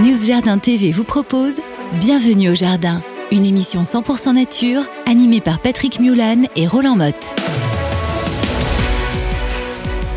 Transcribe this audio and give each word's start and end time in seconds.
News 0.00 0.26
Jardin 0.26 0.58
TV 0.58 0.90
vous 0.90 1.04
propose 1.04 1.60
Bienvenue 2.00 2.50
au 2.50 2.54
Jardin, 2.56 3.00
une 3.30 3.46
émission 3.46 3.82
100% 3.82 4.34
nature 4.34 4.82
animée 5.06 5.40
par 5.40 5.60
Patrick 5.60 6.00
Mulan 6.00 6.48
et 6.56 6.66
Roland 6.66 6.96
Motte. 6.96 7.43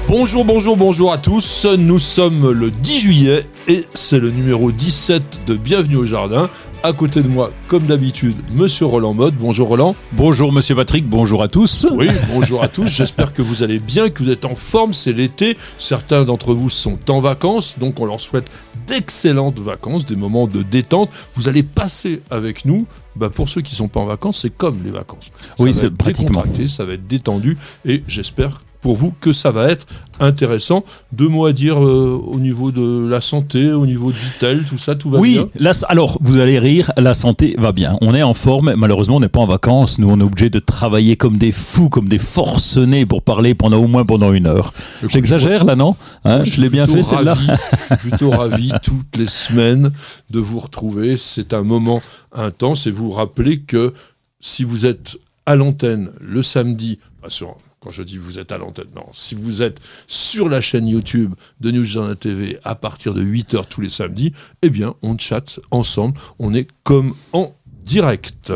Bonjour, 0.10 0.46
bonjour, 0.46 0.78
bonjour 0.78 1.12
à 1.12 1.18
tous. 1.18 1.66
Nous 1.66 2.00
sommes 2.00 2.52
le 2.52 2.72
10 2.72 3.00
juillet 3.00 3.46
et 3.68 3.86
c'est 3.94 4.22
le 4.22 4.32
numéro 4.32 4.72
17 4.72 5.46
de 5.46 5.58
Bienvenue 5.58 5.98
au 5.98 6.06
Jardin. 6.06 6.50
À 6.82 6.94
côté 6.94 7.22
de 7.22 7.28
moi, 7.28 7.52
comme 7.68 7.88
d'habitude, 7.88 8.38
Monsieur 8.54 8.86
Roland 8.86 9.14
Mode. 9.14 9.36
Bonjour 9.36 9.68
Roland. 9.68 9.98
Bonjour 10.14 10.54
Monsieur 10.54 10.76
Patrick, 10.76 11.06
bonjour 11.06 11.44
à 11.44 11.50
tous. 11.50 11.86
Oui, 11.92 12.08
bonjour 12.34 12.64
à 12.64 12.70
tous. 12.70 12.88
J'espère 12.88 13.34
que 13.34 13.42
vous 13.42 13.64
allez 13.64 13.80
bien, 13.80 14.10
que 14.10 14.24
vous 14.24 14.30
êtes 14.30 14.46
en 14.46 14.56
forme. 14.56 14.94
C'est 14.94 15.12
l'été. 15.12 15.58
Certains 15.78 16.24
d'entre 16.24 16.54
vous 16.54 16.70
sont 16.70 16.98
en 17.12 17.20
vacances, 17.20 17.78
donc 17.78 18.00
on 18.00 18.06
leur 18.06 18.22
souhaite 18.22 18.50
d'excellentes 18.88 19.60
vacances, 19.60 20.06
des 20.06 20.16
moments 20.16 20.48
de 20.48 20.62
détente. 20.62 21.10
Vous 21.36 21.50
allez 21.50 21.64
passer 21.64 22.22
avec 22.30 22.64
nous. 22.64 22.88
Bah 23.18 23.30
pour 23.30 23.50
ceux 23.50 23.62
qui 23.62 23.76
sont 23.76 23.90
pas 23.90 24.00
en 24.00 24.06
vacances, 24.06 24.40
c'est 24.44 24.56
comme 24.56 24.80
les 24.86 24.92
vacances. 24.92 25.32
oui, 25.60 25.74
c'est 25.74 25.92
pratiquement. 25.92 26.44
Ça 26.70 26.86
va 26.86 26.94
être 26.94 27.08
détendu 27.08 27.58
et 27.84 28.04
j'espère 28.08 28.62
pour 28.82 28.96
vous 28.96 29.14
que 29.20 29.34
ça 29.34 29.52
va 29.52 29.70
être 29.70 29.86
intéressant. 30.20 30.84
Deux 31.12 31.28
mots 31.28 31.46
à 31.46 31.54
dire 31.54 31.84
euh, 31.84 32.22
au 32.26 32.40
niveau 32.40 32.72
de 32.72 33.08
la 33.08 33.22
santé, 33.22 33.72
au 33.72 33.86
niveau 33.86 34.12
du 34.12 34.28
tel, 34.40 34.64
tout 34.64 34.78
ça, 34.78 34.96
tout 34.96 35.10
va 35.10 35.20
bien 35.22 35.44
Oui, 35.44 35.72
alors 35.88 36.18
vous 36.22 36.40
allez 36.40 36.60
rire, 36.60 36.92
la 36.98 37.14
santé 37.14 37.56
va 37.58 37.72
bien. 37.72 37.98
On 38.02 38.14
est 38.14 38.24
en 38.24 38.34
forme, 38.34 38.74
malheureusement 38.76 39.18
on 39.18 39.20
n'est 39.20 39.30
pas 39.30 39.40
en 39.40 39.46
vacances. 39.46 40.00
Nous 40.00 40.10
on 40.10 40.20
est 40.20 40.24
obligé 40.24 40.50
de 40.50 40.60
travailler 40.60 41.16
comme 41.16 41.38
des 41.38 41.52
fous, 41.52 41.90
comme 41.90 42.10
des 42.10 42.18
forcenés 42.18 43.06
pour 43.06 43.22
parler 43.22 43.54
pendant 43.54 43.78
au 43.78 43.88
moins 43.88 44.06
pendant 44.06 44.34
une 44.34 44.48
heure. 44.48 44.74
J'exagère 45.08 45.66
là, 45.66 45.76
non? 45.76 45.96
Hein, 46.26 46.44
Je 46.44 46.62
l'ai 46.62 46.70
bien 46.70 46.88
fait 46.88 47.04
celle-là. 47.04 47.36
Je 47.36 47.86
suis 47.86 48.10
plutôt 48.10 48.32
ravi 48.32 48.72
toutes 48.84 49.18
les 49.18 49.28
semaines 49.28 49.92
de 50.30 50.40
vous 50.40 50.60
retrouver. 50.60 51.18
C'est 51.18 51.54
un 51.54 51.64
moment 51.64 52.02
intense 52.34 52.88
et 52.88 52.92
vous 52.92 53.12
rappelez 53.12 53.60
que 53.60 53.94
si 54.40 54.64
vous 54.64 54.86
êtes 54.86 55.18
à 55.46 55.56
l'antenne 55.56 56.12
le 56.20 56.42
samedi, 56.42 57.00
sur 57.30 57.58
quand 57.80 57.92
je 57.92 58.04
dis 58.04 58.18
vous 58.18 58.40
êtes 58.40 58.52
à 58.52 58.58
l'antenne, 58.58 58.88
non, 58.96 59.06
si 59.14 59.36
vous 59.36 59.62
êtes 59.62 59.80
sur 60.08 60.50
la 60.50 60.62
chaîne 60.62 60.88
YouTube 60.88 61.36
de 61.62 61.72
News 61.72 61.86
Journal 61.86 62.16
TV 62.16 62.60
à 62.64 62.76
partir 62.76 63.14
de 63.14 63.24
8h 63.24 63.66
tous 63.70 63.82
les 63.82 63.90
samedis, 63.90 64.34
eh 64.62 64.70
bien, 64.70 64.96
on 65.02 65.18
chatte 65.18 65.60
ensemble, 65.72 66.20
on 66.40 66.54
est 66.54 66.68
comme 66.84 67.16
en 67.34 67.54
direct. 67.84 68.52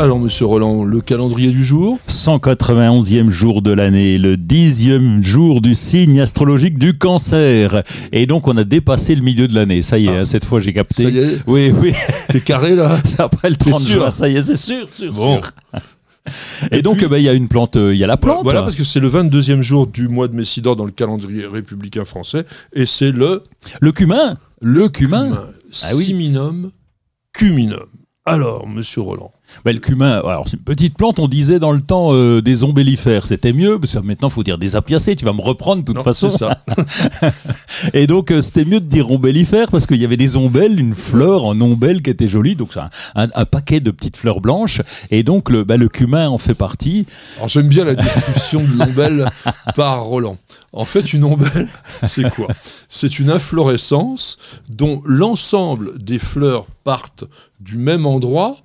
Alors, 0.00 0.18
monsieur 0.18 0.46
Roland, 0.46 0.82
le 0.82 1.02
calendrier 1.02 1.50
du 1.50 1.62
jour 1.62 1.98
191e 2.08 3.28
jour 3.28 3.60
de 3.60 3.70
l'année, 3.70 4.16
le 4.16 4.36
10e 4.36 5.22
jour 5.22 5.60
du 5.60 5.74
signe 5.74 6.22
astrologique 6.22 6.78
du 6.78 6.94
cancer. 6.94 7.82
Et 8.10 8.24
donc, 8.24 8.48
on 8.48 8.56
a 8.56 8.64
dépassé 8.64 9.14
le 9.14 9.20
milieu 9.20 9.46
de 9.46 9.54
l'année. 9.54 9.82
Ça 9.82 9.98
y 9.98 10.06
est, 10.06 10.08
ah. 10.08 10.20
hein, 10.20 10.24
cette 10.24 10.46
fois, 10.46 10.58
j'ai 10.58 10.72
capté. 10.72 11.02
Ça 11.02 11.10
y 11.10 11.18
est 11.18 11.42
Oui, 11.46 11.70
oui. 11.82 11.92
T'es 12.30 12.40
carré, 12.40 12.74
là 12.76 12.98
C'est 13.04 13.20
après 13.20 13.50
le 13.50 13.56
30 13.56 13.86
juin, 13.86 14.10
ça 14.10 14.26
y 14.30 14.36
est, 14.36 14.40
c'est 14.40 14.56
sûr, 14.56 14.88
sûr, 14.90 15.12
bon. 15.12 15.42
Et, 16.72 16.80
donc, 16.80 17.04
bah, 17.04 17.18
il 17.18 17.24
y 17.24 17.28
a 17.28 17.34
une 17.34 17.48
plante, 17.48 17.76
euh, 17.76 17.92
il 17.92 17.98
y 17.98 18.04
a 18.04 18.06
la 18.06 18.16
plante. 18.16 18.42
Voilà, 18.42 18.62
parce 18.62 18.76
que 18.76 18.84
c'est 18.84 19.00
le 19.00 19.10
22e 19.10 19.60
jour 19.60 19.86
du 19.86 20.08
mois 20.08 20.28
de 20.28 20.34
Messidor 20.34 20.76
dans 20.76 20.86
le 20.86 20.92
calendrier 20.92 21.44
républicain 21.44 22.06
français, 22.06 22.46
et 22.72 22.86
c'est 22.86 23.12
le... 23.12 23.42
Le 23.82 23.92
cumin 23.92 24.38
Le 24.62 24.88
cumin, 24.88 25.24
cumin. 25.24 25.44
Ah 25.44 25.72
Siminum 25.72 26.70
cuminum. 27.34 27.84
Alors, 28.24 28.66
monsieur 28.66 29.02
Roland 29.02 29.32
bah, 29.64 29.72
le 29.72 29.78
cumin, 29.78 30.18
alors 30.18 30.48
c'est 30.48 30.56
une 30.56 30.62
petite 30.62 30.96
plante, 30.96 31.18
on 31.18 31.28
disait 31.28 31.58
dans 31.58 31.72
le 31.72 31.80
temps 31.80 32.10
euh, 32.12 32.40
des 32.40 32.64
ombellifères, 32.64 33.26
c'était 33.26 33.52
mieux, 33.52 33.78
parce 33.78 33.94
que 33.94 33.98
maintenant 33.98 34.28
il 34.28 34.32
faut 34.32 34.42
dire 34.42 34.58
des 34.58 34.76
apiacées, 34.76 35.16
tu 35.16 35.24
vas 35.24 35.32
me 35.32 35.40
reprendre 35.40 35.84
de 35.84 35.92
toute 35.92 36.02
façon. 36.02 36.30
ça. 36.30 36.62
et 37.94 38.06
donc 38.06 38.30
euh, 38.30 38.40
c'était 38.40 38.64
mieux 38.64 38.80
de 38.80 38.86
dire 38.86 39.10
ombellifères, 39.10 39.70
parce 39.70 39.86
qu'il 39.86 39.98
y 39.98 40.04
avait 40.04 40.16
des 40.16 40.36
ombelles, 40.36 40.78
une 40.78 40.94
fleur 40.94 41.44
en 41.44 41.60
ombelle 41.60 42.02
qui 42.02 42.10
était 42.10 42.28
jolie, 42.28 42.56
donc 42.56 42.70
c'est 42.72 42.80
un, 43.14 43.44
paquet 43.44 43.80
de 43.80 43.90
petites 43.90 44.16
fleurs 44.16 44.40
blanches, 44.40 44.82
et 45.10 45.22
donc 45.22 45.50
le, 45.50 45.64
bah, 45.64 45.76
le 45.76 45.88
cumin 45.88 46.28
en 46.28 46.38
fait 46.38 46.54
partie. 46.54 47.06
Alors 47.36 47.48
j'aime 47.48 47.68
bien 47.68 47.84
la 47.84 47.94
description 47.94 48.60
de 48.60 48.78
l'ombelle 48.78 49.30
par 49.76 50.04
Roland. 50.04 50.36
En 50.72 50.84
fait, 50.84 51.12
une 51.12 51.24
ombelle, 51.24 51.68
c'est 52.04 52.30
quoi? 52.30 52.46
C'est 52.88 53.18
une 53.18 53.30
inflorescence 53.30 54.38
dont 54.68 55.02
l'ensemble 55.04 55.98
des 55.98 56.18
fleurs 56.18 56.66
partent 56.84 57.24
du 57.58 57.76
même 57.76 58.06
endroit 58.06 58.56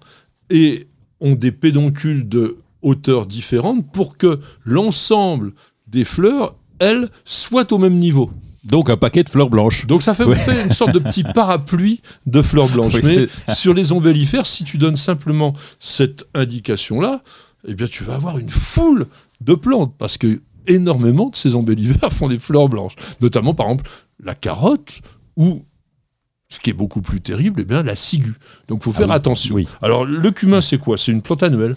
et 0.49 0.87
ont 1.19 1.35
des 1.35 1.51
pédoncules 1.51 2.27
de 2.27 2.57
hauteur 2.81 3.25
différente 3.25 3.91
pour 3.91 4.17
que 4.17 4.39
l'ensemble 4.63 5.53
des 5.87 6.03
fleurs, 6.03 6.55
elles, 6.79 7.09
soient 7.23 7.71
au 7.73 7.77
même 7.77 7.97
niveau. 7.97 8.31
Donc 8.63 8.89
un 8.89 8.97
paquet 8.97 9.23
de 9.23 9.29
fleurs 9.29 9.49
blanches. 9.49 9.85
Donc 9.85 10.01
ça 10.01 10.13
fait, 10.13 10.23
une 10.63 10.71
sorte 10.71 10.91
de 10.91 10.99
petit 10.99 11.23
parapluie 11.35 12.01
de 12.25 12.41
fleurs 12.41 12.69
blanches. 12.69 13.01
Mais 13.03 13.27
sur 13.53 13.73
les 13.73 13.91
ombellifères, 13.91 14.45
si 14.45 14.63
tu 14.63 14.77
donnes 14.77 14.97
simplement 14.97 15.53
cette 15.79 16.25
indication-là, 16.33 17.21
eh 17.67 17.75
bien 17.75 17.87
tu 17.87 18.03
vas 18.03 18.15
avoir 18.15 18.39
une 18.39 18.49
foule 18.49 19.05
de 19.41 19.53
plantes 19.53 19.93
parce 19.97 20.17
que 20.17 20.41
énormément 20.67 21.29
de 21.29 21.35
ces 21.35 21.55
ombellifères 21.55 22.11
font 22.11 22.27
des 22.27 22.39
fleurs 22.39 22.67
blanches. 22.67 22.95
Notamment 23.21 23.53
par 23.53 23.67
exemple 23.67 23.89
la 24.23 24.33
carotte 24.33 25.01
ou 25.37 25.63
ce 26.55 26.59
qui 26.59 26.69
est 26.69 26.73
beaucoup 26.73 27.01
plus 27.01 27.21
terrible, 27.21 27.61
eh 27.61 27.65
bien, 27.65 27.83
la 27.83 27.95
ciguë. 27.95 28.35
Donc, 28.67 28.79
il 28.81 28.83
faut 28.83 28.91
faire 28.91 29.11
ah 29.11 29.15
attention. 29.15 29.55
Alors, 29.81 30.05
le 30.05 30.31
cumin, 30.31 30.61
c'est 30.61 30.77
quoi? 30.77 30.97
C'est 30.97 31.11
une 31.11 31.21
plante 31.21 31.43
annuelle? 31.43 31.75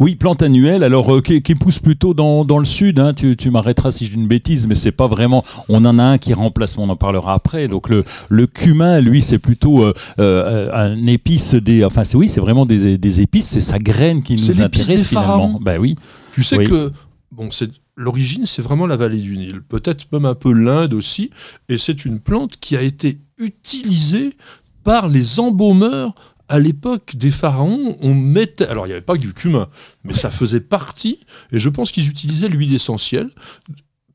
Oui, 0.00 0.16
plante 0.16 0.42
annuelle, 0.42 0.82
alors 0.82 1.14
euh, 1.14 1.20
qui, 1.20 1.54
pousse 1.54 1.78
plutôt 1.78 2.14
dans, 2.14 2.58
le 2.58 2.64
sud. 2.64 3.00
Hein. 3.00 3.14
tu, 3.14 3.50
m'arrêteras 3.50 3.92
si 3.92 4.06
j'ai 4.06 4.14
une 4.14 4.28
bêtise, 4.28 4.66
mais 4.66 4.74
c'est 4.74 4.92
pas 4.92 5.06
vraiment. 5.06 5.44
On 5.68 5.84
en 5.84 5.98
a 5.98 6.02
un 6.02 6.18
qui 6.18 6.34
remplace, 6.34 6.78
on 6.78 6.88
en 6.88 6.96
parlera 6.96 7.34
après. 7.34 7.68
Donc 7.68 7.88
le, 7.88 8.04
le 8.28 8.46
cumin, 8.46 9.00
lui, 9.00 9.22
c'est 9.22 9.38
plutôt 9.38 9.84
euh, 9.84 9.94
euh, 10.18 10.70
un 10.72 11.06
épice 11.06 11.54
des. 11.54 11.84
Enfin, 11.84 12.04
c'est 12.04 12.16
oui, 12.16 12.28
c'est 12.28 12.40
vraiment 12.40 12.66
des, 12.66 13.20
épices. 13.20 13.48
C'est 13.48 13.60
sa 13.60 13.78
graine 13.78 14.22
qui 14.22 14.34
nous 14.34 14.60
intéresse 14.60 15.06
finalement. 15.06 15.58
Ben 15.60 15.78
oui. 15.78 15.96
Tu 16.34 16.42
sais 16.42 16.64
que 16.64 16.92
bon, 17.32 17.48
c'est 17.50 17.70
l'origine, 17.98 18.46
c'est 18.46 18.62
vraiment 18.62 18.86
la 18.86 18.96
vallée 18.96 19.18
du 19.18 19.36
Nil, 19.36 19.60
peut-être 19.60 20.06
même 20.12 20.24
un 20.24 20.36
peu 20.36 20.52
l'Inde 20.52 20.94
aussi, 20.94 21.30
et 21.68 21.76
c'est 21.76 22.04
une 22.04 22.20
plante 22.20 22.56
qui 22.58 22.76
a 22.76 22.82
été 22.82 23.18
utilisée 23.38 24.36
par 24.84 25.08
les 25.08 25.40
embaumeurs 25.40 26.14
à 26.48 26.58
l'époque 26.58 27.16
des 27.16 27.32
pharaons, 27.32 27.98
on 28.00 28.14
mettait, 28.14 28.68
alors 28.68 28.86
il 28.86 28.90
n'y 28.90 28.94
avait 28.94 29.02
pas 29.02 29.16
que 29.16 29.20
du 29.20 29.34
cumin, 29.34 29.68
mais 30.04 30.14
ça 30.14 30.30
faisait 30.30 30.60
partie, 30.60 31.18
et 31.52 31.58
je 31.58 31.68
pense 31.68 31.90
qu'ils 31.90 32.08
utilisaient 32.08 32.48
l'huile 32.48 32.72
essentielle 32.72 33.30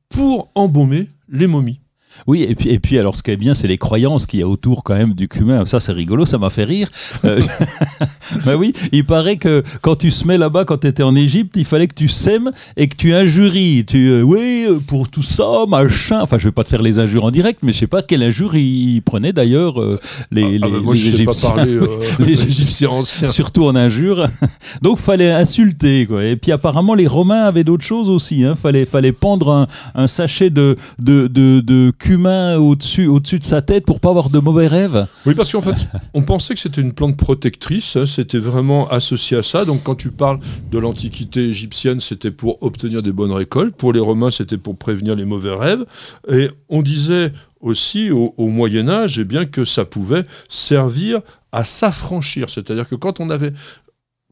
pour 0.10 0.50
embaumer 0.56 1.10
les 1.30 1.46
momies. 1.46 1.83
Oui, 2.28 2.46
et 2.47 2.56
puis, 2.56 2.69
et 2.69 2.79
puis 2.79 2.97
alors 2.97 3.16
ce 3.16 3.24
qui 3.24 3.31
est 3.31 3.38
bien, 3.38 3.53
c'est 3.53 3.68
les 3.68 3.78
croyances 3.78 4.25
qu'il 4.25 4.40
y 4.40 4.44
a 4.44 4.47
autour 4.47 4.84
quand 4.84 4.96
même 4.96 5.13
du 5.13 5.28
cumin. 5.28 5.66
Ça, 5.66 5.79
c'est 5.79 5.91
rigolo, 5.91 6.25
ça 6.25 6.38
m'a 6.38 6.50
fait 6.50 6.63
rire. 6.63 6.88
Euh, 7.25 7.41
bah 8.46 8.56
oui, 8.56 8.74
il 8.91 9.06
paraît 9.06 9.38
que 9.38 9.63
quand 9.81 9.96
tu 9.96 10.12
semais 10.12 10.38
là-bas, 10.38 10.66
quand 10.66 10.79
tu 10.79 10.88
étais 10.88 11.03
en 11.03 11.16
Égypte, 11.16 11.56
il 11.57 11.66
fallait 11.66 11.88
que 11.88 11.96
tu 11.96 12.07
sèmes 12.07 12.52
et 12.78 12.88
que 12.88 12.96
tu 12.96 13.13
injuries. 13.13 13.85
Tu, 13.85 14.09
euh, 14.09 14.22
oui, 14.22 14.66
euh, 14.67 14.79
pour 14.79 15.09
tout 15.09 15.23
ça, 15.23 15.66
machin. 15.67 16.22
Enfin, 16.22 16.38
je 16.38 16.46
vais 16.46 16.52
pas 16.52 16.64
te 16.64 16.70
faire 16.70 16.82
les 16.82 16.99
injures 16.99 17.26
en 17.26 17.32
direct, 17.32 17.59
mais 17.61 17.73
je 17.73 17.79
sais 17.79 17.88
pas 17.88 18.02
quelle 18.02 18.23
injure 18.23 18.55
ils 18.55 19.02
prenaient 19.02 19.34
d'ailleurs 19.34 19.76
les, 20.32 20.59
ah, 20.61 20.66
ah, 20.66 20.79
moi, 20.82 20.96
je 20.96 21.09
Égyptiens. 21.09 21.26
Pas 21.26 21.55
parler, 21.55 21.79
les 22.20 22.41
Égyptiens 22.41 22.90
anciens. 22.90 23.28
Surtout 23.28 23.66
en 23.66 23.76
injures. 23.76 24.28
Donc, 24.82 24.97
fallait 24.97 25.32
insulter. 25.32 26.05
Quoi. 26.05 26.26
Et 26.26 26.35
puis, 26.35 26.52
apparemment, 26.52 26.93
les 26.93 27.08
Romains 27.08 27.43
avaient 27.43 27.64
d'autres 27.64 27.85
choses 27.85 28.09
aussi. 28.09 28.43
Hein. 28.43 28.55
Fallait, 28.55 28.85
fallait 28.85 29.11
pendre 29.11 29.52
un, 29.52 29.67
un 29.96 30.08
sachet 30.08 30.49
de, 30.49 30.78
de, 30.99 31.28
de, 31.28 31.61
de 31.61 31.91
cumin 32.03 32.58
au-dessus 32.58 33.08
au 33.08 33.22
de 33.22 33.44
sa 33.44 33.61
tête 33.61 33.85
pour 33.85 34.02
pas 34.02 34.09
avoir 34.09 34.29
de 34.29 34.40
mauvais 34.40 34.67
rêves? 34.67 35.08
Oui, 35.26 35.35
parce 35.35 35.53
qu'en 35.53 35.61
fait, 35.61 35.88
on 36.14 36.22
pensait 36.22 36.53
que 36.53 36.59
c'était 36.59 36.82
une 36.82 36.91
plante 36.91 37.16
protectrice, 37.16 37.96
hein, 37.96 38.05
c'était 38.05 38.40
vraiment 38.40 38.90
associé 38.90 39.38
à 39.38 39.44
ça. 39.44 39.64
Donc 39.64 39.84
quand 39.84 39.96
tu 39.96 40.11
parles 40.11 40.40
de 40.70 40.78
l'Antiquité 40.79 41.47
égyptienne, 41.47 42.02
c'était 42.02 42.32
pour 42.32 42.61
obtenir 42.61 43.02
des 43.02 43.14
bonnes 43.14 43.32
récoltes. 43.32 43.76
Pour 43.76 43.94
les 43.94 44.02
Romains, 44.02 44.32
c'était 44.32 44.58
pour 44.58 44.76
prévenir 44.78 45.16
les 45.16 45.23
mauvais 45.23 45.55
rêves. 45.55 45.85
Et 46.29 46.50
on 46.67 46.82
disait 46.82 47.32
aussi 47.61 48.11
au, 48.11 48.34
au 48.35 48.47
Moyen 48.47 48.90
Âge 48.90 49.17
eh 49.20 49.23
bien, 49.23 49.46
que 49.46 49.64
ça 49.64 49.85
pouvait 49.85 50.26
servir 50.50 51.22
à 51.53 51.64
s'affranchir. 51.64 52.50
C'est-à-dire 52.50 52.90
que 52.90 52.96
quand 52.96 53.22
on 53.22 53.29
avait 53.29 53.53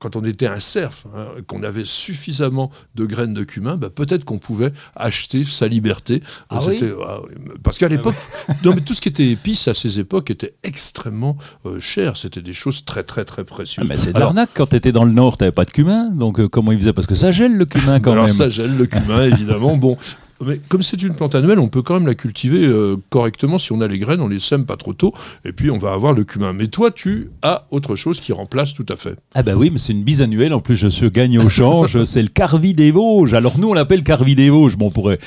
quand 0.02 0.16
on 0.16 0.24
était 0.26 0.48
un 0.48 0.60
cerf, 0.60 1.04
hein, 1.16 1.28
qu'on 1.46 1.62
avait 1.62 1.86
suffisamment 1.86 2.72
de 2.96 3.06
graines 3.06 3.36
de 3.36 3.44
cumin, 3.44 3.78
bah, 3.78 3.92
peut-être 3.92 4.26
qu'on 4.26 4.40
pouvait 4.40 4.74
acheter 4.96 5.46
sa 5.46 5.68
liberté. 5.68 6.24
Ah 6.50 6.60
oui 6.68 6.82
ah 7.08 7.20
parce 7.64 7.78
qu'à 7.78 7.88
l'époque, 7.88 8.16
non, 8.66 8.74
mais 8.74 8.82
tout 8.82 8.96
ce 8.96 9.02
qui 9.02 9.10
était 9.10 9.30
épice 9.30 9.68
à 9.68 9.76
ces 9.76 10.00
époques 10.00 10.32
était 10.32 10.56
extrêmement 10.64 11.38
euh, 11.68 11.80
cher. 11.80 12.18
C'était 12.18 12.42
des 12.42 12.52
choses 12.52 12.84
très 12.84 13.04
très 13.04 13.26
très 13.26 13.44
précieuses. 13.44 13.86
Ah, 13.86 13.88
mais 13.88 14.00
c'est 14.00 14.12
de 14.12 14.20
l'arnaque. 14.20 14.50
Quand 14.56 14.68
tu 14.68 14.76
étais 14.76 14.92
dans 14.92 15.06
le 15.06 15.12
nord, 15.12 15.38
tu 15.38 15.44
n'avais 15.44 15.52
pas 15.52 15.66
de 15.66 15.72
cumin. 15.72 16.10
Donc 16.10 16.40
euh, 16.40 16.50
comment 16.50 16.72
ils 16.72 16.80
faisaient? 16.80 16.94
Parce 16.94 17.08
que 17.08 17.16
ça 17.16 17.30
gèle 17.30 17.56
le 17.56 17.66
cumin 17.66 18.00
quand 18.00 18.14
Alors, 18.14 18.26
même. 18.26 18.34
ça 18.34 18.50
gèle 18.50 18.76
le 18.76 18.88
cumin, 18.88 19.24
évidemment. 19.26 19.78
Bon, 19.82 19.98
mais 20.46 20.60
comme 20.70 20.82
c'est 20.82 21.02
une 21.02 21.14
plante 21.14 21.36
annuelle, 21.36 21.60
on 21.60 21.68
peut 21.68 21.82
quand 21.82 21.96
même 21.96 22.08
la 22.08 22.16
cultiver 22.16 22.66
euh, 22.66 22.98
correctement. 23.10 23.60
Si 23.60 23.72
on 23.72 23.82
a 23.82 23.88
les 23.88 24.00
graines, 24.00 24.22
on 24.22 24.28
les 24.28 24.40
sème 24.40 24.66
pas 24.66 24.78
trop 24.78 24.94
tôt, 24.94 25.14
et 25.46 25.52
puis 25.52 25.72
on 25.72 25.78
va 25.78 25.94
avoir 25.94 26.14
le 26.14 26.24
cumin. 26.24 26.54
Mais 26.54 26.68
toi, 26.68 26.92
tu 26.92 27.30
as 27.42 27.66
autre 27.72 27.96
chose 27.96 28.20
qui 28.20 28.34
remplace 28.34 28.74
tout 28.74 28.86
à 28.90 28.96
fait. 28.96 29.16
Ah 29.34 29.44
bah 29.44 29.54
oui, 29.56 29.70
mais 29.72 29.78
c'est 29.78 29.94
une 29.94 30.04
bisannuelle. 30.04 30.54
En 30.54 30.60
plus, 30.60 30.76
je 30.76 30.88
suis 30.88 31.10
gagne 31.10 31.40
au 31.40 31.50
change. 31.50 32.04
c'est 32.06 32.22
le 32.22 32.28
Carvi 32.30 32.74
des 32.74 32.92
Vosges. 32.92 33.34
Alors 33.34 33.58
nous, 33.58 33.70
on 33.70 33.74
l'appelle 33.74 34.04
Carvi 34.04 34.36
des 34.36 34.50
Vosges. 34.50 34.78
Bon, 34.78 34.88
on 34.88 34.92
pourrait 34.92 35.20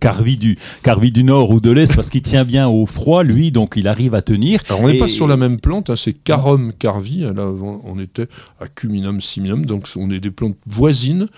Carvi 0.00 0.36
du 0.36 0.58
Carvi 0.82 1.10
du 1.10 1.24
Nord 1.24 1.50
ou 1.50 1.60
de 1.60 1.70
l'Est 1.70 1.94
parce 1.94 2.10
qu'il 2.10 2.22
tient 2.22 2.44
bien 2.44 2.68
au 2.68 2.86
froid, 2.86 3.22
lui, 3.22 3.50
donc 3.50 3.74
il 3.76 3.88
arrive 3.88 4.14
à 4.14 4.22
tenir. 4.22 4.60
Alors 4.68 4.82
on 4.82 4.88
n'est 4.88 4.98
pas 4.98 5.08
sur 5.08 5.26
la 5.26 5.36
même 5.36 5.60
plante. 5.60 5.90
Hein, 5.90 5.96
c'est 5.96 6.12
Carum 6.12 6.72
Carvi. 6.72 7.20
Là, 7.20 7.46
on 7.84 7.98
était 7.98 8.26
à 8.60 8.66
Cuminum 8.68 9.20
simium, 9.20 9.66
donc 9.66 9.86
on 9.96 10.10
est 10.10 10.20
des 10.20 10.30
plantes 10.30 10.56
voisines 10.66 11.28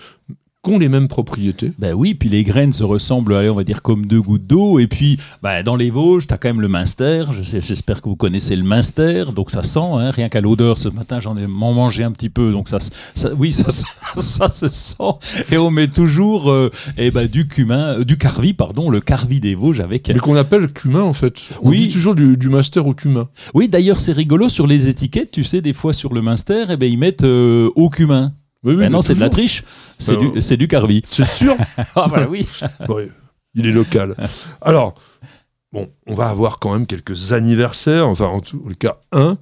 ont 0.65 0.79
les 0.79 0.87
mêmes 0.87 1.09
propriétés. 1.09 1.73
Ben 1.77 1.93
oui, 1.93 2.13
puis 2.13 2.29
les 2.29 2.43
graines 2.43 2.71
se 2.71 2.85
ressemblent, 2.85 3.35
allez, 3.35 3.49
on 3.49 3.55
va 3.55 3.65
dire 3.65 3.81
comme 3.81 4.05
deux 4.05 4.21
gouttes 4.21 4.47
d'eau. 4.47 4.79
Et 4.79 4.87
puis, 4.87 5.19
ben, 5.41 5.61
dans 5.61 5.75
les 5.75 5.89
Vosges, 5.89 6.25
tu 6.27 6.33
as 6.33 6.37
quand 6.37 6.47
même 6.47 6.61
le 6.61 6.69
Minster. 6.69 7.25
J'espère 7.41 8.01
que 8.01 8.07
vous 8.07 8.15
connaissez 8.15 8.55
le 8.55 8.63
Minster. 8.63 9.25
Donc 9.35 9.51
ça 9.51 9.61
sent, 9.61 9.79
hein, 9.79 10.09
rien 10.11 10.29
qu'à 10.29 10.39
l'odeur. 10.39 10.77
Ce 10.77 10.87
matin, 10.87 11.19
j'en 11.19 11.35
ai 11.35 11.47
mangé 11.47 12.03
un 12.03 12.11
petit 12.11 12.29
peu. 12.29 12.51
Donc 12.51 12.69
ça, 12.69 12.77
ça 12.79 13.33
oui, 13.37 13.51
ça, 13.51 13.65
ça, 14.21 14.47
se 14.47 14.69
sent. 14.69 15.03
Et 15.51 15.57
on 15.57 15.69
met 15.69 15.89
toujours 15.89 16.49
euh, 16.49 16.69
eh 16.97 17.11
ben, 17.11 17.27
du 17.27 17.47
cumin, 17.47 17.99
euh, 17.99 18.03
du 18.05 18.17
carvi, 18.17 18.53
pardon, 18.53 18.89
le 18.89 19.01
carvi 19.01 19.41
des 19.41 19.55
Vosges 19.55 19.81
avec. 19.81 20.07
Mais 20.07 20.19
qu'on 20.19 20.37
appelle 20.37 20.71
cumin 20.71 21.01
en 21.01 21.13
fait. 21.13 21.41
On 21.61 21.71
oui. 21.71 21.79
dit 21.79 21.89
toujours 21.89 22.15
du, 22.15 22.37
du 22.37 22.47
Minster 22.47 22.79
au 22.79 22.93
cumin. 22.93 23.27
Oui, 23.53 23.67
d'ailleurs, 23.67 23.99
c'est 23.99 24.13
rigolo 24.13 24.47
sur 24.47 24.65
les 24.65 24.87
étiquettes. 24.87 25.31
Tu 25.31 25.43
sais, 25.43 25.59
des 25.59 25.73
fois 25.73 25.91
sur 25.91 26.13
le 26.13 26.21
Minster, 26.21 26.65
eh 26.69 26.77
ben, 26.77 26.89
ils 26.89 26.97
mettent 26.97 27.23
euh, 27.23 27.69
au 27.75 27.89
cumin. 27.89 28.31
Oui, 28.63 28.75
oui, 28.75 28.89
non, 28.89 29.01
c'est 29.01 29.15
de 29.15 29.19
la 29.19 29.29
triche. 29.29 29.63
C'est 29.99 30.17
du, 30.17 30.41
c'est 30.41 30.57
du 30.57 30.67
carvi. 30.67 31.01
C'est 31.11 31.27
sûr 31.27 31.55
Ah 31.95 32.07
bah 32.07 32.27
oui. 32.29 32.47
Il 33.55 33.67
est 33.67 33.71
local. 33.71 34.15
Alors, 34.61 34.95
bon, 35.71 35.89
on 36.07 36.15
va 36.15 36.29
avoir 36.29 36.59
quand 36.59 36.73
même 36.73 36.87
quelques 36.87 37.33
anniversaires, 37.33 38.07
enfin 38.07 38.25
en 38.25 38.39
tout 38.39 38.59
cas 38.79 38.97
un. 39.11 39.37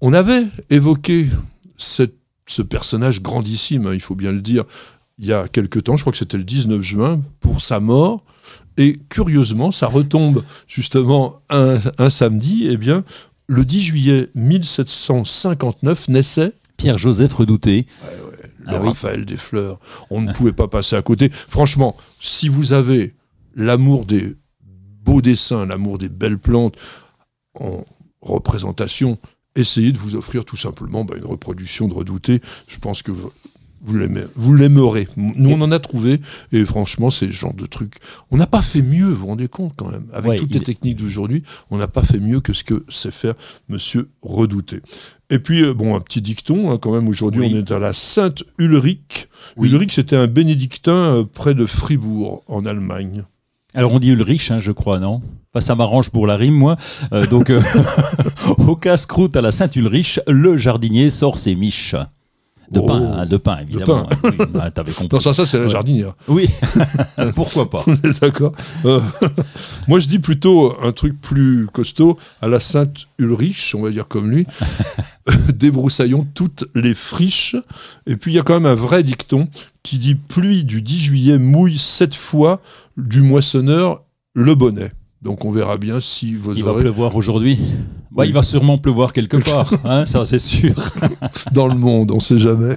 On 0.00 0.12
avait 0.12 0.44
évoqué 0.70 1.28
cette, 1.76 2.16
ce 2.46 2.62
personnage 2.62 3.22
grandissime, 3.22 3.86
hein, 3.86 3.94
il 3.94 4.00
faut 4.00 4.14
bien 4.16 4.32
le 4.32 4.40
dire, 4.40 4.64
il 5.18 5.26
y 5.26 5.32
a 5.32 5.46
quelques 5.48 5.84
temps, 5.84 5.96
je 5.96 6.02
crois 6.02 6.12
que 6.12 6.18
c'était 6.18 6.36
le 6.36 6.44
19 6.44 6.80
juin, 6.80 7.20
pour 7.40 7.60
sa 7.60 7.80
mort. 7.80 8.24
Et 8.76 8.98
curieusement, 9.08 9.72
ça 9.72 9.88
retombe 9.88 10.44
justement 10.68 11.40
un, 11.50 11.78
un 11.98 12.10
samedi. 12.10 12.68
Eh 12.70 12.76
bien, 12.76 13.04
le 13.48 13.64
10 13.64 13.80
juillet 13.80 14.30
1759 14.34 16.08
naissait 16.08 16.52
Pierre-Joseph 16.76 17.34
Redouté. 17.34 17.86
Ouais, 18.04 18.27
le 18.68 18.76
ah 18.76 18.80
Raphaël 18.80 19.24
des 19.24 19.36
fleurs. 19.36 19.78
On 20.10 20.20
ne 20.20 20.32
pouvait 20.32 20.52
pas 20.52 20.68
passer 20.68 20.96
à 20.96 21.02
côté. 21.02 21.30
Franchement, 21.30 21.96
si 22.20 22.48
vous 22.48 22.72
avez 22.72 23.14
l'amour 23.54 24.04
des 24.04 24.36
beaux 25.04 25.22
dessins, 25.22 25.66
l'amour 25.66 25.98
des 25.98 26.08
belles 26.08 26.38
plantes 26.38 26.76
en 27.58 27.84
représentation, 28.20 29.18
essayez 29.56 29.92
de 29.92 29.98
vous 29.98 30.14
offrir 30.14 30.44
tout 30.44 30.56
simplement 30.56 31.04
bah, 31.04 31.14
une 31.16 31.24
reproduction 31.24 31.88
de 31.88 31.94
Redouté. 31.94 32.40
Je 32.68 32.78
pense 32.78 33.02
que 33.02 33.10
vous 33.10 34.54
l'aimerez. 34.54 35.08
Nous, 35.16 35.50
on 35.50 35.60
en 35.60 35.72
a 35.72 35.78
trouvé, 35.78 36.20
et 36.52 36.64
franchement, 36.64 37.10
c'est 37.10 37.26
le 37.26 37.32
genre 37.32 37.54
de 37.54 37.66
truc. 37.66 37.94
On 38.30 38.36
n'a 38.36 38.46
pas 38.46 38.62
fait 38.62 38.82
mieux, 38.82 39.06
vous 39.06 39.16
vous 39.16 39.26
rendez 39.28 39.48
compte 39.48 39.74
quand 39.76 39.90
même. 39.90 40.06
Avec 40.12 40.38
toutes 40.38 40.54
les 40.54 40.62
techniques 40.62 40.96
d'aujourd'hui, 40.96 41.42
on 41.70 41.78
n'a 41.78 41.88
pas 41.88 42.02
fait 42.02 42.18
mieux 42.18 42.40
que 42.40 42.52
ce 42.52 42.64
que 42.64 42.84
sait 42.88 43.10
faire 43.10 43.34
Monsieur 43.68 44.10
Redouté. 44.22 44.80
Et 45.30 45.38
puis, 45.38 45.62
euh, 45.62 45.74
bon, 45.74 45.94
un 45.94 46.00
petit 46.00 46.22
dicton, 46.22 46.70
hein, 46.70 46.78
quand 46.80 46.92
même, 46.92 47.06
aujourd'hui, 47.06 47.50
on 47.52 47.58
est 47.58 47.70
à 47.70 47.78
la 47.78 47.92
Sainte 47.92 48.44
Ulrich. 48.58 49.28
Ulrich, 49.58 49.92
c'était 49.92 50.16
un 50.16 50.26
bénédictin 50.26 50.92
euh, 50.92 51.24
près 51.24 51.54
de 51.54 51.66
Fribourg, 51.66 52.44
en 52.46 52.64
Allemagne. 52.64 53.24
Alors 53.74 53.92
on 53.92 53.98
dit 53.98 54.10
Ulrich, 54.12 54.50
hein, 54.50 54.58
je 54.58 54.72
crois, 54.72 54.98
non? 54.98 55.20
Enfin, 55.52 55.60
Ça 55.60 55.74
m'arrange 55.74 56.08
pour 56.08 56.26
la 56.26 56.36
rime, 56.36 56.54
moi. 56.54 56.76
Euh, 57.12 57.26
donc, 57.26 57.52
au 58.66 58.76
casse-croûte 58.76 59.36
à 59.36 59.42
la 59.42 59.52
Sainte-Ulrich, 59.52 60.20
le 60.26 60.56
jardinier 60.56 61.10
sort 61.10 61.38
ses 61.38 61.54
miches. 61.54 61.94
De 62.70 62.80
pain, 62.80 63.00
oh. 63.00 63.18
hein, 63.18 63.26
de 63.26 63.36
pain, 63.38 63.58
évidemment. 63.62 64.02
De 64.02 64.14
pain. 64.14 64.30
Oui, 64.54 64.60
avais 64.76 64.92
compris. 64.92 65.08
Non, 65.12 65.20
ça, 65.20 65.32
ça 65.32 65.46
c'est 65.46 65.58
la 65.58 65.68
jardinière. 65.68 66.14
Oui, 66.28 66.48
pourquoi 67.34 67.70
pas. 67.70 67.82
D'accord. 68.20 68.52
Euh, 68.84 69.00
moi, 69.88 70.00
je 70.00 70.06
dis 70.06 70.18
plutôt 70.18 70.76
un 70.82 70.92
truc 70.92 71.18
plus 71.18 71.66
costaud, 71.72 72.18
à 72.42 72.48
la 72.48 72.60
Sainte-Ulrich, 72.60 73.74
on 73.74 73.82
va 73.82 73.90
dire 73.90 74.06
comme 74.06 74.30
lui, 74.30 74.46
débroussaillons 75.54 76.26
toutes 76.34 76.66
les 76.74 76.94
friches. 76.94 77.56
Et 78.06 78.16
puis, 78.16 78.32
il 78.32 78.34
y 78.34 78.38
a 78.38 78.42
quand 78.42 78.54
même 78.54 78.66
un 78.66 78.74
vrai 78.74 79.02
dicton 79.02 79.48
qui 79.82 79.98
dit 79.98 80.14
pluie 80.14 80.64
du 80.64 80.82
10 80.82 80.98
juillet 80.98 81.38
mouille 81.38 81.78
sept 81.78 82.14
fois 82.14 82.60
du 82.98 83.22
moissonneur 83.22 84.02
le 84.34 84.54
bonnet. 84.54 84.92
Donc 85.22 85.44
on 85.44 85.50
verra 85.50 85.78
bien 85.78 86.00
si 86.00 86.34
vous 86.34 86.54
Il 86.54 86.62
va 86.62 86.74
pleuvoir 86.74 87.16
aujourd'hui 87.16 87.58
bah, 88.10 88.24
Il 88.24 88.32
va 88.32 88.42
sûrement 88.42 88.78
pleuvoir 88.78 89.12
quelque 89.12 89.36
part, 89.50 89.72
hein, 89.84 90.06
ça 90.06 90.24
c'est 90.24 90.38
sûr. 90.38 90.74
Dans 91.52 91.66
le 91.66 91.74
monde, 91.74 92.10
on 92.12 92.16
ne 92.16 92.20
sait 92.20 92.38
jamais. 92.38 92.76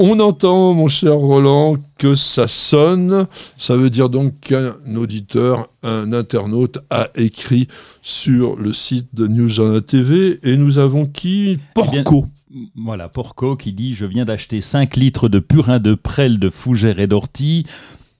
On 0.00 0.20
entend, 0.20 0.74
mon 0.74 0.86
cher 0.86 1.14
Roland, 1.14 1.76
que 1.98 2.14
ça 2.14 2.46
sonne. 2.46 3.26
Ça 3.58 3.76
veut 3.76 3.90
dire 3.90 4.08
donc 4.08 4.38
qu'un 4.38 4.76
auditeur, 4.94 5.70
un 5.82 6.12
internaute 6.12 6.78
a 6.88 7.08
écrit 7.16 7.66
sur 8.00 8.54
le 8.54 8.72
site 8.72 9.08
de 9.12 9.26
News 9.26 9.48
Journal 9.48 9.82
TV. 9.82 10.38
Et 10.44 10.56
nous 10.56 10.78
avons 10.78 11.04
qui? 11.04 11.58
Porco. 11.74 12.26
Eh 12.54 12.58
voilà, 12.76 13.08
Porco 13.08 13.56
qui 13.56 13.72
dit 13.72 13.92
Je 13.92 14.06
viens 14.06 14.24
d'acheter 14.24 14.60
5 14.60 14.94
litres 14.94 15.28
de 15.28 15.40
purin 15.40 15.80
de 15.80 15.94
prêle 15.94 16.38
de 16.38 16.48
fougère 16.48 17.00
et 17.00 17.08
d'ortie 17.08 17.66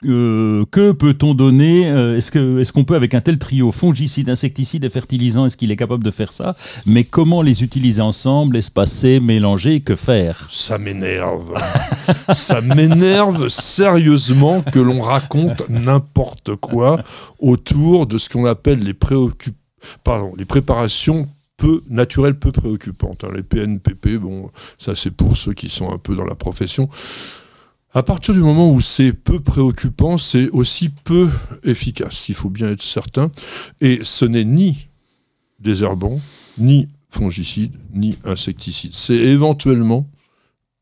euh, 0.04 0.64
que 0.70 0.92
peut-on 0.92 1.34
donner 1.34 1.90
euh, 1.90 2.16
Est-ce 2.16 2.72
qu'on 2.72 2.84
est 2.84 2.86
peut, 2.86 2.94
avec 2.94 3.14
un 3.14 3.20
tel 3.20 3.38
trio, 3.38 3.72
fongicides, 3.72 4.30
insecticides 4.30 4.84
et 4.84 4.90
fertilisants, 4.90 5.46
est-ce 5.46 5.56
qu'il 5.56 5.72
est 5.72 5.76
capable 5.76 6.04
de 6.04 6.10
faire 6.10 6.32
ça? 6.32 6.56
Mais 6.86 7.04
comment 7.04 7.42
les 7.42 7.64
utiliser 7.64 8.00
ensemble, 8.00 8.56
espacer, 8.56 9.18
mélanger 9.18 9.80
Que 9.80 9.96
faire? 9.96 10.46
Ça 10.50 10.78
m'énerve. 10.78 11.54
ça 12.32 12.60
m'énerve 12.60 13.48
sérieusement 13.48 14.62
que 14.62 14.78
l'on 14.78 15.00
raconte 15.00 15.68
n'importe 15.68 16.54
quoi 16.56 17.02
autour 17.40 18.06
de 18.06 18.18
ce 18.18 18.28
qu'on 18.28 18.46
appelle 18.46 18.80
les, 18.80 18.94
Pardon, 20.04 20.32
les 20.38 20.44
préparations 20.44 21.28
peu 21.56 21.82
peu 22.40 22.52
préoccupantes. 22.52 23.24
Hein. 23.24 23.30
Les 23.34 23.42
PNPP, 23.42 24.16
bon, 24.16 24.48
ça 24.78 24.94
c'est 24.94 25.10
pour 25.10 25.36
ceux 25.36 25.54
qui 25.54 25.68
sont 25.68 25.92
un 25.92 25.98
peu 25.98 26.14
dans 26.14 26.24
la 26.24 26.36
profession. 26.36 26.88
À 27.94 28.02
partir 28.02 28.34
du 28.34 28.40
moment 28.40 28.70
où 28.70 28.82
c'est 28.82 29.12
peu 29.12 29.40
préoccupant, 29.40 30.18
c'est 30.18 30.50
aussi 30.50 30.90
peu 30.90 31.30
efficace, 31.64 32.28
il 32.28 32.34
faut 32.34 32.50
bien 32.50 32.70
être 32.70 32.82
certain. 32.82 33.30
Et 33.80 34.00
ce 34.02 34.26
n'est 34.26 34.44
ni 34.44 34.88
désherbant, 35.58 36.20
ni 36.58 36.88
fongicide, 37.08 37.72
ni 37.94 38.18
insecticide. 38.24 38.92
C'est 38.92 39.16
éventuellement 39.16 40.06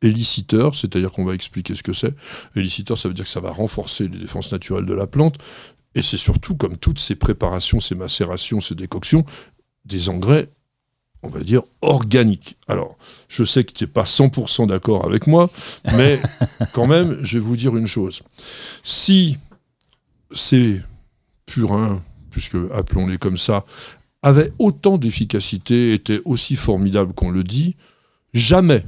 éliciteur, 0.03 0.75
c'est-à-dire 0.75 1.13
qu'on 1.13 1.25
va 1.25 1.35
expliquer 1.35 1.75
ce 1.77 1.85
que 1.85 1.93
c'est. 1.93 2.15
Éliciteur, 2.57 2.99
ça 2.99 3.09
veut 3.09 3.15
dire 3.15 3.25
que 3.25 3.31
ça 3.31 3.41
va 3.41 3.53
renforcer 3.53 4.09
les 4.09 4.19
défenses 4.19 4.51
naturelles 4.51 4.85
de 4.87 4.95
la 4.95 5.07
plante. 5.07 5.37
Et 5.95 6.03
c'est 6.03 6.17
surtout, 6.17 6.57
comme 6.57 6.77
toutes 6.77 6.99
ces 6.99 7.15
préparations, 7.15 7.81
ces 7.81 7.95
macérations, 7.95 8.61
ces 8.61 8.75
décoctions, 8.75 9.25
des 9.85 10.09
engrais 10.09 10.51
on 11.23 11.29
va 11.29 11.41
dire, 11.41 11.63
organique. 11.83 12.57
Alors, 12.69 12.97
je 13.29 13.45
sais 13.45 13.65
que 13.65 13.73
tu 13.73 13.85
n'es 13.85 13.89
pas 13.89 14.05
100% 14.05 14.69
d'accord 14.69 15.05
avec 15.05 15.27
moi, 15.27 15.51
mais 15.97 16.21
quand 16.73 16.87
même, 16.87 17.19
je 17.23 17.39
vais 17.39 17.45
vous 17.45 17.57
dire 17.57 17.77
une 17.77 17.87
chose. 17.87 18.23
Si 18.83 19.39
ces 20.33 20.81
purins, 21.47 22.03
puisque 22.31 22.57
appelons-les 22.75 23.19
comme 23.19 23.39
ça, 23.39 23.65
avaient 24.23 24.53
autant 24.59 24.99
d'efficacité, 24.99 25.93
étaient 25.93 26.21
aussi 26.25 26.57
formidables 26.57 27.15
qu'on 27.15 27.31
le 27.31 27.45
dit, 27.45 27.77
jamais 28.35 28.85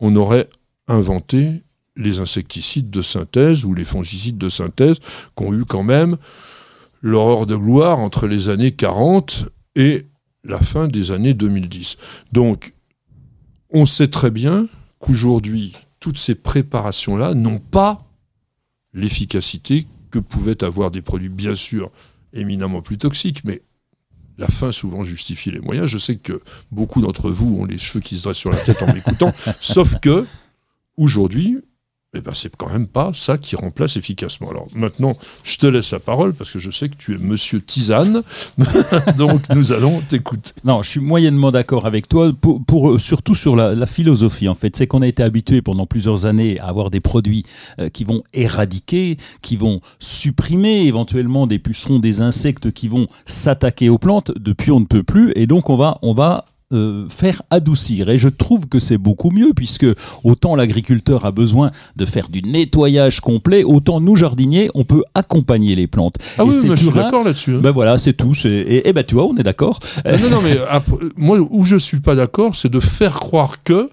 on 0.00 0.16
aurait 0.16 0.48
inventé 0.88 1.62
les 1.96 2.18
insecticides 2.18 2.90
de 2.90 3.02
synthèse 3.02 3.64
ou 3.64 3.74
les 3.74 3.84
fongicides 3.84 4.38
de 4.38 4.48
synthèse 4.48 4.98
qu'ont 5.34 5.52
eu 5.52 5.64
quand 5.64 5.82
même 5.82 6.16
l'horreur 7.02 7.46
de 7.46 7.56
gloire 7.56 7.98
entre 7.98 8.26
les 8.26 8.48
années 8.48 8.72
40 8.72 9.48
et 9.76 10.06
la 10.44 10.58
fin 10.58 10.88
des 10.88 11.10
années 11.10 11.34
2010. 11.34 11.96
Donc, 12.32 12.74
on 13.70 13.86
sait 13.86 14.08
très 14.08 14.30
bien 14.30 14.66
qu'aujourd'hui, 14.98 15.72
toutes 16.00 16.18
ces 16.18 16.34
préparations-là 16.34 17.34
n'ont 17.34 17.58
pas 17.58 18.04
l'efficacité 18.92 19.86
que 20.10 20.18
pouvaient 20.18 20.62
avoir 20.64 20.90
des 20.90 21.00
produits, 21.02 21.28
bien 21.28 21.54
sûr, 21.54 21.90
éminemment 22.32 22.82
plus 22.82 22.98
toxiques, 22.98 23.44
mais 23.44 23.62
la 24.38 24.48
fin 24.48 24.72
souvent 24.72 25.04
justifie 25.04 25.50
les 25.50 25.60
moyens. 25.60 25.86
Je 25.86 25.98
sais 25.98 26.16
que 26.16 26.40
beaucoup 26.70 27.00
d'entre 27.00 27.30
vous 27.30 27.56
ont 27.58 27.64
les 27.64 27.78
cheveux 27.78 28.00
qui 28.00 28.18
se 28.18 28.24
dressent 28.24 28.38
sur 28.38 28.50
la 28.50 28.58
tête 28.58 28.82
en 28.82 28.92
m'écoutant, 28.92 29.32
sauf 29.60 29.98
que 30.00 30.26
aujourd'hui, 30.96 31.58
eh 32.14 32.20
ben, 32.20 32.32
c'est 32.34 32.54
quand 32.54 32.70
même 32.70 32.86
pas 32.86 33.12
ça 33.14 33.38
qui 33.38 33.56
remplace 33.56 33.96
efficacement. 33.96 34.50
Alors 34.50 34.66
maintenant, 34.74 35.16
je 35.44 35.56
te 35.56 35.66
laisse 35.66 35.92
la 35.92 35.98
parole 35.98 36.34
parce 36.34 36.50
que 36.50 36.58
je 36.58 36.70
sais 36.70 36.90
que 36.90 36.96
tu 36.96 37.14
es 37.14 37.18
monsieur 37.18 37.62
Tisane, 37.62 38.22
donc 39.16 39.40
nous 39.54 39.72
allons 39.72 40.02
t'écouter. 40.02 40.52
Non, 40.64 40.82
je 40.82 40.90
suis 40.90 41.00
moyennement 41.00 41.50
d'accord 41.50 41.86
avec 41.86 42.08
toi, 42.08 42.30
pour, 42.66 42.90
euh, 42.90 42.98
surtout 42.98 43.34
sur 43.34 43.56
la, 43.56 43.86
philosophie 43.86 44.48
en 44.48 44.54
fait. 44.54 44.76
C'est 44.76 44.86
qu'on 44.86 45.00
a 45.00 45.06
été 45.06 45.22
habitué 45.22 45.62
pendant 45.62 45.86
plusieurs 45.86 46.26
années 46.26 46.60
à 46.60 46.66
avoir 46.66 46.90
des 46.90 47.00
produits 47.00 47.44
euh, 47.78 47.88
qui 47.88 48.04
vont 48.04 48.22
éradiquer, 48.34 49.16
qui 49.40 49.56
vont 49.56 49.80
supprimer 49.98 50.82
éventuellement 50.82 51.46
des 51.46 51.58
pucerons, 51.58 51.98
des 51.98 52.20
insectes 52.20 52.72
qui 52.72 52.88
vont 52.88 53.06
s'attaquer 53.24 53.88
aux 53.88 53.98
plantes. 53.98 54.32
Depuis, 54.38 54.70
on 54.70 54.80
ne 54.80 54.86
peut 54.86 55.02
plus, 55.02 55.32
et 55.34 55.46
donc 55.46 55.70
on 55.70 55.76
va, 55.76 55.98
on 56.02 56.12
va 56.12 56.44
euh, 56.72 57.08
faire 57.08 57.42
adoucir. 57.50 58.08
Et 58.10 58.18
je 58.18 58.28
trouve 58.28 58.66
que 58.66 58.78
c'est 58.78 58.98
beaucoup 58.98 59.30
mieux, 59.30 59.52
puisque 59.54 59.86
autant 60.24 60.56
l'agriculteur 60.56 61.24
a 61.24 61.30
besoin 61.32 61.70
de 61.96 62.04
faire 62.04 62.28
du 62.28 62.42
nettoyage 62.42 63.20
complet, 63.20 63.64
autant 63.64 64.00
nous, 64.00 64.16
jardiniers, 64.16 64.70
on 64.74 64.84
peut 64.84 65.04
accompagner 65.14 65.74
les 65.74 65.86
plantes. 65.86 66.16
Ah 66.38 66.44
oui, 66.44 66.54
je 66.64 66.74
suis 66.74 66.90
d'accord 66.90 67.24
là-dessus. 67.24 67.56
Hein. 67.56 67.60
Ben 67.62 67.70
voilà, 67.70 67.98
c'est 67.98 68.14
tout. 68.14 68.32
Et, 68.44 68.88
et 68.88 68.92
ben 68.92 69.04
tu 69.04 69.14
vois, 69.14 69.26
on 69.26 69.36
est 69.36 69.42
d'accord. 69.42 69.80
Non, 70.04 70.30
non, 70.30 70.40
mais 70.42 70.58
moi, 71.16 71.38
où 71.38 71.64
je 71.64 71.76
suis 71.76 72.00
pas 72.00 72.14
d'accord, 72.14 72.56
c'est 72.56 72.70
de 72.70 72.80
faire 72.80 73.20
croire 73.20 73.62
que 73.62 73.90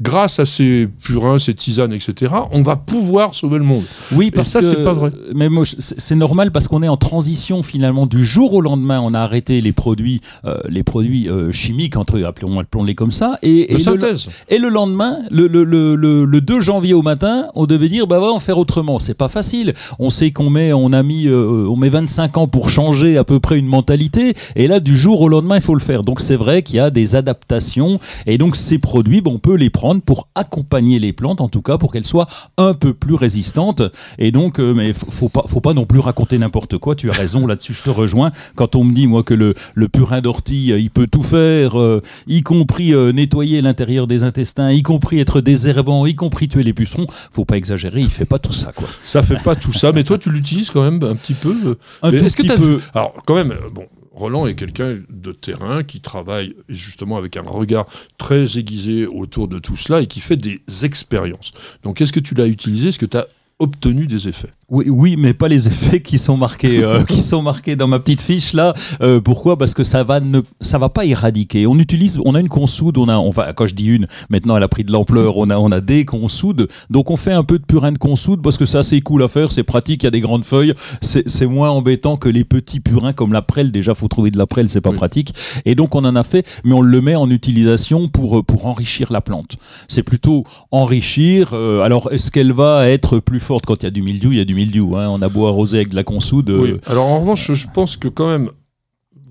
grâce 0.00 0.38
à 0.38 0.46
ces 0.46 0.88
purins, 1.02 1.38
ces 1.38 1.54
tisanes, 1.54 1.92
etc., 1.92 2.32
on 2.52 2.62
va 2.62 2.76
pouvoir 2.76 3.34
sauver 3.34 3.58
le 3.58 3.64
monde. 3.64 3.84
Oui, 4.12 4.30
parce 4.30 4.48
ça, 4.48 4.62
c'est 4.62 4.82
pas 4.82 4.92
vrai. 4.92 5.10
Mais 5.34 5.48
c'est 5.78 6.16
normal 6.16 6.50
parce 6.50 6.68
qu'on 6.68 6.82
est 6.82 6.88
en 6.88 6.96
transition 6.96 7.62
finalement 7.62 8.06
du 8.06 8.24
jour 8.24 8.54
au 8.54 8.60
lendemain. 8.60 9.00
On 9.00 9.14
a 9.14 9.20
arrêté 9.20 9.60
les 9.60 9.72
produits, 9.72 10.20
euh, 10.44 10.58
les 10.68 10.82
produits 10.82 11.28
euh, 11.28 11.52
chimiques, 11.52 11.96
entre 11.96 12.22
appelons, 12.22 12.58
appelons-les 12.58 12.94
comme 12.94 13.12
ça, 13.12 13.38
et, 13.42 13.74
et, 13.74 13.78
synthèse. 13.78 14.28
Le, 14.50 14.56
et 14.56 14.58
le 14.58 14.68
lendemain, 14.68 15.18
le, 15.30 15.46
le, 15.46 15.64
le, 15.64 15.94
le, 16.24 16.40
2 16.40 16.60
janvier 16.60 16.94
au 16.94 17.02
matin, 17.02 17.46
on 17.54 17.66
devait 17.66 17.88
dire 17.88 18.06
bah 18.06 18.18
va 18.18 18.26
en 18.32 18.40
faire 18.40 18.58
autrement. 18.58 18.98
C'est 18.98 19.14
pas 19.14 19.28
facile. 19.28 19.74
On 19.98 20.10
sait 20.10 20.30
qu'on 20.30 20.50
met, 20.50 20.72
on 20.72 20.92
a 20.92 21.02
mis, 21.02 21.26
euh, 21.26 21.66
on 21.68 21.76
met 21.76 21.88
25 21.88 22.36
ans 22.38 22.48
pour 22.48 22.70
changer 22.70 23.16
à 23.16 23.24
peu 23.24 23.40
près 23.40 23.58
une 23.58 23.66
mentalité, 23.66 24.34
et 24.56 24.66
là 24.66 24.80
du 24.80 24.96
jour 24.96 25.20
au 25.20 25.28
lendemain, 25.28 25.56
il 25.56 25.62
faut 25.62 25.74
le 25.74 25.80
faire. 25.80 26.02
Donc 26.02 26.20
c'est 26.20 26.36
vrai 26.36 26.62
qu'il 26.62 26.76
y 26.76 26.80
a 26.80 26.90
des 26.90 27.16
adaptations, 27.16 27.98
et 28.26 28.38
donc 28.38 28.56
ces 28.56 28.78
produits, 28.78 29.20
bon, 29.20 29.34
on 29.34 29.38
peut 29.38 29.54
les 29.54 29.70
prendre 29.70 29.83
pour 30.04 30.28
accompagner 30.34 30.98
les 30.98 31.12
plantes, 31.12 31.40
en 31.40 31.48
tout 31.48 31.62
cas 31.62 31.78
pour 31.78 31.92
qu'elles 31.92 32.04
soient 32.04 32.26
un 32.56 32.74
peu 32.74 32.94
plus 32.94 33.14
résistantes. 33.14 33.82
Et 34.18 34.30
donc, 34.30 34.58
euh, 34.58 34.74
mais 34.74 34.92
faut 34.92 35.28
pas, 35.28 35.44
faut 35.46 35.60
pas 35.60 35.74
non 35.74 35.86
plus 35.86 35.98
raconter 36.00 36.38
n'importe 36.38 36.78
quoi. 36.78 36.94
Tu 36.94 37.10
as 37.10 37.14
raison 37.14 37.46
là-dessus, 37.46 37.74
je 37.74 37.82
te 37.82 37.90
rejoins. 37.90 38.32
Quand 38.54 38.76
on 38.76 38.84
me 38.84 38.92
dit 38.92 39.06
moi 39.06 39.22
que 39.22 39.34
le, 39.34 39.54
le 39.74 39.88
purin 39.88 40.20
d'ortie, 40.20 40.72
euh, 40.72 40.78
il 40.78 40.90
peut 40.90 41.06
tout 41.06 41.22
faire, 41.22 41.78
euh, 41.78 42.02
y 42.26 42.40
compris 42.40 42.92
nettoyer 43.12 43.62
l'intérieur 43.62 44.06
des 44.06 44.24
intestins, 44.24 44.70
y 44.70 44.82
compris 44.82 45.20
être 45.20 45.40
désherbant, 45.40 46.06
y 46.06 46.14
compris 46.14 46.48
tuer 46.48 46.62
les 46.62 46.72
pucerons, 46.72 47.06
faut 47.32 47.44
pas 47.44 47.56
exagérer. 47.56 48.00
Il 48.00 48.10
fait 48.10 48.24
pas 48.24 48.38
tout 48.38 48.52
ça, 48.52 48.72
quoi. 48.72 48.88
Ça 49.04 49.22
fait 49.22 49.42
pas 49.42 49.56
tout 49.56 49.72
ça, 49.72 49.92
mais 49.92 50.04
toi 50.04 50.18
tu 50.18 50.30
l'utilises 50.30 50.70
quand 50.70 50.82
même 50.82 51.02
un 51.02 51.14
petit 51.16 51.34
peu. 51.34 51.76
Un 52.02 52.10
tout 52.10 52.24
petit 52.24 52.46
peu. 52.46 52.78
Alors 52.94 53.14
quand 53.26 53.34
même, 53.34 53.54
bon, 53.72 53.86
Roland 54.14 54.46
est 54.46 54.54
quelqu'un 54.54 54.98
de 55.10 55.32
terrain 55.32 55.82
qui 55.82 56.00
travaille 56.00 56.54
justement 56.68 57.16
avec 57.16 57.36
un 57.36 57.42
regard 57.42 57.86
très 58.16 58.58
aiguisé 58.58 59.06
autour 59.06 59.48
de 59.48 59.58
tout 59.58 59.76
cela 59.76 60.00
et 60.00 60.06
qui 60.06 60.20
fait 60.20 60.36
des 60.36 60.62
expériences. 60.82 61.50
Donc, 61.82 62.00
est-ce 62.00 62.12
que 62.12 62.20
tu 62.20 62.34
l'as 62.34 62.46
utilisé? 62.46 62.88
Est-ce 62.88 62.98
que 62.98 63.06
tu 63.06 63.16
as 63.16 63.26
obtenu 63.58 64.06
des 64.06 64.28
effets 64.28 64.52
oui, 64.70 64.86
oui, 64.88 65.16
mais 65.18 65.34
pas 65.34 65.48
les 65.48 65.68
effets 65.68 66.00
qui 66.00 66.18
sont 66.18 66.36
marqués, 66.36 66.82
euh, 66.82 67.04
qui 67.08 67.20
sont 67.20 67.42
marqués 67.42 67.76
dans 67.76 67.86
ma 67.86 67.98
petite 67.98 68.22
fiche 68.22 68.54
là. 68.54 68.72
Euh, 69.02 69.20
pourquoi? 69.20 69.58
Parce 69.58 69.74
que 69.74 69.84
ça 69.84 70.02
va 70.02 70.20
ne, 70.20 70.40
ça 70.60 70.78
va 70.78 70.88
pas 70.88 71.04
éradiquer. 71.04 71.66
On 71.66 71.78
utilise, 71.78 72.18
on 72.24 72.34
a 72.34 72.40
une 72.40 72.48
consoude, 72.48 72.96
on 72.98 73.08
a, 73.08 73.30
va, 73.30 73.52
quand 73.52 73.66
je 73.66 73.74
dis 73.74 73.86
une, 73.86 74.06
maintenant 74.30 74.56
elle 74.56 74.62
a 74.62 74.68
pris 74.68 74.84
de 74.84 74.90
l'ampleur, 74.90 75.36
on 75.36 75.50
a, 75.50 75.58
on 75.58 75.70
a 75.70 75.80
des 75.80 76.04
consoudes. 76.04 76.68
Donc 76.88 77.10
on 77.10 77.16
fait 77.16 77.32
un 77.32 77.44
peu 77.44 77.58
de 77.58 77.64
purin 77.64 77.92
de 77.92 77.98
consoude 77.98 78.42
parce 78.42 78.56
que 78.56 78.64
ça 78.64 78.82
c'est 78.82 79.00
cool 79.00 79.22
à 79.22 79.28
faire, 79.28 79.52
c'est 79.52 79.64
pratique, 79.64 80.02
il 80.02 80.06
y 80.06 80.08
a 80.08 80.10
des 80.10 80.20
grandes 80.20 80.44
feuilles, 80.44 80.74
c'est 81.02 81.46
moins 81.46 81.70
embêtant 81.70 82.16
que 82.16 82.28
les 82.28 82.44
petits 82.44 82.80
purins 82.80 83.12
comme 83.12 83.32
la 83.32 83.42
prêle. 83.42 83.70
Déjà, 83.70 83.94
faut 83.94 84.08
trouver 84.08 84.30
de 84.30 84.38
la 84.38 84.46
prêle, 84.46 84.68
c'est 84.68 84.80
pas 84.80 84.92
pratique. 84.92 85.34
Et 85.66 85.74
donc 85.74 85.94
on 85.94 86.04
en 86.04 86.16
a 86.16 86.22
fait, 86.22 86.46
mais 86.64 86.72
on 86.72 86.80
le 86.80 87.00
met 87.00 87.16
en 87.16 87.30
utilisation 87.30 88.08
pour 88.08 88.44
pour 88.44 88.66
enrichir 88.66 89.12
la 89.12 89.20
plante. 89.20 89.56
C'est 89.88 90.02
plutôt 90.02 90.44
enrichir. 90.70 91.50
Euh, 91.52 91.82
alors 91.82 92.10
est-ce 92.12 92.30
qu'elle 92.30 92.52
va 92.52 92.88
être 92.88 93.18
plus 93.18 93.40
quand 93.66 93.82
il 93.82 93.84
y 93.84 93.86
a 93.86 93.90
du 93.90 94.02
mildiou 94.02 94.32
Il 94.32 94.38
y 94.38 94.40
a 94.40 94.44
du 94.44 94.54
mildiou. 94.54 94.96
Hein. 94.96 95.08
On 95.08 95.22
a 95.22 95.28
beau 95.28 95.46
arroser 95.46 95.78
avec 95.78 95.90
de 95.90 95.96
la 95.96 96.04
consoude. 96.04 96.80
Alors 96.86 97.06
en 97.06 97.20
revanche, 97.20 97.52
je 97.52 97.66
pense 97.72 97.96
que 97.96 98.08
quand 98.08 98.28
même, 98.28 98.50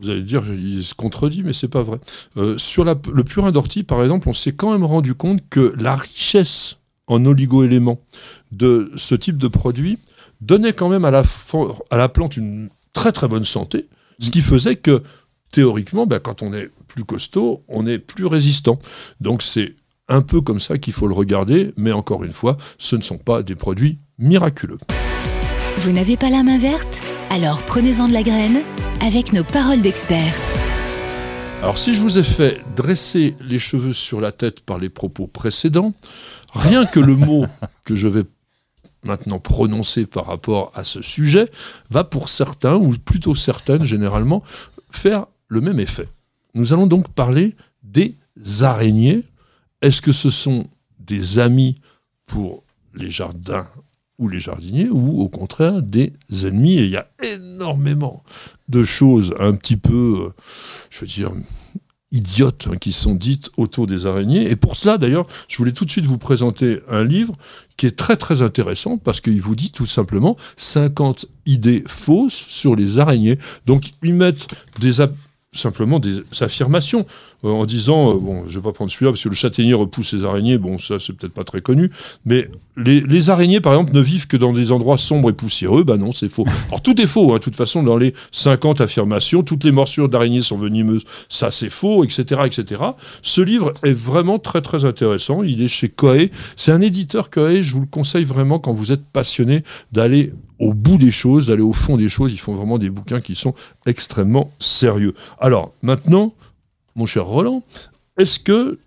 vous 0.02 0.10
allez 0.10 0.24
dire, 0.24 0.44
il 0.52 0.84
se 0.84 0.94
contredit, 0.94 1.44
mais 1.44 1.54
c'est 1.54 1.68
pas 1.68 1.84
vrai. 1.84 2.00
Euh, 2.38 2.58
sur 2.58 2.84
le 2.84 3.24
purin 3.24 3.52
d'ortie, 3.52 3.84
par 3.84 4.02
exemple, 4.04 4.30
on 4.30 4.34
s'est 4.34 4.54
quand 4.54 4.72
même 4.72 4.84
rendu 4.84 5.14
compte 5.14 5.40
que 5.50 5.74
la 5.78 5.96
richesse 5.96 6.78
en 7.08 7.26
oligo-éléments 7.26 8.00
de 8.52 8.92
ce 8.96 9.16
type 9.16 9.38
de 9.38 9.48
produit 9.48 10.00
donnait 10.42 10.74
quand 10.74 10.90
même 10.90 11.06
à 11.06 11.12
la, 11.12 11.24
à 11.90 11.98
la 11.98 12.10
plante 12.10 12.38
une 12.38 12.70
très 12.94 13.12
très 13.12 13.28
bonne 13.28 13.44
santé, 13.44 13.88
ce 14.20 14.30
qui 14.30 14.42
faisait 14.42 14.76
que 14.76 15.04
théoriquement, 15.52 16.06
ben, 16.06 16.20
quand 16.20 16.42
on 16.42 16.54
est 16.54 16.70
plus 16.88 17.04
costaud, 17.04 17.64
on 17.68 17.88
est 17.88 18.00
plus 18.00 18.26
résistant. 18.26 18.80
Donc 19.22 19.42
c'est 19.42 19.76
un 20.10 20.22
peu 20.22 20.42
comme 20.42 20.60
ça 20.60 20.78
qu'il 20.78 20.94
faut 20.94 21.08
le 21.08 21.14
regarder, 21.14 21.74
mais 21.78 21.92
encore 21.92 22.24
une 22.24 22.32
fois, 22.32 22.58
ce 22.78 22.96
ne 22.96 23.02
sont 23.02 23.18
pas 23.18 23.42
des 23.44 23.56
produits 23.56 24.00
miraculeux. 24.18 24.80
Vous 25.80 25.92
n'avez 25.92 26.18
pas 26.18 26.30
la 26.30 26.44
main 26.44 26.60
verte? 26.60 27.02
Alors 27.30 27.62
prenez-en 27.64 28.08
de 28.08 28.14
la 28.14 28.24
graine 28.24 28.62
avec 29.02 29.34
nos 29.34 29.44
paroles 29.44 29.82
d'experts. 29.82 30.40
Alors 31.62 31.78
si 31.78 31.94
je 31.94 32.02
vous 32.02 32.18
ai 32.18 32.24
fait 32.24 32.60
dresser 32.76 33.36
les 33.40 33.58
cheveux 33.58 33.94
sur 33.94 34.20
la 34.20 34.32
tête 34.32 34.62
par 34.62 34.78
les 34.78 34.90
propos 34.90 35.28
précédents, 35.28 35.94
rien 36.54 36.86
que 36.86 37.00
le 37.00 37.16
mot 37.16 37.46
que 37.86 37.96
je 37.96 38.08
vais 38.08 38.24
maintenant 39.04 39.40
prononcer 39.40 40.06
par 40.06 40.28
rapport 40.28 40.72
à 40.76 40.84
ce 40.84 41.02
sujet 41.02 41.50
va 41.90 42.04
pour 42.04 42.30
certains, 42.30 42.76
ou 42.76 42.94
plutôt 42.94 43.36
certaines 43.36 43.84
généralement, 43.84 44.44
faire 44.92 45.26
le 45.48 45.62
même 45.62 45.80
effet. 45.80 46.08
Nous 46.54 46.74
allons 46.74 46.88
donc 46.88 47.10
parler 47.10 47.56
des 47.82 48.16
araignées. 48.62 49.24
Est-ce 49.84 50.02
que 50.02 50.14
ce 50.14 50.30
sont 50.30 50.66
des 50.98 51.40
amis 51.40 51.76
pour 52.26 52.64
les 52.96 53.10
jardins 53.10 53.68
ou 54.18 54.30
les 54.30 54.40
jardiniers, 54.40 54.88
ou 54.90 55.22
au 55.22 55.28
contraire 55.28 55.82
des 55.82 56.14
ennemis? 56.32 56.80
Et 56.80 56.86
il 56.86 56.90
y 56.92 56.96
a 56.96 57.10
énormément 57.22 58.24
de 58.70 58.86
choses 58.86 59.36
un 59.40 59.54
petit 59.54 59.76
peu, 59.76 60.28
euh, 60.28 60.34
je 60.90 61.02
veux 61.02 61.08
dire, 61.08 61.32
idiotes 62.14 62.70
hein, 62.72 62.78
qui 62.78 62.94
sont 62.94 63.14
dites 63.14 63.52
autour 63.58 63.86
des 63.86 64.06
araignées. 64.06 64.50
Et 64.50 64.56
pour 64.56 64.78
cela, 64.78 64.98
d'ailleurs, 64.98 65.28
je 65.50 65.58
voulais 65.58 65.74
tout 65.74 65.84
de 65.84 65.92
suite 65.92 66.06
vous 66.06 66.18
présenter 66.18 66.80
un 66.90 67.04
livre 67.04 67.36
qui 67.76 67.86
est 67.86 67.98
très 67.98 68.16
très 68.16 68.42
intéressant 68.42 68.98
parce 68.98 69.20
qu'il 69.20 69.42
vous 69.42 69.56
dit 69.56 69.72
tout 69.72 69.86
simplement 69.86 70.38
50 70.56 71.26
idées 71.46 71.84
fausses 71.88 72.46
sur 72.48 72.78
les 72.78 73.00
araignées. 73.00 73.38
Donc 73.66 73.92
ils 74.02 74.14
mettent 74.14 74.48
simplement 75.52 76.00
des 76.00 76.22
affirmations. 76.42 77.06
Euh, 77.46 77.50
en 77.50 77.66
disant, 77.66 78.12
euh, 78.12 78.14
bon, 78.16 78.44
je 78.48 78.56
vais 78.58 78.64
pas 78.64 78.72
prendre 78.72 78.90
celui-là 78.90 79.12
parce 79.12 79.24
que 79.24 79.30
le 79.30 79.36
châtaignier 79.36 79.74
repousse 79.74 80.14
les 80.14 80.24
araignées, 80.24 80.58
bon, 80.58 80.80
ça 80.80 80.98
c'est 81.00 81.14
peut-être 81.14 81.34
pas 81.34 81.44
très 81.44 81.62
connu, 81.62 81.92
mais 82.26 82.50
les, 82.78 83.30
araignées, 83.30 83.60
par 83.60 83.74
exemple, 83.74 83.94
ne 83.94 84.00
vivent 84.00 84.28
que 84.28 84.38
dans 84.38 84.54
des 84.54 84.72
endroits 84.72 84.98
sombres 84.98 85.30
et 85.30 85.34
poussiéreux, 85.34 85.84
bah 85.84 85.98
non, 85.98 86.12
c'est 86.12 86.30
faux. 86.30 86.46
Alors 86.70 86.82
tout 86.82 87.00
est 87.02 87.06
faux, 87.06 87.32
hein, 87.32 87.36
de 87.36 87.42
toute 87.42 87.56
façon, 87.56 87.84
dans 87.84 87.98
les 87.98 88.14
50 88.32 88.82
affirmations, 88.82 89.44
toutes 89.44 89.66
les 89.66 89.72
morsures 89.72 90.08
d'araignées 90.08 90.42
sont 90.42 90.58
venimeuses, 90.58 91.04
ça 91.28 91.52
c'est 91.52 91.70
faux, 91.70 92.04
etc., 92.04 92.42
etc. 92.46 92.82
Ce 93.22 93.42
livre 93.42 93.74
est 93.84 93.94
vraiment 93.94 94.40
très 94.40 94.62
très 94.62 94.86
intéressant, 94.86 95.44
il 95.44 95.62
est 95.62 95.68
chez 95.68 95.90
Coe, 95.90 96.30
c'est 96.56 96.72
un 96.72 96.82
éditeur 96.82 97.30
Coe, 97.30 97.62
je 97.62 97.74
vous 97.74 97.82
le 97.82 97.88
conseille 97.88 98.24
vraiment 98.24 98.58
quand 98.58 98.74
vous 98.74 98.92
êtes 98.94 99.04
passionné 99.06 99.64
d'aller 99.92 100.32
au 100.60 100.74
bout 100.74 100.98
des 100.98 101.12
choses, 101.12 101.48
d'aller 101.48 101.62
au 101.62 101.74
fond 101.74 101.98
des 101.98 102.08
choses, 102.08 102.32
ils 102.32 102.40
font 102.40 102.54
vraiment 102.54 102.78
des 102.78 102.90
bouquins 102.90 103.20
qui 103.20 103.36
sont 103.36 103.54
extrêmement 103.86 104.52
sérieux. 104.60 105.14
Alors, 105.40 105.74
maintenant, 105.82 106.34
mon 106.96 107.06
cher 107.06 107.26
Roland, 107.26 107.64
est-ce 108.18 108.40
que 108.40 108.80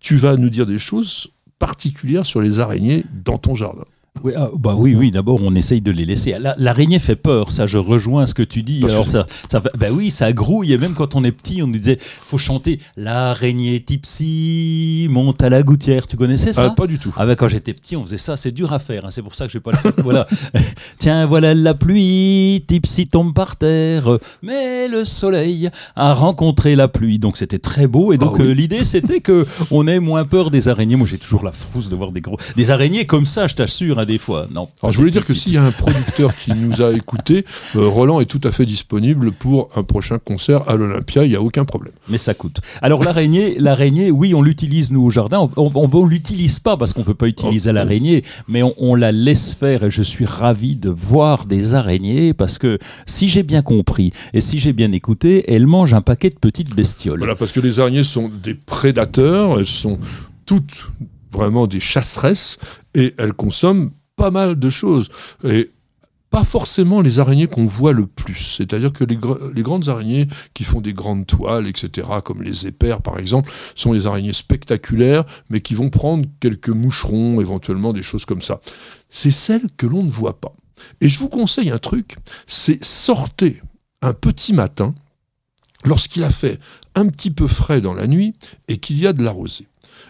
tu 0.00 0.16
vas 0.16 0.36
nous 0.36 0.50
dire 0.50 0.66
des 0.66 0.78
choses 0.78 1.28
particulières 1.58 2.26
sur 2.26 2.40
les 2.40 2.60
araignées 2.60 3.04
dans 3.24 3.38
ton 3.38 3.54
jardin? 3.54 3.84
Oui, 4.22 4.32
ah, 4.36 4.48
bah 4.54 4.74
oui, 4.76 4.94
oui. 4.94 5.10
D'abord, 5.10 5.40
on 5.42 5.54
essaye 5.54 5.80
de 5.80 5.90
les 5.90 6.04
laisser. 6.04 6.36
L'araignée 6.58 6.98
fait 6.98 7.16
peur. 7.16 7.50
Ça, 7.52 7.66
je 7.66 7.78
rejoins 7.78 8.26
ce 8.26 8.34
que 8.34 8.42
tu 8.42 8.62
dis. 8.62 8.84
Alors, 8.84 9.08
ça, 9.08 9.26
ça, 9.50 9.60
bah 9.60 9.88
oui, 9.92 10.10
ça 10.10 10.32
grouille. 10.32 10.72
Et 10.72 10.78
même 10.78 10.94
quand 10.94 11.14
on 11.14 11.24
est 11.24 11.32
petit, 11.32 11.62
on 11.62 11.66
nous 11.66 11.78
disait, 11.78 11.98
faut 12.00 12.38
chanter 12.38 12.80
l'araignée 12.96 13.80
tipsy 13.80 15.06
monte 15.10 15.42
à 15.42 15.48
la 15.48 15.62
gouttière. 15.62 16.06
Tu 16.06 16.16
connaissais 16.16 16.52
ça? 16.52 16.68
Ah, 16.70 16.74
Pas 16.74 16.86
du 16.86 16.98
tout. 16.98 17.14
Ah 17.16 17.26
bah, 17.26 17.36
quand 17.36 17.48
j'étais 17.48 17.72
petit, 17.72 17.96
on 17.96 18.02
faisait 18.04 18.18
ça. 18.18 18.36
C'est 18.36 18.52
dur 18.52 18.72
à 18.72 18.78
faire. 18.78 19.04
Hein. 19.06 19.10
C'est 19.10 19.22
pour 19.22 19.34
ça 19.34 19.46
que 19.46 19.52
je 19.52 19.58
pas 19.58 19.72
le 19.72 20.02
Voilà. 20.02 20.26
Tiens, 20.98 21.26
voilà 21.26 21.54
la 21.54 21.74
pluie. 21.74 22.64
Tipsy 22.66 23.06
tombe 23.06 23.34
par 23.34 23.56
terre. 23.56 24.18
Mais 24.42 24.88
le 24.88 25.04
soleil 25.04 25.70
a 25.94 26.14
rencontré 26.14 26.76
la 26.76 26.88
pluie. 26.88 27.18
Donc, 27.18 27.36
c'était 27.36 27.58
très 27.58 27.86
beau. 27.86 28.12
Et 28.12 28.18
donc, 28.18 28.36
ah 28.38 28.42
euh, 28.42 28.54
l'idée, 28.54 28.84
c'était 28.84 29.20
que 29.20 29.46
on 29.70 29.86
ait 29.86 30.00
moins 30.00 30.24
peur 30.24 30.50
des 30.50 30.68
araignées. 30.68 30.96
Moi, 30.96 31.06
j'ai 31.06 31.18
toujours 31.18 31.44
la 31.44 31.52
frousse 31.52 31.88
de 31.88 31.96
voir 31.96 32.12
des 32.12 32.20
gros, 32.20 32.38
des 32.56 32.70
araignées 32.70 33.06
comme 33.06 33.26
ça. 33.26 33.46
Je 33.46 33.54
t'assure. 33.54 33.98
Hein, 33.98 34.05
des 34.06 34.18
fois. 34.18 34.48
Non. 34.50 34.68
Alors 34.82 34.92
je 34.92 34.98
voulais 34.98 35.10
dire 35.10 35.24
que 35.24 35.34
s'il 35.34 35.52
y 35.52 35.56
a 35.56 35.64
un 35.64 35.72
producteur 35.72 36.34
qui 36.34 36.52
nous 36.52 36.82
a 36.82 36.92
écouté, 36.92 37.44
euh, 37.74 37.86
Roland 37.86 38.20
est 38.20 38.26
tout 38.26 38.40
à 38.44 38.52
fait 38.52 38.66
disponible 38.66 39.32
pour 39.32 39.68
un 39.76 39.82
prochain 39.82 40.18
concert 40.18 40.68
à 40.68 40.76
l'Olympia. 40.76 41.24
Il 41.24 41.30
n'y 41.30 41.36
a 41.36 41.42
aucun 41.42 41.64
problème. 41.64 41.92
Mais 42.08 42.18
ça 42.18 42.34
coûte. 42.34 42.60
Alors 42.82 43.04
l'araignée, 43.04 43.56
l'araignée, 43.58 44.10
oui, 44.10 44.34
on 44.34 44.42
l'utilise 44.42 44.92
nous 44.92 45.02
au 45.02 45.10
jardin. 45.10 45.48
On, 45.56 45.70
on, 45.74 46.06
l'utilise 46.06 46.60
pas 46.60 46.76
parce 46.76 46.92
qu'on 46.92 47.02
peut 47.02 47.14
pas 47.14 47.26
utiliser 47.26 47.70
oh. 47.70 47.74
l'araignée, 47.74 48.22
mais 48.48 48.62
on, 48.62 48.74
on, 48.78 48.94
la 48.94 49.12
laisse 49.12 49.54
faire. 49.54 49.82
Et 49.82 49.90
je 49.90 50.02
suis 50.02 50.24
ravi 50.24 50.76
de 50.76 50.90
voir 50.90 51.46
des 51.46 51.74
araignées 51.74 52.32
parce 52.32 52.58
que 52.58 52.78
si 53.06 53.28
j'ai 53.28 53.42
bien 53.42 53.62
compris 53.62 54.12
et 54.32 54.40
si 54.40 54.58
j'ai 54.58 54.72
bien 54.72 54.92
écouté, 54.92 55.44
elles 55.52 55.66
mangent 55.66 55.94
un 55.94 56.00
paquet 56.00 56.30
de 56.30 56.36
petites 56.36 56.74
bestioles. 56.74 57.18
Voilà, 57.18 57.34
parce 57.34 57.52
que 57.52 57.60
les 57.60 57.80
araignées 57.80 58.04
sont 58.04 58.30
des 58.42 58.54
prédateurs. 58.54 59.58
Elles 59.58 59.66
sont 59.66 59.98
toutes 60.44 60.86
vraiment 61.32 61.66
des 61.66 61.80
chasseresses 61.80 62.58
et 62.96 63.14
elles 63.18 63.34
consomment 63.34 63.90
pas 64.16 64.30
mal 64.32 64.58
de 64.58 64.70
choses. 64.70 65.08
Et 65.44 65.70
pas 66.30 66.42
forcément 66.42 67.02
les 67.02 67.20
araignées 67.20 67.46
qu'on 67.46 67.66
voit 67.66 67.92
le 67.92 68.06
plus. 68.06 68.56
C'est-à-dire 68.56 68.92
que 68.92 69.04
les, 69.04 69.16
grandes 69.62 69.88
araignées 69.88 70.26
qui 70.54 70.64
font 70.64 70.80
des 70.80 70.92
grandes 70.92 71.26
toiles, 71.26 71.68
etc., 71.68 72.08
comme 72.24 72.42
les 72.42 72.66
épères 72.66 73.00
par 73.00 73.18
exemple, 73.18 73.52
sont 73.74 73.92
des 73.92 74.06
araignées 74.06 74.32
spectaculaires, 74.32 75.24
mais 75.50 75.60
qui 75.60 75.74
vont 75.74 75.90
prendre 75.90 76.26
quelques 76.40 76.70
moucherons, 76.70 77.40
éventuellement 77.40 77.92
des 77.92 78.02
choses 78.02 78.24
comme 78.24 78.42
ça. 78.42 78.60
C'est 79.08 79.30
celles 79.30 79.68
que 79.76 79.86
l'on 79.86 80.02
ne 80.02 80.10
voit 80.10 80.40
pas. 80.40 80.54
Et 81.00 81.08
je 81.08 81.18
vous 81.18 81.28
conseille 81.28 81.70
un 81.70 81.78
truc, 81.78 82.16
c'est 82.46 82.84
sortez 82.84 83.62
un 84.02 84.12
petit 84.12 84.52
matin, 84.52 84.94
lorsqu'il 85.84 86.24
a 86.24 86.30
fait 86.30 86.58
un 86.94 87.06
petit 87.08 87.30
peu 87.30 87.46
frais 87.46 87.80
dans 87.80 87.94
la 87.94 88.06
nuit 88.06 88.34
et 88.68 88.78
qu'il 88.78 88.98
y 88.98 89.06
a 89.06 89.12
de 89.12 89.22
la 89.22 89.30
rosée 89.30 89.68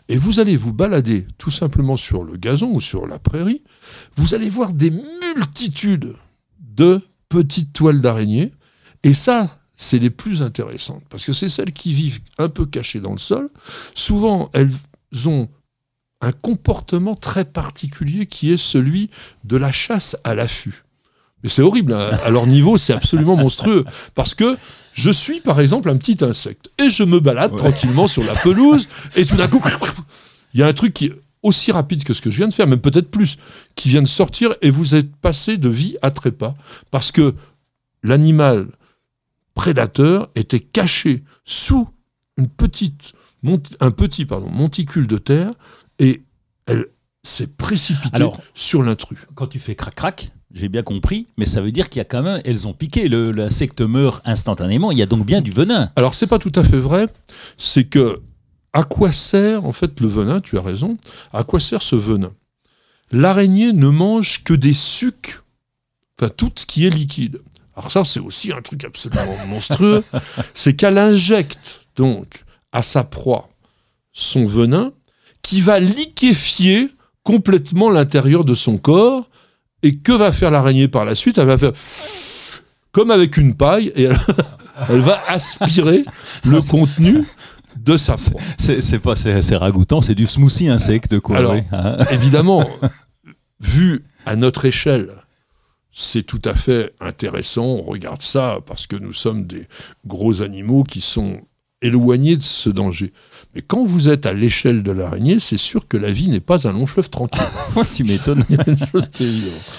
et 0.09 0.17
vous 0.17 0.41
allez 0.41 0.57
vous 0.57 0.73
balader 0.73 1.27
tout 1.39 1.51
simplement 1.51 1.97
sur 1.97 2.23
le 2.23 2.37
gazon 2.37 2.73
ou 2.73 2.81
sur 2.81 3.07
la 3.07 3.19
prairie, 3.19 3.63
vous 4.17 4.35
allez 4.35 4.49
voir 4.49 4.73
des 4.73 4.91
multitudes 4.91 6.15
de 6.61 7.01
petites 7.29 7.73
toiles 7.73 8.01
d'araignées, 8.01 8.53
et 9.03 9.15
ça, 9.15 9.59
c'est 9.75 9.99
les 9.99 10.11
plus 10.11 10.43
intéressantes, 10.43 11.05
parce 11.09 11.25
que 11.25 11.33
c'est 11.33 11.49
celles 11.49 11.73
qui 11.73 11.93
vivent 11.93 12.21
un 12.39 12.49
peu 12.49 12.67
cachées 12.67 13.01
dans 13.01 13.13
le 13.13 13.19
sol. 13.19 13.51
Souvent, 13.95 14.51
elles 14.55 14.71
ont 15.27 15.49
un 16.21 16.33
comportement 16.33 17.15
très 17.15 17.45
particulier 17.45 18.27
qui 18.27 18.53
est 18.53 18.57
celui 18.57 19.11
de 19.45 19.57
la 19.57 19.73
chasse 19.73 20.17
à 20.25 20.35
l'affût. 20.35 20.85
Mais 21.43 21.51
c'est 21.51 21.63
horrible, 21.63 21.93
hein. 21.93 22.11
à 22.25 22.31
leur 22.31 22.47
niveau, 22.47 22.79
c'est 22.79 22.95
absolument 22.95 23.37
monstrueux, 23.37 23.85
parce 24.15 24.35
que 24.35 24.57
je 24.97 25.11
suis 25.11 25.41
par 25.41 25.61
exemple 25.61 25.91
un 25.91 25.97
petit 25.99 26.25
insecte 26.25 26.71
et 26.83 26.89
je 26.89 27.05
me 27.05 27.21
balade 27.21 27.55
tranquillement 27.55 28.07
sur 28.07 28.25
la 28.25 28.35
pelouse 28.43 28.89
et 29.15 29.27
tout 29.27 29.37
d'un 29.37 29.47
coup, 29.47 29.63
il 30.55 30.61
y 30.61 30.63
a 30.63 30.67
un 30.67 30.73
truc 30.73 30.95
qui 30.95 31.07
est 31.07 31.13
aussi 31.43 31.71
rapide 31.71 32.03
que 32.03 32.15
ce 32.15 32.23
que 32.23 32.31
je 32.31 32.39
viens 32.39 32.49
de 32.49 32.55
faire, 32.55 32.67
même 32.67 32.81
peut-être 32.81 33.11
plus, 33.11 33.37
qui 33.75 33.91
vient 33.91 34.01
de 34.01 34.09
sortir 34.09 34.55
et 34.63 34.71
vous 34.71 34.95
êtes 34.95 35.15
passé 35.17 35.59
de 35.59 35.69
vie 35.69 35.97
à 36.01 36.11
trépas 36.11 36.55
parce 36.91 37.13
que 37.13 37.35
l'animal 38.03 38.69
prédateur 39.55 40.31
était 40.35 40.61
caché 40.61 41.25
sous 41.45 41.87
une 42.39 42.49
petite, 42.49 43.13
un 43.81 43.91
petit 43.91 44.25
pardon, 44.25 44.49
monticule 44.49 45.07
de 45.07 45.19
terre 45.19 45.53
et 45.99 46.23
elle 46.67 46.87
s'est 47.23 47.49
précipitée 47.49 48.29
sur 48.55 48.83
l'intrus. 48.83 49.19
Quand 49.35 49.47
tu 49.47 49.61
fais 49.61 49.75
crac-crac, 49.75 50.33
j'ai 50.53 50.69
bien 50.69 50.83
compris, 50.83 51.27
mais 51.37 51.47
ça 51.47 51.61
veut 51.61 51.73
dire 51.73 51.89
qu'il 51.89 51.99
y 51.99 52.03
a 52.03 52.05
quand 52.05 52.23
même, 52.23 52.41
elles 52.45 52.67
ont 52.69 52.73
piqué, 52.73 53.09
l'insecte 53.09 53.81
meurt 53.81 54.23
instantanément, 54.25 54.93
il 54.93 54.99
y 54.99 55.03
a 55.03 55.07
donc 55.07 55.27
bien 55.27 55.41
du 55.41 55.51
venin. 55.51 55.91
Alors 55.97 56.15
c'est 56.15 56.27
pas 56.27 56.39
tout 56.39 56.53
à 56.55 56.65
fait 56.65 56.79
vrai, 56.79 57.07
c'est 57.57 57.85
que 57.85 58.21
à 58.73 58.83
quoi 58.83 59.11
sert 59.11 59.65
en 59.65 59.73
fait 59.73 60.01
le 60.01 60.09
venin, 60.09 60.41
tu 60.41 60.59
as 60.59 60.63
raison, 60.63 60.99
à 61.33 61.45
quoi 61.45 61.61
sert 61.61 61.83
ce 61.83 61.97
venin? 61.97 62.33
L'araignée 63.11 63.73
ne 63.73 63.89
mange 63.89 64.45
que 64.45 64.55
des 64.55 64.73
sucs, 64.73 65.41
enfin 66.19 66.31
tout 66.35 66.53
ce 66.57 66.67
qui 66.67 66.87
est 66.87 66.91
liquide. 66.91 67.41
Alors 67.75 67.91
ça 67.91 68.05
c'est 68.05 68.21
aussi 68.21 68.53
un 68.53 68.63
truc 68.63 68.85
absolument 68.85 69.37
monstrueux, 69.49 70.05
c'est 70.55 70.77
qu'elle 70.77 70.99
injecte 70.99 71.87
donc 71.97 72.45
à 72.73 72.83
sa 72.83 73.05
proie 73.05 73.49
son 74.13 74.47
venin 74.47 74.93
qui 75.43 75.61
va 75.61 75.79
liquéfier 75.79 76.91
complètement 77.23 77.91
l'intérieur 77.91 78.45
de 78.45 78.55
son 78.55 78.79
corps 78.79 79.29
et 79.87 79.97
que 79.97 80.13
va 80.13 80.33
faire 80.33 80.51
l'araignée 80.51 80.89
par 80.89 81.05
la 81.05 81.15
suite? 81.15 81.39
Elle 81.39 81.47
va 81.47 81.59
faire 81.59 81.73
comme 82.91 83.11
avec 83.11 83.37
une 83.37 83.55
paille 83.55 83.93
et 83.95 84.05
elle, 84.05 84.17
va 85.01 85.21
aspirer 85.29 86.05
le 86.45 86.61
contenu 86.71 87.25
de 87.77 87.97
sa 87.97 88.17
proie. 88.17 88.41
C'est 88.59 88.99
pas 88.99 89.15
c'est 89.17 89.57
ragoûtant, 89.57 90.01
c'est 90.01 90.15
du 90.15 90.27
smoothie 90.27 90.69
insecte 90.69 91.21
quoi. 91.21 91.37
Alors, 91.37 91.55
hein. 91.73 91.99
évidemment, 92.11 92.67
vu 93.61 94.03
à 94.25 94.35
notre 94.35 94.65
échelle, 94.65 95.11
c'est 95.93 96.25
tout 96.25 96.43
à 96.45 96.55
fait 96.55 96.95
intéressant. 97.01 97.65
On 97.65 97.83
regarde 97.83 98.23
ça 98.23 98.59
parce 98.67 98.87
que 98.87 98.97
nous 98.97 99.13
sommes 99.13 99.47
des 99.47 99.69
gros 100.05 100.43
animaux 100.43 100.83
qui 100.83 101.01
sont 101.01 101.43
éloignés 101.83 102.37
de 102.37 102.43
ce 102.43 102.71
danger. 102.71 103.13
Mais 103.55 103.63
quand 103.63 103.85
vous 103.85 104.09
êtes 104.09 104.27
à 104.27 104.33
l'échelle 104.33 104.83
de 104.83 104.91
l'araignée, 104.93 105.39
c'est 105.41 105.59
sûr 105.59 105.87
que 105.89 105.97
la 105.97 106.11
vie 106.11 106.29
n'est 106.29 106.41
pas 106.41 106.67
un 106.67 106.73
long 106.73 106.87
fleuve 106.87 107.11
tranquille. 107.11 107.45
tu 107.95 108.05
m'étonnes. 108.05 108.45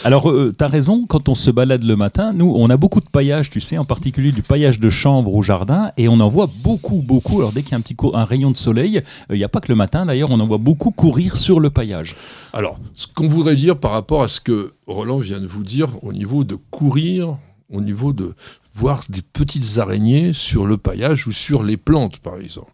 Alors, 0.03 0.29
euh, 0.29 0.53
tu 0.57 0.63
as 0.63 0.67
raison, 0.67 1.05
quand 1.07 1.27
on 1.27 1.35
se 1.35 1.49
balade 1.49 1.83
le 1.83 1.95
matin, 1.95 2.33
nous, 2.33 2.53
on 2.55 2.69
a 2.69 2.77
beaucoup 2.77 3.01
de 3.01 3.09
paillage, 3.09 3.49
tu 3.49 3.61
sais, 3.61 3.77
en 3.77 3.85
particulier 3.85 4.31
du 4.31 4.43
paillage 4.43 4.79
de 4.79 4.89
chambre 4.89 5.33
au 5.33 5.41
jardin, 5.41 5.91
et 5.97 6.07
on 6.07 6.19
en 6.19 6.27
voit 6.27 6.49
beaucoup, 6.63 7.03
beaucoup. 7.03 7.39
Alors, 7.39 7.51
dès 7.51 7.63
qu'il 7.63 7.71
y 7.71 7.75
a 7.75 7.77
un 7.77 7.81
petit 7.81 7.95
un 8.13 8.25
rayon 8.25 8.51
de 8.51 8.57
soleil, 8.57 8.97
euh, 8.97 9.35
il 9.35 9.37
n'y 9.37 9.43
a 9.43 9.49
pas 9.49 9.59
que 9.59 9.71
le 9.71 9.75
matin, 9.75 10.05
d'ailleurs, 10.05 10.29
on 10.31 10.39
en 10.39 10.45
voit 10.45 10.59
beaucoup 10.59 10.91
courir 10.91 11.37
sur 11.37 11.59
le 11.59 11.69
paillage. 11.71 12.15
Alors, 12.53 12.79
ce 12.95 13.07
qu'on 13.07 13.27
voudrait 13.27 13.55
dire 13.55 13.77
par 13.77 13.91
rapport 13.91 14.21
à 14.21 14.27
ce 14.27 14.39
que 14.39 14.73
Roland 14.85 15.17
vient 15.17 15.39
de 15.39 15.47
vous 15.47 15.63
dire 15.63 15.89
au 16.03 16.13
niveau 16.13 16.43
de 16.43 16.55
courir, 16.55 17.37
au 17.69 17.81
niveau 17.81 18.13
de 18.13 18.33
voir 18.73 19.03
des 19.09 19.21
petites 19.21 19.77
araignées 19.77 20.33
sur 20.33 20.65
le 20.65 20.77
paillage 20.77 21.27
ou 21.27 21.31
sur 21.31 21.63
les 21.63 21.77
plantes, 21.77 22.19
par 22.19 22.37
exemple. 22.37 22.71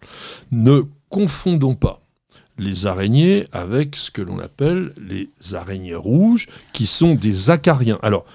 Ne 0.51 0.81
confondons 1.09 1.75
pas 1.75 2.01
les 2.57 2.85
araignées 2.85 3.47
avec 3.51 3.95
ce 3.95 4.11
que 4.11 4.21
l'on 4.21 4.39
appelle 4.39 4.93
les 4.97 5.31
araignées 5.53 5.95
rouges, 5.95 6.47
qui 6.71 6.85
sont 6.85 7.15
des 7.15 7.49
acariens. 7.49 7.99
Alors, 8.03 8.25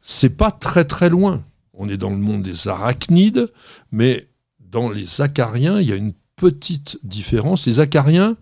c'est 0.00 0.36
pas 0.36 0.50
très 0.50 0.84
très 0.84 1.10
loin. 1.10 1.42
On 1.74 1.88
est 1.88 1.96
dans 1.96 2.10
le 2.10 2.16
monde 2.16 2.42
des 2.42 2.68
arachnides, 2.68 3.52
mais 3.92 4.28
dans 4.60 4.90
les 4.90 5.20
acariens, 5.20 5.80
il 5.80 5.88
y 5.88 5.92
a 5.92 5.96
une 5.96 6.14
petite 6.36 6.98
différence. 7.02 7.66
Les 7.66 7.80
acariens, 7.80 8.36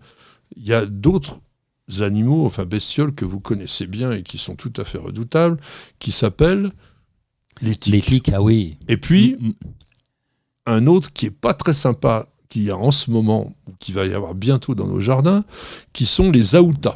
il 0.55 0.65
y 0.65 0.73
a 0.73 0.85
d'autres 0.85 1.41
animaux, 1.99 2.45
enfin 2.45 2.65
bestioles 2.65 3.13
que 3.13 3.25
vous 3.25 3.39
connaissez 3.39 3.87
bien 3.87 4.11
et 4.11 4.23
qui 4.23 4.37
sont 4.37 4.55
tout 4.55 4.73
à 4.77 4.85
fait 4.85 4.97
redoutables, 4.97 5.59
qui 5.99 6.11
s'appellent 6.11 6.71
les 7.61 7.75
tiques. 7.75 8.31
ah 8.33 8.41
oui. 8.41 8.77
Et 8.87 8.97
puis, 8.97 9.37
mm, 9.39 9.47
mm. 9.47 9.53
un 10.67 10.87
autre 10.87 11.11
qui 11.11 11.27
est 11.27 11.31
pas 11.31 11.53
très 11.53 11.73
sympa, 11.73 12.27
qu'il 12.49 12.63
y 12.63 12.71
a 12.71 12.77
en 12.77 12.91
ce 12.91 13.11
moment, 13.11 13.53
ou 13.67 13.73
qui 13.79 13.91
va 13.91 14.05
y 14.05 14.13
avoir 14.13 14.35
bientôt 14.35 14.75
dans 14.75 14.87
nos 14.87 15.01
jardins, 15.01 15.43
qui 15.93 16.05
sont 16.05 16.31
les 16.31 16.55
aoutas. 16.55 16.95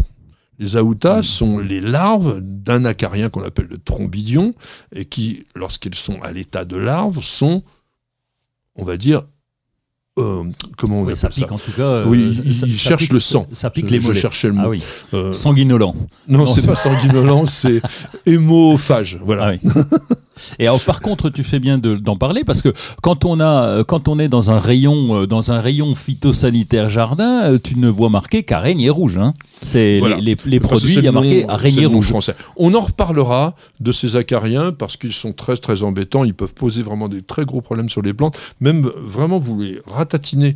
Les 0.60 0.76
aoutas 0.78 1.19
mm. 1.19 1.24
sont 1.24 1.60
les 1.60 1.82
larves 1.82 2.39
d'un 2.41 2.86
acarien 2.86 3.30
qu'on 3.30 3.43
appelle 3.43 3.67
le 3.67 3.78
trombidion, 3.78 4.54
et 4.93 5.06
qui, 5.06 5.45
lorsqu'elles 5.56 5.95
sont 5.95 6.21
à 6.21 6.32
l'état 6.32 6.65
de 6.65 6.78
larves, 6.78 7.21
sont, 7.21 7.63
on 8.76 8.84
va 8.84 8.97
dire, 8.97 9.21
euh, 10.19 10.43
comment 10.78 11.00
on 11.00 11.04
appelle 11.04 11.15
ça 11.17 11.30
pique 11.30 11.52
en 11.52 11.58
tout 11.58 11.71
cas. 11.71 11.84
Euh, 11.84 12.06
oui, 12.06 12.38
il, 12.43 12.78
cherche 12.78 13.10
le 13.10 13.21
sang. 13.21 13.47
Ça 13.54 13.69
pique 13.69 13.89
les 13.89 14.00
mollets. 14.00 14.13
Je 14.13 14.19
cherchais 14.19 14.47
le 14.47 14.54
mot. 14.54 14.62
Ah 14.65 14.69
oui. 14.69 14.84
Euh, 15.13 15.32
sanguinolent. 15.32 15.95
Non, 16.28 16.45
c'est 16.45 16.65
pas 16.65 16.76
sanguinolent, 16.76 17.45
c'est 17.45 17.82
hémophage. 18.26 19.19
Voilà. 19.24 19.54
Ah 19.65 19.82
Et 20.60 20.67
alors, 20.67 20.82
par 20.84 21.02
contre, 21.02 21.30
tu 21.30 21.44
fais 21.44 21.60
bien 21.60 21.78
d'en 21.78 22.15
parler 22.15 22.44
parce 22.44 22.62
que 22.62 22.74
quand 23.02 23.26
on 23.26 23.39
a, 23.39 23.84
quand 23.84 24.08
on 24.08 24.17
est 24.20 24.30
dans 24.30 24.52
un 24.52 24.60
rayon, 24.60 25.26
dans 25.26 25.52
un 25.52 25.60
rayon 25.60 25.94
phytosanitaire 25.96 26.89
jardin, 26.89 27.58
tu 27.58 27.78
ne 27.78 27.89
vois 27.89 28.10
marqué 28.10 28.44
qu'araignée 28.44 28.89
rouge. 28.89 29.17
Hein. 29.17 29.34
C'est 29.62 30.00
les, 30.20 30.36
les, 30.46 30.60
produits, 30.60 30.96
il 30.96 31.04
y 31.04 31.08
a 31.08 31.12
marqué 31.12 31.48
araignée 31.48 31.86
rouge. 31.86 32.08
Français. 32.08 32.36
On 32.56 32.74
en 32.74 32.82
reparlera 32.82 33.56
de 33.80 33.91
ces 33.91 34.15
acariens 34.15 34.72
parce 34.72 34.98
qu'ils 34.98 35.13
sont 35.13 35.34
très 35.34 35.58
très 35.58 35.84
embêtants. 35.84 36.24
Ils 36.24 36.34
peuvent 36.34 36.54
poser 36.54 36.82
vraiment 36.82 37.10
des 37.10 37.22
très 37.22 37.46
gros 37.46 37.62
problèmes 37.62 37.89
sur 37.89 38.02
les 38.02 38.13
plantes. 38.13 38.38
Même 38.60 38.82
vraiment, 38.82 39.39
vous 39.39 39.60
les 39.62 39.82
ratatiner 39.88 40.56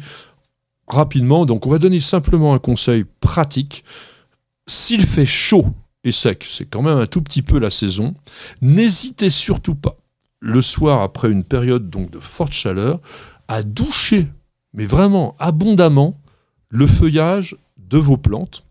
rapidement. 0.88 1.46
Donc 1.46 1.66
on 1.66 1.70
va 1.70 1.80
donner 1.80 2.00
simplement 2.00 2.54
un 2.54 2.60
conseil 2.60 3.06
pratique. 3.20 3.84
S'il 4.68 5.06
fait 5.06 5.26
chaud 5.26 5.68
sec, 6.12 6.46
c'est 6.50 6.66
quand 6.66 6.82
même 6.82 6.98
un 6.98 7.08
tout 7.08 7.22
petit 7.22 7.42
peu 7.42 7.60
la 7.60 7.70
saison, 7.70 8.16
n'hésitez 8.62 9.30
surtout 9.30 9.76
pas, 9.76 9.98
le 10.40 10.62
soir 10.62 11.02
après 11.02 11.32
une 11.32 11.44
période 11.44 11.90
donc 11.90 12.12
de 12.12 12.20
forte 12.20 12.54
chaleur, 12.54 13.00
à 13.48 13.64
doucher, 13.64 14.28
mais 14.74 14.86
vraiment 14.86 15.36
abondamment, 15.40 16.20
le 16.70 16.88
feuillage 16.88 17.56
de 17.78 17.98
vos 17.98 18.18
plantes, 18.18 18.64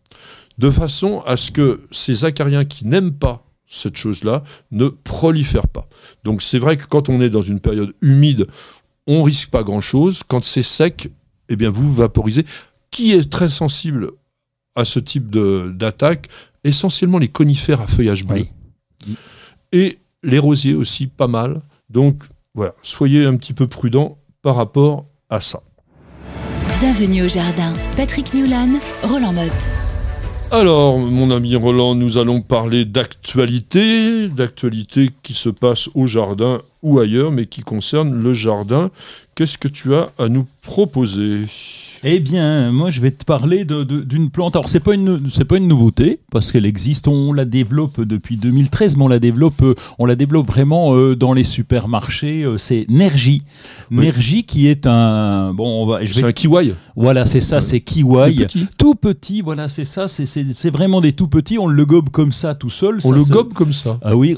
de 0.58 0.70
façon 0.70 1.22
à 1.26 1.36
ce 1.36 1.50
que 1.50 1.82
ces 1.90 2.24
acariens 2.24 2.64
qui 2.64 2.86
n'aiment 2.86 3.14
pas 3.14 3.44
cette 3.66 3.96
chose-là 3.96 4.42
ne 4.70 4.88
prolifèrent 4.88 5.68
pas. 5.68 5.88
Donc 6.22 6.42
c'est 6.42 6.58
vrai 6.58 6.76
que 6.76 6.86
quand 6.86 7.08
on 7.08 7.20
est 7.20 7.30
dans 7.30 7.42
une 7.42 7.60
période 7.60 7.94
humide, 8.02 8.46
on 9.06 9.22
risque 9.22 9.50
pas 9.50 9.62
grand-chose. 9.62 10.22
Quand 10.26 10.44
c'est 10.44 10.62
sec, 10.62 11.10
eh 11.48 11.56
bien 11.56 11.70
vous 11.70 11.92
vaporisez. 11.92 12.46
Qui 12.90 13.12
est 13.12 13.30
très 13.30 13.48
sensible 13.48 14.12
à 14.74 14.84
ce 14.84 14.98
type 14.98 15.30
d'attaque, 15.30 16.28
essentiellement 16.64 17.18
les 17.18 17.28
conifères 17.28 17.80
à 17.80 17.86
feuillage 17.86 18.24
bleu. 18.24 18.46
Et 19.72 19.98
les 20.22 20.38
rosiers 20.38 20.74
aussi, 20.74 21.06
pas 21.06 21.28
mal. 21.28 21.60
Donc 21.90 22.22
voilà, 22.54 22.74
soyez 22.82 23.24
un 23.24 23.36
petit 23.36 23.52
peu 23.52 23.66
prudents 23.66 24.18
par 24.42 24.56
rapport 24.56 25.06
à 25.30 25.40
ça. 25.40 25.60
Bienvenue 26.80 27.22
au 27.24 27.28
jardin. 27.28 27.72
Patrick 27.96 28.34
Mulan, 28.34 28.68
Roland 29.02 29.32
Motte. 29.32 29.52
Alors, 30.50 30.98
mon 30.98 31.30
ami 31.30 31.56
Roland, 31.56 31.94
nous 31.94 32.18
allons 32.18 32.40
parler 32.40 32.84
d'actualité, 32.84 34.28
d'actualité 34.28 35.10
qui 35.22 35.34
se 35.34 35.48
passe 35.48 35.88
au 35.94 36.06
jardin 36.06 36.60
ou 36.82 37.00
ailleurs, 37.00 37.32
mais 37.32 37.46
qui 37.46 37.62
concerne 37.62 38.22
le 38.22 38.34
jardin. 38.34 38.90
Qu'est-ce 39.34 39.58
que 39.58 39.68
tu 39.68 39.94
as 39.94 40.10
à 40.18 40.28
nous 40.28 40.46
proposer? 40.62 41.46
Eh 42.04 42.20
bien, 42.20 42.70
moi, 42.70 42.90
je 42.90 43.00
vais 43.00 43.10
te 43.10 43.24
parler 43.24 43.64
d'une 43.64 44.30
plante. 44.30 44.56
Alors, 44.56 44.68
c'est 44.68 44.80
pas 44.80 44.94
une, 44.94 45.28
c'est 45.30 45.44
pas 45.44 45.56
une 45.56 45.68
nouveauté 45.68 46.20
parce 46.30 46.52
qu'elle 46.52 46.66
existe. 46.66 47.08
On 47.08 47.32
la 47.32 47.44
développe 47.44 48.00
depuis 48.00 48.36
2013, 48.36 48.96
mais 48.96 49.04
on 49.04 49.08
la 49.08 49.18
développe, 49.18 49.62
euh, 49.62 49.74
on 49.98 50.06
la 50.06 50.14
développe 50.14 50.46
vraiment 50.46 50.94
euh, 50.94 51.16
dans 51.16 51.32
les 51.32 51.44
supermarchés. 51.44 52.44
Euh, 52.44 52.58
c'est 52.58 52.86
Nergy, 52.88 53.42
Nergy 53.90 54.44
qui 54.44 54.68
est 54.68 54.86
un 54.86 55.54
bon. 55.54 55.94
On 55.94 56.06
c'est 56.06 56.24
un 56.24 56.32
kiwi. 56.32 56.74
Voilà, 56.94 57.24
c'est 57.24 57.40
ça, 57.40 57.60
c'est 57.60 57.80
kiwi, 57.80 58.46
tout 58.76 58.94
petit. 58.94 59.40
Voilà, 59.40 59.68
c'est 59.68 59.84
ça. 59.84 60.06
C'est 60.06 60.70
vraiment 60.70 61.00
des 61.00 61.12
tout 61.12 61.28
petits. 61.28 61.58
On 61.58 61.66
le 61.66 61.86
gobe 61.86 62.10
comme 62.10 62.32
ça, 62.32 62.54
tout 62.54 62.70
seul. 62.70 62.98
On 63.04 63.12
le 63.12 63.24
gobe 63.24 63.52
comme 63.54 63.72
ça. 63.72 63.98
Ah 64.02 64.14
oui. 64.14 64.36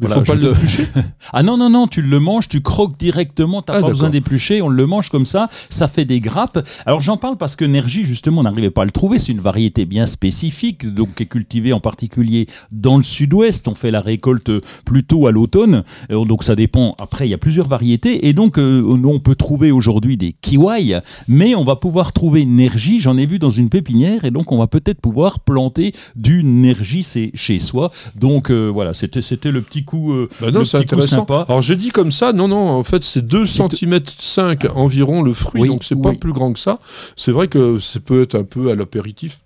Il 0.00 0.08
ne 0.08 0.08
faut 0.08 0.22
pas 0.22 0.34
l'éplucher. 0.34 0.86
ah 1.32 1.42
non 1.42 1.56
non 1.56 1.70
non, 1.70 1.86
tu 1.86 2.02
le 2.02 2.20
manges, 2.20 2.48
tu 2.48 2.60
croques 2.62 2.98
directement. 2.98 3.62
T'as 3.62 3.74
ah, 3.74 3.80
pas 3.80 3.88
besoin 3.88 4.10
d'éplucher. 4.10 4.60
On 4.62 4.68
le 4.68 4.86
mange 4.86 5.08
comme 5.10 5.26
ça. 5.26 5.48
Ça 5.68 5.88
fait 5.88 6.04
des 6.04 6.20
grappes. 6.20 6.58
Alors 6.86 7.00
j'en 7.00 7.16
parle 7.16 7.36
parce 7.36 7.56
que 7.56 7.64
Nergy, 7.64 8.04
justement, 8.04 8.40
on 8.40 8.44
n'arrivait 8.44 8.70
pas 8.70 8.82
à 8.82 8.84
le 8.84 8.90
trouver. 8.90 9.18
C'est 9.18 9.32
une 9.32 9.40
variété 9.40 9.84
bien 9.84 10.06
spécifique, 10.06 10.86
donc 10.86 11.14
qui 11.14 11.24
est 11.24 11.26
cultivée 11.26 11.72
en 11.72 11.80
particulier 11.80 12.46
dans 12.72 12.96
le 12.96 13.02
sud-ouest. 13.02 13.68
On 13.68 13.74
fait 13.74 13.90
la 13.90 14.00
récolte 14.00 14.50
plutôt 14.84 15.26
à 15.26 15.32
l'automne, 15.32 15.84
euh, 16.10 16.24
donc 16.24 16.44
ça 16.44 16.54
dépend. 16.54 16.94
Après, 16.98 17.26
il 17.26 17.30
y 17.30 17.34
a 17.34 17.38
plusieurs 17.38 17.68
variétés, 17.68 18.28
et 18.28 18.32
donc 18.32 18.58
euh, 18.58 18.82
on 19.04 19.20
peut 19.20 19.34
trouver 19.34 19.70
aujourd'hui 19.70 20.16
des 20.16 20.34
kiwis, 20.40 20.94
mais 21.28 21.54
on 21.54 21.64
va 21.64 21.76
pouvoir 21.76 22.12
trouver 22.12 22.44
Nergy. 22.44 23.00
J'en 23.00 23.16
ai 23.16 23.26
vu 23.26 23.38
dans 23.38 23.50
une 23.50 23.68
pépinière, 23.68 24.24
et 24.24 24.30
donc 24.30 24.52
on 24.52 24.58
va 24.58 24.66
peut-être 24.66 25.00
pouvoir 25.00 25.40
planter 25.40 25.92
du 26.16 26.44
Nergy 26.44 27.06
chez 27.34 27.58
soi. 27.58 27.90
Donc 28.14 28.50
euh, 28.50 28.68
voilà, 28.68 28.94
c'était 28.94 29.22
c'était 29.22 29.50
le 29.50 29.60
petit 29.60 29.84
coup. 29.84 30.14
Bah 30.40 30.50
non, 30.50 30.64
c'est 30.64 30.78
intéressant. 30.78 31.16
Sympa. 31.16 31.44
Alors 31.48 31.62
je 31.62 31.74
dis 31.74 31.90
comme 31.90 32.12
ça, 32.12 32.32
non 32.32 32.48
non, 32.48 32.70
en 32.70 32.84
fait 32.84 33.02
c'est 33.02 33.26
2 33.26 33.46
cm 33.46 34.00
5 34.18 34.66
environ 34.76 35.22
le 35.22 35.32
fruit, 35.32 35.66
donc 35.66 35.84
c'est 35.84 36.00
pas 36.00 36.12
plus 36.12 36.32
grand 36.32 36.52
que 36.52 36.58
ça 36.58 36.69
c'est 37.16 37.32
vrai 37.32 37.48
que 37.48 37.78
ça 37.78 38.00
peut 38.00 38.22
être 38.22 38.34
un 38.34 38.44
peu 38.44 38.70
à 38.70 38.74
l'apéritif. 38.74 39.40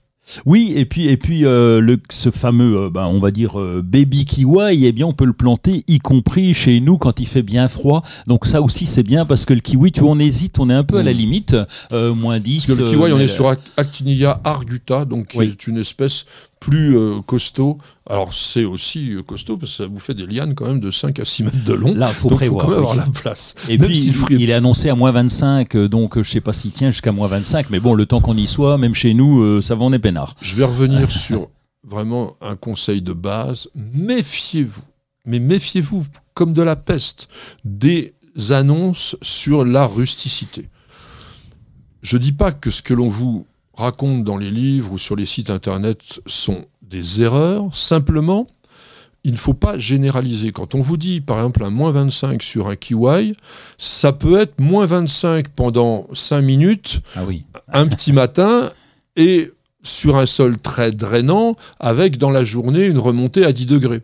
Oui, 0.46 0.72
et 0.74 0.86
puis, 0.86 1.08
et 1.08 1.16
puis 1.16 1.44
euh, 1.44 1.80
le, 1.80 1.98
ce 2.10 2.30
fameux, 2.30 2.84
euh, 2.84 2.90
ben, 2.90 3.06
on 3.06 3.18
va 3.18 3.30
dire, 3.30 3.60
euh, 3.60 3.82
baby 3.84 4.24
kiwi, 4.24 4.86
eh 4.86 4.92
bien, 4.92 5.06
on 5.06 5.12
peut 5.12 5.26
le 5.26 5.34
planter, 5.34 5.84
y 5.86 5.98
compris 5.98 6.54
chez 6.54 6.80
nous 6.80 6.96
quand 6.96 7.20
il 7.20 7.26
fait 7.26 7.42
bien 7.42 7.68
froid. 7.68 8.02
Donc 8.26 8.46
ça 8.46 8.62
aussi, 8.62 8.86
c'est 8.86 9.02
bien 9.02 9.26
parce 9.26 9.44
que 9.44 9.52
le 9.52 9.60
kiwi, 9.60 9.92
tu 9.92 10.00
vois, 10.00 10.10
on 10.10 10.18
hésite, 10.18 10.58
on 10.58 10.70
est 10.70 10.74
un 10.74 10.84
peu 10.84 10.96
à 10.96 11.02
la 11.02 11.12
hmm. 11.12 11.16
limite, 11.16 11.56
moins 11.92 12.40
10. 12.40 12.66
Parce 12.66 12.78
que 12.78 12.84
le 12.84 12.90
kiwi, 12.90 13.12
on 13.12 13.20
est 13.20 13.28
sur 13.28 13.54
Actinia 13.76 14.40
arguta, 14.44 15.04
donc 15.04 15.28
qui 15.28 15.40
est 15.40 15.66
une 15.66 15.78
espèce 15.78 16.24
plus 16.64 16.96
euh, 16.96 17.20
costaud. 17.26 17.78
Alors 18.08 18.34
c'est 18.34 18.64
aussi 18.64 19.12
euh, 19.12 19.22
costaud 19.22 19.56
parce 19.56 19.72
que 19.72 19.76
ça 19.84 19.86
vous 19.86 19.98
fait 19.98 20.12
des 20.12 20.26
lianes 20.26 20.54
quand 20.54 20.66
même 20.66 20.80
de 20.80 20.90
5 20.90 21.18
à 21.20 21.24
6 21.24 21.44
mètres 21.44 21.64
de 21.64 21.72
long. 21.72 21.94
Là, 21.94 22.08
il 22.10 22.14
faut 22.14 22.28
prévoir. 22.28 22.66
Faut 22.66 22.70
quand 22.70 22.74
même 22.74 22.86
avoir 22.86 22.96
la 22.96 23.06
place. 23.06 23.54
Et 23.68 23.78
puis 23.78 24.12
il, 24.30 24.50
est 24.50 24.52
annoncé 24.52 24.90
à 24.90 24.94
moins 24.94 25.10
25, 25.10 25.74
euh, 25.74 25.88
donc 25.88 26.20
je 26.20 26.30
sais 26.30 26.42
pas 26.42 26.52
s'il 26.52 26.72
tient 26.72 26.90
jusqu'à 26.90 27.12
moins 27.12 27.28
25, 27.28 27.70
mais 27.70 27.80
bon, 27.80 27.94
le 27.94 28.04
temps 28.04 28.20
qu'on 28.20 28.36
y 28.36 28.46
soit, 28.46 28.76
même 28.76 28.94
chez 28.94 29.14
nous, 29.14 29.62
ça 29.62 29.74
va, 29.74 29.84
on 29.84 29.92
est 29.92 29.98
peinard. 29.98 30.34
Je 30.42 30.54
vais 30.54 30.64
revenir 30.64 31.10
sur 31.10 31.48
vraiment 31.82 32.36
un 32.40 32.56
conseil 32.56 33.02
de 33.02 33.12
base. 33.12 33.68
Méfiez-vous, 33.74 34.82
mais 35.24 35.38
méfiez-vous 35.38 36.04
comme 36.34 36.52
de 36.52 36.62
la 36.62 36.76
peste 36.76 37.28
des 37.64 38.14
annonces 38.50 39.16
sur 39.22 39.64
la 39.64 39.86
rusticité. 39.86 40.68
Je 42.02 42.16
dis 42.16 42.32
pas 42.32 42.52
que 42.52 42.70
ce 42.70 42.82
que 42.82 42.92
l'on 42.92 43.08
vous 43.08 43.46
raconte 43.76 44.24
dans 44.24 44.36
les 44.36 44.50
livres 44.50 44.92
ou 44.92 44.98
sur 44.98 45.16
les 45.16 45.26
sites 45.26 45.50
internet 45.50 46.20
sont 46.26 46.64
des 46.94 47.22
erreurs. 47.22 47.74
Simplement, 47.74 48.46
il 49.24 49.32
ne 49.32 49.38
faut 49.38 49.54
pas 49.54 49.78
généraliser. 49.78 50.52
Quand 50.52 50.74
on 50.74 50.80
vous 50.80 50.96
dit, 50.96 51.20
par 51.20 51.38
exemple, 51.38 51.64
un 51.64 51.70
moins 51.70 51.90
25 51.90 52.42
sur 52.42 52.68
un 52.68 52.76
kiwi, 52.76 53.36
ça 53.78 54.12
peut 54.12 54.38
être 54.38 54.60
moins 54.60 54.86
25 54.86 55.48
pendant 55.48 56.06
5 56.12 56.40
minutes, 56.42 57.00
ah 57.16 57.24
oui. 57.26 57.44
un 57.72 57.86
petit 57.86 58.12
matin, 58.12 58.70
et 59.16 59.50
sur 59.82 60.16
un 60.16 60.26
sol 60.26 60.58
très 60.58 60.92
drainant, 60.92 61.56
avec 61.80 62.16
dans 62.16 62.30
la 62.30 62.44
journée 62.44 62.86
une 62.86 62.98
remontée 62.98 63.44
à 63.44 63.52
10 63.52 63.66
degrés. 63.66 64.02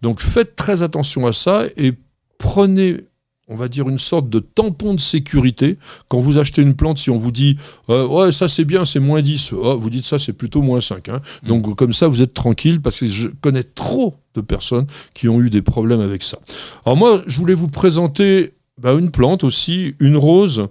Donc 0.00 0.20
faites 0.20 0.56
très 0.56 0.82
attention 0.82 1.26
à 1.26 1.32
ça 1.32 1.64
et 1.76 1.92
prenez 2.38 3.04
on 3.52 3.56
va 3.56 3.68
dire, 3.68 3.88
une 3.88 3.98
sorte 3.98 4.28
de 4.28 4.38
tampon 4.38 4.94
de 4.94 5.00
sécurité. 5.00 5.78
Quand 6.08 6.18
vous 6.18 6.38
achetez 6.38 6.62
une 6.62 6.74
plante, 6.74 6.98
si 6.98 7.10
on 7.10 7.18
vous 7.18 7.32
dit 7.32 7.56
euh, 7.90 8.06
Ouais, 8.06 8.32
ça 8.32 8.48
c'est 8.48 8.64
bien, 8.64 8.84
c'est 8.84 9.00
moins 9.00 9.22
10, 9.22 9.52
vous 9.52 9.90
dites 9.90 10.04
ça 10.04 10.18
c'est 10.18 10.32
plutôt 10.32 10.62
moins 10.62 10.80
5. 10.80 11.08
Hein. 11.08 11.20
Mm. 11.42 11.48
Donc 11.48 11.76
comme 11.76 11.92
ça, 11.92 12.08
vous 12.08 12.22
êtes 12.22 12.34
tranquille 12.34 12.80
parce 12.80 13.00
que 13.00 13.06
je 13.06 13.28
connais 13.40 13.62
trop 13.62 14.16
de 14.34 14.40
personnes 14.40 14.86
qui 15.14 15.28
ont 15.28 15.40
eu 15.40 15.50
des 15.50 15.62
problèmes 15.62 16.00
avec 16.00 16.22
ça. 16.22 16.38
Alors 16.86 16.96
moi, 16.96 17.22
je 17.26 17.38
voulais 17.38 17.54
vous 17.54 17.68
présenter 17.68 18.54
bah, 18.80 18.94
une 18.94 19.10
plante 19.10 19.44
aussi, 19.44 19.94
une 20.00 20.16
rose, 20.16 20.68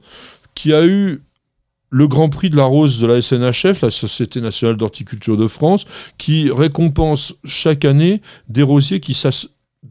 qui 0.56 0.74
a 0.74 0.86
eu 0.86 1.22
le 1.92 2.08
Grand 2.08 2.30
Prix 2.30 2.50
de 2.50 2.56
la 2.56 2.64
Rose 2.64 3.00
de 3.00 3.06
la 3.06 3.22
SNHF, 3.22 3.82
la 3.82 3.92
Société 3.92 4.42
nationale 4.42 4.78
d'horticulture 4.78 5.38
de 5.38 5.48
France, 5.48 5.86
qui 6.18 6.50
récompense 6.50 7.36
chaque 7.44 7.86
année 7.86 8.22
des 8.50 8.64
rosiers 8.64 9.02
qui 9.02 9.14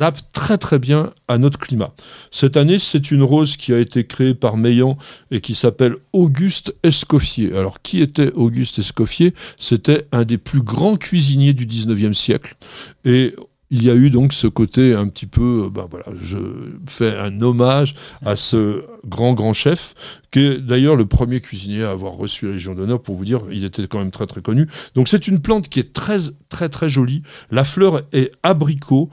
s'adapte 0.00 0.24
très 0.32 0.56
très 0.56 0.78
bien 0.78 1.12
à 1.28 1.36
notre 1.36 1.58
climat. 1.58 1.92
Cette 2.30 2.56
année, 2.56 2.78
c'est 2.78 3.10
une 3.10 3.22
rose 3.22 3.58
qui 3.58 3.74
a 3.74 3.78
été 3.78 4.04
créée 4.04 4.32
par 4.32 4.56
Meillan 4.56 4.96
et 5.30 5.42
qui 5.42 5.54
s'appelle 5.54 5.96
Auguste 6.14 6.74
Escoffier. 6.82 7.54
Alors, 7.54 7.82
qui 7.82 8.00
était 8.00 8.32
Auguste 8.32 8.78
Escoffier? 8.78 9.34
C'était 9.58 10.06
un 10.12 10.24
des 10.24 10.38
plus 10.38 10.62
grands 10.62 10.96
cuisiniers 10.96 11.52
du 11.52 11.66
19e 11.66 12.14
siècle. 12.14 12.56
Et 13.04 13.34
il 13.70 13.84
y 13.84 13.90
a 13.90 13.94
eu 13.94 14.08
donc 14.10 14.32
ce 14.32 14.46
côté 14.46 14.94
un 14.94 15.06
petit 15.06 15.26
peu, 15.26 15.70
ben 15.72 15.86
voilà, 15.88 16.06
je 16.24 16.38
fais 16.86 17.16
un 17.18 17.40
hommage 17.42 17.94
à 18.24 18.34
ce 18.34 18.82
grand 19.06 19.34
grand 19.34 19.52
chef, 19.52 19.94
qui 20.32 20.40
est 20.40 20.58
d'ailleurs 20.58 20.96
le 20.96 21.06
premier 21.06 21.40
cuisinier 21.40 21.84
à 21.84 21.90
avoir 21.90 22.14
reçu 22.14 22.46
la 22.46 22.52
Légion 22.52 22.74
d'honneur, 22.74 23.00
pour 23.00 23.14
vous 23.14 23.24
dire, 23.24 23.42
il 23.52 23.64
était 23.64 23.86
quand 23.86 23.98
même 23.98 24.10
très 24.10 24.26
très 24.26 24.40
connu. 24.40 24.66
Donc 24.94 25.08
c'est 25.08 25.28
une 25.28 25.40
plante 25.40 25.68
qui 25.68 25.78
est 25.78 25.92
très 25.92 26.18
très 26.48 26.68
très 26.68 26.88
jolie. 26.88 27.22
La 27.52 27.62
fleur 27.62 28.00
est 28.12 28.32
abricot 28.42 29.08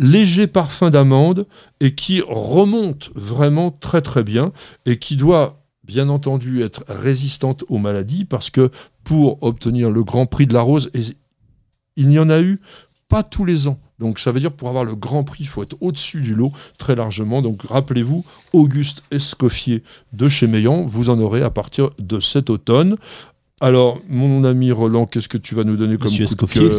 léger 0.00 0.46
parfum 0.46 0.90
d'amande 0.90 1.46
et 1.78 1.94
qui 1.94 2.22
remonte 2.26 3.10
vraiment 3.14 3.70
très 3.70 4.00
très 4.00 4.24
bien 4.24 4.50
et 4.86 4.98
qui 4.98 5.14
doit 5.14 5.62
bien 5.84 6.08
entendu 6.08 6.62
être 6.62 6.84
résistante 6.88 7.64
aux 7.68 7.78
maladies 7.78 8.24
parce 8.24 8.48
que 8.50 8.70
pour 9.04 9.42
obtenir 9.42 9.90
le 9.90 10.02
grand 10.02 10.26
prix 10.26 10.46
de 10.46 10.54
la 10.54 10.62
rose, 10.62 10.90
il 11.96 12.08
n'y 12.08 12.18
en 12.18 12.30
a 12.30 12.40
eu 12.40 12.60
pas 13.08 13.22
tous 13.22 13.44
les 13.44 13.68
ans. 13.68 13.78
Donc 13.98 14.18
ça 14.18 14.32
veut 14.32 14.40
dire 14.40 14.52
pour 14.52 14.68
avoir 14.68 14.84
le 14.84 14.94
grand 14.94 15.22
prix, 15.22 15.44
il 15.44 15.48
faut 15.48 15.62
être 15.62 15.76
au-dessus 15.80 16.22
du 16.22 16.34
lot 16.34 16.52
très 16.78 16.94
largement. 16.94 17.42
Donc 17.42 17.62
rappelez-vous, 17.62 18.24
Auguste 18.54 19.02
Escoffier 19.10 19.82
de 20.14 20.28
chez 20.30 20.46
Meillan, 20.46 20.86
vous 20.86 21.10
en 21.10 21.20
aurez 21.20 21.42
à 21.42 21.50
partir 21.50 21.90
de 21.98 22.20
cet 22.20 22.48
automne. 22.48 22.96
Alors, 23.60 24.00
mon 24.08 24.44
ami 24.44 24.72
Roland, 24.72 25.04
qu'est-ce 25.04 25.28
que 25.28 25.36
tu 25.36 25.54
vas 25.54 25.64
nous 25.64 25.76
donner 25.76 25.98
comme 25.98 26.10
Monsieur 26.10 26.24
Escoffier, 26.24 26.70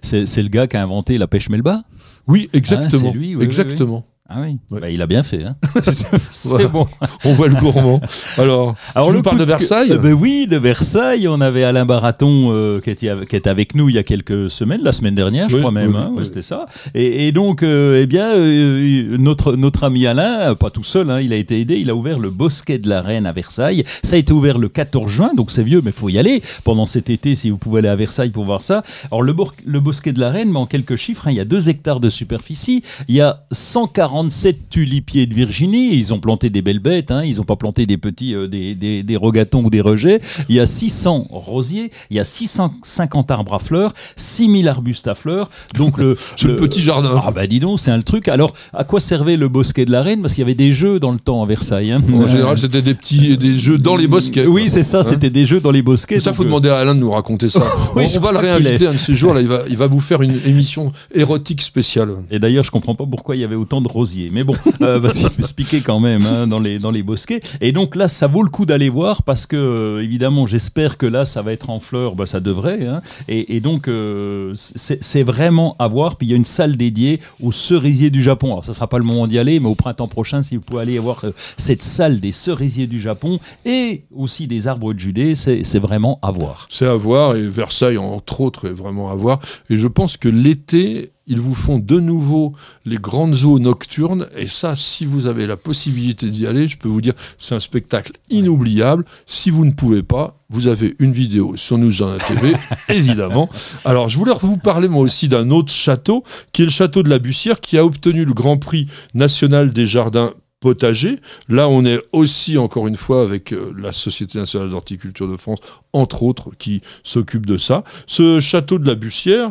c'est 0.00 0.42
le 0.42 0.48
gars 0.48 0.66
qui 0.66 0.78
a 0.78 0.82
inventé 0.82 1.18
la 1.18 1.26
pêche 1.26 1.50
melba 1.50 1.82
oui, 2.26 2.48
exactement. 2.52 3.12
Ah, 3.14 3.16
lui, 3.16 3.42
exactement. 3.42 4.04
Ah 4.32 4.42
oui, 4.42 4.58
bah, 4.70 4.88
il 4.88 5.02
a 5.02 5.08
bien 5.08 5.24
fait. 5.24 5.42
Hein. 5.42 5.56
c'est 6.30 6.70
bon. 6.70 6.86
On 7.24 7.34
voit 7.34 7.48
le 7.48 7.56
gourmand. 7.56 8.00
Alors, 8.38 8.76
Alors 8.94 9.10
le 9.10 9.22
parle 9.22 9.38
de 9.38 9.44
Versailles 9.44 9.98
ben 10.00 10.12
Oui, 10.12 10.46
de 10.48 10.56
Versailles. 10.56 11.26
On 11.26 11.40
avait 11.40 11.64
Alain 11.64 11.84
Baraton 11.84 12.52
euh, 12.52 12.80
qui, 12.80 12.90
était, 12.90 13.10
qui, 13.28 13.34
était, 13.34 13.50
avec 13.50 13.74
nous 13.74 13.88
il 13.88 13.96
y 13.96 13.98
a 13.98 14.04
quelques 14.04 14.48
semaines, 14.48 14.82
la 14.84 14.92
semaine 14.92 15.16
dernière, 15.16 15.48
je 15.48 15.56
crois 15.56 15.72
même. 15.72 15.96
Hein. 15.96 16.12
C'était 16.22 16.42
ça. 16.42 16.66
Et, 16.94 17.32
donc, 17.32 17.64
euh, 17.64 18.00
eh 18.00 18.06
bien, 18.06 18.30
euh, 18.30 19.16
notre, 19.18 19.56
notre 19.56 19.82
ami 19.82 20.06
Alain, 20.06 20.54
pas 20.54 20.70
tout 20.70 20.84
seul, 20.84 21.10
hein, 21.10 21.20
il 21.20 21.32
a 21.32 21.36
été 21.36 21.58
aidé. 21.58 21.78
Il 21.78 21.90
a 21.90 21.96
ouvert 21.96 22.20
le 22.20 22.30
Bosquet 22.30 22.78
de 22.78 22.88
la 22.88 23.02
Reine 23.02 23.26
à 23.26 23.32
Versailles. 23.32 23.82
Ça 24.04 24.14
a 24.14 24.18
été 24.20 24.32
ouvert 24.32 24.58
le 24.58 24.68
14 24.68 25.10
juin, 25.10 25.30
donc 25.34 25.50
c'est 25.50 25.64
vieux, 25.64 25.80
mais 25.82 25.90
il 25.90 25.96
faut 25.96 26.08
y 26.08 26.20
aller 26.20 26.40
pendant 26.62 26.86
cet 26.86 27.10
été 27.10 27.34
si 27.34 27.50
vous 27.50 27.58
pouvez 27.58 27.80
aller 27.80 27.88
à 27.88 27.96
Versailles 27.96 28.30
pour 28.30 28.44
voir 28.44 28.62
ça. 28.62 28.82
Alors, 29.10 29.22
le, 29.22 29.34
le 29.64 29.80
Bosquet 29.80 30.12
de 30.12 30.20
la 30.20 30.30
Reine, 30.30 30.52
mais 30.52 30.60
en 30.60 30.66
quelques 30.66 30.94
chiffres, 30.94 31.26
il 31.26 31.34
y 31.34 31.40
a 31.40 31.44
2 31.44 31.68
hectares 31.68 31.98
de 31.98 32.08
superficie. 32.08 32.84
Il 33.08 33.16
y 33.16 33.20
a 33.20 33.42
140 33.50 34.19
47 34.20 34.68
tulipiers 34.68 35.26
de 35.26 35.34
Virginie. 35.34 35.94
Ils 35.94 36.12
ont 36.12 36.20
planté 36.20 36.50
des 36.50 36.60
belles 36.60 36.78
bêtes. 36.78 37.10
Hein. 37.10 37.22
Ils 37.24 37.38
n'ont 37.38 37.44
pas 37.44 37.56
planté 37.56 37.86
des 37.86 37.96
petits, 37.96 38.34
euh, 38.34 38.48
des, 38.48 38.74
des, 38.74 39.02
des, 39.02 39.16
rogatons 39.16 39.64
ou 39.64 39.70
des 39.70 39.80
rejets. 39.80 40.20
Il 40.50 40.56
y 40.56 40.60
a 40.60 40.66
600 40.66 41.28
rosiers. 41.30 41.90
Il 42.10 42.18
y 42.18 42.20
a 42.20 42.24
650 42.24 43.30
arbres 43.30 43.54
à 43.54 43.58
fleurs, 43.58 43.94
6000 44.16 44.68
arbustes 44.68 45.08
à 45.08 45.14
fleurs. 45.14 45.48
Donc 45.74 45.96
le, 45.98 46.18
le, 46.44 46.56
petit 46.56 46.82
jardin. 46.82 47.18
Ah 47.24 47.30
bah 47.30 47.46
dis 47.46 47.60
donc, 47.60 47.80
c'est 47.80 47.90
un 47.90 48.00
truc. 48.02 48.28
Alors 48.28 48.52
à 48.74 48.84
quoi 48.84 49.00
servait 49.00 49.38
le 49.38 49.48
bosquet 49.48 49.86
de 49.86 49.90
la 49.90 50.02
reine? 50.02 50.20
Parce 50.20 50.34
qu'il 50.34 50.42
y 50.42 50.44
avait 50.46 50.54
des 50.54 50.74
jeux 50.74 51.00
dans 51.00 51.12
le 51.12 51.18
temps 51.18 51.42
à 51.42 51.46
Versailles. 51.46 51.90
Hein. 51.90 52.02
En 52.12 52.28
général, 52.28 52.58
c'était 52.58 52.82
des 52.82 52.94
petits 52.94 53.38
des 53.38 53.56
jeux 53.56 53.78
dans 53.78 53.96
les 53.96 54.06
bosquets. 54.06 54.46
Oui, 54.46 54.68
c'est 54.68 54.82
ça. 54.82 54.98
Hein 54.98 55.02
c'était 55.02 55.30
des 55.30 55.46
jeux 55.46 55.60
dans 55.60 55.70
les 55.70 55.82
bosquets. 55.82 56.20
ça, 56.20 56.34
faut 56.34 56.44
demander 56.44 56.68
à 56.68 56.76
Alain 56.76 56.94
de 56.94 57.00
nous 57.00 57.10
raconter 57.10 57.48
ça. 57.48 57.62
on, 57.96 58.18
va 58.18 58.32
le 58.32 58.38
réinviter 58.38 58.86
un 58.86 58.92
de 58.92 58.98
ces 58.98 59.14
jours. 59.14 59.32
Là, 59.32 59.40
il 59.40 59.48
va, 59.48 59.62
il 59.70 59.78
va 59.78 59.86
vous 59.86 60.00
faire 60.00 60.20
une 60.20 60.38
émission 60.44 60.92
érotique 61.14 61.62
spéciale. 61.62 62.10
Et 62.30 62.38
d'ailleurs, 62.38 62.64
je 62.64 62.70
comprends 62.70 62.94
pas 62.94 63.06
pourquoi 63.10 63.34
il 63.34 63.40
y 63.40 63.44
avait 63.44 63.56
autant 63.56 63.80
de 63.80 63.88
rosiers. 63.88 64.09
Mais 64.32 64.44
bon, 64.44 64.54
euh, 64.82 65.00
parce 65.00 65.14
qu'il 65.14 65.30
peut 65.30 65.42
se 65.42 65.54
piquer 65.54 65.80
quand 65.80 66.00
même 66.00 66.24
hein, 66.26 66.46
dans, 66.46 66.60
les, 66.60 66.78
dans 66.78 66.90
les 66.90 67.02
bosquets. 67.02 67.40
Et 67.60 67.72
donc 67.72 67.96
là, 67.96 68.08
ça 68.08 68.26
vaut 68.26 68.42
le 68.42 68.48
coup 68.48 68.66
d'aller 68.66 68.88
voir 68.88 69.22
parce 69.22 69.46
que, 69.46 69.56
euh, 69.56 70.02
évidemment, 70.02 70.46
j'espère 70.46 70.98
que 70.98 71.06
là, 71.06 71.24
ça 71.24 71.42
va 71.42 71.52
être 71.52 71.70
en 71.70 71.80
fleurs. 71.80 72.14
Bah, 72.14 72.26
ça 72.26 72.40
devrait. 72.40 72.86
Hein. 72.86 73.00
Et, 73.28 73.60
donc, 73.60 73.88
euh, 73.88 74.52
c'est 74.54 75.22
vraiment 75.22 75.76
à 75.78 75.88
voir. 75.88 76.16
Puis 76.16 76.26
il 76.28 76.30
y 76.30 76.32
a 76.32 76.36
une 76.36 76.44
salle 76.44 76.76
dédiée 76.76 77.20
aux 77.40 77.52
cerisiers 77.52 78.10
du 78.10 78.22
Japon. 78.22 78.48
Alors, 78.52 78.64
ça 78.64 78.74
sera 78.74 78.88
pas 78.88 78.98
le 78.98 79.04
moment 79.04 79.26
d'y 79.26 79.38
aller, 79.38 79.60
mais 79.60 79.68
au 79.68 79.74
printemps 79.74 80.08
prochain, 80.08 80.42
si 80.42 80.56
vous 80.56 80.62
pouvez 80.62 80.82
aller 80.82 80.98
voir 80.98 81.24
cette 81.56 81.82
salle 81.82 82.20
des 82.20 82.32
cerisiers 82.32 82.86
du 82.86 83.00
Japon 83.00 83.38
et 83.64 84.04
aussi 84.14 84.46
des 84.46 84.66
arbres 84.66 84.92
de 84.92 84.98
Judée, 84.98 85.34
c'est 85.34 85.78
vraiment 85.78 86.18
à 86.22 86.30
voir. 86.30 86.66
C'est 86.70 86.86
à 86.86 86.94
voir. 86.94 87.36
Et 87.36 87.48
Versailles, 87.48 87.98
entre 87.98 88.40
autres, 88.40 88.68
est 88.68 88.72
vraiment 88.72 89.10
à 89.10 89.14
voir. 89.14 89.40
Et 89.68 89.76
je 89.76 89.86
pense 89.86 90.16
que 90.16 90.28
l'été, 90.28 91.12
ils 91.30 91.40
vous 91.40 91.54
font 91.54 91.78
de 91.78 92.00
nouveau 92.00 92.54
les 92.84 92.98
grandes 92.98 93.44
eaux 93.44 93.60
nocturnes. 93.60 94.26
Et 94.36 94.48
ça, 94.48 94.74
si 94.74 95.06
vous 95.06 95.26
avez 95.26 95.46
la 95.46 95.56
possibilité 95.56 96.28
d'y 96.28 96.46
aller, 96.46 96.66
je 96.66 96.76
peux 96.76 96.88
vous 96.88 97.00
dire, 97.00 97.14
c'est 97.38 97.54
un 97.54 97.60
spectacle 97.60 98.12
inoubliable. 98.30 99.04
Si 99.26 99.50
vous 99.50 99.64
ne 99.64 99.70
pouvez 99.70 100.02
pas, 100.02 100.36
vous 100.50 100.66
avez 100.66 100.96
une 100.98 101.12
vidéo 101.12 101.56
sur 101.56 101.78
Nous 101.78 101.92
Jardin 101.92 102.18
TV, 102.18 102.52
évidemment. 102.88 103.48
Alors, 103.84 104.08
je 104.08 104.18
voulais 104.18 104.32
vous 104.42 104.56
parler 104.56 104.88
moi 104.88 105.02
aussi 105.02 105.28
d'un 105.28 105.50
autre 105.50 105.72
château, 105.72 106.24
qui 106.52 106.62
est 106.62 106.66
le 106.66 106.72
château 106.72 107.04
de 107.04 107.08
la 107.08 107.20
Bussière, 107.20 107.60
qui 107.60 107.78
a 107.78 107.84
obtenu 107.84 108.24
le 108.24 108.34
Grand 108.34 108.56
Prix 108.56 108.88
national 109.14 109.72
des 109.72 109.86
jardins 109.86 110.34
potager. 110.58 111.20
Là, 111.48 111.68
on 111.68 111.84
est 111.84 112.00
aussi, 112.12 112.58
encore 112.58 112.86
une 112.86 112.96
fois, 112.96 113.22
avec 113.22 113.52
euh, 113.52 113.72
la 113.78 113.92
Société 113.92 114.38
nationale 114.38 114.70
d'horticulture 114.70 115.28
de 115.28 115.36
France, 115.36 115.60
entre 115.92 116.22
autres, 116.22 116.50
qui 116.58 116.82
s'occupe 117.02 117.46
de 117.46 117.56
ça. 117.56 117.82
Ce 118.06 118.40
château 118.40 118.78
de 118.78 118.86
la 118.86 118.94
Bussière, 118.94 119.50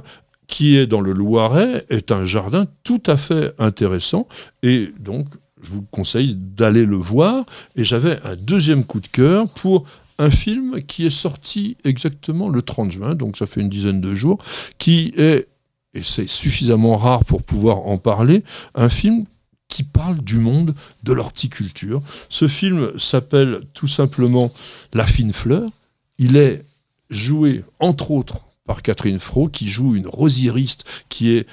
qui 0.50 0.76
est 0.76 0.88
dans 0.88 1.00
le 1.00 1.14
Loiret, 1.14 1.86
est 1.90 2.12
un 2.12 2.26
jardin 2.26 2.66
tout 2.84 3.02
à 3.06 3.16
fait 3.16 3.54
intéressant. 3.60 4.28
Et 4.64 4.92
donc, 5.00 5.28
je 5.62 5.72
vous 5.72 5.84
conseille 5.92 6.36
d'aller 6.36 6.86
le 6.86 6.98
voir. 6.98 7.46
Et 7.76 7.84
j'avais 7.86 8.20
un 8.26 8.36
deuxième 8.36 8.84
coup 8.84 9.00
de 9.00 9.08
cœur 9.08 9.48
pour 9.48 9.86
un 10.18 10.32
film 10.32 10.82
qui 10.84 11.06
est 11.06 11.12
sorti 11.12 11.78
exactement 11.86 12.50
le 12.50 12.62
30 12.62 12.92
juin, 12.92 13.16
donc 13.16 13.38
ça 13.38 13.46
fait 13.46 13.62
une 13.62 13.70
dizaine 13.70 14.02
de 14.02 14.14
jours, 14.14 14.38
qui 14.78 15.14
est, 15.16 15.48
et 15.94 16.04
c'est 16.04 16.28
suffisamment 16.28 16.98
rare 16.98 17.24
pour 17.24 17.42
pouvoir 17.42 17.88
en 17.88 17.98
parler, 17.98 18.44
un 18.76 18.90
film 18.90 19.26
qui 19.70 19.84
parle 19.84 20.20
du 20.20 20.38
monde 20.38 20.76
de 21.04 21.14
l'horticulture. 21.14 22.02
Ce 22.28 22.48
film 22.48 22.92
s'appelle 22.98 23.62
tout 23.74 23.88
simplement 23.88 24.52
La 24.94 25.06
fine 25.06 25.32
fleur. 25.32 25.70
Il 26.18 26.36
est 26.36 26.66
joué, 27.10 27.64
entre 27.80 28.12
autres, 28.12 28.49
par 28.70 28.84
Catherine 28.84 29.18
Fro, 29.18 29.48
qui 29.48 29.68
joue 29.68 29.96
une 29.96 30.06
rosieriste 30.06 30.86
qui 31.10 31.32
est 31.32 31.48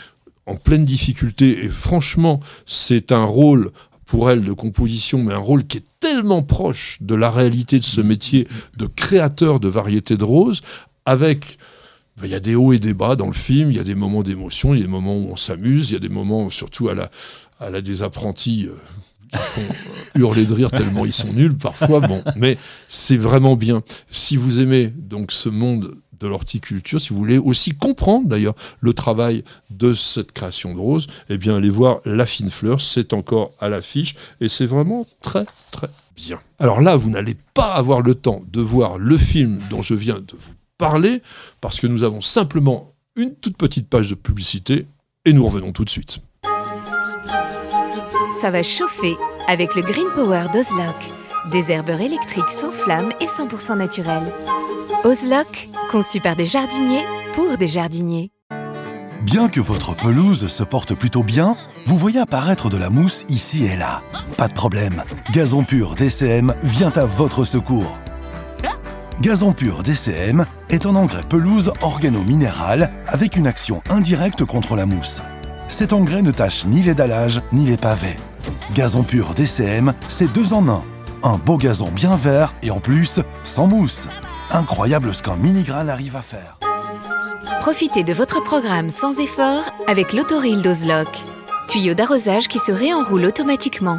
en 0.44 0.56
pleine 0.56 0.84
difficulté. 0.84 1.64
Et 1.64 1.68
franchement, 1.70 2.40
c'est 2.66 3.10
un 3.10 3.24
rôle 3.24 3.70
pour 4.04 4.30
elle 4.30 4.42
de 4.42 4.52
composition, 4.52 5.22
mais 5.22 5.32
un 5.32 5.38
rôle 5.38 5.66
qui 5.66 5.78
est 5.78 5.84
tellement 5.98 6.42
proche 6.42 6.98
de 7.00 7.14
la 7.14 7.30
réalité 7.30 7.78
de 7.78 7.84
ce 7.84 8.02
métier 8.02 8.46
de 8.76 8.86
créateur 8.86 9.60
de 9.60 9.68
variétés 9.68 10.18
de 10.18 10.24
roses, 10.24 10.60
avec 11.06 11.56
ben, 12.18 12.26
il 12.26 12.32
y 12.32 12.34
a 12.34 12.40
des 12.40 12.54
hauts 12.54 12.74
et 12.74 12.78
des 12.78 12.92
bas 12.92 13.16
dans 13.16 13.28
le 13.28 13.32
film, 13.32 13.70
il 13.70 13.78
y 13.78 13.80
a 13.80 13.84
des 13.84 13.94
moments 13.94 14.22
d'émotion, 14.22 14.74
il 14.74 14.80
y 14.80 14.82
a 14.82 14.84
des 14.84 14.92
moments 14.92 15.16
où 15.16 15.30
on 15.32 15.36
s'amuse, 15.36 15.92
il 15.92 15.94
y 15.94 15.96
a 15.96 16.00
des 16.00 16.10
moments 16.10 16.50
surtout 16.50 16.90
à 16.90 16.94
la, 16.94 17.10
à 17.60 17.70
la 17.70 17.80
des 17.80 18.02
apprentis 18.02 18.66
euh, 18.66 18.76
qui 19.32 19.38
font 19.38 19.60
euh, 19.62 20.18
hurler 20.20 20.44
de 20.44 20.52
rire 20.52 20.70
tellement 20.70 21.06
ils 21.06 21.14
sont 21.14 21.32
nuls 21.32 21.56
parfois. 21.56 22.00
Bon, 22.00 22.22
mais 22.36 22.58
c'est 22.88 23.16
vraiment 23.16 23.56
bien. 23.56 23.82
Si 24.10 24.36
vous 24.36 24.60
aimez 24.60 24.88
donc 24.88 25.32
ce 25.32 25.48
monde 25.48 25.96
de 26.18 26.26
l'horticulture, 26.26 27.00
si 27.00 27.10
vous 27.10 27.16
voulez 27.16 27.38
aussi 27.38 27.70
comprendre 27.70 28.28
d'ailleurs 28.28 28.54
le 28.80 28.92
travail 28.92 29.42
de 29.70 29.92
cette 29.92 30.32
création 30.32 30.74
de 30.74 30.80
rose, 30.80 31.06
eh 31.28 31.38
bien 31.38 31.56
allez 31.56 31.70
voir 31.70 32.00
La 32.04 32.26
Fine 32.26 32.50
Fleur, 32.50 32.80
c'est 32.80 33.12
encore 33.12 33.52
à 33.60 33.68
l'affiche 33.68 34.16
et 34.40 34.48
c'est 34.48 34.66
vraiment 34.66 35.06
très 35.22 35.44
très 35.70 35.88
bien. 36.16 36.38
Alors 36.58 36.80
là, 36.80 36.96
vous 36.96 37.10
n'allez 37.10 37.36
pas 37.54 37.74
avoir 37.74 38.02
le 38.02 38.14
temps 38.14 38.42
de 38.50 38.60
voir 38.60 38.98
le 38.98 39.18
film 39.18 39.60
dont 39.70 39.82
je 39.82 39.94
viens 39.94 40.20
de 40.20 40.34
vous 40.38 40.54
parler 40.78 41.22
parce 41.60 41.80
que 41.80 41.86
nous 41.86 42.02
avons 42.02 42.20
simplement 42.20 42.92
une 43.16 43.34
toute 43.34 43.56
petite 43.56 43.88
page 43.88 44.10
de 44.10 44.14
publicité 44.14 44.86
et 45.24 45.32
nous 45.32 45.44
revenons 45.46 45.72
tout 45.72 45.84
de 45.84 45.90
suite 45.90 46.20
ça 48.40 48.50
va 48.50 48.62
chauffer 48.62 49.16
avec 49.48 49.74
le 49.74 49.82
Green 49.82 50.06
Power 50.14 50.44
d'Ozlock. 50.52 51.15
Des 51.50 51.70
herbeurs 51.70 52.00
électriques 52.00 52.50
sans 52.50 52.72
flamme 52.72 53.10
et 53.20 53.26
100% 53.26 53.76
naturels. 53.76 54.34
Ozlock, 55.04 55.68
conçu 55.92 56.20
par 56.20 56.34
des 56.34 56.46
jardiniers 56.46 57.04
pour 57.34 57.56
des 57.56 57.68
jardiniers. 57.68 58.32
Bien 59.22 59.48
que 59.48 59.60
votre 59.60 59.94
pelouse 59.94 60.48
se 60.48 60.62
porte 60.64 60.94
plutôt 60.94 61.22
bien, 61.22 61.54
vous 61.86 61.96
voyez 61.96 62.18
apparaître 62.18 62.68
de 62.68 62.76
la 62.76 62.90
mousse 62.90 63.24
ici 63.28 63.64
et 63.64 63.76
là. 63.76 64.02
Pas 64.36 64.48
de 64.48 64.54
problème, 64.54 65.04
Gazon 65.32 65.62
Pur 65.62 65.94
DCM 65.94 66.52
vient 66.62 66.92
à 66.96 67.04
votre 67.04 67.44
secours. 67.44 67.96
Gazon 69.20 69.52
Pur 69.52 69.84
DCM 69.84 70.46
est 70.68 70.84
un 70.84 70.96
engrais 70.96 71.22
pelouse 71.28 71.72
organo-minéral 71.80 72.90
avec 73.06 73.36
une 73.36 73.46
action 73.46 73.82
indirecte 73.88 74.44
contre 74.44 74.74
la 74.74 74.86
mousse. 74.86 75.22
Cet 75.68 75.92
engrais 75.92 76.22
ne 76.22 76.32
tâche 76.32 76.64
ni 76.64 76.82
les 76.82 76.94
dallages 76.94 77.40
ni 77.52 77.66
les 77.66 77.76
pavés. 77.76 78.16
Gazon 78.74 79.02
pur 79.04 79.34
DCM, 79.34 79.92
c'est 80.08 80.32
deux 80.32 80.52
en 80.52 80.68
un. 80.68 80.82
Un 81.26 81.38
beau 81.38 81.56
gazon 81.56 81.88
bien 81.88 82.14
vert 82.14 82.54
et 82.62 82.70
en 82.70 82.78
plus, 82.78 83.18
sans 83.42 83.66
mousse. 83.66 84.06
Incroyable 84.52 85.12
ce 85.12 85.24
qu'un 85.24 85.34
mini-grain 85.34 85.88
arrive 85.88 86.14
à 86.14 86.22
faire. 86.22 86.56
Profitez 87.62 88.04
de 88.04 88.12
votre 88.12 88.44
programme 88.44 88.90
sans 88.90 89.18
effort 89.18 89.64
avec 89.88 90.12
l'autoril 90.12 90.62
d'Ozlock. 90.62 91.08
Tuyau 91.66 91.94
d'arrosage 91.94 92.46
qui 92.46 92.60
se 92.60 92.70
réenroule 92.70 93.24
automatiquement. 93.24 93.98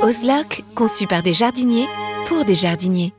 Ozlock, 0.00 0.64
conçu 0.74 1.06
par 1.06 1.22
des 1.22 1.34
jardiniers 1.34 1.86
pour 2.28 2.46
des 2.46 2.54
jardiniers. 2.54 3.12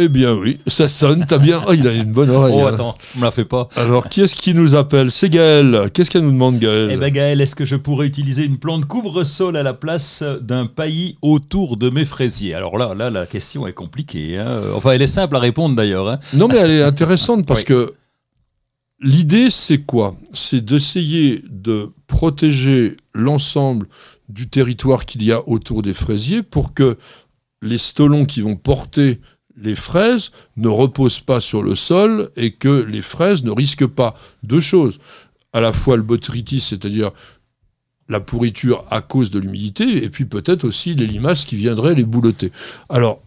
Eh 0.00 0.06
bien 0.06 0.32
oui, 0.32 0.60
ça 0.68 0.86
sonne, 0.86 1.24
t'as 1.26 1.38
bien... 1.38 1.60
Oh, 1.66 1.72
il 1.74 1.88
a 1.88 1.92
une 1.92 2.12
bonne 2.12 2.30
oreille. 2.30 2.54
Oh 2.56 2.66
attends, 2.68 2.94
on 3.16 3.18
me 3.18 3.24
la 3.24 3.32
fait 3.32 3.44
pas. 3.44 3.68
Alors, 3.74 4.08
qui 4.08 4.20
est-ce 4.20 4.36
qui 4.36 4.54
nous 4.54 4.76
appelle 4.76 5.10
C'est 5.10 5.28
Gaël. 5.28 5.90
Qu'est-ce 5.92 6.08
qu'elle 6.08 6.22
nous 6.22 6.30
demande, 6.30 6.60
Gaël 6.60 6.90
Eh 6.92 6.96
bien 6.96 7.10
Gaël, 7.10 7.40
est-ce 7.40 7.56
que 7.56 7.64
je 7.64 7.74
pourrais 7.74 8.06
utiliser 8.06 8.44
une 8.44 8.58
plante 8.58 8.86
couvre-sol 8.86 9.56
à 9.56 9.64
la 9.64 9.74
place 9.74 10.22
d'un 10.40 10.66
paillis 10.66 11.18
autour 11.20 11.76
de 11.76 11.90
mes 11.90 12.04
fraisiers? 12.04 12.54
Alors 12.54 12.78
là, 12.78 12.94
là, 12.94 13.10
la 13.10 13.26
question 13.26 13.66
est 13.66 13.72
compliquée. 13.72 14.38
Hein. 14.38 14.60
Enfin, 14.76 14.92
elle 14.92 15.02
est 15.02 15.08
simple 15.08 15.34
à 15.34 15.40
répondre 15.40 15.74
d'ailleurs. 15.74 16.08
Hein. 16.08 16.20
Non, 16.32 16.46
mais 16.46 16.58
elle 16.58 16.70
est 16.70 16.82
intéressante 16.82 17.44
parce 17.44 17.64
que 17.64 17.94
l'idée, 19.00 19.50
c'est 19.50 19.78
quoi? 19.78 20.14
C'est 20.32 20.64
d'essayer 20.64 21.42
de 21.50 21.90
protéger 22.06 22.96
l'ensemble 23.14 23.88
du 24.28 24.48
territoire 24.48 25.06
qu'il 25.06 25.24
y 25.24 25.32
a 25.32 25.42
autour 25.48 25.82
des 25.82 25.92
fraisiers 25.92 26.44
pour 26.44 26.72
que 26.72 26.98
les 27.62 27.78
stolons 27.78 28.24
qui 28.26 28.42
vont 28.42 28.54
porter 28.54 29.20
les 29.60 29.74
fraises 29.74 30.30
ne 30.56 30.68
reposent 30.68 31.20
pas 31.20 31.40
sur 31.40 31.62
le 31.62 31.74
sol 31.74 32.30
et 32.36 32.52
que 32.52 32.82
les 32.82 33.02
fraises 33.02 33.44
ne 33.44 33.50
risquent 33.50 33.86
pas 33.86 34.14
deux 34.42 34.60
choses. 34.60 34.98
À 35.52 35.60
la 35.60 35.72
fois 35.72 35.96
le 35.96 36.02
botrytis, 36.02 36.60
c'est-à-dire 36.60 37.10
la 38.08 38.20
pourriture 38.20 38.84
à 38.90 39.00
cause 39.00 39.30
de 39.30 39.38
l'humidité, 39.38 40.04
et 40.04 40.08
puis 40.08 40.24
peut-être 40.24 40.64
aussi 40.64 40.94
les 40.94 41.06
limaces 41.06 41.44
qui 41.44 41.56
viendraient 41.56 41.94
les 41.94 42.04
boulotter. 42.04 42.52
Alors, 42.88 43.22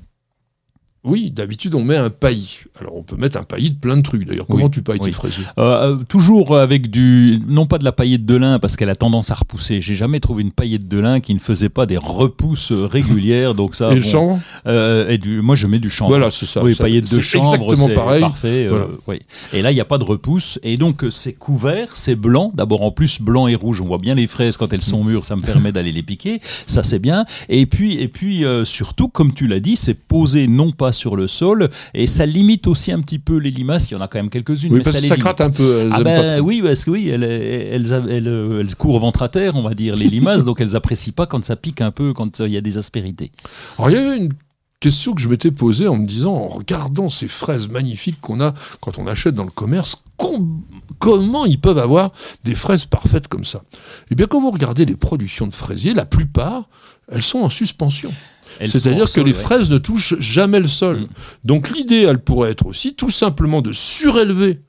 oui, 1.04 1.32
d'habitude 1.32 1.74
on 1.74 1.84
met 1.84 1.98
un 1.98 2.12
paillis. 2.12 2.60
Alors 2.80 2.96
on 2.96 3.02
peut 3.02 3.16
mettre 3.16 3.40
un 3.40 3.44
paillis 3.44 3.72
de 3.72 3.80
plein 3.80 3.98
de 3.98 4.04
trucs. 4.04 4.24
D'ailleurs, 4.24 4.46
comment 4.46 4.70
tu 4.70 4.84
pailles 4.84 5.00
tes 5.00 5.12
fraisiers? 5.12 5.46
Euh, 5.58 5.96
euh, 5.96 6.04
Toujours 6.08 6.56
avec 6.56 6.92
du, 6.92 7.40
non 7.48 7.66
pas 7.66 7.80
de 7.80 7.84
la 7.84 7.92
paillette 7.92 8.24
de 8.24 8.36
lin 8.36 8.60
parce 8.60 8.76
qu'elle 8.76 8.90
a 8.90 8.96
tendance 8.96 9.32
à 9.32 9.34
repousser. 9.34 9.82
J'ai 9.82 9.96
jamais 9.96 10.20
trouvé 10.20 10.44
une 10.44 10.52
paillette 10.52 10.88
de 10.88 11.00
lin 11.00 11.20
qui 11.20 11.34
ne 11.34 11.40
faisait 11.40 11.70
pas 11.70 11.88
des 11.88 11.98
repousses 11.98 12.72
régulières. 12.72 13.56
Donc 13.56 13.74
ça. 13.74 13.92
et 13.92 13.96
le 13.96 14.02
chanvre 14.02 14.40
euh, 14.68 15.10
et 15.10 15.18
du, 15.18 15.42
Moi 15.42 15.56
je 15.56 15.66
mets 15.66 15.80
du 15.80 15.90
chanvre. 15.90 16.12
Voilà, 16.12 16.30
c'est 16.30 16.46
ça. 16.46 16.64
Oui, 16.64 16.76
paillette 16.76 17.12
de 17.12 17.20
chanvre, 17.20 17.52
exactement 17.72 17.96
pareil. 17.96 18.22
Parfait. 18.22 18.70
oui. 19.08 19.22
Et 19.54 19.64
là 19.64 19.72
il 19.72 19.76
n'y 19.76 19.82
a 19.82 19.86
pas 19.86 19.98
de 19.98 20.04
repousse 20.04 20.60
et 20.62 20.78
donc 20.78 21.04
c'est 21.10 21.34
couvert, 21.34 21.98
c'est 21.98 22.16
blanc. 22.16 22.52
D'abord 22.54 22.84
en 22.84 22.92
plus 22.92 23.20
blanc 23.20 23.48
et 23.48 23.56
rouge. 23.56 23.82
On 23.82 23.86
voit 23.86 23.98
bien 23.98 24.14
les 24.14 24.28
fraises 24.28 24.56
quand 24.56 24.72
elles 24.72 24.84
sont 24.84 25.04
mûres. 25.04 25.26
Ça 25.26 25.36
me 25.36 25.42
permet 25.42 25.72
d'aller 25.72 25.92
les 25.92 26.04
piquer. 26.04 26.42
Ça 26.68 26.84
c'est 26.84 27.00
bien. 27.00 27.26
Et 27.50 27.66
puis 27.66 28.00
et 28.00 28.08
puis 28.08 28.46
surtout 28.66 29.08
comme 29.08 29.34
tu 29.34 29.48
l'as 29.48 29.60
dit, 29.60 29.76
c'est 29.76 29.96
posé 29.96 30.46
non 30.48 30.72
pas 30.72 30.91
pas 30.92 30.98
sur 30.98 31.16
le 31.16 31.28
sol 31.28 31.70
et 31.94 32.08
ça 32.08 32.26
limite 32.26 32.68
aussi 32.68 32.92
un 32.92 33.02
petit 33.02 33.20
peu 33.20 33.38
les 33.38 33.52
limaces. 33.52 33.90
Il 33.90 33.94
y 33.94 33.98
en 33.98 34.02
a 34.02 34.08
quand 34.08 34.20
même 34.20 34.30
quelques-unes. 34.30 34.72
Oui, 34.72 34.78
mais 34.80 34.84
parce 34.84 34.96
ça 34.96 35.00
que 35.00 35.04
les 35.04 35.08
ça 35.10 35.16
limite. 35.16 35.24
gratte 35.24 35.42
un 35.42 35.50
peu. 35.50 35.90
Ah 35.92 36.04
ben 36.04 36.40
oui, 36.42 36.62
parce 36.62 36.86
que 36.86 36.92
oui, 36.92 37.10
elles, 37.10 37.24
elles, 37.24 37.94
elles, 38.10 38.76
courent 38.76 39.00
ventre 39.00 39.22
à 39.24 39.30
terre, 39.30 39.56
on 39.56 39.64
va 39.64 39.74
dire, 39.74 39.96
les 39.96 40.08
limaces, 40.08 40.44
donc 40.44 40.62
elles 40.62 40.76
apprécient 40.76 41.14
pas 41.16 41.26
quand 41.26 41.44
ça 41.44 41.56
pique 41.56 41.82
un 41.82 41.92
peu, 41.92 42.14
quand 42.14 42.40
il 42.40 42.52
y 42.52 42.58
a 42.58 42.62
des 42.62 42.78
aspérités. 42.78 43.32
Alors, 43.78 43.90
il 43.90 43.96
y 43.96 44.00
avait 44.00 44.18
une 44.18 44.34
question 44.80 45.14
que 45.14 45.22
je 45.22 45.30
m'étais 45.30 45.52
posée 45.52 45.88
en 45.88 45.96
me 45.96 46.06
disant, 46.06 46.34
en 46.34 46.48
regardant 46.48 47.10
ces 47.10 47.28
fraises 47.28 47.70
magnifiques 47.70 48.20
qu'on 48.20 48.42
a 48.42 48.54
quand 48.82 48.98
on 48.98 49.08
achète 49.08 49.36
dans 49.36 49.44
le 49.44 49.52
commerce, 49.52 49.98
com- 50.18 50.62
comment 51.00 51.46
ils 51.46 51.60
peuvent 51.60 51.78
avoir 51.78 52.12
des 52.44 52.56
fraises 52.56 52.86
parfaites 52.86 53.28
comme 53.28 53.46
ça? 53.46 53.62
Eh 54.10 54.16
bien, 54.16 54.26
quand 54.28 54.42
vous 54.42 54.52
regardez 54.52 54.86
les 54.86 54.96
productions 54.96 55.48
de 55.48 55.54
fraisiers, 55.54 55.94
la 55.94 56.06
plupart, 56.06 56.68
elles 57.12 57.24
sont 57.24 57.40
en 57.40 57.50
suspension. 57.50 58.12
C'est-à-dire 58.60 59.12
que 59.12 59.22
les 59.22 59.32
ouais. 59.32 59.38
fraises 59.38 59.70
ne 59.70 59.78
touchent 59.78 60.20
jamais 60.20 60.60
le 60.60 60.68
sol. 60.68 61.02
Mm. 61.02 61.08
Donc 61.46 61.70
l'idéal 61.70 62.22
pourrait 62.22 62.52
être 62.52 62.66
aussi 62.66 62.96
tout 62.96 63.10
simplement 63.10 63.62
de 63.62 63.72
surélever 63.72 64.62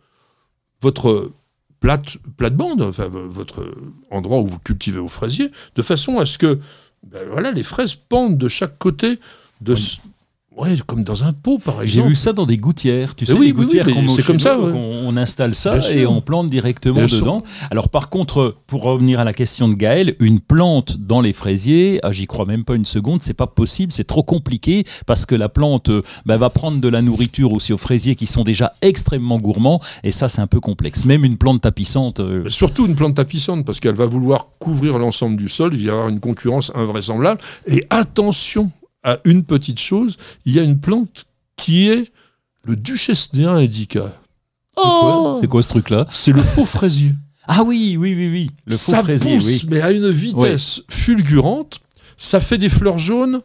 votre 0.80 1.32
plate, 1.80 2.16
plate-bande, 2.36 2.82
enfin 2.82 3.08
votre 3.08 3.72
endroit 4.10 4.40
où 4.40 4.46
vous 4.46 4.58
cultivez 4.58 5.00
vos 5.00 5.08
fraisiers, 5.08 5.50
de 5.74 5.82
façon 5.82 6.18
à 6.18 6.26
ce 6.26 6.38
que 6.38 6.58
ben 7.06 7.26
voilà, 7.30 7.50
les 7.50 7.64
fraises 7.64 7.94
pendent 7.94 8.38
de 8.38 8.48
chaque 8.48 8.78
côté, 8.78 9.18
de, 9.60 9.74
ouais, 10.56 10.74
comme 10.86 11.04
dans 11.04 11.24
un 11.24 11.32
pot 11.32 11.58
par 11.58 11.76
J'ai 11.80 11.84
exemple. 11.98 12.08
vu 12.08 12.16
ça 12.16 12.32
dans 12.32 12.46
des 12.46 12.56
gouttières, 12.56 13.14
tu 13.14 13.26
sais, 13.26 13.32
oui, 13.32 13.38
les 13.38 13.44
oui, 13.46 13.58
oui, 13.58 13.64
gouttières 13.64 13.86
met 13.86 14.04
au 14.04 14.08
c'est 14.08 14.22
comme 14.24 14.38
ça, 14.40 14.54
chez 14.54 14.60
nous, 14.60 14.66
ouais. 14.68 14.72
on, 14.74 15.08
on 15.08 15.16
installe 15.16 15.54
ça 15.54 15.76
Bien 15.78 15.88
et 15.88 16.00
sûr. 16.00 16.12
on 16.12 16.20
plante 16.20 16.48
directement 16.48 16.96
Bien 16.98 17.08
sûr. 17.08 17.20
dedans. 17.20 17.42
Alors 17.70 17.88
par 17.88 18.08
contre, 18.08 18.56
pour 18.66 18.82
revenir 18.82 19.20
à 19.20 19.24
la 19.24 19.32
question 19.32 19.68
de 19.68 19.74
Gaël, 19.74 20.16
une 20.20 20.40
plante 20.40 20.96
dans 20.98 21.20
les 21.20 21.32
fraisiers, 21.32 22.00
ah, 22.02 22.12
j'y 22.12 22.26
crois 22.26 22.44
même 22.46 22.64
pas 22.64 22.74
une 22.74 22.84
seconde, 22.86 23.22
c'est 23.22 23.34
pas 23.34 23.46
possible, 23.46 23.92
c'est 23.92 24.04
trop 24.04 24.22
compliqué 24.22 24.84
parce 25.06 25.26
que 25.26 25.34
la 25.34 25.48
plante 25.48 25.88
euh, 25.90 26.02
bah, 26.26 26.36
va 26.36 26.50
prendre 26.50 26.80
de 26.80 26.88
la 26.88 27.02
nourriture 27.02 27.52
aussi 27.52 27.72
aux 27.72 27.78
fraisiers 27.78 28.14
qui 28.14 28.26
sont 28.26 28.44
déjà 28.44 28.74
extrêmement 28.82 29.38
gourmands 29.38 29.80
et 30.04 30.10
ça 30.12 30.28
c'est 30.28 30.40
un 30.40 30.46
peu 30.46 30.60
complexe. 30.60 31.04
Même 31.04 31.24
une 31.24 31.36
plante 31.38 31.62
tapissante, 31.62 32.20
euh, 32.20 32.48
Surtout 32.48 32.86
une 32.86 32.94
plante 32.94 33.14
tapissante, 33.14 33.64
parce 33.64 33.80
qu'elle 33.80 33.94
va 33.94 34.06
vouloir 34.06 34.48
couvrir 34.58 34.98
l'ensemble 34.98 35.36
du 35.36 35.48
sol, 35.48 35.72
il 35.74 35.80
va 35.80 35.84
y 35.86 35.90
avoir 35.90 36.08
une 36.08 36.20
concurrence 36.20 36.70
invraisemblable. 36.74 37.40
Et 37.66 37.84
attention 37.90 38.70
à 39.02 39.18
une 39.24 39.44
petite 39.44 39.80
chose, 39.80 40.16
il 40.44 40.54
y 40.54 40.58
a 40.58 40.62
une 40.62 40.78
plante 40.78 41.26
qui 41.56 41.88
est 41.88 42.12
le 42.64 42.76
Duchesnéa 42.76 43.52
indica. 43.52 44.12
c'est 44.76 44.82
quoi, 44.82 45.38
c'est 45.40 45.48
quoi 45.48 45.62
ce 45.62 45.68
truc-là 45.68 46.06
C'est 46.10 46.32
le 46.32 46.42
faux 46.42 46.64
fraisier. 46.64 47.12
Ah 47.46 47.62
oui, 47.64 47.96
oui, 47.98 48.14
oui, 48.14 48.28
oui, 48.28 48.50
le 48.66 48.76
faux 48.76 48.92
ça 48.92 49.02
fraisier, 49.02 49.34
pousse, 49.36 49.46
oui. 49.46 49.66
mais 49.68 49.80
à 49.80 49.90
une 49.90 50.08
vitesse 50.10 50.82
fulgurante. 50.88 51.80
Ça 52.16 52.38
fait 52.38 52.58
des 52.58 52.68
fleurs 52.68 52.98
jaunes, 52.98 53.42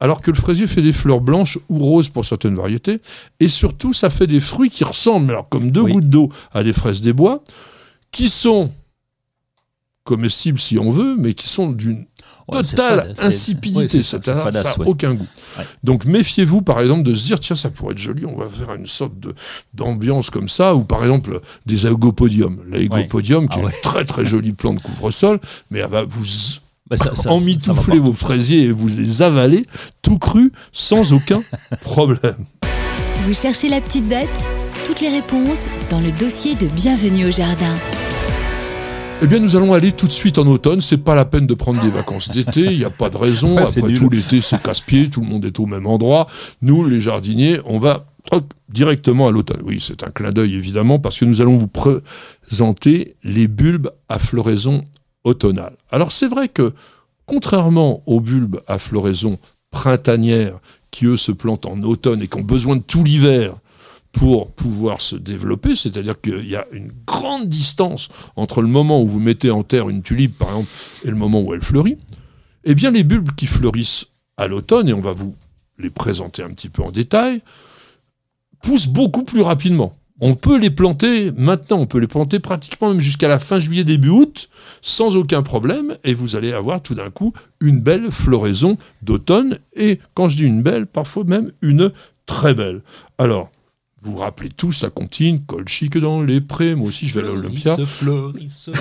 alors 0.00 0.20
que 0.20 0.32
le 0.32 0.36
fraisier 0.36 0.66
fait 0.66 0.82
des 0.82 0.92
fleurs 0.92 1.20
blanches 1.20 1.56
ou 1.68 1.78
roses 1.78 2.08
pour 2.08 2.24
certaines 2.24 2.56
variétés. 2.56 3.00
Et 3.38 3.48
surtout, 3.48 3.92
ça 3.92 4.10
fait 4.10 4.26
des 4.26 4.40
fruits 4.40 4.70
qui 4.70 4.82
ressemblent, 4.82 5.30
alors 5.30 5.48
comme 5.48 5.70
deux 5.70 5.82
Oui. 5.82 5.92
gouttes 5.92 6.10
d'eau, 6.10 6.28
à 6.52 6.64
des 6.64 6.72
fraises 6.72 7.00
des 7.00 7.12
bois, 7.12 7.44
qui 8.10 8.28
sont 8.28 8.72
comestibles 10.02 10.58
si 10.58 10.78
on 10.78 10.90
veut, 10.90 11.14
mais 11.16 11.34
qui 11.34 11.48
sont 11.48 11.70
d'une 11.70 12.06
Ouais, 12.50 12.62
totale 12.62 13.14
fade, 13.14 13.26
insipidité. 13.26 13.98
ouais, 13.98 14.02
ça 14.02 14.18
n'a 14.18 14.86
aucun 14.86 15.14
goût. 15.14 15.26
Ouais. 15.58 15.64
Donc 15.84 16.04
méfiez-vous, 16.04 16.62
par 16.62 16.80
exemple, 16.80 17.02
de 17.02 17.14
se 17.14 17.26
dire 17.26 17.40
tiens, 17.40 17.56
ça 17.56 17.68
pourrait 17.70 17.92
être 17.92 17.98
joli, 17.98 18.24
on 18.26 18.36
va 18.36 18.46
faire 18.48 18.74
une 18.74 18.86
sorte 18.86 19.18
de- 19.20 19.34
d'ambiance 19.74 20.30
comme 20.30 20.48
ça, 20.48 20.74
ou 20.74 20.84
par 20.84 21.02
exemple 21.02 21.40
des 21.66 21.86
aégopodiums. 21.86 22.60
L'aégopodium, 22.70 23.48
qui 23.48 23.58
Ah 23.58 23.60
est 23.60 23.64
ouais. 23.66 23.72
une 23.74 23.82
très 23.82 24.04
très 24.04 24.24
jolie 24.24 24.52
plante 24.52 24.80
couvre-sol, 24.82 25.40
mais 25.70 25.80
elle 25.80 25.90
va 25.90 26.04
vous 26.04 26.24
Bah, 26.88 26.96
ça- 26.96 27.10
ça- 27.10 27.14
ça- 27.16 27.22
ça 27.24 27.30
emmitoufler 27.32 27.98
vos 27.98 28.14
fraisiers 28.14 28.62
et 28.64 28.72
vous 28.72 28.88
les 28.88 29.20
avaler 29.20 29.66
tout 30.00 30.16
cru 30.18 30.52
sans 30.72 31.12
aucun 31.12 31.42
problème. 31.82 32.46
Vous 33.26 33.34
cherchez 33.34 33.68
la 33.68 33.80
petite 33.82 34.08
bête? 34.08 34.28
Toutes 34.86 35.00
les 35.02 35.10
réponses 35.10 35.64
dans 35.90 36.00
le 36.00 36.10
dossier 36.12 36.54
de 36.54 36.66
Bienvenue 36.68 37.26
au 37.26 37.30
Jardin. 37.30 37.74
Eh 39.20 39.26
bien, 39.26 39.40
nous 39.40 39.56
allons 39.56 39.74
aller 39.74 39.90
tout 39.90 40.06
de 40.06 40.12
suite 40.12 40.38
en 40.38 40.46
automne. 40.46 40.80
C'est 40.80 40.98
pas 40.98 41.16
la 41.16 41.24
peine 41.24 41.46
de 41.46 41.54
prendre 41.54 41.82
des 41.82 41.90
vacances 41.90 42.30
d'été. 42.30 42.60
Il 42.60 42.78
n'y 42.78 42.84
a 42.84 42.90
pas 42.90 43.10
de 43.10 43.16
raison. 43.16 43.56
Ouais, 43.56 43.62
Après 43.62 43.92
tout, 43.92 44.08
l'été, 44.08 44.40
c'est 44.40 44.62
casse-pied. 44.62 45.10
Tout 45.10 45.22
le 45.22 45.26
monde 45.26 45.44
est 45.44 45.58
au 45.58 45.66
même 45.66 45.86
endroit. 45.86 46.28
Nous, 46.62 46.86
les 46.86 47.00
jardiniers, 47.00 47.58
on 47.64 47.80
va 47.80 48.06
directement 48.68 49.26
à 49.26 49.32
l'automne. 49.32 49.60
Oui, 49.64 49.80
c'est 49.80 50.04
un 50.04 50.10
clin 50.10 50.30
d'œil, 50.30 50.54
évidemment, 50.54 51.00
parce 51.00 51.18
que 51.18 51.24
nous 51.24 51.40
allons 51.40 51.56
vous 51.56 51.66
présenter 51.66 53.16
les 53.24 53.48
bulbes 53.48 53.90
à 54.08 54.20
floraison 54.20 54.84
automnale. 55.24 55.72
Alors, 55.90 56.12
c'est 56.12 56.28
vrai 56.28 56.48
que, 56.48 56.72
contrairement 57.26 58.02
aux 58.06 58.20
bulbes 58.20 58.60
à 58.68 58.78
floraison 58.78 59.38
printanière, 59.72 60.60
qui 60.92 61.06
eux 61.06 61.16
se 61.16 61.32
plantent 61.32 61.66
en 61.66 61.82
automne 61.82 62.22
et 62.22 62.28
qui 62.28 62.38
ont 62.38 62.42
besoin 62.42 62.76
de 62.76 62.82
tout 62.82 63.02
l'hiver 63.02 63.54
pour 64.12 64.50
pouvoir 64.50 65.00
se 65.00 65.16
développer, 65.16 65.76
c'est-à-dire 65.76 66.20
qu'il 66.20 66.48
y 66.48 66.56
a 66.56 66.66
une 66.72 66.92
grande 67.06 67.46
distance 67.46 68.08
entre 68.36 68.62
le 68.62 68.68
moment 68.68 69.02
où 69.02 69.06
vous 69.06 69.20
mettez 69.20 69.50
en 69.50 69.62
terre 69.62 69.88
une 69.88 70.02
tulipe, 70.02 70.38
par 70.38 70.48
exemple, 70.48 70.70
et 71.04 71.08
le 71.08 71.16
moment 71.16 71.40
où 71.40 71.54
elle 71.54 71.62
fleurit, 71.62 71.98
eh 72.64 72.74
bien 72.74 72.90
les 72.90 73.04
bulbes 73.04 73.30
qui 73.36 73.46
fleurissent 73.46 74.06
à 74.36 74.46
l'automne, 74.46 74.88
et 74.88 74.92
on 74.92 75.00
va 75.00 75.12
vous 75.12 75.34
les 75.78 75.90
présenter 75.90 76.42
un 76.42 76.50
petit 76.50 76.68
peu 76.68 76.82
en 76.82 76.90
détail, 76.90 77.42
poussent 78.62 78.88
beaucoup 78.88 79.24
plus 79.24 79.42
rapidement. 79.42 79.94
On 80.20 80.34
peut 80.34 80.58
les 80.58 80.70
planter 80.70 81.30
maintenant, 81.30 81.78
on 81.78 81.86
peut 81.86 81.98
les 81.98 82.08
planter 82.08 82.40
pratiquement 82.40 82.88
même 82.88 83.00
jusqu'à 83.00 83.28
la 83.28 83.38
fin 83.38 83.60
juillet, 83.60 83.84
début 83.84 84.08
août, 84.08 84.48
sans 84.80 85.14
aucun 85.14 85.42
problème, 85.42 85.96
et 86.02 86.14
vous 86.14 86.34
allez 86.34 86.52
avoir 86.52 86.82
tout 86.82 86.96
d'un 86.96 87.10
coup 87.10 87.32
une 87.60 87.80
belle 87.80 88.10
floraison 88.10 88.76
d'automne, 89.02 89.58
et 89.76 90.00
quand 90.14 90.28
je 90.28 90.38
dis 90.38 90.44
une 90.44 90.62
belle, 90.62 90.86
parfois 90.86 91.22
même 91.22 91.52
une 91.62 91.92
très 92.26 92.52
belle. 92.52 92.82
Alors, 93.18 93.50
vous 94.02 94.12
vous 94.12 94.18
rappelez 94.18 94.48
tous 94.48 94.82
la 94.82 94.90
comptine, 94.90 95.44
colchique 95.44 95.98
dans 95.98 96.22
les 96.22 96.40
prés, 96.40 96.74
moi 96.74 96.88
aussi 96.88 97.08
je 97.08 97.14
vais 97.14 97.26
à 97.26 97.32
l'Olympia. 97.32 97.76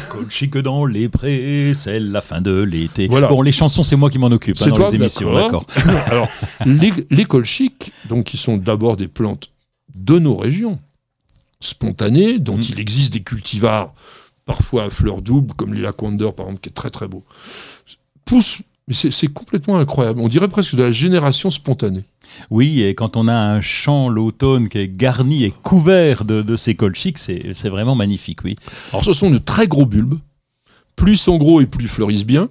Colchique 0.10 0.58
dans 0.58 0.86
les 0.86 1.10
prés, 1.10 1.72
c'est 1.74 2.00
la 2.00 2.22
fin 2.22 2.40
de 2.42 2.52
l'été. 2.62 3.08
Voilà. 3.08 3.28
Bon, 3.28 3.42
les 3.42 3.52
chansons, 3.52 3.84
c'est 3.84 3.96
moi 3.96 4.10
qui 4.10 4.20
m'en 4.20 4.28
occupe 4.28 4.58
hein, 4.62 4.68
dans 4.68 4.76
toi, 4.76 4.90
les 4.90 4.96
émissions, 4.96 5.34
d'accord. 5.34 5.66
Alors, 6.06 6.30
les, 6.66 6.94
les 7.10 7.26
colchiques, 7.26 7.92
donc, 8.08 8.26
qui 8.26 8.38
sont 8.38 8.58
d'abord 8.58 8.96
des 8.96 9.08
plantes 9.08 9.50
de 9.96 10.20
nos 10.20 10.36
régions, 10.36 10.80
spontanées, 11.60 12.38
dont 12.40 12.58
Mm. 12.58 12.64
il 12.70 12.80
existe 12.80 13.14
des 13.14 13.22
cultivars, 13.24 13.94
parfois 14.46 14.84
à 14.84 14.90
fleurs 14.92 15.22
doubles, 15.24 15.54
comme 15.56 15.74
les 15.74 15.82
Laquander, 15.82 16.30
par 16.36 16.46
exemple, 16.46 16.62
qui 16.62 16.70
est 16.70 16.74
très 16.74 16.92
très 16.92 17.08
beau, 17.08 17.26
poussent, 18.26 18.60
mais 18.88 18.94
c'est 18.94 19.28
complètement 19.28 19.78
incroyable. 19.78 20.22
On 20.22 20.30
dirait 20.30 20.48
presque 20.48 20.76
de 20.76 20.84
la 20.84 20.92
génération 20.92 21.52
spontanée. 21.52 22.06
Oui, 22.50 22.82
et 22.82 22.96
quand 22.96 23.18
on 23.18 23.28
a 23.28 23.36
un 23.36 23.62
champ 23.62 24.10
l'automne 24.10 24.70
qui 24.70 24.78
est 24.80 24.88
garni 24.88 25.44
et 25.44 25.52
couvert 25.52 26.24
de, 26.26 26.42
de 26.42 26.56
ces 26.56 26.76
colchiques, 26.76 27.18
c'est 27.18 27.54
c'est 27.54 27.70
vraiment 27.70 27.96
magnifique, 27.96 28.44
oui. 28.44 28.56
Alors, 28.92 29.04
ce 29.04 29.14
sont 29.14 29.30
de 29.30 29.38
très 29.38 29.68
gros 29.68 29.86
bulbes. 29.86 30.20
Plus 30.96 31.14
ils 31.14 31.18
sont 31.18 31.38
gros 31.38 31.62
et 31.62 31.66
plus 31.66 31.86
ils 31.86 31.90
fleurissent 31.90 32.26
bien, 32.26 32.50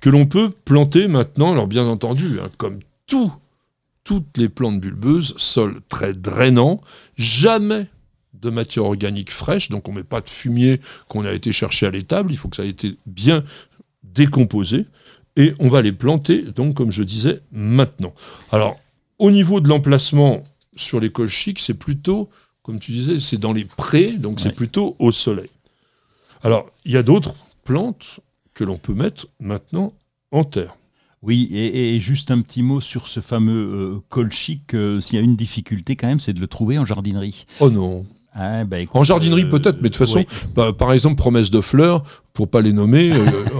que 0.00 0.10
l'on 0.10 0.26
peut 0.26 0.50
planter 0.64 1.08
maintenant, 1.08 1.52
alors 1.52 1.66
bien 1.66 1.86
entendu, 1.86 2.38
hein, 2.40 2.48
comme 2.56 2.78
tout, 3.06 3.32
toutes 4.04 4.36
les 4.36 4.48
plantes 4.48 4.80
bulbeuses, 4.80 5.34
sol 5.36 5.80
très 5.88 6.14
drainant, 6.14 6.80
jamais 7.16 7.86
de 8.40 8.48
matière 8.48 8.84
organique 8.84 9.30
fraîche, 9.30 9.68
donc 9.68 9.88
on 9.88 9.92
ne 9.92 9.98
met 9.98 10.04
pas 10.04 10.20
de 10.20 10.28
fumier 10.28 10.80
qu'on 11.08 11.24
a 11.24 11.32
été 11.32 11.52
chercher 11.52 11.86
à 11.86 11.90
l'étable, 11.90 12.32
il 12.32 12.36
faut 12.36 12.48
que 12.48 12.56
ça 12.56 12.64
ait 12.64 12.70
été 12.70 12.96
bien 13.06 13.42
décomposé, 14.02 14.86
et 15.36 15.54
on 15.60 15.68
va 15.68 15.82
les 15.82 15.92
planter, 15.92 16.42
donc 16.54 16.74
comme 16.74 16.90
je 16.92 17.02
disais, 17.02 17.40
maintenant. 17.52 18.12
Alors, 18.52 18.76
au 19.18 19.30
niveau 19.30 19.60
de 19.60 19.68
l'emplacement 19.68 20.42
sur 20.74 21.00
les 21.00 21.10
colchiques, 21.10 21.58
c'est 21.60 21.74
plutôt, 21.74 22.28
comme 22.62 22.78
tu 22.80 22.92
disais, 22.92 23.20
c'est 23.20 23.36
dans 23.38 23.52
les 23.52 23.64
prés, 23.64 24.12
donc 24.12 24.40
c'est 24.40 24.54
plutôt 24.54 24.96
au 24.98 25.12
soleil. 25.12 25.48
Alors, 26.42 26.70
il 26.84 26.92
y 26.92 26.96
a 26.96 27.02
d'autres 27.02 27.34
plantes 27.64 28.20
que 28.54 28.64
l'on 28.64 28.78
peut 28.78 28.94
mettre 28.94 29.26
maintenant 29.40 29.92
en 30.32 30.44
terre. 30.44 30.74
Oui, 31.22 31.48
et, 31.52 31.94
et 31.96 32.00
juste 32.00 32.30
un 32.30 32.40
petit 32.40 32.62
mot 32.62 32.80
sur 32.80 33.06
ce 33.08 33.20
fameux 33.20 33.52
euh, 33.74 34.00
colchique. 34.08 34.72
euh, 34.74 35.00
S'il 35.00 35.16
y 35.16 35.18
a 35.18 35.22
une 35.24 35.36
difficulté 35.36 35.94
quand 35.94 36.06
même, 36.06 36.18
c'est 36.20 36.32
de 36.32 36.40
le 36.40 36.46
trouver 36.46 36.78
en 36.78 36.86
jardinerie. 36.86 37.44
Oh 37.60 37.68
non 37.68 38.06
Ah, 38.32 38.64
bah, 38.64 38.80
écoute, 38.80 38.96
En 38.96 39.04
jardinerie 39.04 39.44
euh, 39.44 39.50
peut-être, 39.50 39.76
mais 39.82 39.90
de 39.90 39.94
toute 39.94 39.96
façon, 39.98 40.20
ouais. 40.20 40.26
bah, 40.54 40.72
par 40.72 40.94
exemple, 40.94 41.16
promesse 41.16 41.50
de 41.50 41.60
fleurs, 41.60 42.04
pour 42.32 42.48
pas 42.48 42.60
les 42.60 42.72
nommer, 42.72 43.12
euh, 43.12 43.16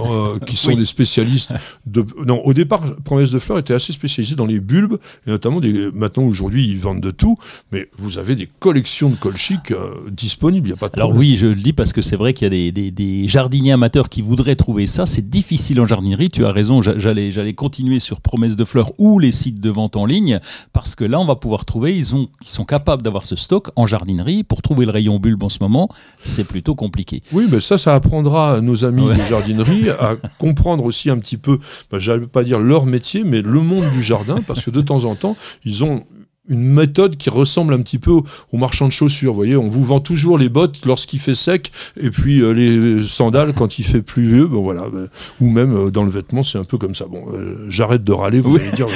euh, 0.09 0.39
qui 0.39 0.55
sont 0.55 0.69
Oui. 0.69 0.77
des 0.77 0.85
spécialistes 0.85 1.53
de. 1.85 2.05
Non, 2.25 2.41
au 2.45 2.53
départ, 2.53 2.81
promesse 3.03 3.31
de 3.31 3.39
fleurs 3.39 3.59
était 3.59 3.73
assez 3.73 3.91
spécialisée 3.93 4.35
dans 4.35 4.45
les 4.45 4.59
bulbes, 4.59 4.97
et 5.27 5.29
notamment 5.29 5.59
des. 5.59 5.89
Maintenant, 5.93 6.23
aujourd'hui, 6.23 6.67
ils 6.67 6.79
vendent 6.79 7.01
de 7.01 7.11
tout, 7.11 7.35
mais 7.71 7.89
vous 7.97 8.17
avez 8.17 8.35
des 8.35 8.47
collections 8.59 9.09
de 9.09 9.15
colchiques 9.15 9.71
euh, 9.71 9.93
disponibles, 10.11 10.67
il 10.67 10.71
n'y 10.71 10.77
a 10.77 10.79
pas 10.79 10.87
de 10.89 10.93
Alors 10.95 11.09
problème. 11.09 11.29
oui, 11.31 11.35
je 11.37 11.47
le 11.47 11.55
dis 11.55 11.73
parce 11.73 11.91
que 11.93 12.01
c'est 12.01 12.15
vrai 12.15 12.33
qu'il 12.33 12.45
y 12.45 12.47
a 12.47 12.49
des, 12.49 12.71
des- 12.71 12.91
des 12.91 13.27
jardiniers 13.27 13.73
amateurs 13.73 14.09
qui 14.09 14.21
voudraient 14.21 14.55
trouver 14.55 14.87
ça. 14.87 15.05
C'est 15.05 15.29
difficile 15.29 15.79
en 15.81 15.85
jardinerie. 15.87 16.29
Tu 16.29 16.45
as 16.45 16.51
raison. 16.51 16.81
j'a- 16.81 16.97
J'allais, 16.97 17.31
j'allais 17.31 17.53
continuer 17.53 17.99
sur 17.99 18.21
Promesse 18.21 18.55
de 18.55 18.63
Fleurs 18.63 18.91
ou 18.97 19.19
les 19.19 19.31
sites 19.31 19.59
de 19.59 19.69
vente 19.69 19.95
en 19.97 20.05
ligne 20.05 20.39
parce 20.73 20.95
que 20.95 21.03
là, 21.03 21.19
on 21.19 21.25
va 21.25 21.35
pouvoir 21.35 21.65
trouver. 21.65 21.97
Ils, 21.97 22.15
ont, 22.15 22.29
ils 22.41 22.47
sont 22.47 22.65
capables 22.65 23.01
d'avoir 23.01 23.25
ce 23.25 23.35
stock 23.35 23.69
en 23.75 23.85
jardinerie. 23.87 24.43
Pour 24.43 24.61
trouver 24.61 24.85
le 24.85 24.91
rayon 24.91 25.19
bulbe 25.19 25.43
en 25.43 25.49
ce 25.49 25.57
moment, 25.61 25.89
c'est 26.23 26.43
plutôt 26.45 26.75
compliqué. 26.75 27.21
Oui, 27.33 27.47
mais 27.51 27.59
ça, 27.59 27.77
ça 27.77 27.95
apprendra 27.95 28.61
nos 28.71 28.85
amis 28.85 29.01
Ouais. 29.01 29.15
des 29.15 29.25
jardineries 29.25 29.89
à 29.89 30.15
comprendre 30.37 30.83
aussi 30.85 31.09
un 31.09 31.17
petit 31.17 31.37
peu, 31.37 31.59
ben, 31.91 31.99
j'allais 31.99 32.27
pas 32.27 32.43
dire 32.43 32.59
leur 32.59 32.85
métier, 32.85 33.23
mais 33.23 33.41
le 33.41 33.59
monde 33.61 33.89
du 33.91 34.01
jardin, 34.01 34.39
parce 34.47 34.63
que 34.63 34.71
de 34.71 34.81
temps 34.81 35.05
en 35.05 35.15
temps, 35.15 35.35
ils 35.65 35.83
ont 35.83 36.05
une 36.49 36.63
méthode 36.63 37.17
qui 37.17 37.29
ressemble 37.29 37.73
un 37.73 37.81
petit 37.81 37.99
peu 37.99 38.11
au, 38.11 38.57
marchand 38.57 38.87
de 38.87 38.91
chaussures. 38.91 39.31
Vous 39.31 39.37
voyez, 39.37 39.55
on 39.55 39.69
vous 39.69 39.83
vend 39.83 39.99
toujours 39.99 40.37
les 40.37 40.49
bottes 40.49 40.85
lorsqu'il 40.85 41.19
fait 41.19 41.35
sec 41.35 41.71
et 41.99 42.09
puis 42.09 42.41
euh, 42.41 42.51
les 42.51 43.03
sandales 43.03 43.53
quand 43.53 43.79
il 43.79 43.85
fait 43.85 44.01
pluvieux. 44.01 44.47
Bon 44.47 44.61
voilà, 44.61 44.83
ben, 44.91 45.07
ou 45.39 45.49
même 45.49 45.75
euh, 45.75 45.91
dans 45.91 46.03
le 46.03 46.09
vêtement, 46.09 46.43
c'est 46.43 46.57
un 46.57 46.63
peu 46.63 46.77
comme 46.77 46.95
ça. 46.95 47.05
Bon, 47.05 47.25
euh, 47.31 47.65
j'arrête 47.69 48.03
de 48.03 48.11
râler. 48.11 48.39
Vous 48.39 48.57
allez 48.57 48.71
dire, 48.71 48.87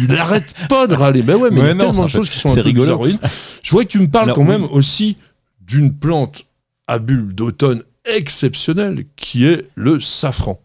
il 0.00 0.08
n'arrête 0.08 0.54
pas 0.68 0.86
de 0.86 0.94
râler. 0.94 1.22
Ben 1.22 1.36
ouais, 1.36 1.50
mais 1.50 1.60
il 1.60 1.66
y 1.66 1.70
a 1.70 1.74
tellement 1.74 2.04
de 2.04 2.10
choses 2.10 2.28
qui 2.28 2.38
sont 2.38 2.50
un 2.50 2.62
peu 2.62 2.70
Je 3.62 3.70
vois 3.70 3.84
que 3.84 3.90
tu 3.90 3.98
me 3.98 4.08
parles 4.08 4.32
quand 4.34 4.44
même 4.44 4.64
aussi 4.64 5.16
d'une 5.66 5.92
plante 5.92 6.46
à 6.86 6.98
bulbe 6.98 7.32
d'automne 7.32 7.82
exceptionnelle 8.06 9.04
qui 9.16 9.46
est 9.46 9.68
le 9.74 10.00
safran. 10.00 10.60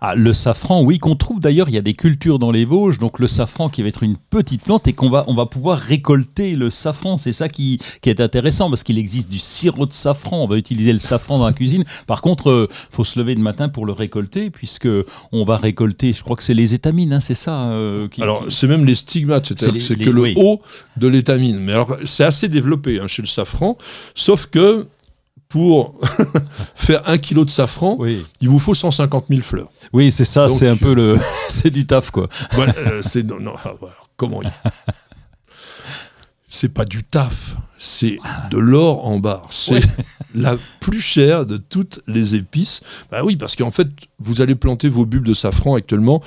Ah, 0.00 0.14
le 0.14 0.32
safran, 0.32 0.82
oui, 0.82 0.98
qu'on 0.98 1.16
trouve 1.16 1.40
d'ailleurs, 1.40 1.68
il 1.68 1.74
y 1.74 1.78
a 1.78 1.82
des 1.82 1.94
cultures 1.94 2.38
dans 2.38 2.50
les 2.50 2.64
Vosges, 2.64 2.98
donc 2.98 3.18
le 3.18 3.28
safran 3.28 3.68
qui 3.68 3.82
va 3.82 3.88
être 3.88 4.02
une 4.02 4.16
petite 4.16 4.62
plante 4.62 4.86
et 4.88 4.92
qu'on 4.92 5.10
va, 5.10 5.24
on 5.26 5.34
va 5.34 5.46
pouvoir 5.46 5.78
récolter 5.78 6.54
le 6.54 6.70
safran. 6.70 7.18
C'est 7.18 7.32
ça 7.32 7.48
qui, 7.48 7.78
qui 8.00 8.10
est 8.10 8.20
intéressant 8.20 8.68
parce 8.68 8.82
qu'il 8.82 8.98
existe 8.98 9.28
du 9.28 9.38
sirop 9.38 9.86
de 9.86 9.92
safran. 9.92 10.42
On 10.42 10.46
va 10.46 10.56
utiliser 10.56 10.92
le 10.92 10.98
safran 10.98 11.38
dans 11.38 11.46
la 11.46 11.52
cuisine. 11.52 11.84
Par 12.06 12.22
contre, 12.22 12.46
il 12.46 12.52
euh, 12.52 12.66
faut 12.90 13.04
se 13.04 13.18
lever 13.18 13.34
le 13.34 13.42
matin 13.42 13.68
pour 13.68 13.86
le 13.86 13.92
récolter 13.92 14.50
puisque 14.50 14.88
on 15.32 15.44
va 15.44 15.56
récolter, 15.56 16.12
je 16.12 16.22
crois 16.22 16.36
que 16.36 16.42
c'est 16.42 16.54
les 16.54 16.74
étamines, 16.74 17.12
hein, 17.12 17.20
c'est 17.20 17.34
ça 17.34 17.70
euh, 17.70 18.08
Alors, 18.20 18.44
c'est 18.48 18.66
même 18.66 18.84
les 18.84 18.94
stigmates, 18.94 19.46
c'est-à-dire 19.46 19.82
c'est 19.82 19.96
que 19.96 20.10
le 20.10 20.32
haut 20.36 20.60
de 20.96 21.06
l'étamine. 21.06 21.58
Mais 21.58 21.72
alors, 21.72 21.96
c'est 22.04 22.24
assez 22.24 22.48
développé 22.48 23.00
hein, 23.00 23.06
chez 23.08 23.22
le 23.22 23.28
safran, 23.28 23.76
sauf 24.14 24.46
que 24.46 24.86
pour 25.48 25.98
faire 26.74 27.02
un 27.08 27.18
kilo 27.18 27.44
de 27.44 27.50
safran, 27.50 27.98
il 28.40 28.48
vous 28.48 28.58
faut 28.58 28.74
150 28.74 29.26
000 29.28 29.40
fleurs. 29.40 29.68
Oui, 29.92 30.10
c'est 30.12 30.24
ça, 30.24 30.48
c'est 30.48 30.68
un 30.68 30.72
euh, 30.72 30.76
peu 30.76 30.94
le, 30.94 31.18
c'est 31.48 31.70
du 31.70 31.86
taf 31.86 32.10
quoi. 32.10 32.28
Euh, 32.78 33.00
c'est 33.02 33.22
non, 33.22 33.54
ah, 33.64 33.74
comment. 34.16 34.40
C'est 36.48 36.72
pas 36.72 36.84
du 36.84 37.04
taf, 37.04 37.56
c'est 37.78 38.18
de 38.50 38.58
l'or 38.58 39.06
en 39.06 39.18
barre. 39.18 39.46
C'est 39.50 39.82
la 40.34 40.56
plus 40.80 41.00
chère 41.00 41.46
de 41.46 41.56
toutes 41.58 42.00
les 42.06 42.34
épices. 42.34 42.80
Bah 43.10 43.22
oui, 43.24 43.36
parce 43.36 43.56
qu'en 43.56 43.70
fait, 43.70 43.88
vous 44.18 44.40
allez 44.40 44.54
planter 44.54 44.88
vos 44.88 45.04
bulbes 45.06 45.26
de 45.26 45.34
safran 45.34 45.74
actuellement 45.74 46.22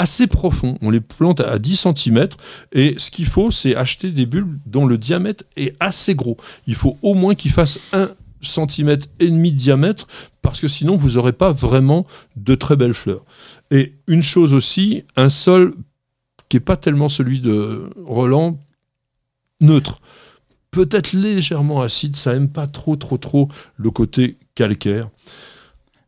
assez 0.00 0.26
profond. 0.26 0.78
On 0.80 0.90
les 0.90 1.00
plante 1.00 1.40
à 1.40 1.58
10 1.58 1.88
cm 1.94 2.28
et 2.72 2.94
ce 2.96 3.10
qu'il 3.10 3.26
faut, 3.26 3.50
c'est 3.50 3.76
acheter 3.76 4.10
des 4.10 4.24
bulbes 4.24 4.58
dont 4.64 4.86
le 4.86 4.96
diamètre 4.96 5.44
est 5.56 5.76
assez 5.78 6.14
gros. 6.14 6.38
Il 6.66 6.74
faut 6.74 6.96
au 7.02 7.14
moins 7.14 7.34
qu'ils 7.34 7.52
fassent 7.52 7.78
un 7.92 8.08
cm 8.40 8.96
et 9.18 9.28
demi 9.28 9.52
de 9.52 9.58
diamètre 9.58 10.06
parce 10.42 10.60
que 10.60 10.68
sinon 10.68 10.96
vous 10.96 11.12
n'aurez 11.12 11.32
pas 11.32 11.52
vraiment 11.52 12.06
de 12.36 12.54
très 12.54 12.76
belles 12.76 12.94
fleurs. 12.94 13.24
Et 13.70 13.94
une 14.06 14.22
chose 14.22 14.54
aussi, 14.54 15.04
un 15.16 15.28
sol 15.28 15.74
qui 16.48 16.56
n'est 16.56 16.60
pas 16.60 16.76
tellement 16.76 17.08
celui 17.08 17.40
de 17.40 17.90
Roland, 18.04 18.58
neutre. 19.60 20.00
Peut-être 20.70 21.12
légèrement 21.12 21.80
acide, 21.82 22.16
ça 22.16 22.34
aime 22.34 22.48
pas 22.48 22.66
trop 22.66 22.96
trop 22.96 23.18
trop 23.18 23.48
le 23.76 23.90
côté 23.90 24.36
calcaire. 24.54 25.08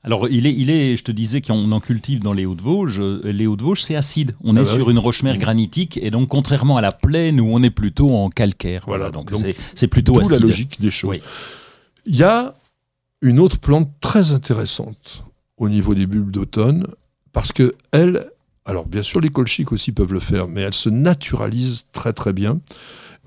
Alors, 0.05 0.29
il 0.29 0.47
est, 0.47 0.53
il 0.53 0.69
est, 0.69 0.97
je 0.97 1.05
te 1.05 1.13
disais 1.13 1.41
qu'on 1.41 1.71
en 1.71 1.79
cultive 1.79 2.21
dans 2.21 2.33
les 2.33 2.45
Hauts-de-Vosges. 2.45 2.99
Euh, 3.01 3.21
les 3.25 3.47
Hauts-de-Vosges, 3.47 3.83
c'est 3.83 3.95
acide. 3.95 4.35
On 4.43 4.57
ah 4.57 4.61
est 4.61 4.65
bah 4.65 4.71
sur 4.75 4.91
une 4.91 4.99
roche-mer 4.99 5.37
mmh. 5.37 5.39
granitique. 5.39 6.01
Et 6.03 6.11
donc, 6.11 6.29
contrairement 6.29 6.77
à 6.77 6.81
la 6.81 6.91
plaine 6.91 7.41
où 7.41 7.47
on 7.55 7.63
est 7.63 7.71
plutôt 7.71 8.11
en 8.11 8.29
calcaire. 8.29 8.83
Voilà. 8.89 9.11
donc, 9.11 9.31
c'est 9.77 9.87
plutôt 9.87 10.19
acide. 10.19 10.33
la 10.33 10.39
logique 10.41 10.81
des 10.81 10.91
choses. 10.91 11.19
Il 12.05 12.17
y 12.17 12.25
a 12.25 12.55
une 13.21 13.39
autre 13.39 13.59
plante 13.59 13.89
très 14.01 14.33
intéressante 14.33 15.25
au 15.57 15.69
niveau 15.69 15.95
des 15.95 16.07
bulbes 16.07 16.31
d'automne, 16.31 16.87
parce 17.33 17.53
que 17.53 17.77
elle, 17.93 18.29
alors 18.65 18.87
bien 18.87 19.03
sûr 19.03 19.21
les 19.21 19.29
colchiques 19.29 19.73
aussi 19.73 19.93
peuvent 19.93 20.13
le 20.13 20.21
faire, 20.21 20.49
mais 20.49 20.63
elle 20.63 20.75
se 20.75 20.89
naturalise 20.89 21.85
très 21.93 22.13
très 22.13 22.33
bien. 22.33 22.61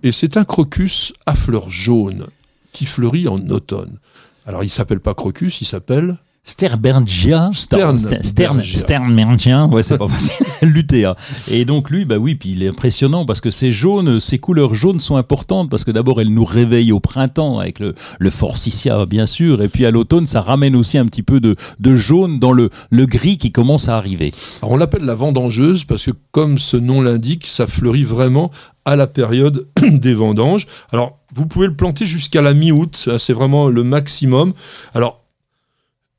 Et 0.04 0.12
c'est 0.12 0.36
un 0.36 0.44
crocus 0.44 1.14
à 1.26 1.36
fleurs 1.36 1.70
jaunes 1.70 2.28
qui 2.74 2.86
fleurit 2.86 3.28
en 3.28 3.40
automne. 3.50 3.98
Alors 4.46 4.64
il 4.64 4.70
s'appelle 4.70 5.00
pas 5.00 5.14
crocus, 5.14 5.62
il 5.62 5.66
s'appelle 5.66 6.18
Sterbergia, 6.48 7.50
Stern, 7.54 7.98
Stern, 7.98 8.62
Sternbergia, 8.62 9.66
ouais, 9.66 9.82
c'est 9.82 9.98
pas 9.98 10.08
facile, 10.08 10.46
l'UTA. 10.62 11.16
Et 11.50 11.66
donc 11.66 11.90
lui, 11.90 12.06
bah 12.06 12.18
oui, 12.18 12.36
puis 12.36 12.52
il 12.52 12.62
est 12.62 12.68
impressionnant 12.68 13.26
parce 13.26 13.42
que 13.42 13.50
ces 13.50 13.72
jaunes, 13.72 14.20
ces 14.20 14.38
couleurs 14.38 14.76
jaunes 14.76 15.00
sont 15.00 15.16
importantes 15.16 15.72
parce 15.72 15.84
que 15.84 15.90
d'abord 15.90 16.22
elles 16.22 16.32
nous 16.32 16.46
réveillent 16.46 16.92
au 16.92 17.00
printemps 17.00 17.58
avec 17.58 17.80
le, 17.80 17.96
le 18.20 18.30
forsythia 18.30 19.08
bien 19.08 19.26
sûr, 19.26 19.64
et 19.64 19.70
puis 19.70 19.88
à 19.88 19.92
l'automne 19.92 20.28
ça 20.28 20.40
ramène 20.40 20.76
aussi 20.76 21.00
un 21.00 21.08
petit 21.08 21.24
peu 21.24 21.40
de, 21.40 21.56
de 21.80 21.96
jaune 21.96 22.38
dans 22.38 22.52
le, 22.52 22.70
le 22.92 23.08
gris 23.08 23.38
qui 23.38 23.52
commence 23.52 23.90
à 23.90 23.98
arriver. 23.98 24.32
Alors 24.62 24.74
on 24.74 24.78
l'appelle 24.78 25.04
la 25.04 25.16
vendangeuse 25.16 25.84
parce 25.84 26.06
que 26.06 26.12
comme 26.32 26.60
ce 26.60 26.78
nom 26.78 27.02
l'indique, 27.02 27.48
ça 27.48 27.66
fleurit 27.66 28.04
vraiment 28.04 28.52
à 28.86 28.96
la 28.96 29.08
période 29.08 29.68
des 29.82 30.14
vendanges. 30.14 30.68
Alors 30.92 31.18
vous 31.34 31.48
pouvez 31.48 31.66
le 31.66 31.76
planter 31.76 32.06
jusqu'à 32.06 32.44
la 32.44 32.54
mi-août, 32.54 33.10
c'est 33.18 33.34
vraiment 33.34 33.68
le 33.68 33.84
maximum. 33.84 34.54
Alors 34.94 35.25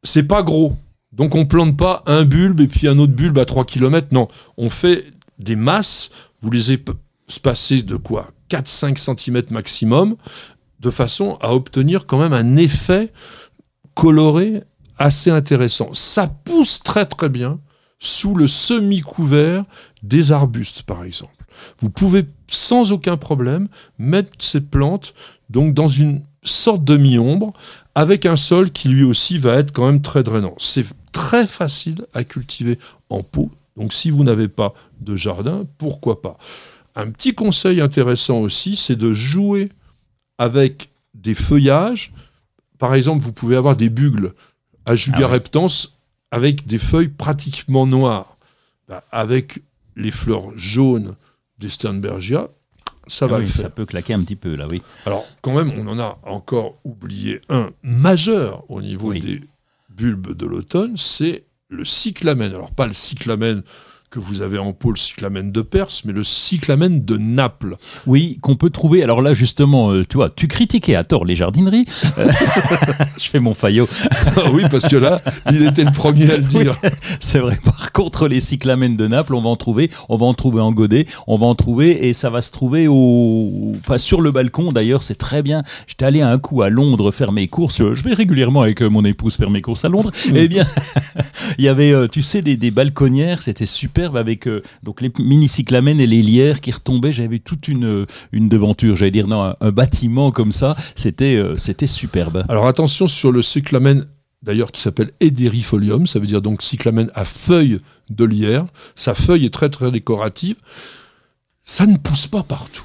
c'est 0.02 0.24
pas 0.24 0.42
gros. 0.42 0.76
Donc 1.12 1.34
on 1.34 1.46
plante 1.46 1.76
pas 1.76 2.02
un 2.06 2.24
bulbe 2.24 2.60
et 2.60 2.68
puis 2.68 2.88
un 2.88 2.98
autre 2.98 3.12
bulbe 3.12 3.38
à 3.38 3.44
3 3.44 3.64
km. 3.64 4.08
Non, 4.12 4.28
on 4.56 4.70
fait 4.70 5.06
des 5.38 5.56
masses. 5.56 6.10
Vous 6.40 6.50
les 6.50 6.78
espacez 7.28 7.82
de 7.82 7.96
quoi? 7.96 8.30
4-5 8.50 8.96
cm 8.98 9.42
maximum, 9.50 10.16
de 10.80 10.90
façon 10.90 11.36
à 11.40 11.54
obtenir 11.54 12.06
quand 12.06 12.18
même 12.18 12.32
un 12.32 12.56
effet 12.56 13.12
coloré 13.94 14.62
assez 14.98 15.30
intéressant. 15.30 15.90
Ça 15.94 16.28
pousse 16.28 16.80
très 16.80 17.06
très 17.06 17.28
bien 17.28 17.58
sous 17.98 18.34
le 18.34 18.46
semi-couvert 18.46 19.64
des 20.02 20.32
arbustes, 20.32 20.82
par 20.82 21.04
exemple. 21.04 21.32
Vous 21.80 21.90
pouvez 21.90 22.26
sans 22.48 22.92
aucun 22.92 23.16
problème 23.16 23.68
mettre 23.98 24.30
ces 24.38 24.60
plantes 24.60 25.14
donc 25.48 25.74
dans 25.74 25.88
une 25.88 26.22
sorte 26.42 26.84
de 26.84 26.96
mi-ombre 26.96 27.52
avec 27.96 28.26
un 28.26 28.36
sol 28.36 28.70
qui 28.70 28.88
lui 28.88 29.04
aussi 29.04 29.38
va 29.38 29.54
être 29.54 29.72
quand 29.72 29.86
même 29.86 30.02
très 30.02 30.22
drainant. 30.22 30.54
C'est 30.58 30.84
très 31.12 31.46
facile 31.46 32.06
à 32.12 32.24
cultiver 32.24 32.78
en 33.08 33.22
pot. 33.22 33.50
Donc 33.78 33.94
si 33.94 34.10
vous 34.10 34.22
n'avez 34.22 34.48
pas 34.48 34.74
de 35.00 35.16
jardin, 35.16 35.64
pourquoi 35.78 36.20
pas? 36.20 36.36
Un 36.94 37.10
petit 37.10 37.34
conseil 37.34 37.80
intéressant 37.80 38.40
aussi, 38.40 38.76
c'est 38.76 38.96
de 38.96 39.14
jouer 39.14 39.72
avec 40.36 40.90
des 41.14 41.34
feuillages. 41.34 42.12
Par 42.78 42.94
exemple, 42.94 43.24
vous 43.24 43.32
pouvez 43.32 43.56
avoir 43.56 43.78
des 43.78 43.88
bugles 43.88 44.34
à 44.84 44.94
Julia 44.94 45.30
ah 45.32 45.66
avec 46.30 46.66
des 46.66 46.78
feuilles 46.78 47.08
pratiquement 47.08 47.86
noires. 47.86 48.36
Bah, 48.88 49.04
avec 49.10 49.62
les 49.96 50.10
fleurs 50.10 50.52
jaunes 50.54 51.14
des 51.58 51.70
Sternbergia, 51.70 52.50
ça 53.06 53.26
va 53.26 53.44
Ça 53.46 53.70
peut 53.70 53.86
claquer 53.86 54.14
un 54.14 54.22
petit 54.22 54.36
peu, 54.36 54.56
là, 54.56 54.66
oui. 54.68 54.82
Alors, 55.04 55.24
quand 55.40 55.54
même, 55.54 55.72
on 55.78 55.86
en 55.88 55.98
a 55.98 56.18
encore 56.24 56.78
oublié 56.84 57.40
un 57.48 57.70
majeur 57.82 58.64
au 58.68 58.80
niveau 58.80 59.12
des 59.12 59.40
bulbes 59.90 60.36
de 60.36 60.46
l'automne, 60.46 60.96
c'est 60.96 61.44
le 61.68 61.84
cyclamen. 61.84 62.52
Alors, 62.52 62.70
pas 62.70 62.86
le 62.86 62.92
cyclamen 62.92 63.62
que 64.08 64.20
vous 64.20 64.42
avez 64.42 64.58
en 64.58 64.72
pôle 64.72 64.96
cyclamen 64.96 65.50
de 65.50 65.62
Perse, 65.62 66.04
mais 66.04 66.12
le 66.12 66.22
cyclamen 66.22 67.04
de 67.04 67.16
Naples. 67.16 67.76
Oui, 68.06 68.38
qu'on 68.40 68.56
peut 68.56 68.70
trouver. 68.70 69.02
Alors 69.02 69.20
là, 69.20 69.34
justement, 69.34 69.90
euh, 69.90 70.04
tu 70.08 70.16
vois, 70.16 70.30
tu 70.30 70.46
critiquais 70.46 70.94
à 70.94 71.02
tort 71.02 71.24
les 71.24 71.34
jardineries. 71.34 71.86
Euh, 72.18 72.30
je 73.18 73.28
fais 73.28 73.40
mon 73.40 73.54
faillot. 73.54 73.88
Ah 74.36 74.50
oui, 74.52 74.62
parce 74.70 74.86
que 74.86 74.96
là, 74.96 75.20
il 75.50 75.64
était 75.64 75.84
le 75.84 75.90
premier 75.90 76.30
à 76.30 76.36
le 76.36 76.44
dire. 76.44 76.76
c'est 77.20 77.40
vrai. 77.40 77.58
Par 77.64 77.92
contre, 77.92 78.28
les 78.28 78.40
cyclamènes 78.40 78.96
de 78.96 79.08
Naples, 79.08 79.34
on 79.34 79.42
va 79.42 79.48
en 79.48 79.56
trouver. 79.56 79.90
On 80.08 80.16
va 80.16 80.26
en 80.26 80.34
trouver 80.34 80.60
en 80.60 80.72
godet. 80.72 81.06
On 81.26 81.36
va 81.36 81.46
en 81.46 81.54
trouver 81.54 82.06
et 82.06 82.14
ça 82.14 82.30
va 82.30 82.42
se 82.42 82.52
trouver 82.52 82.86
au, 82.88 83.74
enfin, 83.80 83.98
sur 83.98 84.20
le 84.20 84.30
balcon. 84.30 84.70
D'ailleurs, 84.70 85.02
c'est 85.02 85.16
très 85.16 85.42
bien. 85.42 85.62
J'étais 85.88 86.04
allé 86.04 86.20
un 86.20 86.38
coup 86.38 86.62
à 86.62 86.70
Londres 86.70 87.10
faire 87.10 87.32
mes 87.32 87.48
courses. 87.48 87.78
Je 87.78 88.02
vais 88.02 88.14
régulièrement 88.14 88.62
avec 88.62 88.82
euh, 88.82 88.88
mon 88.88 89.04
épouse 89.04 89.36
faire 89.36 89.50
mes 89.50 89.62
courses 89.62 89.84
à 89.84 89.88
Londres. 89.88 90.12
Eh 90.32 90.46
bien, 90.46 90.66
il 91.58 91.64
y 91.64 91.68
avait, 91.68 92.08
tu 92.08 92.22
sais, 92.22 92.40
des, 92.40 92.56
des 92.56 92.70
balconnières. 92.70 93.42
C'était 93.42 93.66
super 93.66 93.95
avec 94.04 94.46
euh, 94.46 94.62
donc 94.82 95.00
les 95.00 95.10
mini 95.18 95.48
cyclamènes 95.48 96.00
et 96.00 96.06
les 96.06 96.22
lierres 96.22 96.60
qui 96.60 96.70
retombaient. 96.70 97.12
J'avais 97.12 97.38
toute 97.38 97.68
une, 97.68 97.84
euh, 97.84 98.06
une 98.32 98.48
devanture, 98.48 98.96
j'allais 98.96 99.10
dire, 99.10 99.28
non, 99.28 99.54
un, 99.60 99.70
bâtiment 99.70 100.30
comme 100.30 100.52
ça. 100.52 100.76
C'était 100.94 101.36
euh, 101.36 101.56
c'était 101.56 101.86
superbe. 101.86 102.44
Alors 102.48 102.66
attention 102.66 103.08
sur 103.08 103.32
le 103.32 103.42
cyclamène 103.42 104.06
d'ailleurs 104.42 104.70
qui 104.70 104.80
s'appelle 104.80 105.10
Ederifolium, 105.20 106.06
ça 106.06 106.18
veut 106.18 106.26
dire 106.26 106.42
donc 106.42 106.62
cyclamène 106.62 107.10
à 107.14 107.24
feuilles 107.24 107.80
de 108.10 108.24
lierre. 108.24 108.66
Sa 108.94 109.14
feuille 109.14 109.46
est 109.46 109.54
très 109.54 109.70
très 109.70 109.90
décorative. 109.90 110.56
Ça 111.62 111.86
ne 111.86 111.96
pousse 111.96 112.26
pas 112.26 112.42
partout. 112.42 112.84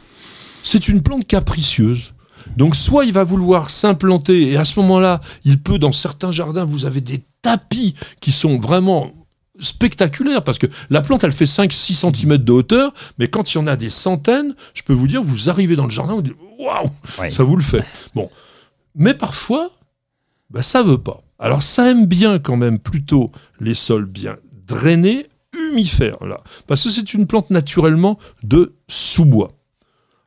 C'est 0.63 0.87
une 0.87 1.01
plante 1.01 1.27
capricieuse. 1.27 2.13
Donc 2.57 2.75
soit 2.75 3.05
il 3.05 3.13
va 3.13 3.23
vouloir 3.23 3.69
s'implanter 3.69 4.51
et 4.51 4.57
à 4.57 4.65
ce 4.65 4.79
moment-là, 4.79 5.21
il 5.45 5.59
peut 5.59 5.77
dans 5.77 5.91
certains 5.91 6.31
jardins, 6.31 6.65
vous 6.65 6.85
avez 6.85 7.01
des 7.01 7.21
tapis 7.41 7.95
qui 8.19 8.31
sont 8.31 8.57
vraiment 8.57 9.11
spectaculaire 9.59 10.43
parce 10.43 10.59
que 10.59 10.67
la 10.89 11.01
plante 11.01 11.23
elle 11.23 11.33
fait 11.33 11.45
5-6 11.45 12.11
cm 12.11 12.37
de 12.37 12.51
hauteur, 12.51 12.93
mais 13.17 13.29
quand 13.29 13.53
il 13.53 13.57
y 13.57 13.57
en 13.59 13.67
a 13.67 13.75
des 13.75 13.89
centaines, 13.89 14.55
je 14.73 14.83
peux 14.83 14.93
vous 14.93 15.07
dire, 15.07 15.21
vous 15.21 15.49
arrivez 15.49 15.75
dans 15.75 15.85
le 15.85 15.91
jardin, 15.91 16.13
vous 16.13 16.21
dites 16.21 16.37
waouh, 16.59 16.89
ça 17.29 17.43
vous 17.43 17.55
le 17.55 17.63
fait. 17.63 17.83
Bon, 18.15 18.29
mais 18.95 19.13
parfois, 19.13 19.71
bah, 20.49 20.63
ça 20.63 20.83
veut 20.83 20.97
pas. 20.97 21.21
Alors 21.39 21.63
ça 21.63 21.89
aime 21.89 22.05
bien 22.05 22.39
quand 22.39 22.57
même 22.57 22.79
plutôt 22.79 23.31
les 23.59 23.73
sols 23.73 24.05
bien 24.05 24.37
drainés, 24.67 25.27
humifères 25.53 26.23
là, 26.25 26.41
parce 26.67 26.83
que 26.83 26.89
c'est 26.89 27.13
une 27.13 27.27
plante 27.27 27.49
naturellement 27.49 28.19
de 28.43 28.75
sous-bois. 28.87 29.51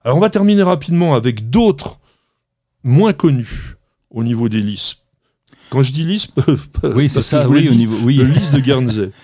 Alors 0.05 0.19
on 0.19 0.21
va 0.21 0.29
terminer 0.29 0.63
rapidement 0.63 1.15
avec 1.15 1.49
d'autres 1.51 1.99
moins 2.83 3.15
connus 3.15 3.77
au 4.11 4.23
niveau 4.23 4.49
des 4.49 4.61
lys. 4.61 5.04
Quand 5.71 5.83
je 5.83 5.93
dis 5.93 6.05
lys, 6.05 6.29
oui, 6.95 7.09
c'est 7.09 7.23
ça, 7.23 7.49
oui, 7.49 7.69
au 7.69 7.75
niveau, 7.75 7.97
oui. 8.05 8.17
le 8.17 8.25
lys 8.25 8.51
de 8.51 8.61
Guernsey. 8.61 9.11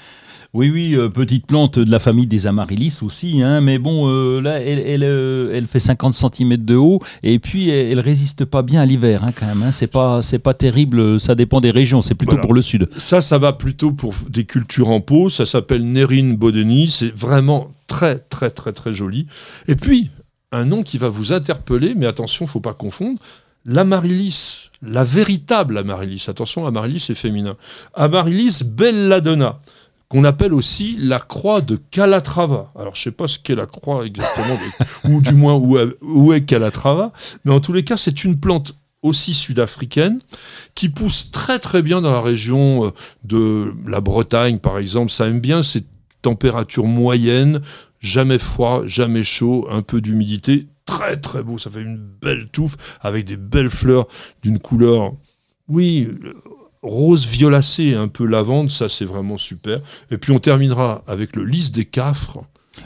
Oui, 0.52 0.68
oui, 0.68 0.96
euh, 0.96 1.08
petite 1.08 1.46
plante 1.46 1.78
de 1.78 1.88
la 1.88 2.00
famille 2.00 2.26
des 2.26 2.48
amaryllis 2.48 2.98
aussi, 3.02 3.40
hein, 3.40 3.60
mais 3.60 3.78
bon, 3.78 4.08
euh, 4.08 4.40
là, 4.40 4.58
elle, 4.60 4.80
elle, 4.80 5.04
euh, 5.04 5.52
elle, 5.54 5.68
fait 5.68 5.78
50 5.78 6.12
cm 6.12 6.56
de 6.56 6.74
haut, 6.74 7.00
et 7.22 7.38
puis 7.38 7.68
elle, 7.68 7.92
elle 7.92 8.00
résiste 8.00 8.44
pas 8.44 8.62
bien 8.62 8.80
à 8.80 8.84
l'hiver, 8.86 9.22
hein, 9.22 9.30
quand 9.30 9.46
même. 9.46 9.62
Hein, 9.62 9.70
c'est 9.70 9.86
pas, 9.86 10.22
c'est 10.22 10.40
pas 10.40 10.52
terrible, 10.52 11.20
ça 11.20 11.36
dépend 11.36 11.60
des 11.60 11.70
régions, 11.70 12.02
c'est 12.02 12.16
plutôt 12.16 12.32
Voilà. 12.32 12.42
pour 12.42 12.54
le 12.54 12.62
sud. 12.62 12.88
Ça, 12.98 13.20
ça 13.20 13.38
va 13.38 13.52
plutôt 13.52 13.92
pour 13.92 14.12
des 14.28 14.44
cultures 14.44 14.90
en 14.90 15.00
pot. 15.00 15.28
Ça 15.30 15.46
s'appelle 15.46 15.84
Nérine 15.84 16.36
Bodeni. 16.36 16.88
C'est 16.90 17.14
vraiment 17.14 17.70
très, 17.86 18.18
très, 18.18 18.50
très, 18.50 18.72
très 18.72 18.92
joli. 18.92 19.26
Et 19.68 19.76
puis, 19.76 20.10
un 20.50 20.64
nom 20.64 20.82
qui 20.82 20.98
va 20.98 21.08
vous 21.10 21.32
interpeller, 21.32 21.94
mais 21.94 22.06
attention, 22.06 22.48
faut 22.48 22.58
pas 22.58 22.74
confondre. 22.74 23.20
L'amaryllis, 23.64 24.70
la 24.82 25.04
véritable 25.04 25.78
amaryllis. 25.78 26.24
Attention, 26.28 26.66
amaryllis, 26.66 27.00
c'est 27.00 27.14
féminin. 27.14 27.56
Amaryllis 27.94 28.62
belladonna, 28.64 29.60
qu'on 30.08 30.24
appelle 30.24 30.54
aussi 30.54 30.96
la 30.98 31.18
croix 31.18 31.60
de 31.60 31.76
Calatrava. 31.90 32.72
Alors, 32.78 32.96
je 32.96 33.02
sais 33.02 33.10
pas 33.12 33.28
ce 33.28 33.38
qu'est 33.38 33.54
la 33.54 33.66
croix 33.66 34.04
exactement, 34.06 34.58
ou 35.04 35.20
du 35.20 35.34
moins 35.34 35.54
où, 35.54 35.78
est- 35.78 35.94
où 36.02 36.32
est 36.32 36.40
Calatrava, 36.44 37.12
mais 37.44 37.52
en 37.52 37.60
tous 37.60 37.72
les 37.72 37.84
cas, 37.84 37.96
c'est 37.96 38.24
une 38.24 38.40
plante 38.40 38.74
aussi 39.02 39.32
sud-africaine 39.34 40.18
qui 40.74 40.88
pousse 40.90 41.30
très 41.30 41.58
très 41.58 41.80
bien 41.80 42.00
dans 42.02 42.12
la 42.12 42.20
région 42.20 42.86
euh, 42.86 42.90
de 43.24 43.72
la 43.86 44.00
Bretagne, 44.00 44.58
par 44.58 44.78
exemple. 44.78 45.10
Ça 45.10 45.26
aime 45.26 45.40
bien 45.40 45.62
ces 45.62 45.84
températures 46.22 46.86
moyennes, 46.86 47.62
jamais 48.00 48.38
froid, 48.38 48.82
jamais 48.86 49.24
chaud, 49.24 49.66
un 49.70 49.80
peu 49.82 50.00
d'humidité. 50.02 50.66
Très 50.90 51.16
très 51.18 51.42
beau, 51.42 51.56
ça 51.58 51.70
fait 51.70 51.82
une 51.82 51.96
belle 51.98 52.48
touffe 52.50 52.76
avec 53.00 53.24
des 53.24 53.36
belles 53.36 53.70
fleurs 53.70 54.06
d'une 54.42 54.58
couleur, 54.58 55.12
oui, 55.68 56.08
rose 56.82 57.26
violacé, 57.26 57.94
un 57.94 58.08
peu 58.08 58.24
lavande, 58.24 58.70
ça 58.70 58.88
c'est 58.88 59.04
vraiment 59.04 59.38
super. 59.38 59.80
Et 60.10 60.18
puis 60.18 60.32
on 60.32 60.38
terminera 60.38 61.02
avec 61.06 61.36
le 61.36 61.44
lys 61.44 61.72
des 61.72 61.84
cafres. 61.84 62.40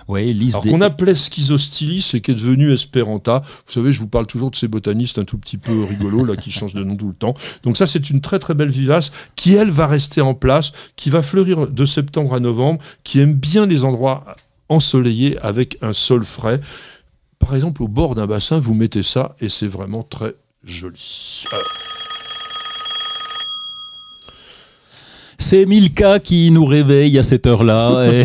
Oui, 0.09 0.35
lys 0.35 0.55
Alors 0.55 0.65
des- 0.65 0.71
qu'on 0.71 0.81
appelait 0.81 1.15
Schizostylis 1.15 2.11
et 2.15 2.21
qui 2.21 2.33
est 2.33 2.35
devenu 2.35 2.73
Esperanta. 2.73 3.43
Vous 3.67 3.73
savez, 3.73 3.93
je 3.93 4.01
vous 4.01 4.09
parle 4.09 4.27
toujours 4.27 4.51
de 4.51 4.57
ces 4.57 4.67
botanistes 4.67 5.19
un 5.19 5.25
tout 5.25 5.39
petit 5.39 5.57
peu 5.59 5.85
rigolos 5.85 6.25
là 6.25 6.37
qui 6.37 6.51
changent 6.59 6.75
de 6.75 6.83
nom 6.83 6.97
tout 6.97 7.07
le 7.09 7.15
temps. 7.15 7.35
Donc 7.63 7.77
ça, 7.77 7.87
c'est 7.87 8.11
une 8.11 8.21
très 8.21 8.39
très 8.39 8.55
belle 8.55 8.71
vivace 8.71 9.13
qui 9.37 9.55
elle 9.55 9.71
va 9.71 9.87
rester 9.87 10.21
en 10.21 10.35
place, 10.35 10.73
qui 10.97 11.11
va 11.11 11.23
fleurir 11.23 11.69
de 11.69 11.87
septembre 11.87 12.35
à 12.35 12.41
novembre, 12.41 12.81
qui 13.05 13.21
aime 13.21 13.35
bien 13.35 13.67
les 13.67 13.85
endroits 13.85 14.25
ensoleillés 14.69 15.39
avec 15.41 15.79
un 15.83 15.93
sol 15.93 16.25
frais. 16.25 16.61
Par 17.45 17.55
exemple, 17.55 17.83
au 17.83 17.89
bord 17.89 18.15
d'un 18.15 18.27
bassin, 18.27 18.59
vous 18.59 18.73
mettez 18.75 19.03
ça 19.03 19.37
et 19.41 19.49
c'est 19.51 19.67
vraiment 19.67 20.03
très 20.03 20.35
joli. 20.65 21.45
Euh, 21.53 21.57
C'est 25.37 25.67
Milka 25.67 26.21
qui 26.21 26.51
nous 26.51 26.65
réveille 26.65 27.19
à 27.19 27.23
cette 27.23 27.47
heure-là. 27.47 28.07
et- 28.11 28.25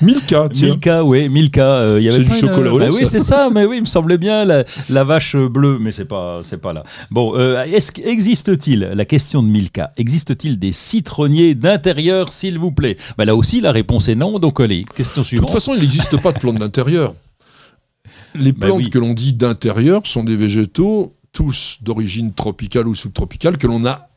Milka, 0.00 0.48
tiens. 0.52 0.68
Milka, 0.68 1.04
oui, 1.04 1.28
Milka. 1.28 1.62
euh, 1.66 1.98
il 2.00 2.04
y 2.04 2.08
avait 2.08 2.18
C'est 2.18 2.24
du 2.24 2.30
une- 2.30 2.40
chocolat 2.48 2.72
au 2.72 2.78
lait, 2.78 2.86
Bah 2.88 2.92
oui, 2.94 3.04
ça. 3.04 3.10
c'est 3.10 3.20
ça, 3.20 3.50
mais 3.54 3.66
oui, 3.66 3.76
il 3.76 3.80
me 3.82 3.86
semblait 3.86 4.16
bien 4.16 4.46
la, 4.46 4.64
la 4.88 5.04
vache 5.04 5.36
bleue, 5.36 5.76
mais 5.78 5.92
c'est 5.92 6.06
pas, 6.06 6.40
c'est 6.42 6.56
pas 6.60 6.72
là. 6.72 6.84
Bon, 7.10 7.34
euh, 7.36 7.62
est-ce 7.64 7.92
existe-t-il 8.02 8.80
la 8.94 9.04
question 9.04 9.42
de 9.42 9.48
Milka 9.48 9.92
Existe-t-il 9.98 10.58
des 10.58 10.72
citronniers 10.72 11.54
d'intérieur, 11.54 12.32
s'il 12.32 12.58
vous 12.58 12.72
plaît? 12.72 12.96
Bah 13.18 13.26
Là 13.26 13.36
aussi, 13.36 13.60
la 13.60 13.72
réponse 13.72 14.08
est 14.08 14.14
non. 14.14 14.38
Donc 14.38 14.58
allez, 14.58 14.84
question 14.96 15.20
De 15.20 15.24
toute 15.24 15.28
suivante. 15.28 15.50
façon, 15.50 15.74
il 15.74 15.80
n'existe 15.82 16.16
pas 16.16 16.32
de 16.32 16.38
plantes 16.38 16.56
d'intérieur. 16.58 17.12
Les 18.34 18.52
Bah 18.52 18.66
plantes 18.66 18.84
oui. 18.84 18.90
que 18.90 18.98
l'on 18.98 19.14
dit 19.14 19.32
d'intérieur 19.32 20.06
sont 20.06 20.24
des 20.24 20.36
végétaux, 20.36 21.14
tous 21.32 21.78
d'origine 21.80 22.32
tropicale 22.32 22.88
ou 22.88 22.94
subtropicale, 22.94 23.58
que 23.58 23.66
l'on 23.66 23.84
a, 23.86 24.08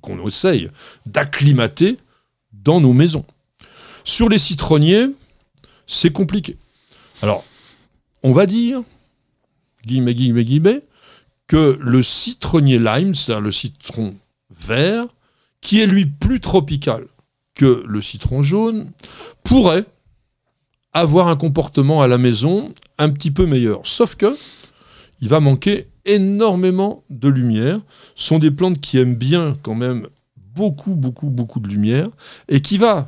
qu'on 0.00 0.26
essaye 0.26 0.68
d'acclimater 1.06 1.98
dans 2.52 2.80
nos 2.80 2.92
maisons. 2.92 3.24
Sur 4.04 4.28
les 4.28 4.38
citronniers, 4.38 5.08
c'est 5.86 6.12
compliqué. 6.12 6.56
Alors, 7.22 7.44
on 8.22 8.32
va 8.32 8.46
dire, 8.46 8.82
guillemets, 9.86 10.14
guillemets, 10.14 10.44
guillemets, 10.44 10.82
que 11.46 11.78
le 11.80 12.02
citronnier 12.02 12.78
lime, 12.78 13.14
c'est-à-dire 13.14 13.42
le 13.42 13.52
citron 13.52 14.14
vert, 14.50 15.06
qui 15.60 15.80
est 15.80 15.86
lui 15.86 16.06
plus 16.06 16.40
tropical 16.40 17.06
que 17.54 17.84
le 17.86 18.02
citron 18.02 18.42
jaune, 18.42 18.90
pourrait 19.42 19.84
avoir 20.92 21.28
un 21.28 21.36
comportement 21.36 22.02
à 22.02 22.08
la 22.08 22.18
maison 22.18 22.72
un 22.98 23.10
petit 23.10 23.30
peu 23.30 23.46
meilleur. 23.46 23.80
Sauf 23.84 24.14
que 24.14 24.36
il 25.20 25.28
va 25.28 25.40
manquer 25.40 25.88
énormément 26.04 27.02
de 27.10 27.28
lumière. 27.28 27.80
Ce 28.14 28.28
sont 28.28 28.38
des 28.38 28.50
plantes 28.50 28.80
qui 28.80 28.98
aiment 28.98 29.14
bien 29.14 29.56
quand 29.62 29.74
même 29.74 30.08
beaucoup, 30.36 30.94
beaucoup, 30.94 31.30
beaucoup 31.30 31.60
de 31.60 31.68
lumière 31.68 32.08
et 32.48 32.60
qui 32.60 32.78
va, 32.78 33.06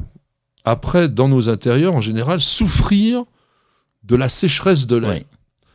après, 0.64 1.08
dans 1.08 1.28
nos 1.28 1.48
intérieurs, 1.48 1.94
en 1.94 2.00
général, 2.00 2.40
souffrir 2.40 3.24
de 4.02 4.16
la 4.16 4.28
sécheresse 4.28 4.86
de 4.86 4.96
l'air. 4.96 5.14
Oui. 5.14 5.26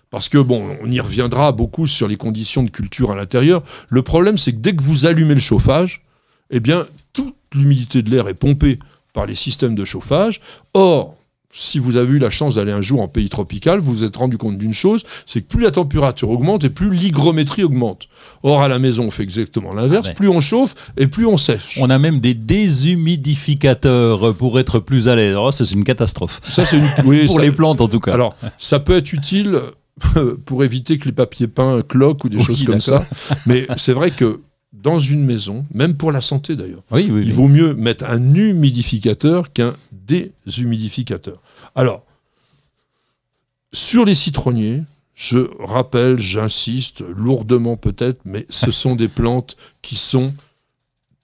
Parce 0.09 0.27
que, 0.27 0.37
bon, 0.37 0.77
on 0.81 0.91
y 0.91 0.99
reviendra 0.99 1.53
beaucoup 1.53 1.87
sur 1.87 2.07
les 2.07 2.17
conditions 2.17 2.63
de 2.63 2.69
culture 2.69 3.11
à 3.11 3.15
l'intérieur. 3.15 3.63
Le 3.87 4.01
problème, 4.01 4.37
c'est 4.37 4.51
que 4.51 4.57
dès 4.57 4.75
que 4.75 4.83
vous 4.83 5.05
allumez 5.05 5.33
le 5.33 5.39
chauffage, 5.39 6.03
eh 6.49 6.59
bien, 6.59 6.85
toute 7.13 7.35
l'humidité 7.53 8.01
de 8.01 8.09
l'air 8.09 8.27
est 8.27 8.33
pompée 8.33 8.79
par 9.13 9.25
les 9.25 9.35
systèmes 9.35 9.75
de 9.75 9.85
chauffage. 9.85 10.41
Or, 10.73 11.15
si 11.53 11.79
vous 11.79 11.97
avez 11.97 12.13
eu 12.13 12.19
la 12.19 12.29
chance 12.29 12.55
d'aller 12.55 12.71
un 12.71 12.81
jour 12.81 13.01
en 13.01 13.07
pays 13.07 13.29
tropical, 13.29 13.79
vous 13.79 13.91
vous 13.91 14.03
êtes 14.03 14.15
rendu 14.15 14.37
compte 14.37 14.57
d'une 14.57 14.73
chose, 14.73 15.03
c'est 15.25 15.41
que 15.41 15.47
plus 15.47 15.61
la 15.61 15.71
température 15.71 16.29
augmente 16.29 16.63
et 16.63 16.69
plus 16.69 16.89
l'hygrométrie 16.89 17.63
augmente. 17.63 18.07
Or, 18.43 18.61
à 18.61 18.67
la 18.67 18.79
maison, 18.79 19.05
on 19.05 19.11
fait 19.11 19.23
exactement 19.23 19.73
l'inverse. 19.73 20.07
Ah. 20.11 20.13
Plus 20.13 20.29
on 20.29 20.41
chauffe 20.41 20.75
et 20.97 21.07
plus 21.07 21.25
on 21.25 21.37
sèche. 21.37 21.79
On 21.81 21.89
a 21.89 21.99
même 21.99 22.19
des 22.19 22.33
déshumidificateurs 22.33 24.33
pour 24.35 24.59
être 24.59 24.79
plus 24.79 25.07
à 25.07 25.15
l'aise. 25.15 25.35
Oh, 25.37 25.51
c'est 25.51 25.69
une 25.71 25.83
catastrophe. 25.83 26.41
Ça, 26.43 26.65
c'est 26.65 26.77
une... 26.77 26.87
oui, 27.05 27.25
pour 27.25 27.35
ça- 27.35 27.41
les 27.41 27.51
plantes, 27.51 27.81
en 27.81 27.87
tout 27.87 27.99
cas. 27.99 28.13
Alors, 28.13 28.35
ça 28.57 28.79
peut 28.79 28.95
être 28.95 29.13
utile 29.13 29.59
pour 30.45 30.63
éviter 30.63 30.97
que 30.97 31.05
les 31.05 31.11
papiers 31.11 31.47
peints 31.47 31.81
cloquent 31.87 32.25
ou 32.25 32.29
des 32.29 32.37
Oui, 32.37 32.43
choses 32.43 32.63
comme 32.63 32.81
ça. 32.81 33.05
Mais 33.45 33.67
c'est 33.77 33.93
vrai 33.93 34.11
que 34.11 34.41
dans 34.81 34.99
une 34.99 35.23
maison, 35.23 35.65
même 35.73 35.95
pour 35.95 36.11
la 36.11 36.21
santé 36.21 36.55
d'ailleurs, 36.55 36.83
oui, 36.91 37.09
oui, 37.11 37.23
il 37.25 37.33
vaut 37.33 37.47
mieux 37.47 37.73
mettre 37.73 38.05
un 38.05 38.33
humidificateur 38.33 39.53
qu'un 39.53 39.75
déshumidificateur. 39.91 41.41
Alors, 41.75 42.03
sur 43.73 44.05
les 44.05 44.15
citronniers, 44.15 44.83
je 45.13 45.49
rappelle, 45.59 46.17
j'insiste, 46.19 47.01
lourdement 47.01 47.77
peut-être, 47.77 48.21
mais 48.25 48.45
ce 48.49 48.71
sont 48.81 48.95
des 48.95 49.07
plantes 49.07 49.55
qui 49.81 49.95
sont 49.95 50.33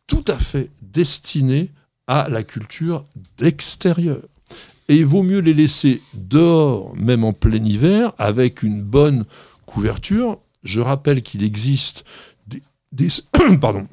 tout 0.05 0.25
à 0.27 0.37
fait 0.37 0.69
destinées 0.81 1.69
à 2.07 2.29
la 2.29 2.43
culture 2.43 3.05
d'extérieur. 3.37 4.19
Et 4.87 4.97
il 4.97 5.05
vaut 5.05 5.23
mieux 5.23 5.39
les 5.39 5.53
laisser 5.53 6.01
dehors, 6.13 6.95
même 6.95 7.25
en 7.25 7.33
plein 7.33 7.63
hiver, 7.63 8.13
avec 8.17 8.63
une 8.63 8.81
bonne 8.81 9.25
couverture. 9.65 10.39
Je 10.63 10.79
rappelle 10.79 11.21
qu'il 11.21 11.43
existe 11.43 12.05
des, 12.97 13.07
pardon. 13.61 13.87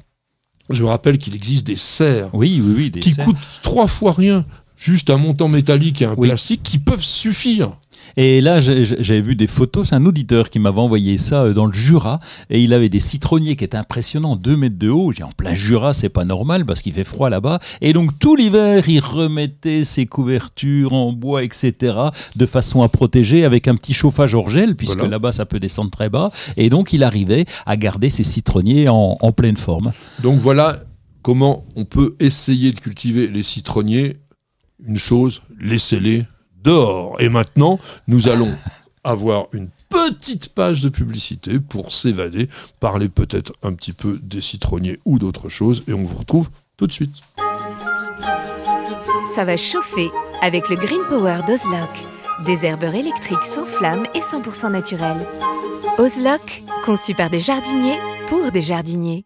Je 0.69 0.83
rappelle 0.83 1.17
qu'il 1.19 1.35
existe 1.35 1.67
des 1.67 1.75
serres 1.75 2.33
Oui, 2.33 2.59
oui, 2.63 2.73
oui. 2.75 2.91
des 2.91 2.99
qui 2.99 3.11
serres. 3.11 3.25
coûtent 3.25 3.37
trois 3.61 3.87
fois 3.87 4.13
rien, 4.13 4.45
juste 4.77 5.09
un 5.11 5.17
montant 5.17 5.47
métallique 5.47 6.01
et 6.01 6.05
un 6.05 6.15
Oui. 6.17 6.27
plastique, 6.27 6.63
qui 6.63 6.79
peuvent 6.79 7.03
suffire. 7.03 7.77
Et 8.17 8.41
là, 8.41 8.59
j'avais 8.59 9.21
vu 9.21 9.35
des 9.35 9.47
photos. 9.47 9.89
C'est 9.89 9.95
un 9.95 10.05
auditeur 10.05 10.49
qui 10.49 10.59
m'avait 10.59 10.79
envoyé 10.79 11.17
ça 11.17 11.43
euh, 11.43 11.53
dans 11.53 11.65
le 11.65 11.73
Jura. 11.73 12.19
Et 12.49 12.61
il 12.61 12.73
avait 12.73 12.89
des 12.89 12.99
citronniers 12.99 13.55
qui 13.55 13.63
étaient 13.63 13.77
impressionnants, 13.77 14.35
2 14.35 14.55
mètres 14.57 14.77
de 14.77 14.89
haut. 14.89 15.11
J'ai 15.11 15.23
en 15.23 15.31
plein 15.31 15.53
Jura, 15.53 15.93
c'est 15.93 16.09
pas 16.09 16.25
normal 16.25 16.65
parce 16.65 16.81
qu'il 16.81 16.93
fait 16.93 17.03
froid 17.03 17.29
là-bas. 17.29 17.59
Et 17.81 17.93
donc, 17.93 18.17
tout 18.19 18.35
l'hiver, 18.35 18.87
il 18.89 18.99
remettait 18.99 19.83
ses 19.83 20.05
couvertures 20.05 20.93
en 20.93 21.11
bois, 21.13 21.43
etc., 21.43 21.95
de 22.35 22.45
façon 22.45 22.81
à 22.81 22.89
protéger 22.89 23.45
avec 23.45 23.67
un 23.67 23.75
petit 23.75 23.93
chauffage 23.93 24.33
hors 24.35 24.49
gel, 24.49 24.75
puisque 24.75 24.95
Voilà. 24.95 25.11
là-bas, 25.11 25.31
ça 25.31 25.45
peut 25.45 25.59
descendre 25.59 25.89
très 25.91 26.09
bas. 26.09 26.31
Et 26.57 26.69
donc, 26.69 26.93
il 26.93 27.03
arrivait 27.03 27.45
à 27.65 27.77
garder 27.77 28.09
ses 28.09 28.23
citronniers 28.23 28.89
en, 28.89 29.17
en 29.19 29.31
pleine 29.31 29.57
forme. 29.57 29.91
Donc 30.21 30.39
voilà 30.39 30.79
comment 31.21 31.65
on 31.75 31.85
peut 31.85 32.15
essayer 32.19 32.71
de 32.71 32.79
cultiver 32.79 33.27
les 33.27 33.43
citronniers. 33.43 34.17
Une 34.85 34.97
chose, 34.97 35.41
laissez-les 35.59 36.25
Et 37.19 37.29
maintenant, 37.29 37.79
nous 38.07 38.27
allons 38.27 38.55
avoir 39.03 39.47
une 39.53 39.69
petite 39.89 40.49
page 40.49 40.81
de 40.81 40.89
publicité 40.89 41.59
pour 41.59 41.93
s'évader, 41.93 42.49
parler 42.79 43.07
peut-être 43.07 43.53
un 43.61 43.73
petit 43.73 43.93
peu 43.93 44.19
des 44.21 44.41
citronniers 44.41 44.99
ou 45.05 45.19
d'autres 45.19 45.49
choses, 45.49 45.83
et 45.87 45.93
on 45.93 46.03
vous 46.03 46.17
retrouve 46.17 46.49
tout 46.77 46.87
de 46.87 46.91
suite. 46.91 47.15
Ça 49.35 49.45
va 49.45 49.57
chauffer 49.57 50.09
avec 50.41 50.69
le 50.69 50.75
Green 50.75 51.01
Power 51.07 51.39
d'Ozlock. 51.47 51.89
Des 52.45 52.65
herbeurs 52.65 52.95
électriques 52.95 53.45
sans 53.45 53.65
flamme 53.65 54.05
et 54.15 54.19
100% 54.19 54.71
naturels. 54.71 55.27
Ozlock, 55.97 56.63
conçu 56.83 57.13
par 57.13 57.29
des 57.29 57.39
jardiniers 57.39 57.99
pour 58.27 58.51
des 58.51 58.61
jardiniers. 58.61 59.25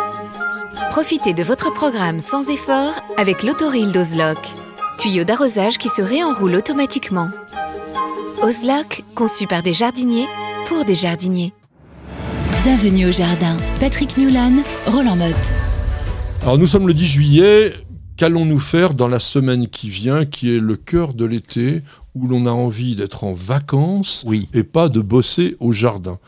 Profitez 0.75 1.33
de 1.33 1.43
votre 1.43 1.73
programme 1.73 2.19
sans 2.19 2.49
effort 2.49 2.93
avec 3.17 3.43
l'autoril 3.43 3.91
d'Ozlock. 3.91 4.37
Tuyau 4.97 5.23
d'arrosage 5.23 5.77
qui 5.77 5.89
se 5.89 6.01
réenroule 6.01 6.55
automatiquement. 6.55 7.29
Ozlock, 8.41 9.03
conçu 9.15 9.47
par 9.47 9.63
des 9.63 9.73
jardiniers 9.73 10.27
pour 10.67 10.85
des 10.85 10.95
jardiniers. 10.95 11.53
Bienvenue 12.63 13.07
au 13.07 13.11
jardin. 13.11 13.57
Patrick 13.79 14.17
Mulan, 14.17 14.53
Roland 14.87 15.15
Motte. 15.15 15.35
Alors 16.43 16.57
nous 16.57 16.67
sommes 16.67 16.87
le 16.87 16.93
10 16.93 17.05
juillet. 17.05 17.73
Qu'allons-nous 18.17 18.59
faire 18.59 18.93
dans 18.93 19.07
la 19.07 19.19
semaine 19.19 19.67
qui 19.67 19.89
vient, 19.89 20.25
qui 20.25 20.55
est 20.55 20.59
le 20.59 20.75
cœur 20.75 21.13
de 21.13 21.25
l'été, 21.25 21.81
où 22.13 22.27
l'on 22.27 22.45
a 22.45 22.51
envie 22.51 22.95
d'être 22.95 23.23
en 23.23 23.33
vacances 23.33 24.23
Oui. 24.27 24.47
et 24.53 24.63
pas 24.63 24.89
de 24.89 25.01
bosser 25.01 25.55
au 25.59 25.71
jardin? 25.71 26.19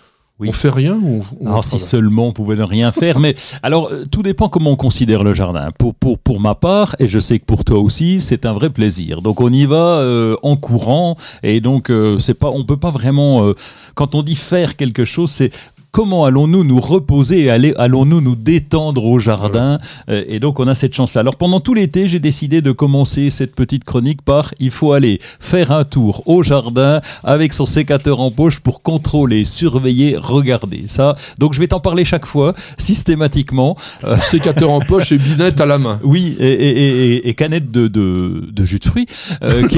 Oui. 0.43 0.49
On 0.49 0.53
fait 0.53 0.69
rien 0.69 0.99
ou 1.01 1.23
on 1.39 1.47
Alors 1.47 1.63
si 1.63 1.79
seulement 1.79 2.27
on 2.27 2.33
pouvait 2.33 2.57
ne 2.57 2.63
rien 2.63 2.91
faire, 2.91 3.19
mais 3.19 3.33
alors 3.61 3.89
euh, 3.91 4.03
tout 4.11 4.23
dépend 4.23 4.49
comment 4.49 4.71
on 4.71 4.75
considère 4.75 5.23
le 5.23 5.33
jardin. 5.33 5.69
Pour, 5.79 5.95
pour, 5.95 6.19
pour 6.19 6.41
ma 6.41 6.53
part, 6.53 6.97
et 6.99 7.07
je 7.07 7.17
sais 7.17 7.39
que 7.39 7.45
pour 7.45 7.63
toi 7.63 7.79
aussi, 7.79 8.19
c'est 8.19 8.45
un 8.45 8.51
vrai 8.51 8.69
plaisir. 8.69 9.21
Donc 9.21 9.39
on 9.39 9.49
y 9.49 9.65
va 9.65 9.99
euh, 9.99 10.35
en 10.43 10.57
courant, 10.57 11.15
et 11.43 11.61
donc 11.61 11.89
euh, 11.89 12.19
c'est 12.19 12.33
pas, 12.33 12.49
on 12.49 12.65
peut 12.65 12.75
pas 12.75 12.91
vraiment, 12.91 13.45
euh, 13.45 13.53
quand 13.95 14.15
on 14.15 14.21
dit 14.21 14.35
faire 14.35 14.75
quelque 14.75 15.05
chose, 15.05 15.31
c'est 15.31 15.51
comment 15.93 16.25
allons-nous 16.25 16.63
nous 16.65 16.81
reposer 16.81 17.43
et 17.45 17.49
allons-nous 17.77 18.19
nous 18.19 18.35
détendre 18.35 19.05
au 19.05 19.19
jardin 19.19 19.79
Euh, 20.09 20.23
Et 20.27 20.39
donc 20.39 20.59
on 20.59 20.67
a 20.67 20.73
cette 20.75 20.93
chance-là. 20.95 21.21
Alors 21.21 21.35
pendant 21.35 21.59
tout 21.61 21.73
l'été, 21.75 22.07
j'ai 22.07 22.19
décidé 22.19 22.61
de 22.61 22.71
commencer 22.73 23.29
cette 23.29 23.53
petite 23.55 23.83
chronique 23.85 24.21
par 24.23 24.53
il 24.59 24.71
faut 24.71 24.91
aller 24.91 25.19
faire 25.39 25.71
un 25.71 25.83
tour 25.85 26.23
au 26.25 26.41
jardin 26.43 26.99
avec 27.23 27.53
son 27.53 27.65
sécateur 27.67 28.19
en 28.19 28.31
poche 28.31 28.59
pour 28.59 28.81
contrôler, 28.81 29.45
surveiller, 29.45 30.17
regarder. 30.17 30.85
Ça, 30.87 31.15
donc 31.37 31.53
je 31.53 31.59
vais 31.59 31.67
t'en 31.67 31.79
parler 31.79 32.03
chaque 32.05 32.25
fois, 32.25 32.53
systématiquement. 32.77 33.77
Euh, 34.03 34.15
Sécateur 34.17 34.71
en 34.71 34.79
poche 34.79 35.11
et 35.11 35.17
binette 35.19 35.61
à 35.61 35.67
la 35.67 35.77
main. 35.77 35.99
oui, 36.03 36.35
et, 36.39 36.47
et- 36.47 37.15
et- 37.17 37.29
et 37.29 37.33
canette 37.35 37.69
de, 37.69 37.87
de, 37.87 38.49
de 38.51 38.63
jus 38.65 38.79
de 38.79 38.85
fruits 38.85 39.05
euh, 39.43 39.67
qui, 39.67 39.77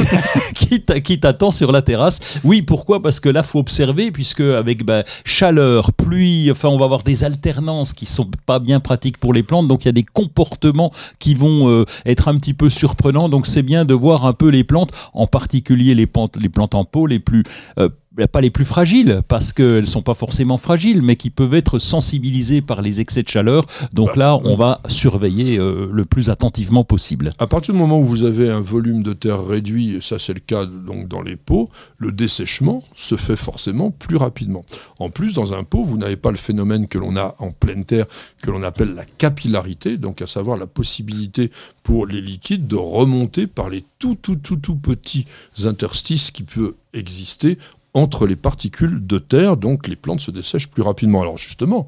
qui 0.56 0.82
t'a- 0.82 1.02
qui 1.02 1.20
t'attend 1.20 1.52
sur 1.52 1.74
la 1.74 1.82
terrasse. 1.82 2.40
Oui, 2.46 2.62
pourquoi? 2.62 3.02
Parce 3.02 3.20
que 3.20 3.28
là, 3.28 3.44
faut 3.44 3.60
observer, 3.60 4.12
puisque 4.12 4.40
avec 4.40 4.86
bah, 4.86 5.04
chaleur, 5.26 5.92
pluie, 5.92 6.05
enfin, 6.52 6.70
on 6.70 6.78
va 6.78 6.86
avoir 6.86 7.04
des 7.04 7.24
alternances 7.24 7.94
qui 7.94 8.06
sont 8.06 8.30
pas 8.46 8.60
bien 8.60 8.80
pratiques 8.80 9.18
pour 9.18 9.34
les 9.34 9.44
plantes. 9.44 9.68
Donc, 9.68 9.84
il 9.84 9.88
y 9.88 9.90
a 9.90 9.94
des 9.94 10.04
comportements 10.04 10.92
qui 11.20 11.36
vont 11.36 11.70
euh, 11.70 11.86
être 12.06 12.28
un 12.28 12.38
petit 12.38 12.54
peu 12.54 12.70
surprenants. 12.70 13.30
Donc, 13.30 13.48
c'est 13.48 13.64
bien 13.64 13.86
de 13.86 13.94
voir 13.94 14.26
un 14.26 14.34
peu 14.34 14.50
les 14.50 14.64
plantes, 14.64 14.92
en 15.14 15.28
particulier 15.28 15.96
les 15.96 16.08
plantes, 16.08 16.38
les 16.38 16.50
plantes 16.50 16.76
en 16.76 16.86
pot 16.86 17.08
les 17.08 17.20
plus 17.20 17.44
euh, 17.80 17.90
pas 18.32 18.42
les 18.42 18.50
plus 18.50 18.66
fragiles, 18.66 19.22
parce 19.28 19.54
qu'elles 19.54 19.88
sont 19.88 20.02
pas 20.02 20.14
forcément 20.14 20.58
fragiles, 20.58 21.02
mais 21.02 21.16
qui 21.16 21.30
peuvent 21.30 21.54
être 21.54 21.80
sensibilisées 21.80 22.62
par 22.62 22.82
les 22.82 23.02
excès 23.02 23.24
de 23.24 23.30
chaleur. 23.30 23.66
Donc 23.94 24.10
Bah, 24.10 24.14
là, 24.18 24.40
on 24.44 24.56
va 24.56 24.82
surveiller 24.88 25.58
euh, 25.58 25.90
le 25.92 26.06
plus 26.06 26.30
attentivement 26.30 26.84
possible. 26.84 27.32
À 27.40 27.48
partir 27.48 27.74
du 27.74 27.80
moment 27.80 28.00
où 28.00 28.06
vous 28.06 28.24
avez 28.24 28.50
un 28.50 28.62
volume 28.62 29.04
de 29.04 29.14
terre 29.14 29.46
réduit, 29.46 29.96
et 29.96 30.02
ça 30.02 30.20
c'est 30.20 30.34
le 30.34 30.40
cas 30.40 30.66
donc 30.66 31.08
dans 31.08 31.22
les 31.22 31.36
pots, 31.36 31.70
le 31.98 32.12
dessèchement 32.12 32.84
se 32.96 33.16
fait 33.16 33.36
forcément 33.36 33.92
plus 33.92 34.18
rapidement. 34.18 34.66
En 35.00 35.10
plus, 35.10 35.34
dans 35.34 35.54
un 35.54 35.64
pot, 35.64 35.84
vous 35.84 35.98
n'avez 35.98 36.16
pas 36.16 36.32
le 36.32 36.38
phénomène 36.38 36.88
que 36.88 36.98
l'on 36.98 37.16
a 37.18 37.36
en 37.40 37.52
pleine 37.52 37.86
terre, 37.86 38.06
que 38.42 38.52
l'on 38.52 38.64
appelle 38.64 38.94
la 38.96 39.06
capillarité, 39.06 39.98
donc 39.98 40.22
à 40.22 40.28
savoir 40.28 40.58
la 40.58 40.68
possibilité 40.68 41.52
pour 41.84 42.06
les 42.08 42.22
liquides 42.22 42.68
de 42.68 42.76
remonter 42.76 43.48
par 43.48 43.70
les 43.70 43.84
tout 44.00 44.16
tout 44.16 44.36
tout 44.36 44.58
tout 44.58 44.76
petits 44.76 45.26
interstices 45.64 46.32
qui 46.32 46.44
peuvent 46.44 46.74
exister 46.94 47.58
entre 47.96 48.28
les 48.28 48.36
particules 48.36 49.08
de 49.08 49.18
terre, 49.18 49.58
donc 49.58 49.88
les 49.88 49.96
plantes 49.96 50.20
se 50.20 50.30
dessèchent 50.30 50.70
plus 50.70 50.84
rapidement. 50.84 51.22
Alors 51.22 51.38
justement, 51.38 51.88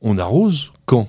on 0.00 0.16
arrose 0.16 0.72
quand? 0.86 1.08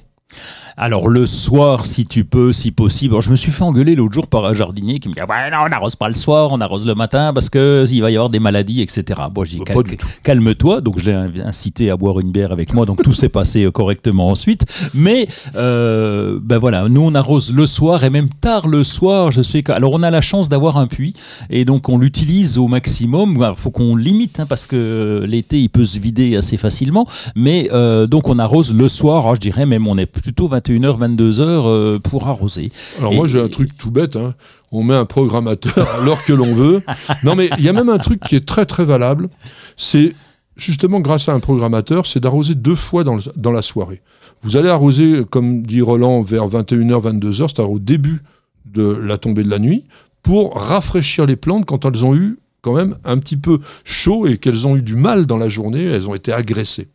Alors 0.78 1.08
le 1.08 1.26
soir, 1.26 1.86
si 1.86 2.06
tu 2.06 2.26
peux, 2.26 2.52
si 2.52 2.72
possible. 2.72 3.14
Alors, 3.14 3.22
je 3.22 3.30
me 3.32 3.38
suis 3.38 3.52
fait 3.52 3.64
engueuler 3.64 3.96
l'autre 3.96 4.14
jour 4.14 4.28
par 4.28 4.44
un 4.46 4.54
jardinier 4.54 5.00
qui 5.00 5.08
me 5.08 5.14
dit 5.14 5.22
ouais, 5.22 5.50
non, 5.50 5.60
on 5.66 5.70
n'arrose 5.70 5.96
pas 5.96 6.10
le 6.10 6.16
soir, 6.16 6.50
on 6.52 6.60
arrose 6.60 6.86
le 6.86 6.96
matin 6.96 7.32
parce 7.34 7.50
que 7.50 7.86
il 7.90 8.02
va 8.02 8.12
y 8.12 8.16
avoir 8.16 8.30
des 8.30 8.40
maladies, 8.40 8.82
etc. 8.82 9.22
Bon, 9.32 9.46
j'ai 9.46 9.58
dit 9.60 9.64
cal- 9.64 9.76
calme-toi. 10.24 10.82
Donc 10.82 11.00
je 11.00 11.10
l'ai 11.12 11.42
incité 11.42 11.90
à 11.92 11.96
boire 11.98 12.20
une 12.20 12.32
bière 12.32 12.52
avec 12.52 12.74
moi. 12.74 12.86
Donc 12.86 13.02
tout 13.04 13.14
s'est 13.14 13.30
passé 13.30 13.64
euh, 13.64 13.72
correctement 13.72 14.30
ensuite. 14.30 14.66
Mais 14.94 15.28
euh, 15.56 16.40
ben 16.42 16.58
voilà, 16.58 16.90
nous 16.90 17.02
on 17.02 17.16
arrose 17.16 17.54
le 17.54 17.66
soir 17.66 18.04
et 18.04 18.10
même 18.10 18.30
tard 18.30 18.68
le 18.68 18.84
soir. 18.84 19.32
Je 19.32 19.42
sais 19.42 19.64
que 19.64 19.72
alors 19.72 19.94
on 19.94 20.04
a 20.04 20.12
la 20.12 20.22
chance 20.22 20.50
d'avoir 20.50 20.78
un 20.78 20.88
puits 20.88 21.14
et 21.50 21.64
donc 21.64 21.88
on 21.90 21.98
l'utilise 21.98 22.58
au 22.58 22.68
maximum. 22.68 23.38
Il 23.40 23.56
faut 23.56 23.72
qu'on 23.72 23.96
limite 23.96 24.40
hein, 24.42 24.46
parce 24.46 24.68
que 24.68 25.24
l'été 25.28 25.62
il 25.62 25.70
peut 25.70 25.86
se 25.86 26.00
vider 26.00 26.36
assez 26.36 26.58
facilement. 26.58 27.08
Mais 27.36 27.70
euh, 27.72 28.08
donc 28.08 28.28
on 28.28 28.40
arrose 28.40 28.74
le 28.74 28.88
soir. 28.90 29.22
Alors, 29.22 29.36
je 29.36 29.40
dirais 29.40 29.66
même 29.66 29.88
on 29.88 29.98
est 29.98 30.06
plutôt 30.26 30.50
21h, 30.50 30.98
22h 31.00 31.40
euh, 31.42 32.00
pour 32.00 32.28
arroser. 32.28 32.72
Alors 33.00 33.14
Et- 33.14 33.16
moi 33.16 33.28
j'ai 33.28 33.40
un 33.40 33.48
truc 33.48 33.78
tout 33.78 33.92
bête, 33.92 34.16
hein. 34.16 34.34
on 34.72 34.84
met 34.84 34.96
un 34.96 35.06
programmateur 35.06 35.88
à 35.96 36.04
l'heure 36.04 36.24
que 36.26 36.34
l'on 36.34 36.54
veut. 36.56 36.82
Non 37.24 37.36
mais 37.36 37.50
il 37.58 37.64
y 37.64 37.70
a 37.70 37.74
même 37.74 37.90
un 37.90 38.00
truc 38.00 38.20
qui 38.22 38.36
est 38.36 38.46
très 38.46 38.66
très 38.66 38.86
valable, 38.86 39.30
c'est 39.78 40.16
justement 40.58 41.00
grâce 41.00 41.30
à 41.30 41.34
un 41.34 41.40
programmateur, 41.40 42.08
c'est 42.08 42.20
d'arroser 42.20 42.56
deux 42.56 42.76
fois 42.76 43.04
dans, 43.04 43.16
le- 43.16 43.22
dans 43.36 43.52
la 43.52 43.62
soirée. 43.62 44.02
Vous 44.42 44.58
allez 44.58 44.70
arroser, 44.70 45.24
comme 45.30 45.62
dit 45.64 45.82
Roland, 45.82 46.22
vers 46.22 46.48
21h, 46.48 47.02
22h, 47.20 47.34
c'est-à-dire 47.50 47.72
au 47.72 47.80
début 47.80 48.22
de 48.66 48.84
la 48.84 49.18
tombée 49.18 49.44
de 49.44 49.50
la 49.50 49.60
nuit, 49.60 49.84
pour 50.24 50.56
rafraîchir 50.56 51.26
les 51.26 51.36
plantes 51.36 51.66
quand 51.66 51.86
elles 51.86 52.04
ont 52.04 52.16
eu 52.16 52.38
quand 52.62 52.74
même 52.74 52.96
un 53.06 53.20
petit 53.20 53.38
peu 53.38 53.60
chaud 53.84 54.26
et 54.26 54.38
qu'elles 54.40 54.66
ont 54.66 54.76
eu 54.76 54.82
du 54.82 54.96
mal 54.96 55.28
dans 55.28 55.38
la 55.38 55.50
journée, 55.50 55.84
elles 55.84 56.10
ont 56.10 56.16
été 56.16 56.34
agressées. 56.34 56.88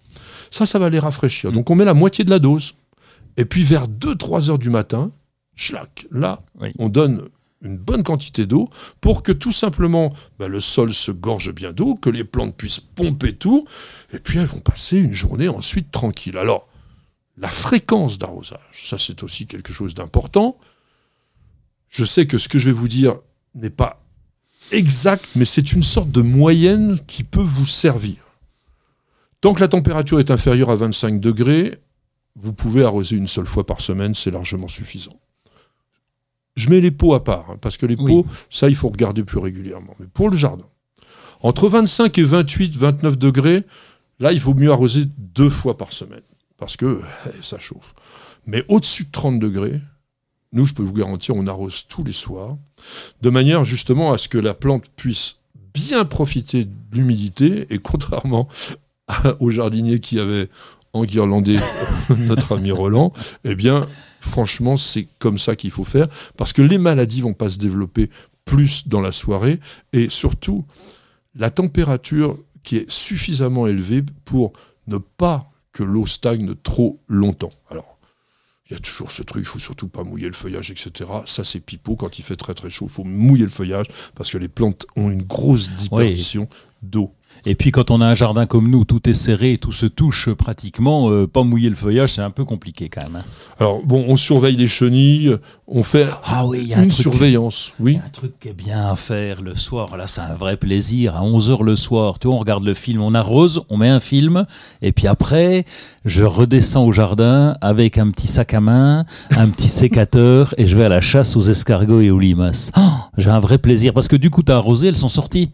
Ça, 0.51 0.67
ça 0.67 0.81
va 0.81 0.91
les 0.91 0.99
rafraîchir. 0.99 1.53
Donc 1.53 1.71
on 1.71 1.77
met 1.77 1.85
la 1.85 1.95
moitié 1.95 2.25
de 2.25 2.31
la 2.31 2.41
dose. 2.41 2.75
Et 3.41 3.47
puis 3.47 3.63
vers 3.65 3.89
2-3 3.89 4.51
heures 4.51 4.59
du 4.59 4.69
matin, 4.69 5.11
schlac, 5.57 6.07
là, 6.11 6.43
Oui. 6.61 6.73
on 6.79 6.91
donne 6.91 7.27
une 7.63 7.79
bonne 7.79 8.03
quantité 8.03 8.45
d'eau 8.45 8.69
pour 9.01 9.23
que 9.23 9.33
tout 9.33 9.51
simplement 9.51 10.13
bah, 10.39 10.47
le 10.47 10.61
sol 10.61 10.93
se 10.93 11.11
gorge 11.11 11.51
bien 11.55 11.73
d'eau, 11.73 11.95
que 11.95 12.11
les 12.11 12.23
plantes 12.25 12.55
puissent 12.55 12.81
pomper 12.81 13.35
tout, 13.35 13.67
et 14.13 14.19
puis 14.19 14.39
elles 14.39 14.45
vont 14.45 14.61
passer 14.61 14.99
une 14.99 15.15
journée 15.15 15.49
ensuite 15.49 15.91
tranquille. 15.91 16.37
Alors, 16.37 16.69
la 17.39 17.49
fréquence 17.49 18.19
d'arrosage, 18.19 18.61
ça 18.73 18.99
c'est 18.99 19.23
aussi 19.23 19.47
quelque 19.47 19.73
chose 19.73 19.95
d'important. 19.95 20.59
Je 21.89 22.05
sais 22.05 22.27
que 22.27 22.37
ce 22.37 22.51
que 22.51 22.59
je 22.59 22.67
vais 22.67 22.77
vous 22.77 22.89
dire 22.89 23.21
n'est 23.55 23.71
pas 23.71 24.03
exact, 24.71 25.31
mais 25.35 25.47
c'est 25.47 25.73
une 25.73 25.83
sorte 25.83 26.11
de 26.11 26.21
moyenne 26.21 26.99
qui 27.07 27.25
peut 27.25 27.41
vous 27.41 27.65
servir. 27.65 28.17
Tant 29.41 29.55
que 29.55 29.61
la 29.63 29.69
température 29.69 30.21
est 30.21 30.31
inférieure 30.31 30.69
à 30.69 30.77
25 30.77 31.21
degrés, 31.21 31.79
vous 32.41 32.53
pouvez 32.53 32.85
arroser 32.85 33.17
une 33.17 33.27
seule 33.29 33.47
fois 33.47 33.65
par 33.67 33.81
semaine, 33.81 34.15
c'est 34.15 34.31
largement 34.31 34.69
suffisant. 34.69 35.19
Je 36.57 36.69
mets 36.69 36.81
les 36.81 36.91
pots 36.91 37.15
à 37.15 37.23
part, 37.25 37.51
hein, 37.51 37.57
parce 37.61 37.77
que 37.77 37.87
les 37.87 37.97
Oui. 37.97 38.05
pots, 38.07 38.27
ça, 38.51 38.69
il 38.69 38.75
faut 38.75 38.89
regarder 38.89 39.23
plus 39.23 39.39
régulièrement. 39.39 39.95
Mais 40.01 40.07
pour 40.07 40.31
le 40.31 40.37
jardin, 40.37 40.67
entre 41.43 41.69
25 41.69 42.19
et 42.19 42.23
28, 42.25 42.77
29 42.77 43.19
degrés, 43.19 43.65
là, 44.19 44.33
il 44.33 44.41
vaut 44.41 44.55
mieux 44.55 44.71
arroser 44.71 45.05
deux 45.19 45.49
fois 45.51 45.77
par 45.77 45.93
semaine, 45.93 46.23
parce 46.59 46.77
que 46.77 47.01
eh, 47.27 47.43
ça 47.43 47.59
chauffe. 47.59 47.95
Mais 48.47 48.65
au-dessus 48.69 49.05
de 49.05 49.11
30 49.11 49.39
degrés, 49.39 49.81
nous, 50.53 50.67
je 50.67 50.75
peux 50.75 50.83
vous 50.83 50.93
garantir, 50.93 51.37
on 51.37 51.47
arrose 51.47 51.87
tous 51.89 52.03
les 52.05 52.13
soirs, 52.13 52.57
de 53.23 53.31
manière 53.31 53.65
justement 53.65 54.13
à 54.13 54.19
ce 54.19 54.29
que 54.29 54.39
la 54.39 54.53
plante 54.55 54.87
puisse 54.97 55.37
bien 55.73 56.05
profiter 56.05 56.65
de 56.65 56.73
l'humidité, 56.93 57.67
et 57.73 57.79
contrairement 57.79 58.49
à- 59.07 59.37
au 59.41 59.51
jardinier 59.51 60.01
qui 60.01 60.19
avait 60.19 60.49
enguirlandé 60.93 61.57
notre 62.19 62.57
ami 62.57 62.73
Roland, 62.73 63.13
eh 63.45 63.55
bien, 63.55 63.87
franchement, 64.21 64.77
c'est 64.77 65.07
comme 65.19 65.39
ça 65.39 65.57
qu'il 65.57 65.71
faut 65.71 65.85
faire, 65.85 66.09
parce 66.37 66.53
que 66.53 66.63
les 66.63 66.79
maladies 66.79 67.21
vont 67.21 67.33
pas 67.33 67.51
se 67.51 67.59
développer 67.59 68.11
plus 68.45 68.89
dans 68.89 69.01
la 69.01 69.13
soirée, 69.13 69.61
et 69.93 70.09
surtout, 70.09 70.65
la 71.35 71.51
température 71.51 72.39
qui 72.63 72.77
est 72.77 72.91
suffisamment 72.91 73.67
élevée 73.67 74.03
pour 74.25 74.53
ne 74.87 74.99
pas 74.99 75.51
que 75.73 75.83
l'eau 75.83 76.07
stagne 76.07 76.55
trop 76.63 77.01
longtemps. 77.09 77.53
Alors, 77.71 77.99
il 78.69 78.75
y 78.75 78.77
a 78.77 78.79
toujours 78.79 79.11
ce 79.11 79.23
truc, 79.23 79.43
il 79.43 79.47
faut 79.47 79.59
surtout 79.59 79.89
pas 79.89 80.05
mouiller 80.05 80.27
le 80.27 80.33
feuillage, 80.33 80.71
etc. 80.71 81.11
Ça, 81.27 81.43
c'est 81.43 81.61
pipeau. 81.61 81.97
Quand 81.97 82.19
il 82.19 82.23
fait 82.23 82.37
très 82.37 82.55
très 82.55 82.71
chaud, 82.71 82.87
il 82.89 82.93
faut 82.93 83.05
mouiller 83.05 83.45
le 83.45 83.51
feuillage 83.51 83.87
parce 84.15 84.31
que 84.31 84.39
les 84.39 84.49
plantes 84.49 84.87
ont 84.95 85.11
une 85.11 85.23
grosse 85.23 85.71
dispersion 85.71 86.49
d'eau. 86.83 87.13
Et 87.47 87.55
puis 87.55 87.71
quand 87.71 87.91
on 87.91 88.01
a 88.01 88.07
un 88.07 88.15
jardin 88.15 88.47
comme 88.47 88.69
nous, 88.69 88.85
tout 88.85 89.09
est 89.09 89.15
serré, 89.15 89.59
tout 89.61 89.73
se 89.73 89.87
touche 89.87 90.31
pratiquement, 90.31 91.11
euh, 91.11 91.27
pas 91.27 91.43
mouiller 91.43 91.71
le 91.71 91.77
feuillage, 91.77 92.15
c'est 92.15 92.23
un 92.23 92.31
peu 92.31 92.45
compliqué 92.45 92.89
quand 92.89 93.03
même. 93.03 93.17
Hein. 93.17 93.25
Alors 93.59 93.83
bon, 93.85 94.05
on 94.09 94.17
surveille 94.17 94.57
les 94.57 94.69
chenilles, 94.69 95.37
on 95.71 95.83
fait 95.83 96.07
ah 96.25 96.47
oui, 96.47 96.65
y 96.67 96.75
a 96.75 96.83
une 96.83 96.91
surveillance. 96.91 97.73
Oui. 97.81 97.95
Y 97.95 97.97
a 97.97 98.05
un 98.05 98.09
truc 98.11 98.33
qui 98.41 98.49
est 98.49 98.53
bien 98.53 98.91
à 98.91 98.97
faire 98.97 99.41
le 99.41 99.55
soir, 99.55 99.97
là 99.97 100.07
c'est 100.07 100.21
un 100.21 100.35
vrai 100.35 100.57
plaisir, 100.57 101.17
à 101.17 101.23
11h 101.23 101.63
le 101.65 101.77
soir, 101.77 102.19
tu 102.19 102.29
vois, 102.29 102.37
on 102.37 102.41
regarde 102.41 102.65
le 102.65 102.75
film, 102.75 103.01
on 103.01 103.15
arrose, 103.15 103.63
on 103.69 103.77
met 103.77 103.89
un 103.89 104.01
film, 104.01 104.45
et 104.83 104.93
puis 104.93 105.07
après, 105.07 105.65
je 106.05 106.25
redescends 106.25 106.85
au 106.85 106.93
jardin 106.93 107.57
avec 107.61 107.99
un 107.99 108.11
petit 108.11 108.27
sac 108.27 108.55
à 108.55 108.61
main, 108.61 109.05
un 109.37 109.49
petit 109.49 109.69
sécateur, 109.69 110.55
et 110.59 110.67
je 110.67 110.77
vais 110.77 110.85
à 110.85 110.89
la 110.89 111.01
chasse 111.01 111.37
aux 111.37 111.43
escargots 111.43 112.01
et 112.01 112.11
aux 112.11 112.19
limaces. 112.19 112.73
Oh, 112.77 112.81
j'ai 113.17 113.31
un 113.31 113.41
vrai 113.41 113.59
plaisir, 113.59 113.95
parce 113.95 114.09
que 114.09 114.17
du 114.17 114.31
coup, 114.31 114.43
tu 114.43 114.53
as 114.53 114.57
arrosé, 114.57 114.89
elles 114.89 114.97
sont 114.97 115.09
sorties. 115.09 115.51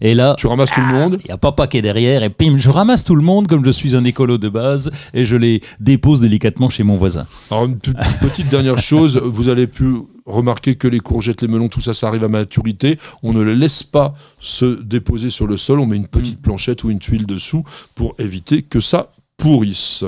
Et 0.00 0.14
là... 0.14 0.34
Tu 0.38 0.46
ramasses 0.46 0.70
tout 0.70 0.80
le 0.80 0.86
monde 0.86 1.18
il 1.24 1.28
y 1.28 1.32
a 1.32 1.36
papa 1.36 1.66
qui 1.66 1.76
est 1.78 1.82
derrière 1.82 2.22
et 2.22 2.30
pim, 2.30 2.56
je 2.56 2.70
ramasse 2.70 3.04
tout 3.04 3.14
le 3.14 3.22
monde 3.22 3.46
comme 3.46 3.64
je 3.64 3.70
suis 3.70 3.94
un 3.96 4.04
écolo 4.04 4.38
de 4.38 4.48
base 4.48 4.90
et 5.14 5.24
je 5.24 5.36
les 5.36 5.60
dépose 5.80 6.20
délicatement 6.20 6.68
chez 6.70 6.82
mon 6.82 6.96
voisin. 6.96 7.26
Alors 7.50 7.64
une 7.64 7.76
petite 7.76 8.48
dernière 8.48 8.78
chose, 8.78 9.20
vous 9.22 9.48
avez 9.58 9.66
pu 9.66 9.96
remarquer 10.26 10.76
que 10.76 10.88
les 10.88 11.00
courgettes, 11.00 11.42
les 11.42 11.48
melons, 11.48 11.68
tout 11.68 11.80
ça, 11.80 11.94
ça 11.94 12.08
arrive 12.08 12.24
à 12.24 12.28
maturité. 12.28 12.98
On 13.22 13.32
ne 13.32 13.42
les 13.42 13.56
laisse 13.56 13.82
pas 13.82 14.14
se 14.40 14.82
déposer 14.82 15.30
sur 15.30 15.46
le 15.46 15.56
sol, 15.56 15.80
on 15.80 15.86
met 15.86 15.96
une 15.96 16.08
petite 16.08 16.38
mm. 16.38 16.42
planchette 16.42 16.84
ou 16.84 16.90
une 16.90 16.98
tuile 16.98 17.26
dessous 17.26 17.64
pour 17.94 18.14
éviter 18.18 18.62
que 18.62 18.80
ça 18.80 19.10
pourrisse. 19.36 20.04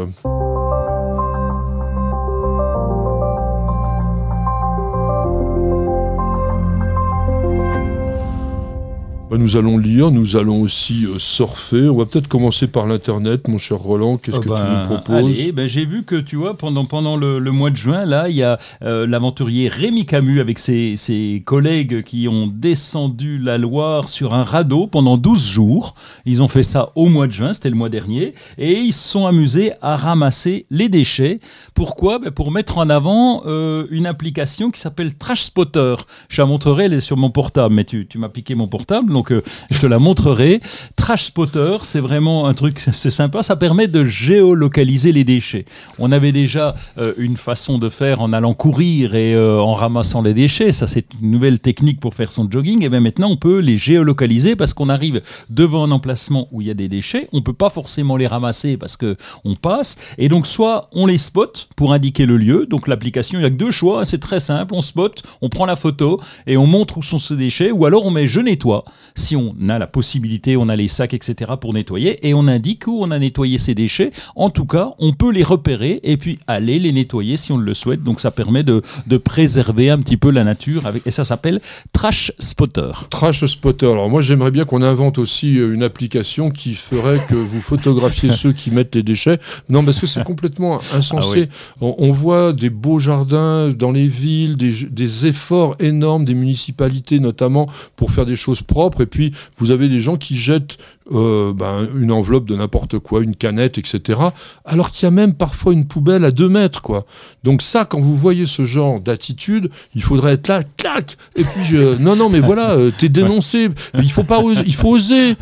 Bah, 9.31 9.39
nous 9.39 9.57
allons 9.57 9.79
lire, 9.79 10.11
nous 10.11 10.35
allons 10.35 10.61
aussi 10.61 11.07
euh, 11.07 11.21
surfer. 11.21 11.89
On 11.89 11.97
va 11.97 12.05
peut-être 12.05 12.27
commencer 12.27 12.67
par 12.67 12.87
l'Internet, 12.87 13.47
mon 13.47 13.59
cher 13.59 13.79
Roland. 13.79 14.17
Qu'est-ce 14.17 14.39
oh, 14.39 14.41
que 14.41 14.47
tu 14.47 14.51
nous 14.51 14.57
ben, 14.57 14.87
proposes? 14.87 15.39
Allez, 15.39 15.53
ben, 15.53 15.69
j'ai 15.69 15.85
vu 15.85 16.03
que, 16.03 16.17
tu 16.17 16.35
vois, 16.35 16.59
pendant, 16.59 16.85
pendant 16.85 17.17
le, 17.17 17.39
mois 17.53 17.71
de 17.71 17.77
juin, 17.77 18.07
là, 18.07 18.29
il 18.29 18.35
y 18.35 18.43
a 18.43 18.59
euh, 18.83 19.07
l'aventurier 19.07 19.69
Rémi 19.69 20.05
Camus 20.05 20.41
avec 20.41 20.59
ses, 20.59 20.97
ses, 20.97 21.45
collègues 21.47 22.03
qui 22.03 22.27
ont 22.27 22.49
descendu 22.49 23.39
la 23.39 23.57
Loire 23.57 24.09
sur 24.09 24.35
un 24.35 24.43
radeau 24.43 24.89
pendant 24.89 25.17
12 25.17 25.47
jours. 25.47 25.95
Ils 26.27 26.43
ont 26.43 26.49
fait 26.49 26.65
ça 26.65 26.91
au 26.97 27.07
mois 27.07 27.29
de 27.29 27.33
juin, 27.33 27.53
c'était 27.53 27.71
le 27.71 27.77
mois 27.77 27.89
dernier, 27.89 28.35
et 28.59 28.81
ils 28.81 28.93
se 28.93 29.11
sont 29.11 29.27
amusés 29.27 29.71
à 29.81 29.97
ramasser 29.97 30.67
les 30.71 30.89
déchets. 30.89 31.39
Pourquoi? 31.75 32.19
Ben, 32.19 32.33
Pour 32.33 32.51
mettre 32.51 32.79
en 32.79 32.91
avant 32.91 33.43
euh, 33.47 33.87
une 33.93 34.07
application 34.07 34.73
qui 34.73 34.81
s'appelle 34.81 35.15
Trash 35.15 35.43
Spotter. 35.43 35.95
Je 36.29 36.43
la 36.43 36.47
montrerai, 36.47 36.87
elle 36.87 36.95
est 36.95 37.01
sur 37.01 37.17
mon 37.17 37.31
portable, 37.31 37.77
mais 37.77 37.85
tu, 37.85 38.09
tu 38.09 38.19
m'as 38.19 38.29
piqué 38.29 38.57
mon 38.57 38.67
portable 38.67 39.20
donc 39.21 39.33
euh, 39.33 39.43
je 39.71 39.79
te 39.79 39.85
la 39.85 39.99
montrerai. 39.99 40.63
Trash 40.97 41.25
Spotter, 41.25 41.77
c'est 41.83 42.01
vraiment 42.01 42.47
un 42.47 42.55
truc, 42.55 42.81
c'est 42.95 43.11
sympa, 43.11 43.43
ça 43.43 43.55
permet 43.55 43.87
de 43.87 44.07
géolocaliser 44.07 45.13
les 45.13 45.25
déchets. 45.25 45.67
On 45.99 46.11
avait 46.11 46.33
déjà 46.33 46.75
euh, 46.97 47.13
une 47.19 47.37
façon 47.37 47.77
de 47.77 47.91
faire 47.91 48.23
en 48.23 48.33
allant 48.33 48.55
courir 48.55 49.15
et 49.15 49.35
euh, 49.35 49.59
en 49.59 49.75
ramassant 49.75 50.23
les 50.23 50.33
déchets, 50.33 50.73
ça 50.73 50.87
c'est 50.87 51.05
une 51.21 51.33
nouvelle 51.33 51.59
technique 51.59 52.01
pour 52.01 52.15
faire 52.15 52.33
son 52.33 52.51
jogging, 52.51 52.83
et 52.83 52.89
bien 52.89 53.01
maintenant 53.01 53.31
on 53.31 53.37
peut 53.37 53.59
les 53.59 53.77
géolocaliser 53.77 54.57
parce 54.57 54.73
qu'on 54.73 54.89
arrive 54.89 55.21
devant 55.51 55.85
un 55.85 55.91
emplacement 55.91 56.49
où 56.51 56.63
il 56.63 56.69
y 56.69 56.71
a 56.71 56.75
des 56.75 56.89
déchets, 56.89 57.29
on 57.35 57.43
peut 57.43 57.53
pas 57.53 57.69
forcément 57.69 58.17
les 58.17 58.27
ramasser 58.27 58.79
parce 58.79 58.97
que 58.97 59.19
on 59.45 59.55
passe, 59.55 59.99
et 60.17 60.31
donc 60.31 60.47
soit 60.47 60.89
on 60.93 61.05
les 61.05 61.19
spot 61.19 61.69
pour 61.77 61.93
indiquer 61.93 62.25
le 62.25 62.39
lieu, 62.39 62.65
donc 62.65 62.89
l'application, 62.89 63.39
il 63.39 63.43
y 63.43 63.45
a 63.45 63.51
que 63.51 63.57
deux 63.57 63.71
choix, 63.71 64.07
c'est 64.07 64.19
très 64.19 64.41
simple, 64.41 64.73
on 64.73 64.81
spot, 64.81 65.23
on 65.43 65.51
prend 65.51 65.67
la 65.67 65.77
photo 65.77 66.23
et 66.47 66.57
on 66.57 66.67
montre 66.67 66.97
où 66.97 67.03
sont 67.03 67.19
ces 67.19 67.37
déchets, 67.37 67.71
ou 67.71 67.85
alors 67.85 68.07
on 68.07 68.11
met 68.11 68.27
je 68.27 68.41
nettoie 68.41 68.85
si 69.15 69.37
on 69.37 69.55
a 69.69 69.79
la 69.79 69.87
possibilité, 69.87 70.57
on 70.57 70.69
a 70.69 70.77
les 70.77 70.89
sacs, 70.89 71.15
etc. 71.15 71.53
pour 71.61 71.73
nettoyer, 71.73 72.27
et 72.27 72.35
on 72.35 72.47
indique 72.49 72.87
où 72.87 72.99
on 73.03 73.11
a 73.11 73.19
nettoyé 73.19 73.59
ces 73.59 73.75
déchets. 73.75 74.11
En 74.37 74.51
tout 74.51 74.67
cas, 74.67 74.93
on 74.99 75.13
peut 75.13 75.31
les 75.31 75.43
repérer 75.43 76.01
et 76.03 76.17
puis 76.17 76.39
aller 76.47 76.79
les 76.79 76.93
nettoyer 76.93 77.37
si 77.37 77.53
on 77.53 77.59
le 77.59 77.75
souhaite. 77.75 78.03
Donc 78.03 78.21
ça 78.21 78.31
permet 78.31 78.63
de, 78.63 78.83
préserver 79.23 79.91
un 79.91 79.99
petit 79.99 80.17
peu 80.17 80.31
la 80.31 80.45
nature, 80.45 80.87
avec, 80.87 81.07
et 81.07 81.11
ça 81.11 81.25
s'appelle 81.25 81.61
Trash 81.93 82.33
Spotter. 82.39 82.91
Trash 83.11 83.45
Spotter. 83.45 83.87
Alors 83.87 84.09
moi 84.09 84.23
j'aimerais 84.23 84.51
bien 84.51 84.65
qu'on 84.65 84.83
invente 84.83 85.19
aussi 85.19 85.59
euh, 85.59 85.75
une 85.75 85.83
application 85.83 86.51
qui 86.51 86.75
ferait 86.75 87.21
que 87.29 87.35
vous 87.35 87.61
photographiez 87.61 88.31
ceux 88.33 88.53
qui 88.53 88.71
mettent 88.71 88.95
les 88.95 89.03
déchets. 89.03 89.39
Non, 89.69 89.85
parce 89.85 90.01
que 90.01 90.07
c'est 90.07 90.25
complètement 90.31 90.81
insensé. 90.95 91.49
Ah 91.51 91.85
on, 91.99 92.13
voit 92.13 92.53
des 92.53 92.71
beaux 92.71 92.99
jardins 92.99 93.69
dans 93.69 93.93
les 93.93 94.07
villes, 94.07 94.57
des, 94.57 94.73
des 94.91 95.27
efforts 95.27 95.77
énormes 95.79 96.25
des 96.25 96.35
municipalités 96.35 97.21
notamment 97.21 97.67
pour 97.97 98.11
faire 98.11 98.27
des 98.27 98.37
choses 98.37 98.63
propres 98.63 99.00
et 99.01 99.07
puis 99.07 99.33
vous 99.59 99.71
avez 99.71 99.89
des 99.89 100.01
gens 100.01 100.17
qui 100.17 100.37
jettent 100.37 100.79
euh, 101.13 101.53
ben, 101.53 101.89
une 101.97 102.13
enveloppe 102.13 102.45
de 102.45 102.55
n'importe 102.55 102.99
quoi, 102.99 103.23
une 103.23 103.35
canette, 103.35 103.79
etc. 103.79 104.21
Alors 104.65 104.91
qu'il 104.91 105.05
y 105.05 105.09
a 105.09 105.11
même 105.11 105.35
parfois 105.35 105.73
une 105.73 105.85
poubelle 105.85 106.25
à 106.25 106.31
deux 106.31 106.49
mètres, 106.49 106.83
quoi. 106.83 107.05
Donc 107.43 107.63
ça, 107.63 107.85
quand 107.85 108.01
vous 108.01 108.17
voyez 108.17 108.47
ce 108.47 108.65
genre 108.65 109.01
d'attitude, 109.01 109.71
il 109.95 110.03
faudrait 110.03 110.35
être 110.35 110.49
là, 110.49 110.63
clac. 110.77 111.17
Et 111.37 111.45
puis 111.45 111.65
je... 111.65 111.97
non, 112.01 112.17
non, 112.17 112.29
mais 112.29 112.41
voilà, 112.41 112.73
euh, 112.73 112.91
t'es 112.97 113.09
dénoncé. 113.09 113.71
Il 113.95 114.11
faut 114.11 114.25
pas, 114.25 114.41
il 114.65 114.75
faut 114.75 114.91
oser. 114.91 115.37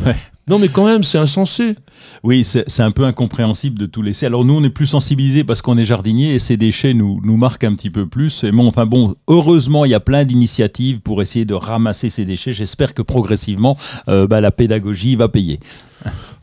Non, 0.48 0.58
mais 0.58 0.68
quand 0.68 0.86
même, 0.86 1.04
c'est 1.04 1.18
insensé. 1.18 1.76
Oui, 2.22 2.44
c'est 2.44 2.80
un 2.80 2.90
peu 2.90 3.04
incompréhensible 3.04 3.78
de 3.78 3.86
tout 3.86 4.02
laisser. 4.02 4.26
Alors 4.26 4.44
nous, 4.44 4.54
on 4.54 4.62
est 4.64 4.70
plus 4.70 4.86
sensibilisés 4.86 5.44
parce 5.44 5.62
qu'on 5.62 5.78
est 5.78 5.84
jardinier 5.84 6.34
et 6.34 6.38
ces 6.38 6.56
déchets 6.56 6.94
nous, 6.94 7.20
nous 7.22 7.36
marquent 7.36 7.64
un 7.64 7.74
petit 7.74 7.90
peu 7.90 8.06
plus. 8.06 8.44
Et 8.44 8.50
bon, 8.50 8.66
enfin 8.66 8.86
bon, 8.86 9.14
heureusement, 9.28 9.84
il 9.84 9.90
y 9.90 9.94
a 9.94 10.00
plein 10.00 10.24
d'initiatives 10.24 11.00
pour 11.00 11.22
essayer 11.22 11.44
de 11.44 11.54
ramasser 11.54 12.08
ces 12.08 12.24
déchets. 12.24 12.52
J'espère 12.52 12.94
que 12.94 13.02
progressivement, 13.02 13.76
euh, 14.08 14.26
bah, 14.26 14.40
la 14.40 14.50
pédagogie 14.50 15.16
va 15.16 15.28
payer. 15.28 15.60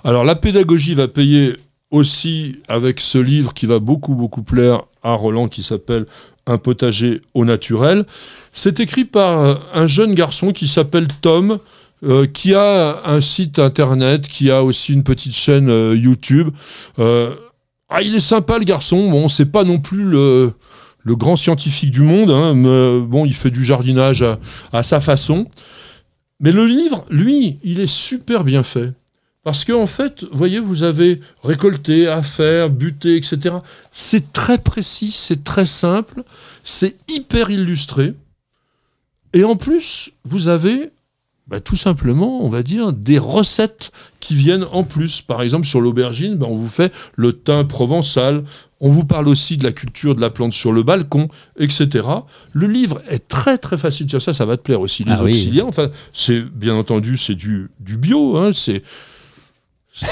Alors 0.04 0.24
la 0.24 0.36
pédagogie 0.36 0.94
va 0.94 1.08
payer 1.08 1.56
aussi 1.92 2.58
avec 2.68 3.00
ce 3.00 3.18
livre 3.18 3.54
qui 3.54 3.66
va 3.66 3.80
beaucoup, 3.80 4.16
beaucoup 4.16 4.44
plaire 4.44 4.84
à 5.04 5.14
Roland 5.14 5.48
qui 5.48 5.64
s'appelle 5.64 6.06
Un 6.48 6.58
potager 6.58 7.22
au 7.34 7.46
naturel. 7.46 8.06
C'est 8.52 8.80
écrit 8.80 9.06
par 9.06 9.60
un 9.74 9.88
jeune 9.88 10.14
garçon 10.14 10.52
qui 10.52 10.68
s'appelle 10.68 11.08
Tom. 11.22 11.60
Euh, 12.06 12.28
qui 12.28 12.54
a 12.54 13.02
un 13.06 13.20
site 13.20 13.58
internet, 13.58 14.28
qui 14.28 14.52
a 14.52 14.64
aussi 14.64 14.94
une 14.94 15.04
petite 15.04 15.34
chaîne 15.34 15.70
euh, 15.70 15.96
YouTube. 15.96 16.50
Euh, 17.00 17.34
ah, 17.90 18.04
il 18.04 18.14
est 18.14 18.20
sympa 18.20 18.60
le 18.60 18.64
garçon. 18.64 19.10
Bon, 19.10 19.28
c'est 19.28 19.48
pas 19.48 19.64
non 19.64 19.80
plus 19.80 20.04
le, 20.04 20.54
grand 21.08 21.36
scientifique 21.36 21.90
du 21.90 22.02
monde, 22.02 22.30
hein, 22.30 22.54
mais 22.54 23.00
bon, 23.00 23.26
il 23.26 23.34
fait 23.34 23.50
du 23.50 23.64
jardinage 23.64 24.22
à, 24.22 24.40
à, 24.72 24.84
sa 24.84 25.02
façon. 25.02 25.48
Mais 26.40 26.52
le 26.52 26.68
livre, 26.68 27.06
lui, 27.10 27.58
il 27.64 27.80
est 27.80 27.92
super 27.92 28.44
bien 28.44 28.62
fait. 28.62 28.94
Parce 29.44 29.66
qu'en 29.66 29.82
en 29.82 29.88
fait, 29.88 30.26
voyez, 30.32 30.60
vous 30.60 30.84
avez 30.84 31.22
récolté, 31.44 32.08
affaire, 32.08 32.70
buté, 32.70 33.16
etc. 33.16 33.56
C'est 33.92 34.32
très 34.32 34.60
précis, 34.60 35.12
c'est 35.12 35.44
très 35.44 35.66
simple, 35.66 36.24
c'est 36.64 36.98
hyper 37.10 37.50
illustré. 37.50 38.14
Et 39.34 39.44
en 39.44 39.56
plus, 39.56 40.12
vous 40.24 40.48
avez 40.48 40.92
bah, 41.48 41.60
tout 41.60 41.76
simplement, 41.76 42.44
on 42.44 42.50
va 42.50 42.64
dire, 42.64 42.92
des 42.92 43.20
recettes 43.20 43.92
qui 44.20 44.36
viennent 44.36 44.66
en 44.72 44.84
plus. 44.84 45.22
Par 45.22 45.44
exemple, 45.44 45.68
sur 45.68 45.80
l'aubergine, 45.80 46.36
bah, 46.36 46.48
on 46.50 46.56
vous 46.56 46.68
fait 46.68 46.92
le 47.16 47.34
thym 47.34 47.66
provençal. 47.66 48.44
On 48.80 48.92
vous 48.92 49.06
parle 49.06 49.28
aussi 49.28 49.56
de 49.58 49.64
la 49.64 49.72
culture 49.72 50.16
de 50.16 50.22
la 50.22 50.32
plante 50.32 50.54
sur 50.54 50.72
le 50.72 50.82
balcon, 50.82 51.28
etc. 51.60 52.08
Le 52.52 52.68
livre 52.68 53.02
est 53.08 53.28
très 53.28 53.58
très 53.60 53.78
facile. 53.78 54.10
Ça, 54.20 54.34
ça 54.34 54.46
va 54.46 54.58
te 54.58 54.64
plaire 54.64 54.82
aussi. 54.82 55.04
Les 55.04 55.12
ah 55.12 55.24
auxiliaires, 55.24 55.68
enfin, 55.68 55.92
c'est 56.14 56.42
bien 56.42 56.76
entendu, 56.76 57.18
c'est 57.18 57.36
du, 57.36 57.70
du 57.80 57.98
bio. 57.98 58.38
Hein, 58.38 58.52
c'est 58.54 58.82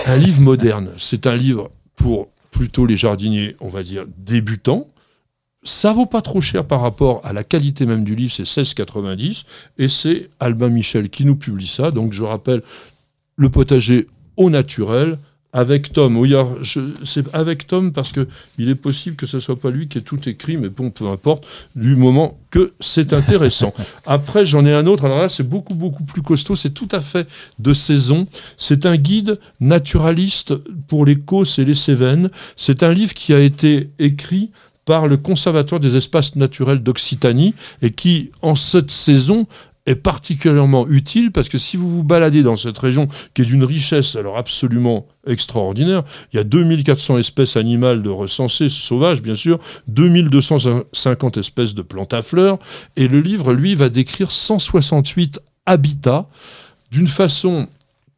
un 0.06 0.18
livre 0.18 0.40
moderne. 0.40 0.92
C'est 0.98 1.26
un 1.26 1.36
livre 1.36 1.72
pour 1.96 2.30
plutôt 2.52 2.86
les 2.86 2.96
jardiniers, 2.96 3.56
on 3.60 3.70
va 3.70 3.82
dire, 3.82 4.06
débutants 4.18 4.88
ça 5.64 5.94
vaut 5.94 6.06
pas 6.06 6.22
trop 6.22 6.42
cher 6.42 6.66
par 6.66 6.82
rapport 6.82 7.22
à 7.24 7.34
la 7.34 7.44
qualité 7.44 7.86
même 7.86 8.04
du 8.04 8.16
livre, 8.16 8.32
c'est 8.32 8.44
16,90 8.44 9.44
et 9.78 9.88
c'est 9.88 10.30
Albin 10.40 10.70
Michel 10.70 11.10
qui 11.10 11.26
nous 11.26 11.36
publie 11.36 11.68
ça. 11.68 11.92
Donc 11.92 12.14
je 12.14 12.24
rappelle 12.24 12.62
le 13.36 13.50
potager 13.50 14.08
au 14.38 14.50
naturel 14.50 15.18
avec 15.54 15.94
Tom. 15.94 16.18
Oui, 16.18 16.34
c'est 17.04 17.34
avec 17.34 17.68
Tom 17.68 17.94
parce 17.94 18.12
que 18.12 18.28
il 18.58 18.70
est 18.70 18.76
possible 18.76 19.16
que 19.16 19.28
ce 19.28 19.40
soit 19.40 19.60
pas 19.60 19.70
lui 19.70 19.88
qui 19.88 20.00
ait 20.00 20.02
tout 20.02 20.28
écrit, 20.28 20.58
mais 20.58 20.70
bon, 20.70 20.90
peu 20.90 21.08
importe, 21.08 21.46
du 21.76 21.96
moment 21.96 22.40
que 22.50 22.74
c'est 22.80 23.14
intéressant. 23.14 23.74
Après, 24.06 24.46
j'en 24.46 24.66
ai 24.66 24.74
un 24.74 24.88
autre. 24.88 25.06
Alors 25.06 25.20
là, 25.20 25.30
c'est 25.30 25.48
beaucoup 25.48 25.76
beaucoup 25.76 26.04
plus 26.04 26.24
costaud. 26.24 26.56
C'est 26.56 26.74
tout 26.74 26.90
à 26.92 27.02
fait 27.02 27.28
de 27.60 27.74
saison. 27.74 28.28
C'est 28.58 28.88
un 28.88 28.98
guide 28.98 29.40
naturaliste 29.60 30.56
pour 30.88 31.06
les 31.06 31.20
Causses 31.20 31.60
et 31.60 31.66
les 31.66 31.76
Cévennes. 31.76 32.30
C'est 32.58 32.82
un 32.82 32.92
livre 32.92 33.14
qui 33.14 33.34
a 33.34 33.40
été 33.40 33.92
écrit 34.00 34.50
par 34.86 35.08
le 35.08 35.18
Conservatoire 35.18 35.80
des 35.80 35.96
espaces 35.96 36.36
naturels 36.36 36.84
d'Occitanie 36.84 37.54
et 37.82 37.92
qui, 37.92 38.32
en 38.42 38.56
cette 38.56 38.92
saison, 38.92 39.48
est 39.86 39.96
particulièrement 39.96 40.88
utile 40.88 41.32
parce 41.32 41.50
que 41.50 41.58
si 41.58 41.76
vous 41.76 41.90
vous 41.90 42.04
baladez 42.04 42.42
dans 42.42 42.56
cette 42.56 42.78
région 42.78 43.08
qui 43.34 43.42
est 43.42 43.46
d'une 43.46 43.66
richesse 43.66 44.16
alors 44.16 44.38
absolument 44.38 45.08
extraordinaire, 45.28 46.04
il 46.32 46.38
y 46.38 46.40
a 46.40 46.46
2400 46.46 47.18
espèces 47.18 47.58
animales 47.58 48.02
de 48.02 48.10
recensées 48.10 48.70
sauvages 48.70 49.22
bien 49.22 49.36
sûr, 49.36 49.60
2250 49.88 51.38
espèces 51.38 51.76
de 51.76 51.82
plantes 51.82 52.14
à 52.14 52.22
fleurs 52.22 52.60
et 52.96 53.10
le 53.10 53.20
livre 53.20 53.52
lui 53.52 53.76
va 53.76 53.90
décrire 53.90 54.32
168 54.32 55.42
habitats 55.66 56.28
d'une 56.92 57.08
façon 57.08 57.68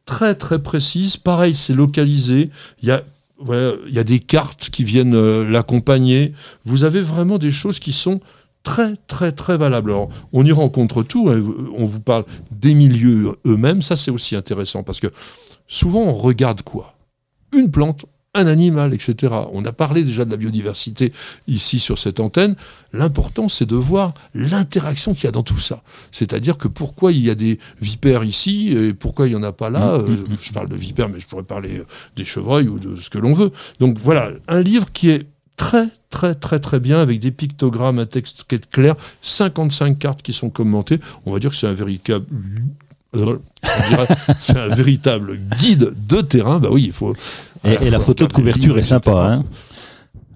très 0.04 0.36
très 0.36 0.62
précise. 0.62 1.16
Pareil, 1.16 1.54
c'est 1.54 1.74
localisé. 1.74 2.50
Il 2.82 2.88
y 2.88 2.92
a 2.92 3.02
il 3.40 3.94
y 3.94 3.98
a 3.98 4.04
des 4.04 4.18
cartes 4.18 4.70
qui 4.70 4.84
viennent 4.84 5.14
euh, 5.14 5.48
l'accompagner. 5.48 6.32
Vous 6.64 6.84
avez 6.84 7.00
vraiment 7.00 7.38
des 7.38 7.50
choses 7.50 7.78
qui 7.78 7.92
sont 7.92 8.20
très 8.62 8.96
très 8.96 9.32
très 9.32 9.56
valables. 9.56 9.90
Alors, 9.90 10.08
on 10.32 10.44
y 10.44 10.52
rencontre 10.52 11.02
tout. 11.02 11.28
Hein. 11.28 11.42
On 11.76 11.86
vous 11.86 12.00
parle 12.00 12.24
des 12.50 12.74
milieux 12.74 13.36
eux-mêmes. 13.46 13.82
Ça, 13.82 13.96
c'est 13.96 14.10
aussi 14.10 14.36
intéressant 14.36 14.82
parce 14.82 15.00
que 15.00 15.08
souvent, 15.68 16.00
on 16.00 16.14
regarde 16.14 16.62
quoi? 16.62 16.94
Une 17.54 17.70
plante, 17.70 18.06
un 18.36 18.46
animal, 18.46 18.94
etc. 18.94 19.34
On 19.52 19.64
a 19.64 19.72
parlé 19.72 20.04
déjà 20.04 20.24
de 20.24 20.30
la 20.30 20.36
biodiversité 20.36 21.12
ici 21.48 21.78
sur 21.78 21.98
cette 21.98 22.20
antenne. 22.20 22.54
L'important, 22.92 23.48
c'est 23.48 23.66
de 23.66 23.76
voir 23.76 24.14
l'interaction 24.34 25.14
qu'il 25.14 25.24
y 25.24 25.26
a 25.26 25.32
dans 25.32 25.42
tout 25.42 25.58
ça. 25.58 25.82
C'est-à-dire 26.12 26.56
que 26.56 26.68
pourquoi 26.68 27.12
il 27.12 27.24
y 27.24 27.30
a 27.30 27.34
des 27.34 27.58
vipères 27.80 28.24
ici 28.24 28.68
et 28.68 28.94
pourquoi 28.94 29.26
il 29.26 29.30
n'y 29.30 29.36
en 29.36 29.42
a 29.42 29.52
pas 29.52 29.70
là. 29.70 29.98
Mmh, 29.98 30.02
mmh, 30.02 30.12
euh, 30.12 30.16
mmh. 30.16 30.36
Je 30.42 30.52
parle 30.52 30.68
de 30.68 30.76
vipères, 30.76 31.08
mais 31.08 31.20
je 31.20 31.26
pourrais 31.26 31.42
parler 31.42 31.78
euh, 31.78 31.86
des 32.16 32.24
chevreuils 32.24 32.68
ou 32.68 32.78
de 32.78 32.96
ce 32.96 33.10
que 33.10 33.18
l'on 33.18 33.32
veut. 33.32 33.52
Donc 33.80 33.98
voilà, 33.98 34.30
un 34.48 34.60
livre 34.60 34.92
qui 34.92 35.10
est 35.10 35.26
très 35.56 35.88
très 36.10 36.34
très 36.34 36.60
très 36.60 36.80
bien 36.80 37.00
avec 37.00 37.18
des 37.18 37.30
pictogrammes, 37.30 37.98
un 37.98 38.06
texte 38.06 38.44
qui 38.46 38.56
est 38.56 38.70
clair, 38.70 38.94
55 39.22 39.98
cartes 39.98 40.22
qui 40.22 40.32
sont 40.32 40.50
commentées. 40.50 41.00
On 41.24 41.32
va 41.32 41.38
dire 41.38 41.50
que 41.50 41.56
c'est 41.56 41.66
un 41.66 41.72
véritable 41.72 42.26
c'est 44.38 44.56
un 44.56 44.68
véritable 44.68 45.38
guide 45.58 45.94
de 46.06 46.20
terrain. 46.20 46.58
Bah 46.58 46.68
oui, 46.70 46.84
il 46.86 46.92
faut. 46.92 47.14
Et, 47.66 47.90
la 47.90 47.98
photo 47.98 48.26
de 48.26 48.32
couverture 48.32 48.78
est 48.78 48.82
sympa. 48.82 49.12
Hein 49.12 49.44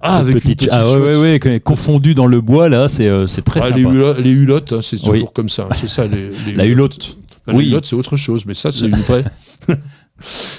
ah, 0.03 0.17
avec 0.17 0.37
petite, 0.37 0.69
ah 0.73 0.91
ouais, 0.91 1.17
ouais, 1.17 1.41
ouais, 1.45 1.61
confondu 1.61 2.15
dans 2.15 2.27
le 2.27 2.41
bois 2.41 2.71
là, 2.71 2.89
c'est 2.89 3.07
euh, 3.07 3.27
très 3.45 3.61
ah, 3.61 3.65
sympa. 3.65 3.77
Les, 3.77 4.31
hulottes, 4.31 4.73
hein, 4.73 4.81
c'est 4.83 4.97
toujours 4.97 5.33
comme 5.33 5.51
ça. 5.51 5.69
C'est 5.75 5.89
ça 5.91 6.07
les, 6.07 6.31
la 6.55 6.65
hulotte. 6.65 7.19
La 7.47 7.55
oui. 7.55 7.69
hulotte, 7.69 7.85
c'est 7.85 7.97
autre 7.97 8.17
chose, 8.17 8.47
mais 8.47 8.55
ça, 8.55 8.73
c'est 8.73 8.87
une 8.87 8.97
vraie. 8.97 9.25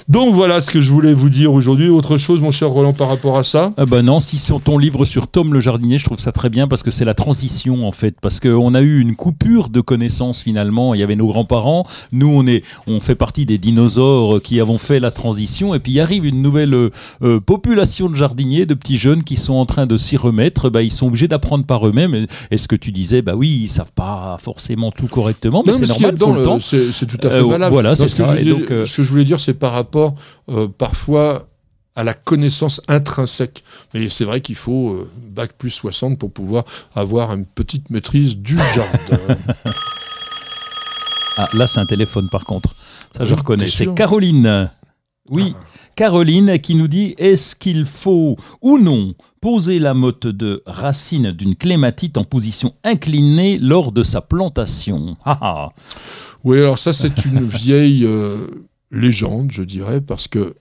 Donc 0.08 0.34
voilà 0.34 0.62
ce 0.62 0.70
que 0.70 0.82
je 0.82 0.90
voulais 0.90 1.14
vous 1.14 1.30
dire 1.30 1.54
aujourd'hui. 1.54 1.90
Autre 1.90 2.18
chose, 2.18 2.42
mon 2.42 2.52
cher 2.52 2.70
Roland, 2.70 2.94
par 2.94 3.10
rapport 3.10 3.38
à 3.38 3.44
ça? 3.44 3.74
Ah 3.78 3.86
Ben 3.86 4.02
non, 4.02 4.20
si 4.20 4.38
sur 4.38 4.62
ton 4.62 4.78
livre 4.78 5.06
sur 5.06 5.28
Tom 5.28 5.54
le 5.54 5.60
jardinier, 5.60 5.98
je 5.98 6.06
trouve 6.06 6.20
ça 6.20 6.32
très 6.32 6.50
bien 6.50 6.68
parce 6.68 6.84
que 6.84 6.92
c'est 6.92 7.06
la 7.06 7.14
transition 7.14 7.88
en 7.88 7.92
fait. 7.92 8.16
Parce 8.22 8.40
qu'on 8.40 8.74
a 8.74 8.82
eu 8.82 9.00
une 9.00 9.16
coupure 9.16 9.70
de 9.70 9.82
connaissances 9.82 10.42
finalement. 10.42 10.94
Il 10.94 11.00
y 11.00 11.04
avait 11.04 11.16
nos 11.16 11.28
grands-parents. 11.28 11.86
Nous, 12.12 12.28
on, 12.28 12.46
est, 12.48 12.64
on 12.88 13.00
fait 13.00 13.16
partie 13.16 13.46
des 13.46 13.58
dinosaures 13.58 14.42
qui 14.42 14.60
avons 14.60 14.78
fait 14.78 15.00
la 15.00 15.12
transition. 15.12 15.74
Et 15.76 15.80
puis 15.80 15.94
il 15.94 16.00
arrive 16.00 16.26
une 16.26 16.42
nouvelle 16.42 16.74
euh, 16.74 17.40
population 17.40 18.10
de 18.10 18.16
jardiniers, 18.16 18.66
de 18.66 18.74
petits 18.74 18.98
jeunes 18.98 19.24
qui 19.24 19.38
sont 19.38 19.54
en 19.54 19.66
train 19.66 19.86
de 19.86 19.98
s'y 19.98 20.18
remettre. 20.18 20.70
Ben, 20.70 20.82
ils 20.82 20.92
sont 20.92 21.08
obligés 21.08 21.28
d'apprendre 21.28 21.66
par 21.66 21.88
eux-mêmes. 21.88 22.28
Et 22.52 22.58
ce 22.58 22.68
que 22.68 22.76
tu 22.76 22.92
disais, 22.92 23.22
bah 23.22 23.34
oui, 23.36 23.62
ils 23.64 23.70
savent 23.70 23.92
pas 23.94 24.38
forcément 24.40 24.92
tout 24.92 25.08
correctement. 25.08 25.64
Mais 25.66 25.74
c'est 25.74 25.88
normal. 25.88 26.16
C'est 26.62 27.06
tout 27.06 27.18
à 27.26 27.30
fait 27.30 27.38
euh, 27.38 27.46
valable. 27.46 27.74
voilà, 27.74 27.96
c'est 27.96 28.08
ça. 28.08 28.24
Euh, 28.32 28.86
ce 28.86 28.98
que 28.98 29.04
je 29.04 29.10
voulais 29.10 29.24
dire, 29.24 29.40
c'est 29.40 29.51
par 29.54 29.74
rapport 29.74 30.16
euh, 30.50 30.68
parfois 30.68 31.48
à 31.96 32.04
la 32.04 32.14
connaissance 32.14 32.82
intrinsèque. 32.88 33.64
Mais 33.94 34.10
c'est 34.10 34.26
vrai 34.26 34.42
qu'il 34.42 34.56
faut 34.56 34.92
euh, 34.92 35.10
bac 35.30 35.54
plus 35.58 35.70
60 35.70 36.18
pour 36.18 36.32
pouvoir 36.32 36.64
avoir 36.96 37.34
une 37.34 37.46
petite 37.46 37.90
maîtrise 37.90 38.38
du 38.38 38.58
jardin. 38.58 39.36
ah, 41.38 41.50
là, 41.54 41.68
c'est 41.68 41.80
un 41.80 41.86
téléphone 41.86 42.30
par 42.30 42.46
contre. 42.46 42.76
Ça, 43.16 43.26
je 43.26 43.36
reconnais. 43.36 43.68
C'est 43.68 43.94
Caroline. 43.94 44.70
Oui, 45.30 45.54
ah. 45.56 45.64
Caroline 45.96 46.60
qui 46.60 46.76
nous 46.76 46.88
dit 46.88 47.14
est-ce 47.18 47.56
qu'il 47.56 47.86
faut 47.86 48.38
ou 48.62 48.78
non 48.78 49.14
poser 49.42 49.80
la 49.80 49.94
motte 49.94 50.28
de 50.28 50.64
racine 50.66 51.32
d'une 51.32 51.56
clématite 51.56 52.18
en 52.18 52.24
position 52.24 52.74
inclinée 52.84 53.58
lors 53.60 53.92
de 53.92 54.04
sa 54.04 54.22
plantation? 54.22 55.18
Ah, 55.26 55.38
ah. 55.42 55.70
Oui, 56.44 56.58
alors 56.58 56.80
ça, 56.80 56.94
c'est 56.94 57.26
une 57.26 57.46
vieille. 57.48 58.06
Euh, 58.06 58.48
légende, 58.92 59.52
je 59.52 59.64
dirais, 59.64 60.02
parce 60.02 60.28
que 60.28 60.56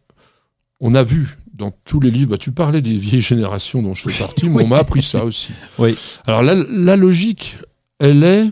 on 0.81 0.95
a 0.95 1.03
vu 1.03 1.37
dans 1.53 1.71
tous 1.85 2.01
les 2.01 2.11
livres, 2.11 2.31
bah, 2.31 2.39
tu 2.39 2.53
parlais 2.53 2.81
des 2.81 2.97
vieilles 2.97 3.21
générations 3.21 3.83
dont 3.83 3.95
je 3.95 4.09
fais 4.09 4.19
partie, 4.19 4.49
mais 4.49 4.65
on 4.65 4.69
m'a 4.69 4.79
appris 4.79 5.03
ça 5.03 5.25
aussi. 5.25 5.53
Oui. 5.79 5.97
Alors 6.27 6.43
la, 6.43 6.97
logique, 6.97 7.57
elle 7.99 8.25
est 8.25 8.51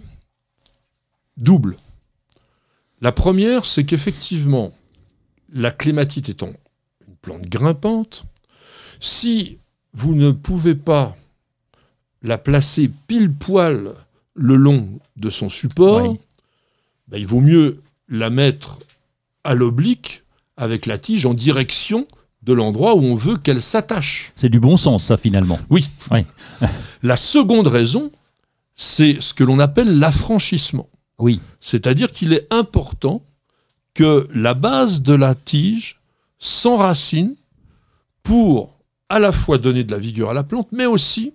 double. 1.37 1.77
La 3.01 3.13
première, 3.13 3.65
c'est 3.65 3.85
qu'effectivement, 3.85 4.73
la 5.53 5.71
clématite 5.71 6.29
étant 6.29 6.51
une 7.07 7.15
plante 7.23 7.49
grimpante, 7.49 8.27
si 9.01 9.59
vous 9.95 10.15
ne 10.15 10.31
pouvez 10.31 10.75
pas 10.75 11.17
la 12.23 12.37
placer 12.37 12.91
pile 13.07 13.33
poil 13.33 13.95
le 14.35 14.57
long 14.57 14.99
de 15.17 15.31
son 15.31 15.49
support, 15.49 16.17
bah, 17.07 17.17
il 17.17 17.27
vaut 17.27 17.41
mieux 17.41 17.81
la 18.09 18.29
mettre 18.29 18.79
à 19.45 19.55
l'oblique 19.55 20.25
avec 20.57 20.87
la 20.87 20.99
tige 20.99 21.27
en 21.27 21.35
direction 21.35 22.07
de 22.43 22.53
l'endroit 22.53 22.97
où 22.97 23.03
on 23.03 23.15
veut 23.15 23.37
qu'elle 23.37 23.63
s'attache. 23.63 24.33
C'est 24.37 24.49
du 24.49 24.61
bon 24.61 24.77
sens, 24.77 25.05
ça, 25.05 25.17
finalement. 25.17 25.59
Oui. 25.71 25.89
la 27.03 27.17
seconde 27.17 27.67
raison, 27.67 28.11
c'est 28.75 29.21
ce 29.21 29.35
que 29.35 29.45
l'on 29.45 29.59
appelle 29.59 29.99
l'affranchissement. 29.99 30.89
Oui. 31.19 31.41
C'est-à-dire 31.61 32.13
qu'il 32.13 32.33
est 32.33 32.47
important 32.53 33.23
que 33.95 34.29
la 34.33 34.55
base 34.55 35.03
de 35.03 35.15
la 35.15 35.35
tige 35.35 36.01
s'enracine 36.39 37.35
pour 38.23 38.79
à 39.09 39.19
la 39.19 39.33
fois 39.33 39.59
donner 39.59 39.85
de 39.85 39.91
la 39.91 39.99
vigueur 39.99 40.31
à 40.31 40.35
la 40.35 40.45
plante, 40.45 40.69
mais 40.71 40.87
aussi 40.87 41.35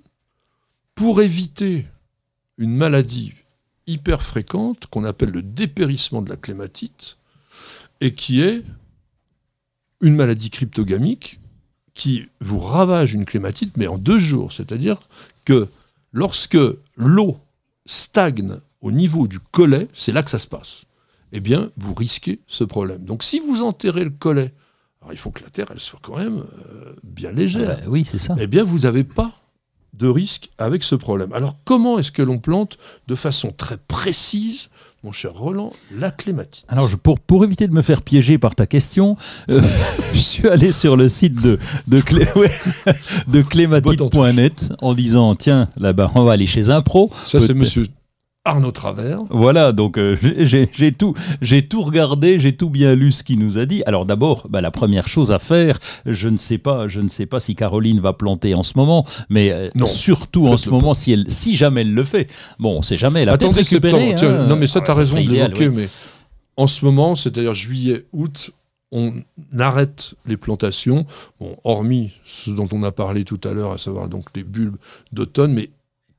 pour 0.96 1.22
éviter 1.22 1.86
une 2.58 2.76
maladie 2.76 3.34
hyper 3.88 4.22
fréquente 4.22 4.86
qu'on 4.88 5.04
appelle 5.04 5.32
le 5.32 5.42
dépérissement 5.42 6.22
de 6.22 6.30
la 6.30 6.38
clématite, 6.38 7.18
et 8.04 8.12
qui 8.14 8.42
est 8.42 8.64
une 10.02 10.16
maladie 10.16 10.50
cryptogamique 10.50 11.40
qui 11.94 12.28
vous 12.42 12.60
ravage 12.60 13.14
une 13.14 13.24
clématite, 13.24 13.78
mais 13.78 13.88
en 13.88 13.98
deux 13.98 14.20
jours. 14.20 14.52
C'est-à-dire 14.52 15.00
que 15.46 15.70
lorsque 16.12 16.58
l'eau 16.98 17.38
stagne 17.86 18.58
au 18.82 18.92
niveau 18.92 19.26
du 19.26 19.40
collet, 19.40 19.88
c'est 19.94 20.12
là 20.12 20.22
que 20.22 20.30
ça 20.30 20.38
se 20.38 20.48
passe. 20.48 20.84
Eh 21.32 21.40
bien, 21.40 21.72
vous 21.78 21.94
risquez 21.94 22.42
ce 22.46 22.66
problème. 22.66 23.06
Donc, 23.06 23.24
si 23.24 23.40
vous 23.40 23.64
enterrez 23.64 24.04
le 24.04 24.10
collet, 24.10 24.52
alors 25.02 25.14
il 25.14 25.18
faut 25.18 25.32
que 25.32 25.42
la 25.42 25.50
terre, 25.50 25.68
elle 25.72 25.80
soit 25.80 26.00
quand 26.02 26.18
même 26.18 26.44
euh, 26.74 26.94
bien 27.04 27.32
légère. 27.32 27.78
Ah 27.78 27.82
bah 27.82 27.88
oui, 27.88 28.04
c'est 28.04 28.20
ça. 28.20 28.36
Eh 28.38 28.48
bien, 28.48 28.66
vous 28.66 28.80
n'avez 28.80 29.06
pas 29.06 29.32
de 29.94 30.08
risque 30.08 30.50
avec 30.58 30.84
ce 30.84 30.96
problème. 30.96 31.32
Alors, 31.34 31.58
comment 31.66 32.00
est-ce 32.00 32.12
que 32.12 32.22
l'on 32.22 32.40
plante 32.40 32.78
de 33.08 33.16
façon 33.16 33.54
très 33.56 33.78
précise 33.78 34.70
mon 35.04 35.12
cher 35.12 35.34
Roland, 35.34 35.74
la 35.96 36.12
clématite? 36.12 36.66
Alors, 36.70 36.88
je, 36.88 36.96
pour, 36.96 37.20
pour 37.20 37.44
éviter 37.44 37.68
de 37.68 37.74
me 37.74 37.82
faire 37.82 38.02
piéger 38.02 38.38
par 38.38 38.56
ta 38.56 38.66
question, 38.66 39.18
euh, 39.50 39.62
je 40.14 40.20
suis 40.20 40.48
allé 40.48 40.72
sur 40.72 40.96
le 40.96 41.08
site 41.10 41.42
de, 41.42 41.60
de, 41.88 42.00
clé, 42.00 42.26
de 43.28 43.42
clématite.net 43.42 44.74
en 44.82 44.94
disant 44.94 45.36
tiens, 45.36 45.68
là-bas, 45.78 46.12
on 46.16 46.24
va 46.24 46.34
aller 46.34 46.48
chez 46.48 46.70
un 46.70 46.82
pro. 46.82 47.12
Ça, 47.26 47.42
c'est 47.42 47.54
monsieur 47.54 47.86
Arnaud 48.46 48.72
Travers. 48.72 49.20
Voilà, 49.30 49.72
donc 49.72 49.98
euh, 49.98 50.18
j'ai 50.42 50.92
tout, 50.92 51.14
j'ai 51.42 51.66
tout 51.66 51.82
regardé, 51.82 52.40
j'ai 52.40 52.56
tout 52.56 52.70
bien 52.70 52.94
lu 52.94 53.14
ce 53.14 53.24
qu'il 53.24 53.40
nous 53.40 53.58
a 53.58 53.66
dit. 53.66 53.84
Alors 53.86 54.06
d'abord, 54.06 54.48
bah, 54.50 54.60
la 54.60 54.72
première 54.72 55.08
chose 55.08 55.32
à 55.32 55.40
faire, 55.40 55.80
je 56.06 56.28
ne 56.28 56.38
sais 56.38 56.58
pas, 56.58 56.90
je 56.90 57.00
ne 57.00 57.08
sais 57.08 57.26
pas 57.26 57.40
si 57.40 57.56
Caroline 57.56 58.02
va 58.02 58.12
planter 58.12 58.54
en 58.54 58.64
ce 58.64 58.74
moment, 58.78 59.06
mais 59.30 59.52
euh, 59.52 59.70
surtout 59.86 60.48
en 60.48 60.58
ce 60.58 60.70
moment 60.70 60.94
si 60.94 61.14
elle, 61.14 61.30
si 61.30 61.56
jamais 61.56 61.82
elle 61.82 61.94
le 61.94 62.04
fait. 62.04 62.30
Bon, 62.60 62.78
on 62.78 62.82
sait 62.82 62.98
jamais. 62.98 63.22
Elle 63.22 63.30
a 63.30 63.38
peut 63.38 63.48
récupéré. 63.48 64.16
Hein. 64.16 64.48
non, 64.48 64.58
mais 64.58 64.68
ça, 64.68 64.82
tu 64.82 64.92
as 64.92 64.96
raison 64.96 65.16
de 65.22 65.30
l'évoquer, 65.30 65.70
mais 65.70 65.88
en 66.58 66.68
ce 66.68 66.84
moment, 66.84 67.16
c'est-à-dire 67.16 67.54
juillet, 67.54 68.06
août, 68.12 68.52
on 68.92 69.14
arrête 69.58 70.16
les 70.26 70.38
plantations, 70.38 71.06
bon, 71.40 71.58
hormis 71.64 72.12
ce 72.26 72.52
dont 72.52 72.68
on 72.72 72.84
a 72.84 72.92
parlé 72.92 73.24
tout 73.24 73.40
à 73.44 73.54
l'heure, 73.54 73.72
à 73.72 73.78
savoir 73.78 74.08
donc 74.08 74.26
les 74.36 74.44
bulbes 74.44 74.78
d'automne, 75.12 75.54
mais 75.54 75.70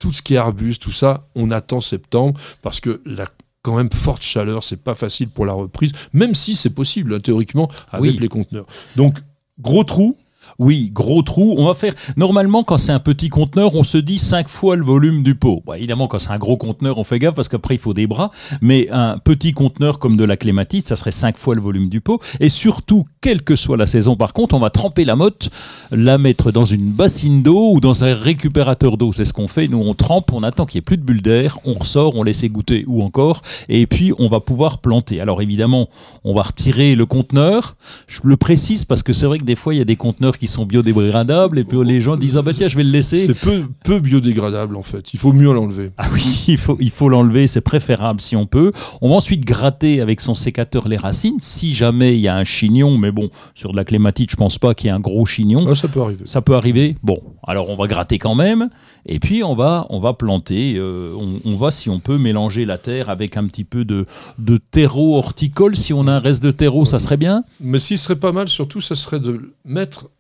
tout 0.04 0.12
ce 0.12 0.20
qui 0.20 0.34
est 0.34 0.36
arbuste, 0.36 0.82
tout 0.82 0.90
ça, 0.90 1.24
on 1.34 1.50
attend 1.50 1.80
septembre 1.80 2.38
parce 2.60 2.78
que 2.78 3.00
la 3.06 3.24
quand 3.62 3.74
même 3.74 3.88
forte 3.90 4.20
chaleur, 4.20 4.62
c'est 4.62 4.82
pas 4.82 4.94
facile 4.94 5.30
pour 5.30 5.46
la 5.46 5.54
reprise, 5.54 5.92
même 6.12 6.34
si 6.34 6.54
c'est 6.54 6.74
possible 6.74 7.14
hein, 7.14 7.20
théoriquement 7.20 7.70
avec 7.90 8.20
les 8.20 8.28
conteneurs. 8.28 8.66
Donc 8.96 9.16
gros 9.58 9.82
trou, 9.82 10.18
oui, 10.58 10.90
gros 10.92 11.22
trou. 11.22 11.54
On 11.56 11.66
va 11.66 11.74
faire. 11.74 11.94
Normalement, 12.16 12.64
quand 12.64 12.78
c'est 12.78 12.92
un 12.92 13.00
petit 13.00 13.28
conteneur, 13.28 13.74
on 13.74 13.82
se 13.82 13.98
dit 13.98 14.18
5 14.18 14.48
fois 14.48 14.76
le 14.76 14.84
volume 14.84 15.22
du 15.22 15.34
pot. 15.34 15.62
évidemment, 15.74 16.06
quand 16.06 16.18
c'est 16.18 16.30
un 16.30 16.38
gros 16.38 16.56
conteneur, 16.56 16.98
on 16.98 17.04
fait 17.04 17.18
gaffe 17.18 17.34
parce 17.34 17.48
qu'après, 17.48 17.74
il 17.74 17.80
faut 17.80 17.94
des 17.94 18.06
bras. 18.06 18.30
Mais 18.60 18.88
un 18.90 19.18
petit 19.18 19.52
conteneur 19.52 19.98
comme 19.98 20.16
de 20.16 20.24
la 20.24 20.36
clématite, 20.36 20.86
ça 20.86 20.96
serait 20.96 21.12
5 21.12 21.38
fois 21.38 21.54
le 21.54 21.60
volume 21.60 21.88
du 21.88 22.00
pot. 22.00 22.22
Et 22.40 22.48
surtout, 22.48 23.04
quelle 23.24 23.42
que 23.42 23.56
soit 23.56 23.78
la 23.78 23.86
saison. 23.86 24.16
Par 24.16 24.34
contre, 24.34 24.54
on 24.54 24.58
va 24.58 24.68
tremper 24.68 25.06
la 25.06 25.16
motte, 25.16 25.48
la 25.90 26.18
mettre 26.18 26.52
dans 26.52 26.66
une 26.66 26.90
bassine 26.90 27.42
d'eau 27.42 27.72
ou 27.72 27.80
dans 27.80 28.04
un 28.04 28.12
récupérateur 28.12 28.98
d'eau. 28.98 29.14
C'est 29.14 29.24
ce 29.24 29.32
qu'on 29.32 29.48
fait. 29.48 29.66
Nous, 29.66 29.78
on 29.78 29.94
trempe, 29.94 30.30
on 30.34 30.42
attend 30.42 30.66
qu'il 30.66 30.76
n'y 30.76 30.80
ait 30.80 30.82
plus 30.82 30.98
de 30.98 31.04
bulles 31.04 31.22
d'air, 31.22 31.58
on 31.64 31.72
ressort, 31.72 32.16
on 32.16 32.22
laisse 32.22 32.42
égoutter 32.42 32.84
ou 32.86 33.02
encore, 33.02 33.40
et 33.70 33.86
puis 33.86 34.12
on 34.18 34.28
va 34.28 34.40
pouvoir 34.40 34.76
planter. 34.76 35.22
Alors 35.22 35.40
évidemment, 35.40 35.88
on 36.22 36.34
va 36.34 36.42
retirer 36.42 36.96
le 36.96 37.06
conteneur. 37.06 37.76
Je 38.08 38.20
le 38.24 38.36
précise 38.36 38.84
parce 38.84 39.02
que 39.02 39.14
c'est 39.14 39.24
vrai 39.24 39.38
que 39.38 39.44
des 39.44 39.56
fois, 39.56 39.72
il 39.72 39.78
y 39.78 39.80
a 39.80 39.86
des 39.86 39.96
conteneurs 39.96 40.36
qui 40.36 40.46
sont 40.46 40.66
biodégradables 40.66 41.58
et 41.58 41.64
puis 41.64 41.78
les 41.82 42.02
gens 42.02 42.18
disent 42.18 42.36
ah 42.36 42.42
bah 42.42 42.52
tiens, 42.52 42.68
je 42.68 42.76
vais 42.76 42.84
le 42.84 42.90
laisser. 42.90 43.24
C'est 43.24 43.40
peu, 43.40 43.64
peu 43.84 44.00
biodégradable 44.00 44.76
en 44.76 44.82
fait. 44.82 45.14
Il 45.14 45.18
faut 45.18 45.32
mieux 45.32 45.50
l'enlever. 45.54 45.92
Ah 45.96 46.08
oui, 46.12 46.44
il 46.48 46.58
faut, 46.58 46.76
il 46.78 46.90
faut 46.90 47.08
l'enlever. 47.08 47.46
C'est 47.46 47.62
préférable 47.62 48.20
si 48.20 48.36
on 48.36 48.44
peut. 48.44 48.70
On 49.00 49.08
va 49.08 49.14
ensuite 49.14 49.46
gratter 49.46 50.02
avec 50.02 50.20
son 50.20 50.34
sécateur 50.34 50.88
les 50.88 50.98
racines. 50.98 51.38
Si 51.40 51.72
jamais 51.72 52.16
il 52.16 52.20
y 52.20 52.28
a 52.28 52.36
un 52.36 52.44
chignon, 52.44 52.98
mais 52.98 53.13
bon, 53.14 53.30
sur 53.54 53.72
de 53.72 53.76
la 53.76 53.84
clématite, 53.84 54.30
je 54.30 54.36
pense 54.36 54.58
pas 54.58 54.74
qu'il 54.74 54.88
y 54.88 54.90
ait 54.90 54.92
un 54.92 55.00
gros 55.00 55.24
chignon. 55.24 55.66
Ah, 55.68 55.74
ça 55.74 55.88
peut 55.88 56.02
arriver. 56.02 56.24
Ça 56.26 56.42
peut 56.42 56.54
arriver. 56.54 56.96
Bon, 57.02 57.22
alors 57.46 57.70
on 57.70 57.76
va 57.76 57.86
gratter 57.86 58.18
quand 58.18 58.34
même. 58.34 58.68
Et 59.06 59.18
puis 59.18 59.42
on 59.42 59.54
va, 59.54 59.86
on 59.88 60.00
va 60.00 60.12
planter. 60.12 60.74
Euh, 60.76 61.14
on, 61.16 61.40
on, 61.44 61.56
va, 61.56 61.70
si 61.70 61.88
on 61.88 62.00
peut, 62.00 62.18
mélanger 62.18 62.64
la 62.64 62.78
terre 62.78 63.08
avec 63.08 63.36
un 63.36 63.46
petit 63.46 63.64
peu 63.64 63.84
de, 63.84 64.06
de 64.38 64.58
terreau 64.58 65.16
horticole. 65.16 65.76
Si 65.76 65.92
on 65.92 66.06
a 66.06 66.12
un 66.12 66.20
reste 66.20 66.42
de 66.42 66.50
terreau, 66.50 66.84
ça 66.84 66.98
serait 66.98 67.16
bien. 67.16 67.44
Mais 67.60 67.78
ce 67.78 67.88
qui 67.88 67.98
serait 67.98 68.16
pas 68.16 68.32
mal, 68.32 68.48
surtout, 68.48 68.80
ça 68.80 68.94
serait 68.94 69.20
de 69.20 69.54
mettre 69.64 70.10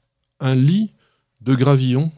un 0.40 0.54
lit 0.54 0.90
de 1.40 1.54
gravillon 1.54 2.10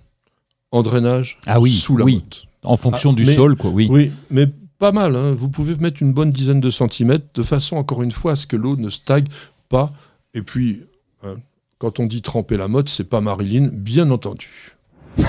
en 0.72 0.82
drainage 0.82 1.38
ah 1.46 1.60
oui, 1.60 1.72
sous 1.72 1.96
la 1.96 2.04
oui. 2.04 2.22
En 2.62 2.76
fonction 2.76 3.12
ah, 3.12 3.14
du 3.14 3.24
mais, 3.24 3.34
sol, 3.34 3.56
quoi, 3.56 3.70
oui. 3.70 3.88
Oui, 3.90 4.10
mais 4.30 4.46
pas 4.78 4.92
mal. 4.92 5.16
Hein. 5.16 5.32
Vous 5.32 5.48
pouvez 5.48 5.76
mettre 5.76 6.02
une 6.02 6.12
bonne 6.12 6.32
dizaine 6.32 6.60
de 6.60 6.70
centimètres 6.70 7.26
de 7.34 7.42
façon, 7.42 7.76
encore 7.76 8.02
une 8.02 8.12
fois, 8.12 8.32
à 8.32 8.36
ce 8.36 8.46
que 8.46 8.56
l'eau 8.56 8.76
ne 8.76 8.88
stagne 8.88 9.26
pas. 9.68 9.92
Et 10.36 10.42
puis, 10.42 10.82
hein, 11.24 11.36
quand 11.78 11.98
on 11.98 12.04
dit 12.04 12.20
tremper 12.20 12.58
la 12.58 12.68
motte, 12.68 12.90
c'est 12.90 13.08
pas 13.08 13.22
Marilyn, 13.22 13.70
bien 13.72 14.10
entendu. 14.10 14.76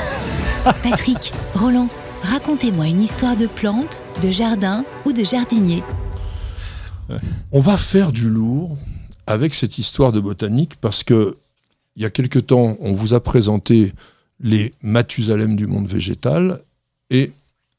Patrick, 0.84 1.32
Roland, 1.56 1.88
racontez-moi 2.24 2.88
une 2.88 3.02
histoire 3.02 3.38
de 3.38 3.48
plante, 3.48 4.04
de 4.22 4.30
jardin 4.30 4.84
ou 5.06 5.14
de 5.14 5.24
jardinier. 5.24 5.82
On 7.54 7.62
va 7.62 7.78
faire 7.78 8.12
du 8.12 8.30
lourd 8.30 8.78
avec 9.28 9.54
cette 9.54 9.78
histoire 9.78 10.12
de 10.12 10.20
botanique 10.20 10.76
parce 10.82 11.04
que 11.04 11.38
il 11.96 12.04
y 12.04 12.06
a 12.06 12.10
quelque 12.10 12.40
temps, 12.40 12.76
on 12.82 12.92
vous 12.92 13.14
a 13.14 13.22
présenté 13.22 13.94
les 14.42 14.74
Mathusalem 14.82 15.56
du 15.56 15.68
monde 15.68 15.88
végétal 15.88 16.62
et 17.10 17.32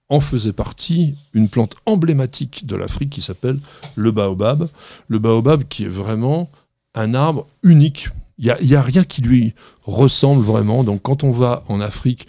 en 0.08 0.20
faisait 0.20 0.54
partie 0.54 1.14
une 1.34 1.50
plante 1.50 1.76
emblématique 1.84 2.66
de 2.66 2.74
l'Afrique 2.74 3.10
qui 3.10 3.20
s'appelle 3.20 3.60
le 3.96 4.10
baobab. 4.12 4.70
Le 5.08 5.18
baobab 5.18 5.64
qui 5.68 5.84
est 5.84 5.88
vraiment 5.88 6.48
un 6.94 7.14
arbre 7.14 7.46
unique. 7.62 8.08
Il 8.38 8.54
n'y 8.62 8.74
a, 8.74 8.80
a, 8.80 8.82
rien 8.82 9.04
qui 9.04 9.20
lui 9.20 9.54
ressemble 9.84 10.44
vraiment. 10.44 10.84
Donc 10.84 11.02
quand 11.02 11.24
on 11.24 11.32
va 11.32 11.64
en 11.68 11.80
Afrique, 11.80 12.28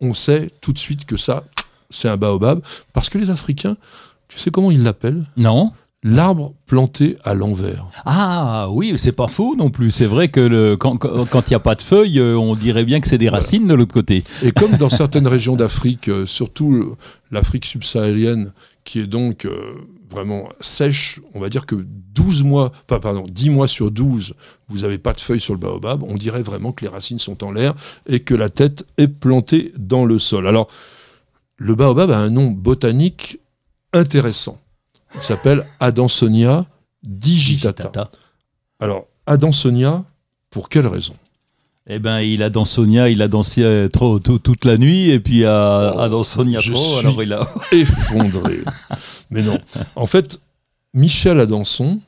on 0.00 0.14
sait 0.14 0.50
tout 0.60 0.72
de 0.72 0.78
suite 0.78 1.04
que 1.04 1.16
ça, 1.16 1.44
c'est 1.90 2.08
un 2.08 2.16
baobab. 2.16 2.62
Parce 2.92 3.08
que 3.08 3.18
les 3.18 3.30
Africains, 3.30 3.76
tu 4.28 4.38
sais 4.38 4.50
comment 4.50 4.70
ils 4.70 4.82
l'appellent? 4.82 5.24
Non 5.36 5.72
l'arbre 6.06 6.54
planté 6.66 7.16
à 7.24 7.34
l'envers. 7.34 7.86
Ah 8.04 8.68
oui, 8.70 8.94
c'est 8.96 9.12
pas 9.12 9.26
faux 9.26 9.56
non 9.56 9.70
plus. 9.70 9.90
C'est 9.90 10.06
vrai 10.06 10.28
que 10.28 10.40
le, 10.40 10.76
quand 10.76 11.02
il 11.02 11.50
n'y 11.50 11.56
a 11.56 11.60
pas 11.60 11.74
de 11.74 11.82
feuilles, 11.82 12.20
on 12.20 12.54
dirait 12.54 12.84
bien 12.84 13.00
que 13.00 13.08
c'est 13.08 13.18
des 13.18 13.28
racines 13.28 13.62
voilà. 13.62 13.72
de 13.72 13.78
l'autre 13.78 13.94
côté. 13.94 14.22
Et 14.42 14.52
comme 14.52 14.72
dans 14.76 14.88
certaines 15.02 15.26
régions 15.26 15.56
d'Afrique, 15.56 16.08
euh, 16.08 16.24
surtout 16.24 16.96
l'Afrique 17.30 17.64
subsaharienne, 17.64 18.52
qui 18.84 19.00
est 19.00 19.06
donc 19.06 19.44
euh, 19.44 19.74
vraiment 20.08 20.48
sèche, 20.60 21.20
on 21.34 21.40
va 21.40 21.48
dire 21.48 21.66
que 21.66 21.76
12 21.76 22.44
mois, 22.44 22.72
pas, 22.86 23.00
pardon, 23.00 23.24
10 23.28 23.50
mois 23.50 23.68
sur 23.68 23.90
12, 23.90 24.34
vous 24.68 24.78
n'avez 24.78 24.98
pas 24.98 25.12
de 25.12 25.20
feuilles 25.20 25.40
sur 25.40 25.54
le 25.54 25.60
baobab, 25.60 26.02
on 26.02 26.16
dirait 26.16 26.42
vraiment 26.42 26.72
que 26.72 26.84
les 26.84 26.90
racines 26.90 27.18
sont 27.18 27.44
en 27.44 27.52
l'air 27.52 27.74
et 28.06 28.20
que 28.20 28.34
la 28.34 28.48
tête 28.48 28.86
est 28.98 29.08
plantée 29.08 29.72
dans 29.76 30.04
le 30.04 30.18
sol. 30.18 30.46
Alors, 30.46 30.68
le 31.56 31.74
baobab 31.74 32.10
a 32.10 32.18
un 32.18 32.30
nom 32.30 32.50
botanique 32.50 33.38
intéressant. 33.92 34.60
Il 35.14 35.22
s'appelle 35.22 35.66
Adansonia 35.80 36.66
digitata. 37.02 37.84
digitata. 37.84 38.10
Alors, 38.80 39.06
Adansonia, 39.26 40.04
pour 40.50 40.68
quelle 40.68 40.86
raison? 40.86 41.14
Eh 41.88 41.98
ben, 41.98 42.20
il 42.20 42.42
a 42.42 42.50
Dansonia, 42.50 43.08
il 43.08 43.22
a 43.22 43.28
dansé 43.28 43.88
trop, 43.92 44.18
tout, 44.18 44.38
toute 44.38 44.64
la 44.64 44.76
nuit, 44.76 45.10
et 45.10 45.20
puis 45.20 45.44
à, 45.44 45.92
Oh, 45.94 45.98
à 46.00 46.08
Dansonia 46.08 46.58
je 46.58 46.72
trop, 46.72 46.82
suis 46.82 47.06
alors 47.06 47.22
il 47.22 47.32
a. 47.32 47.48
effondré. 47.72 48.58
Mais 49.30 49.42
non. 49.42 49.58
En 49.94 50.06
fait, 50.06 50.40
Michel 50.94 51.38
Adanson, 51.38 52.00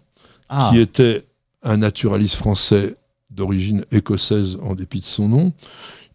Ah, 0.48 0.70
qui 0.72 0.80
était 0.80 1.24
un 1.62 1.76
naturaliste 1.78 2.36
français 2.36 2.96
d'origine 3.30 3.84
écossaise 3.92 4.58
en 4.62 4.74
dépit 4.74 5.00
de 5.00 5.04
son 5.06 5.28
nom, 5.28 5.52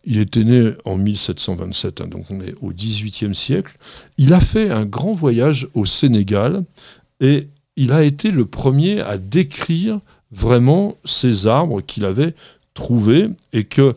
il 0.05 0.17
était 0.17 0.43
né 0.43 0.73
en 0.83 0.97
1727, 0.97 2.01
hein, 2.01 2.07
donc 2.07 2.25
on 2.29 2.41
est 2.41 2.55
au 2.61 2.73
XVIIIe 2.73 3.33
siècle. 3.33 3.77
Il 4.17 4.33
a 4.33 4.41
fait 4.41 4.69
un 4.71 4.83
grand 4.85 5.13
voyage 5.13 5.67
au 5.73 5.85
Sénégal 5.85 6.63
et 7.21 7.47
il 7.77 7.93
a 7.93 8.03
été 8.03 8.31
le 8.31 8.45
premier 8.45 8.99
à 8.99 9.17
décrire 9.17 9.99
vraiment 10.31 10.95
ces 11.05 11.47
arbres 11.47 11.79
qu'il 11.81 12.03
avait 12.03 12.35
trouvés 12.73 13.29
et 13.51 13.63
que 13.65 13.95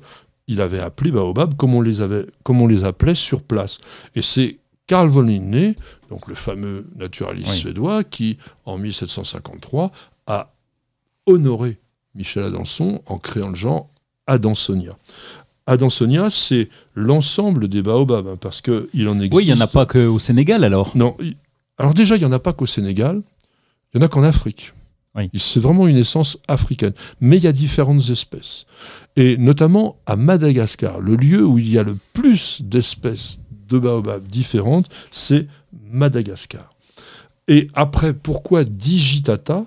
il 0.49 0.61
avait 0.61 0.79
appelés 0.81 1.11
baobab 1.11 1.57
comme 1.57 1.74
on 1.74 1.81
les 1.81 2.03
avait, 2.03 2.27
comme 2.45 2.61
on 2.62 2.66
les 2.68 2.85
appelait 2.85 3.14
sur 3.16 3.43
place. 3.43 3.79
Et 4.14 4.22
c'est 4.22 4.59
Carl 4.87 5.09
von 5.09 5.22
Linné, 5.22 5.74
donc 6.11 6.29
le 6.29 6.35
fameux 6.37 6.87
naturaliste 6.97 7.51
Oui. 7.51 7.57
suédois, 7.59 8.05
qui 8.05 8.39
en 8.64 8.79
1753 8.79 9.91
a 10.29 10.53
honoré 11.27 11.79
Michel 12.14 12.45
Adanson 12.45 13.03
en 13.07 13.18
créant 13.18 13.49
le 13.49 13.57
genre 13.57 13.89
Adansonia. 14.29 14.97
Adansonia, 15.66 16.31
c'est 16.31 16.68
l'ensemble 16.95 17.66
des 17.68 17.83
baobabs, 17.83 18.29
hein, 18.29 18.37
parce 18.41 18.61
qu'il 18.61 19.09
en 19.09 19.16
existe. 19.16 19.35
oui, 19.35 19.45
il 19.45 19.53
n'y 19.53 19.59
en 19.59 19.61
a 19.61 19.66
pas 19.66 19.85
qu'au 19.87 20.18
Sénégal 20.20 20.62
alors. 20.62 20.97
Non. 20.97 21.16
il- 21.20 21.37
Alors 21.79 21.93
déjà, 21.93 22.14
il 22.16 22.20
n'y 22.20 22.24
en 22.24 22.33
a 22.33 22.39
pas 22.39 22.53
qu'au 22.53 22.66
Sénégal, 22.66 23.20
il 23.93 23.99
y 24.01 24.03
en 24.03 24.07
a 24.07 24.09
qu'en 24.09 24.22
Afrique. 24.22 24.72
C'est 25.35 25.61
vraiment 25.61 25.87
une 25.87 25.97
essence 25.97 26.39
africaine. 26.49 26.93
Mais 27.21 27.37
il 27.39 27.45
y 27.45 27.47
a 27.47 27.53
différentes 27.53 28.11
espèces. 28.11 28.67
Et 29.17 29.37
notamment 29.37 29.97
à 30.07 30.17
Madagascar, 30.17 31.01
le 31.01 31.17
lieu 31.17 31.45
où 31.45 31.59
il 31.59 31.69
y 31.69 31.79
a 31.79 31.83
le 31.83 31.97
plus 32.12 32.62
d'espèces 32.62 33.39
de 33.69 33.79
baobabs 33.79 34.27
différentes, 34.29 34.89
c'est 35.11 35.47
Madagascar. 35.91 36.71
Et 37.49 37.69
après, 37.75 38.12
pourquoi 38.12 38.64
digitata? 38.64 39.64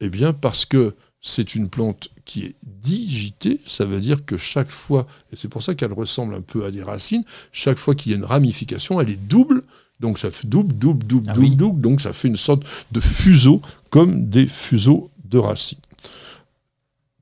Eh 0.00 0.08
bien, 0.08 0.32
parce 0.32 0.64
que 0.64 0.94
c'est 1.20 1.54
une 1.54 1.68
plante 1.70 2.10
qui 2.26 2.42
est 2.44 2.54
digitée, 2.62 3.60
ça 3.66 3.86
veut 3.86 4.00
dire 4.00 4.24
que 4.26 4.36
chaque 4.36 4.70
fois, 4.70 5.06
et 5.32 5.36
c'est 5.36 5.48
pour 5.48 5.62
ça 5.62 5.74
qu'elle 5.74 5.92
ressemble 5.92 6.34
un 6.34 6.42
peu 6.42 6.64
à 6.66 6.70
des 6.70 6.82
racines, 6.82 7.24
chaque 7.52 7.78
fois 7.78 7.94
qu'il 7.94 8.12
y 8.12 8.14
a 8.14 8.18
une 8.18 8.24
ramification, 8.24 9.00
elle 9.00 9.10
est 9.10 9.26
double, 9.26 9.62
donc 10.00 10.18
ça 10.18 10.30
fait 10.30 10.46
double, 10.46 10.74
double, 10.74 11.06
double, 11.06 11.26
Ah 11.28 11.32
double, 11.34 11.46
oui. 11.46 11.56
double, 11.56 11.80
donc 11.80 12.00
ça 12.00 12.12
fait 12.12 12.28
une 12.28 12.36
sorte 12.36 12.62
de 12.92 13.00
fuseau, 13.00 13.60
comme 13.90 14.28
des 14.28 14.46
fuseaux 14.46 15.10
de 15.24 15.38
racines. 15.38 15.78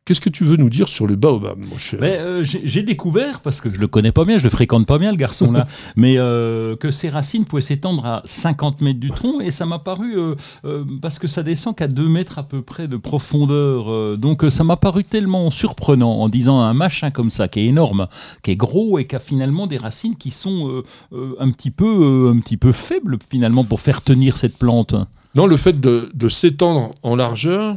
Qu'est-ce 0.04 0.20
que 0.20 0.30
tu 0.30 0.42
veux 0.42 0.56
nous 0.56 0.68
dire 0.68 0.88
sur 0.88 1.06
le 1.06 1.14
baobab, 1.14 1.64
mon 1.70 1.78
cher 1.78 2.00
euh, 2.02 2.42
j'ai 2.44 2.82
découvert, 2.82 3.38
parce 3.38 3.60
que 3.60 3.72
je 3.72 3.78
le 3.78 3.86
connais 3.86 4.10
pas 4.10 4.24
bien, 4.24 4.36
je 4.36 4.42
le 4.42 4.50
fréquente 4.50 4.84
pas 4.84 4.98
bien 4.98 5.12
le 5.12 5.16
garçon 5.16 5.52
là, 5.52 5.68
mais 5.96 6.16
euh, 6.18 6.74
que 6.74 6.90
ses 6.90 7.08
racines 7.08 7.44
pouvaient 7.44 7.62
s'étendre 7.62 8.04
à 8.04 8.20
50 8.24 8.80
mètres 8.80 8.98
du 8.98 9.10
tronc 9.10 9.40
et 9.40 9.52
ça 9.52 9.64
m'a 9.64 9.78
paru, 9.78 10.18
euh, 10.18 10.84
parce 11.00 11.20
que 11.20 11.28
ça 11.28 11.44
descend 11.44 11.76
qu'à 11.76 11.86
2 11.86 12.08
mètres 12.08 12.40
à 12.40 12.42
peu 12.42 12.62
près 12.62 12.88
de 12.88 12.96
profondeur, 12.96 14.18
donc 14.18 14.44
ça 14.48 14.64
m'a 14.64 14.76
paru 14.76 15.04
tellement 15.04 15.52
surprenant 15.52 16.14
en 16.14 16.28
disant 16.28 16.58
un 16.58 16.74
machin 16.74 17.12
comme 17.12 17.30
ça 17.30 17.46
qui 17.46 17.60
est 17.60 17.66
énorme, 17.66 18.08
qui 18.42 18.50
est 18.50 18.56
gros 18.56 18.98
et 18.98 19.06
qui 19.06 19.14
a 19.14 19.20
finalement 19.20 19.68
des 19.68 19.78
racines 19.78 20.16
qui 20.16 20.32
sont 20.32 20.82
un, 21.12 21.50
petit 21.52 21.70
peu, 21.70 22.32
un 22.34 22.40
petit 22.40 22.56
peu 22.56 22.72
faibles 22.72 23.18
finalement 23.30 23.62
pour 23.62 23.78
faire 23.78 24.02
tenir 24.02 24.36
cette 24.36 24.58
plante. 24.58 24.96
Non, 25.36 25.46
le 25.46 25.56
fait 25.56 25.80
de, 25.80 26.10
de 26.12 26.28
s'étendre 26.28 26.90
en 27.04 27.14
largeur, 27.14 27.76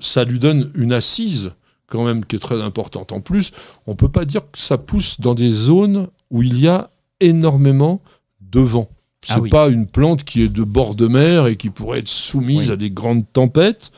ça 0.00 0.24
lui 0.24 0.40
donne 0.40 0.72
une 0.74 0.92
assise 0.92 1.52
quand 1.90 2.04
même 2.04 2.24
qui 2.24 2.36
est 2.36 2.40
très 2.40 2.62
importante. 2.62 3.12
En 3.12 3.20
plus, 3.20 3.52
on 3.86 3.90
ne 3.90 3.96
peut 3.96 4.08
pas 4.08 4.24
dire 4.24 4.40
que 4.50 4.58
ça 4.58 4.78
pousse 4.78 5.20
dans 5.20 5.34
des 5.34 5.50
zones 5.50 6.08
où 6.30 6.42
il 6.42 6.58
y 6.58 6.66
a 6.68 6.88
énormément 7.20 8.00
de 8.40 8.60
vent. 8.60 8.88
C'est 9.22 9.34
Ah 9.34 9.40
oui. 9.40 9.50
pas 9.50 9.68
une 9.68 9.86
plante 9.86 10.24
qui 10.24 10.42
est 10.42 10.48
de 10.48 10.62
bord 10.64 10.94
de 10.94 11.06
mer 11.06 11.46
et 11.46 11.56
qui 11.56 11.68
pourrait 11.68 11.98
être 11.98 12.08
soumise 12.08 12.68
Oui. 12.68 12.72
à 12.72 12.76
des 12.76 12.90
grandes 12.90 13.30
tempêtes. 13.30 13.90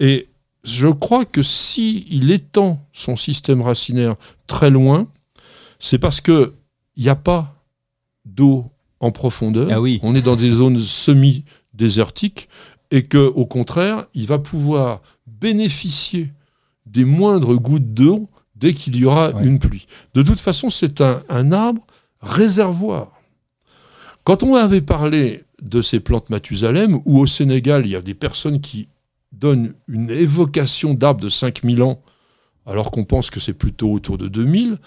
Et 0.00 0.28
je 0.64 0.88
crois 0.88 1.26
que 1.26 1.42
si 1.42 2.06
il 2.08 2.30
étend 2.30 2.80
son 2.94 3.16
système 3.16 3.60
racinaire 3.60 4.16
très 4.46 4.70
loin, 4.70 5.06
c'est 5.78 5.98
parce 5.98 6.22
que 6.22 6.54
il 6.96 7.02
n'y 7.02 7.10
a 7.10 7.16
pas 7.16 7.54
d'eau 8.24 8.64
en 9.00 9.10
profondeur. 9.10 9.68
Ah 9.70 9.80
oui. 9.80 10.00
On 10.02 10.14
est 10.14 10.22
dans 10.22 10.36
des 10.36 10.50
zones 10.50 10.78
semi-désertiques 10.78 12.48
et 12.90 13.02
que, 13.02 13.18
au 13.18 13.46
contraire, 13.46 14.06
il 14.14 14.26
va 14.26 14.38
pouvoir 14.38 15.02
bénéficier 15.26 16.32
des 16.86 17.04
moindres 17.04 17.56
gouttes 17.56 17.92
d'eau 17.94 18.28
dès 18.54 18.72
qu'il 18.72 18.96
y 18.96 19.04
aura 19.04 19.30
Ouais. 19.34 19.44
une 19.44 19.58
pluie. 19.58 19.86
De 20.14 20.22
toute 20.22 20.40
façon, 20.40 20.70
c'est 20.70 21.00
un, 21.00 21.22
un 21.28 21.52
arbre 21.52 21.82
réservoir. 22.20 23.12
Quand 24.24 24.42
on 24.42 24.54
avait 24.54 24.80
parlé 24.80 25.44
de 25.62 25.80
ces 25.82 26.00
plantes 26.00 26.30
Mathusalem, 26.30 27.00
où 27.04 27.18
au 27.18 27.26
Sénégal, 27.26 27.86
il 27.86 27.92
y 27.92 27.96
a 27.96 28.02
des 28.02 28.14
personnes 28.14 28.60
qui 28.60 28.88
donne 29.32 29.74
une 29.88 30.10
évocation 30.10 30.94
d'arbres 30.94 31.20
de 31.22 31.28
5000 31.28 31.82
ans, 31.82 32.00
alors 32.66 32.90
qu'on 32.90 33.04
pense 33.04 33.30
que 33.30 33.40
c'est 33.40 33.52
plutôt 33.54 33.92
autour 33.92 34.18
de 34.18 34.28
2000, 34.28 34.78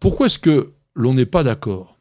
pourquoi 0.00 0.26
est-ce 0.26 0.38
que 0.38 0.72
l'on 0.94 1.14
n'est 1.14 1.26
pas 1.26 1.42
d'accord? 1.44 1.96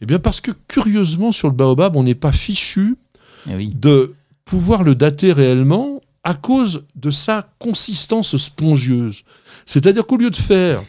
Eh 0.00 0.06
bien 0.06 0.18
parce 0.18 0.40
que 0.40 0.50
curieusement, 0.68 1.30
sur 1.32 1.48
le 1.48 1.54
baobab, 1.54 1.96
on 1.96 2.02
n'est 2.02 2.14
pas 2.14 2.32
fichu 2.32 2.96
Eh 3.48 3.66
de 3.68 4.14
pouvoir 4.44 4.82
le 4.82 4.94
dater 4.94 5.32
réellement 5.32 5.93
à 6.24 6.34
cause 6.34 6.84
de 6.96 7.10
sa 7.10 7.48
consistance 7.58 8.36
spongieuse. 8.36 9.22
C'est-à-dire 9.66 10.06
qu'au 10.06 10.16
lieu 10.16 10.30
de 10.30 10.36
faire 10.36 10.82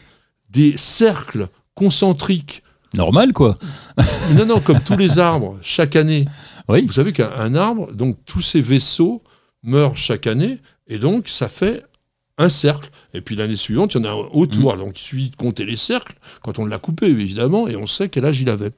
des 0.49 0.77
cercles 0.77 1.49
concentriques, 1.75 2.61
Normal, 2.93 3.33
quoi. 3.33 3.57
non, 4.35 4.45
non, 4.45 4.61
comme 4.61 4.79
tous 4.79 4.95
les 4.95 5.19
arbres, 5.19 5.57
chaque 5.61 5.97
année, 5.97 6.25
Oui. 6.69 6.85
vous 6.85 6.93
savez 6.93 7.11
qu'un 7.11 7.53
arbre, 7.55 7.91
donc 7.91 8.17
tous 8.25 8.39
ces 8.39 8.61
vaisseaux 8.61 9.21
meurent 9.63 9.97
chaque 9.97 10.27
année, 10.27 10.59
et 10.87 10.97
donc 10.97 11.27
ça 11.27 11.49
fait 11.49 11.83
un 12.37 12.47
cercle. 12.47 12.89
Et 13.13 13.19
puis 13.19 13.35
l'année 13.35 13.57
suivante, 13.57 13.95
il 13.95 13.97
y 13.97 14.07
en 14.07 14.09
a 14.09 14.11
un 14.13 14.27
autour. 14.31 14.77
Donc 14.77 14.97
il 14.97 15.03
suffit 15.03 15.29
de 15.29 15.35
compter 15.35 15.65
les 15.65 15.75
cercles, 15.75 16.15
quand 16.41 16.57
on 16.57 16.65
l'a 16.65 16.77
coupé, 16.79 17.07
évidemment, 17.07 17.67
et 17.67 17.75
on 17.75 17.85
sait 17.87 18.07
quel 18.07 18.23
âge 18.25 18.39
il 18.41 18.49
avait. 18.49 18.71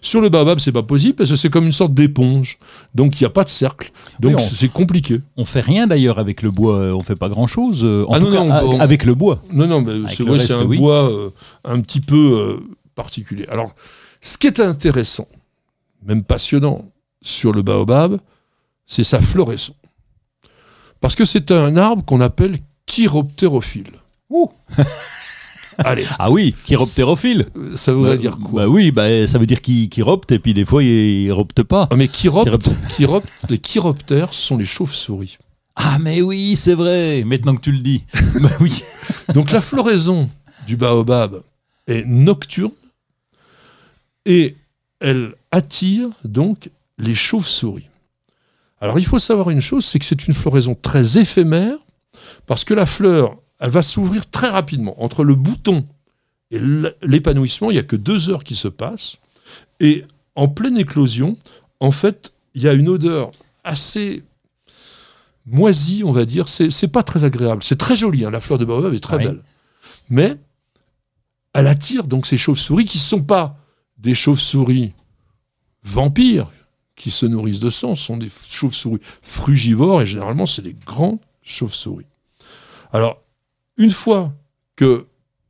Sur 0.00 0.20
le 0.20 0.28
baobab, 0.28 0.58
c'est 0.58 0.72
pas 0.72 0.82
possible, 0.82 1.14
parce 1.14 1.30
que 1.30 1.36
c'est 1.36 1.50
comme 1.50 1.66
une 1.66 1.72
sorte 1.72 1.94
d'éponge. 1.94 2.58
Donc 2.94 3.20
il 3.20 3.24
n'y 3.24 3.26
a 3.26 3.30
pas 3.30 3.44
de 3.44 3.48
cercle. 3.48 3.90
Donc 4.20 4.36
Oui, 4.36 4.42
c'est 4.42 4.68
compliqué. 4.68 5.20
On 5.36 5.44
fait 5.44 5.60
rien 5.60 5.86
d'ailleurs 5.86 6.18
avec 6.18 6.42
le 6.42 6.50
bois. 6.50 6.76
euh, 6.76 6.92
On 6.92 7.00
fait 7.02 7.16
pas 7.16 7.28
grand 7.28 7.46
chose. 7.46 7.84
en 7.84 8.12
Ah 8.12 8.18
tout 8.20 8.26
non, 8.26 8.32
cas, 8.32 8.44
non, 8.44 8.52
a- 8.52 8.64
on- 8.64 8.80
avec 8.80 9.04
le 9.04 9.14
bois. 9.14 9.42
Non, 9.52 9.66
non, 9.66 9.84
c'est 10.08 10.22
vrai, 10.22 10.38
c'est 10.40 10.52
un 10.54 10.64
oui. 10.64 10.78
bois 10.78 11.10
euh, 11.10 11.30
un 11.64 11.80
petit 11.80 12.00
peu 12.00 12.16
euh, 12.16 12.60
particulier. 12.94 13.46
Alors, 13.48 13.74
ce 14.20 14.38
qui 14.38 14.46
est 14.46 14.60
intéressant, 14.60 15.28
même 16.04 16.22
passionnant, 16.24 16.84
sur 17.22 17.52
le 17.52 17.62
baobab, 17.62 18.18
c'est 18.86 19.04
sa 19.04 19.20
floraison. 19.20 19.74
Parce 21.00 21.14
que 21.14 21.24
c'est 21.24 21.50
un 21.50 21.76
arbre 21.76 22.04
qu'on 22.04 22.20
appelle 22.20 22.58
chiroptérophile. 22.86 23.90
Allez, 25.78 26.04
Ah 26.18 26.30
oui, 26.30 26.54
chiroptérophile. 26.64 27.46
ça 27.74 27.92
voudrait 27.92 28.12
Bah, 28.12 28.16
dire 28.16 28.38
quoi 28.38 28.62
Bah 28.62 28.68
oui, 28.68 28.90
bah, 28.90 29.26
ça 29.26 29.38
veut 29.38 29.46
dire 29.46 29.60
qu'il 29.60 29.88
chiropte 29.88 30.32
et 30.32 30.38
puis 30.38 30.54
des 30.54 30.64
fois 30.64 30.82
il, 30.82 30.88
il 31.24 31.32
ropte 31.32 31.62
pas. 31.62 31.88
Ah, 31.90 31.96
mais 31.96 32.08
chiropte, 32.08 32.68
Chiropte. 32.88 33.28
les 33.48 33.58
chiroptères, 33.58 34.32
ce 34.32 34.42
sont 34.42 34.56
les 34.56 34.64
chauves-souris. 34.64 35.38
Ah 35.76 35.98
mais 36.00 36.22
oui, 36.22 36.56
c'est 36.56 36.74
vrai. 36.74 37.22
Maintenant 37.26 37.54
que 37.54 37.60
tu 37.60 37.72
le 37.72 37.78
dis. 37.80 38.02
bah 38.40 38.50
oui. 38.60 38.82
Donc 39.34 39.50
la 39.52 39.60
floraison 39.60 40.30
du 40.66 40.76
baobab 40.76 41.42
est 41.86 42.04
nocturne 42.06 42.72
et 44.24 44.56
elle 45.00 45.34
attire 45.52 46.08
donc 46.24 46.70
les 46.98 47.14
chauves-souris. 47.14 47.86
Alors 48.80 48.98
il 48.98 49.04
faut 49.06 49.18
savoir 49.18 49.50
une 49.50 49.60
chose, 49.60 49.84
c'est 49.84 49.98
que 49.98 50.04
c'est 50.04 50.26
une 50.26 50.34
floraison 50.34 50.74
très 50.80 51.18
éphémère 51.18 51.76
parce 52.46 52.64
que 52.64 52.74
la 52.74 52.86
fleur, 52.86 53.36
elle 53.58 53.70
va 53.70 53.82
s'ouvrir 53.82 54.28
très 54.30 54.48
rapidement. 54.48 55.02
Entre 55.02 55.24
le 55.24 55.34
bouton 55.34 55.86
et 56.50 56.60
l'épanouissement, 57.02 57.70
il 57.70 57.74
n'y 57.74 57.80
a 57.80 57.84
que 57.84 57.96
deux 57.96 58.28
heures 58.30 58.44
qui 58.44 58.54
se 58.54 58.68
passent. 58.68 59.16
Et 59.80 60.04
en 60.34 60.48
pleine 60.48 60.78
éclosion, 60.78 61.36
en 61.80 61.90
fait, 61.90 62.32
il 62.54 62.62
y 62.62 62.68
a 62.68 62.72
une 62.74 62.88
odeur 62.88 63.30
assez 63.64 64.22
moisie, 65.46 66.02
on 66.04 66.12
va 66.12 66.24
dire. 66.24 66.48
C'est 66.48 66.88
pas 66.88 67.02
très 67.02 67.24
agréable. 67.24 67.62
C'est 67.62 67.76
très 67.78 67.96
joli, 67.96 68.24
hein, 68.24 68.30
la 68.30 68.40
fleur 68.40 68.58
de 68.58 68.64
baobab 68.64 68.94
est 68.94 69.00
très 69.00 69.16
Oui. 69.16 69.24
belle. 69.24 69.42
Mais 70.08 70.36
elle 71.52 71.66
attire 71.66 72.04
donc 72.04 72.26
ces 72.26 72.36
chauves-souris 72.36 72.84
qui 72.84 72.98
ne 72.98 73.02
sont 73.02 73.22
pas 73.22 73.56
des 73.98 74.14
chauves-souris 74.14 74.92
vampires 75.82 76.50
qui 76.96 77.10
se 77.10 77.26
nourrissent 77.26 77.60
de 77.60 77.70
sang, 77.70 77.94
ce 77.94 78.04
sont 78.04 78.16
des 78.16 78.30
chauves-souris 78.48 79.00
frugivores 79.22 80.02
et 80.02 80.06
généralement 80.06 80.46
c'est 80.46 80.62
des 80.62 80.74
grands 80.86 81.20
chauves-souris. 81.42 82.06
Alors, 82.92 83.22
une 83.76 83.90
fois 83.90 84.32
que 84.76 85.06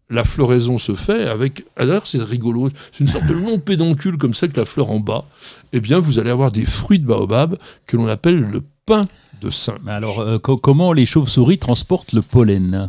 la 0.09 0.22
floraison 0.24 0.79
se 0.79 0.95
fait 0.95 1.27
avec, 1.29 1.64
alors 1.77 2.07
c'est 2.07 2.22
rigolo, 2.22 2.70
c'est 2.93 3.01
une 3.01 3.09
sorte 3.09 3.27
de 3.27 3.33
long 3.35 3.59
pédoncule 3.59 4.18
comme 4.18 4.35
ça 4.35 4.47
que 4.47 4.59
la 4.59 4.64
fleur 4.66 4.91
en 4.91 5.01
bas, 5.01 5.24
eh 5.72 5.81
bien 5.81 5.99
vous 5.99 6.18
allez 6.20 6.31
avoir 6.31 6.53
des 6.53 6.64
fruits 6.64 7.01
de 7.01 7.07
baobab 7.07 7.59
que 7.87 7.97
l'on 7.97 8.07
appelle 8.07 8.39
le 8.41 8.62
pain 8.87 9.01
de 9.41 9.51
singe. 9.51 9.81
Mais 9.85 9.93
alors, 9.93 10.20
euh, 10.20 10.39
co- 10.39 10.57
comment 10.57 10.93
les 10.93 11.07
chauves-souris 11.07 11.59
transportent 11.59 12.12
le 12.12 12.22
pollen? 12.22 12.89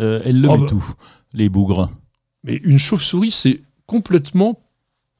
Euh, 0.00 0.20
Elles 0.24 0.40
le 0.40 0.48
Oh, 0.48 0.56
mettent 0.58 0.70
bah. 0.70 0.76
où 0.76 0.84
Les 1.34 1.48
bougres. 1.48 1.90
Mais 2.44 2.56
une 2.64 2.78
chauve-souris, 2.78 3.30
c'est 3.30 3.60
complètement 3.86 4.60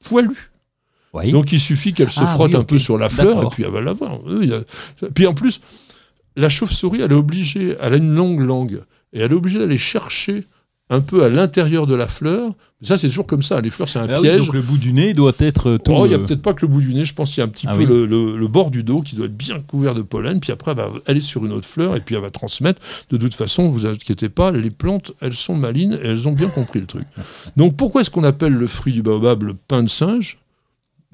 poilu. 0.04 0.50
Oui. 1.12 1.30
Donc 1.32 1.52
il 1.52 1.60
suffit 1.60 1.92
qu'elle 1.92 2.10
se 2.10 2.20
Ah, 2.20 2.26
frotte 2.26 2.52
oui, 2.52 2.56
un 2.60 2.64
peu 2.64 2.78
sur 2.78 2.98
la 2.98 3.08
fleur 3.08 3.42
et 3.44 3.46
puis 3.50 3.62
elle 3.64 3.70
va 3.70 3.80
l'avoir. 3.80 4.24
Oui, 4.24 4.38
il 4.42 4.48
y 4.50 4.54
a- 4.54 5.08
Puis 5.14 5.26
en 5.26 5.34
plus, 5.34 5.60
la 6.36 6.48
chauve-souris, 6.48 7.00
elle 7.02 7.12
est 7.12 7.14
obligée, 7.16 7.76
elle 7.80 7.94
a 7.94 7.96
une 7.96 8.14
longue 8.14 8.40
langue 8.40 8.82
et 9.12 9.20
elle 9.20 9.32
est 9.32 9.34
obligée 9.34 9.58
d'aller 9.58 9.78
chercher 9.78 10.44
un 10.92 11.00
peu 11.00 11.22
à 11.22 11.28
l'intérieur 11.28 11.86
de 11.86 11.94
la 11.94 12.08
fleur. 12.08 12.50
Ça, 12.82 12.98
c'est 12.98 13.06
toujours 13.06 13.26
comme 13.26 13.44
ça. 13.44 13.60
Les 13.60 13.70
fleurs, 13.70 13.88
c'est 13.88 14.00
un 14.00 14.08
Ah 14.08 14.14
oui, 14.16 14.22
piège. 14.22 14.46
donc 14.46 14.54
le 14.54 14.60
bout 14.60 14.76
du 14.76 14.92
nez 14.92 15.14
doit 15.14 15.32
être 15.38 15.76
tout. 15.76 15.92
Oh, 15.94 16.04
il 16.04 16.08
n'y 16.08 16.14
a 16.14 16.18
euh, 16.18 16.24
peut-être 16.26 16.42
pas 16.42 16.52
que 16.52 16.62
le 16.62 16.66
bout 16.72 16.80
du 16.80 16.92
nez, 16.92 17.04
je 17.04 17.14
pense 17.14 17.30
qu'il 17.30 17.38
y 17.38 17.42
a 17.42 17.44
un 17.44 17.48
petit 17.48 17.66
Ah 17.68 17.74
peu 17.74 17.80
oui. 17.80 17.86
le, 17.86 18.06
le- 18.06 18.36
le 18.36 18.48
bord 18.48 18.72
du 18.72 18.82
dos 18.82 19.00
qui 19.00 19.14
doit 19.14 19.26
être 19.26 19.36
bien 19.36 19.60
couvert 19.60 19.94
de 19.94 20.02
pollen, 20.02 20.40
puis 20.40 20.50
après 20.50 20.72
elle 20.72 20.78
va 20.78 20.90
aller 21.06 21.20
sur 21.20 21.46
une 21.46 21.52
autre 21.52 21.68
fleur 21.68 21.94
et 21.94 22.00
puis 22.00 22.16
elle 22.16 22.22
va 22.22 22.30
transmettre. 22.30 22.80
De 23.10 23.16
toute 23.18 23.34
façon, 23.34 23.68
vous 23.68 23.86
inquiétez 23.86 24.28
pas, 24.30 24.50
les 24.50 24.70
plantes, 24.70 25.12
elles 25.20 25.32
sont 25.34 25.54
malines 25.54 25.96
et 26.02 26.06
elles 26.08 26.26
ont 26.26 26.32
bien 26.32 26.48
compris 26.48 26.80
le 26.80 26.86
truc. 26.86 27.04
Donc 27.56 27.76
pourquoi 27.76 28.00
est-ce 28.00 28.10
qu'on 28.10 28.24
appelle 28.24 28.54
le 28.54 28.66
fruit 28.66 28.92
du 28.92 29.02
baobab 29.02 29.44
le 29.44 29.54
pain 29.54 29.84
de 29.84 29.88
singe? 29.88 30.38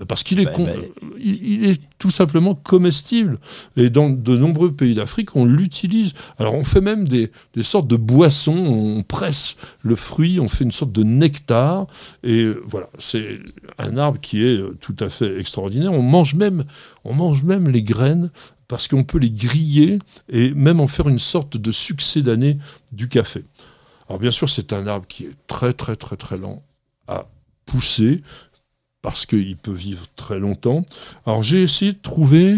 Parce 0.04 0.22
qu'il 0.22 0.40
est, 0.40 0.44
Bah, 0.44 0.52
con- 0.52 0.64
bah. 0.66 1.08
il, 1.18 1.62
il 1.64 1.70
est 1.70 1.80
tout 1.98 2.10
simplement 2.10 2.54
comestible. 2.54 3.38
Et 3.76 3.88
dans 3.88 4.10
de 4.10 4.36
nombreux 4.36 4.70
pays 4.72 4.94
d'Afrique, 4.94 5.34
on 5.36 5.46
l'utilise. 5.46 6.12
Alors 6.38 6.52
on 6.54 6.64
fait 6.64 6.82
même 6.82 7.08
des, 7.08 7.32
des 7.54 7.62
sortes 7.62 7.88
de 7.88 7.96
boissons, 7.96 8.56
on 8.56 9.02
presse 9.02 9.56
le 9.80 9.96
fruit, 9.96 10.38
on 10.38 10.48
fait 10.48 10.64
une 10.64 10.72
sorte 10.72 10.92
de 10.92 11.02
nectar. 11.02 11.86
Et 12.22 12.42
euh, 12.42 12.62
voilà, 12.66 12.90
c'est 12.98 13.38
un 13.78 13.96
arbre 13.96 14.20
qui 14.20 14.42
est 14.44 14.56
euh, 14.58 14.76
tout 14.82 14.96
à 15.00 15.08
fait 15.08 15.38
extraordinaire. 15.40 15.92
On 15.92 16.02
mange 16.02 16.34
même, 16.34 16.64
on 17.04 17.14
mange 17.14 17.42
même 17.42 17.68
les 17.70 17.82
graines 17.82 18.30
parce 18.68 18.88
qu'on 18.88 19.04
peut 19.04 19.18
les 19.18 19.30
griller 19.30 19.98
et 20.28 20.52
même 20.52 20.80
en 20.80 20.88
faire 20.88 21.08
une 21.08 21.20
sorte 21.20 21.56
de 21.56 21.70
succès 21.70 22.20
d'année 22.20 22.58
du 22.92 23.08
café. 23.08 23.44
Alors 24.08 24.20
bien 24.20 24.30
sûr, 24.30 24.50
c'est 24.50 24.72
un 24.74 24.86
arbre 24.86 25.06
qui 25.06 25.24
est 25.24 25.32
très 25.46 25.72
très 25.72 25.96
très 25.96 26.16
très 26.16 26.36
lent 26.36 26.62
à 27.08 27.26
pousser 27.64 28.22
parce 29.06 29.24
qu'il 29.24 29.56
peut 29.56 29.70
vivre 29.72 30.04
très 30.16 30.40
longtemps. 30.40 30.84
Alors 31.26 31.44
j'ai 31.44 31.62
essayé 31.62 31.92
de 31.92 31.98
trouver 32.02 32.56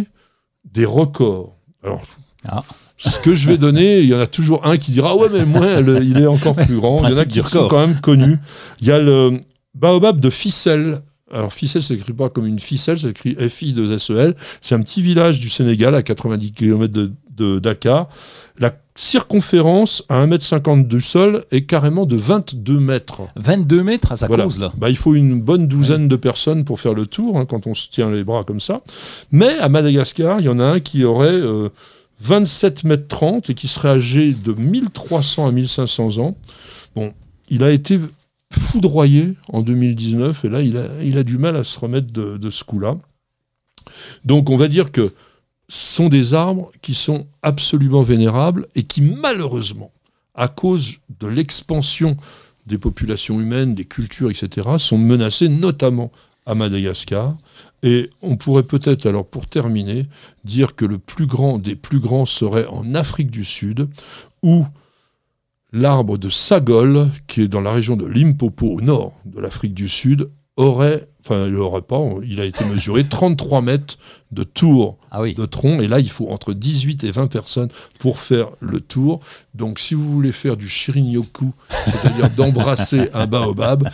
des 0.73 0.87
records. 0.87 1.55
Alors 1.85 2.01
Ah. 2.49 2.65
ce 2.97 3.19
que 3.19 3.35
je 3.35 3.49
vais 3.51 3.59
donner, 3.59 4.01
il 4.01 4.09
y 4.09 4.15
en 4.15 4.19
a 4.19 4.27
toujours 4.27 4.65
un 4.67 4.79
qui 4.79 4.91
dira 4.93 5.11
ah 5.13 5.17
ouais 5.17 5.29
mais 5.31 5.45
moi 5.45 5.83
le- 5.83 6.03
il 6.03 6.17
est 6.17 6.27
encore 6.27 6.57
plus 6.57 6.77
grand. 6.77 7.07
Il 7.07 7.13
y 7.13 7.15
en 7.15 7.19
a 7.19 7.27
qui 7.27 7.43
sont 7.43 7.69
quand 7.69 7.87
même 7.87 8.01
connus. 8.01 8.39
Il 8.81 8.87
y 8.87 8.93
a 8.93 8.99
le 8.99 9.37
baobab 9.75 10.21
de 10.21 10.31
Ficelle. 10.31 11.03
Alors 11.31 11.53
Ficelle, 11.53 11.83
ça 11.83 11.89
s'écrit 11.89 12.15
pas 12.15 12.31
comme 12.31 12.47
une 12.47 12.59
ficelle, 12.59 12.99
ça 12.99 13.09
s'écrit 13.09 13.35
F-I-2-S-E-L. 13.35 14.35
C'est 14.63 14.75
un 14.75 14.81
petit 14.81 15.03
village 15.03 15.41
du 15.41 15.51
Sénégal 15.51 15.95
à 15.95 16.03
90 16.03 16.53
km 16.53 16.91
de, 16.91 17.13
de 17.39 17.59
Dakar. 17.59 18.09
La 18.59 18.73
circonférence 18.97 20.03
à 20.09 20.27
1m50 20.27 20.87
du 20.89 21.01
sol 21.01 21.45
est 21.53 21.63
carrément 21.67 22.05
de 22.07 22.17
22 22.17 22.81
mètres. 22.81 23.23
22 23.37 23.83
mètres 23.85 24.11
à 24.13 24.17
sa 24.17 24.27
Voilà. 24.27 24.45
cause 24.45 24.59
là. 24.59 24.73
Bah, 24.77 24.91
il 24.91 24.97
faut 24.97 25.15
une 25.15 25.41
bonne 25.41 25.69
douzaine 25.69 26.09
de 26.09 26.17
personnes 26.17 26.65
pour 26.65 26.81
faire 26.81 26.95
le 26.95 27.07
tour, 27.07 27.39
hein, 27.39 27.47
quand 27.47 27.67
on 27.69 27.75
se 27.75 27.89
tient 27.89 28.11
les 28.11 28.25
bras 28.25 28.43
comme 28.45 28.61
ça. 28.61 28.83
Mais 29.31 29.57
à 29.59 29.69
Madagascar, 29.69 30.41
il 30.41 30.47
y 30.47 30.49
en 30.49 30.59
a 30.59 30.65
un 30.65 30.81
qui 30.81 31.05
aurait 31.05 31.29
euh, 31.29 31.69
27 32.21 32.83
mètres 32.85 33.07
30 33.09 33.51
et 33.51 33.55
qui 33.55 33.69
serait 33.69 33.91
âgé 33.91 34.33
de 34.33 34.53
1300 34.53 35.47
à 35.47 35.53
1500 35.53 36.19
ans. 36.19 36.37
Bon, 36.97 37.13
il 37.49 37.63
a 37.63 37.71
été 37.71 38.01
foudroyé 38.51 39.35
en 39.53 39.63
2019 39.63 40.45
et 40.45 40.49
là, 40.49 40.63
il 40.63 40.77
a, 40.79 40.85
il 41.03 41.17
a 41.19 41.23
du 41.23 41.39
mal 41.39 41.55
à 41.55 41.63
se 41.63 41.79
remettre 41.79 42.13
de, 42.13 42.37
de 42.39 42.51
ce 42.51 42.65
coup-là. 42.65 42.97
Donc, 44.25 44.51
on 44.51 44.57
va 44.57 44.69
dire 44.69 44.91
que 44.91 45.13
sont 45.69 46.09
des 46.09 46.35
arbres 46.35 46.71
qui 46.83 46.95
sont 46.95 47.27
absolument 47.43 48.03
vénérables 48.03 48.69
et 48.75 48.85
qui, 48.85 49.03
malheureusement, 49.03 49.93
à 50.35 50.49
cause 50.49 50.99
de 51.21 51.27
l'expansion 51.27 52.17
des 52.67 52.79
populations 52.79 53.41
humaines, 53.41 53.75
des 53.75 53.85
cultures, 53.85 54.31
etc., 54.31 54.69
sont 54.79 54.99
menacés, 54.99 55.49
notamment 55.49 56.13
à 56.47 56.55
Madagascar. 56.55 57.37
Et 57.83 58.11
on 58.23 58.37
pourrait 58.37 58.63
peut-être, 58.63 59.07
alors 59.07 59.27
pour 59.27 59.47
terminer, 59.47 60.07
dire 60.45 60.75
que 60.75 60.85
le 60.85 60.99
plus 60.99 61.27
grand 61.27 61.59
des 61.59 61.77
plus 61.77 62.01
grands 62.01 62.27
serait 62.27 62.67
en 62.67 62.95
Afrique 62.95 63.31
du 63.31 63.45
Sud, 63.45 63.89
où 64.43 64.65
l'arbre 65.73 66.19
de 66.19 66.29
Sagol, 66.29 67.11
qui 67.27 67.43
est 67.43 67.49
dans 67.49 67.61
la 67.61 67.73
région 67.73 67.97
de 67.97 68.07
Limpopo, 68.07 68.67
au 68.67 68.81
nord 68.81 69.13
de 69.25 69.41
l'Afrique 69.41 69.75
du 69.75 69.89
Sud, 69.89 70.31
aurait, 70.59 71.09
enfin, 71.25 71.47
il 71.47 71.53
n'aurait 71.53 71.83
pas, 71.83 72.01
il 72.27 72.41
a 72.41 72.45
été 72.45 72.65
mesuré 72.67 73.05
33 73.09 73.63
mètres 73.63 73.97
de 74.33 74.43
tour 74.43 74.99
Ah 75.11 75.23
oui. 75.23 75.33
de 75.35 75.47
tronc. 75.47 75.81
Et 75.81 75.89
là, 75.89 76.01
il 76.01 76.11
faut 76.11 76.29
entre 76.29 76.53
18 76.53 77.05
et 77.05 77.11
20 77.11 77.29
personnes 77.29 77.71
pour 77.99 78.19
faire 78.19 78.49
le 78.61 78.81
tour. 78.81 79.21
Donc, 79.55 79.79
si 79.79 79.95
vous 79.95 80.11
voulez 80.13 80.33
faire 80.33 80.57
du 80.57 80.69
shirin-yoku, 80.69 81.53
c'est-à-dire 81.87 82.31
d'embrasser 82.31 83.09
un 83.15 83.27
baobab, 83.27 83.89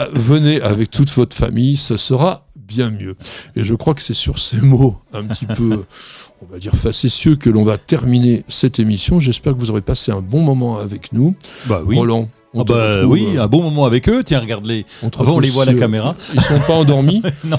euh, 0.00 0.06
venez 0.12 0.60
avec 0.62 0.90
toute 0.90 1.10
votre 1.10 1.36
famille. 1.36 1.76
Ce 1.76 1.96
sera 1.96 2.44
bien 2.56 2.90
mieux. 2.90 3.16
Et 3.56 3.64
je 3.64 3.74
crois 3.74 3.94
que 3.94 4.02
c'est 4.02 4.14
sur 4.14 4.38
ces 4.38 4.60
mots 4.60 4.96
un 5.12 5.24
petit 5.24 5.46
peu, 5.46 5.84
on 6.42 6.46
va 6.52 6.58
dire, 6.58 6.74
facétieux 6.74 7.36
que 7.36 7.48
l'on 7.50 7.64
va 7.64 7.78
terminer 7.78 8.44
cette 8.48 8.78
émission. 8.78 9.20
J'espère 9.20 9.54
que 9.54 9.58
vous 9.58 9.70
aurez 9.70 9.80
passé 9.80 10.12
un 10.12 10.20
bon 10.20 10.40
moment 10.42 10.78
avec 10.78 11.12
nous. 11.12 11.34
Bah 11.66 11.82
oui. 11.84 11.96
Roland, 11.96 12.28
on 12.54 12.62
Ah 12.62 12.64
bah 12.64 12.88
retrouve, 12.92 13.10
oui, 13.12 13.26
euh, 13.36 13.42
un 13.42 13.46
bon 13.46 13.62
moment 13.62 13.84
avec 13.84 14.08
eux. 14.08 14.22
Tiens, 14.24 14.40
regarde-les. 14.40 14.86
on 15.02 15.08
Avant, 15.08 15.36
on 15.36 15.40
les 15.40 15.50
voit 15.50 15.64
à 15.64 15.66
la 15.66 15.78
caméra. 15.78 16.14
Ils 16.34 16.40
sont 16.40 16.58
pas 16.60 16.74
endormis 16.74 17.22
Non. 17.44 17.58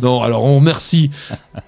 Non, 0.00 0.22
alors 0.22 0.44
on 0.44 0.56
remercie 0.56 1.10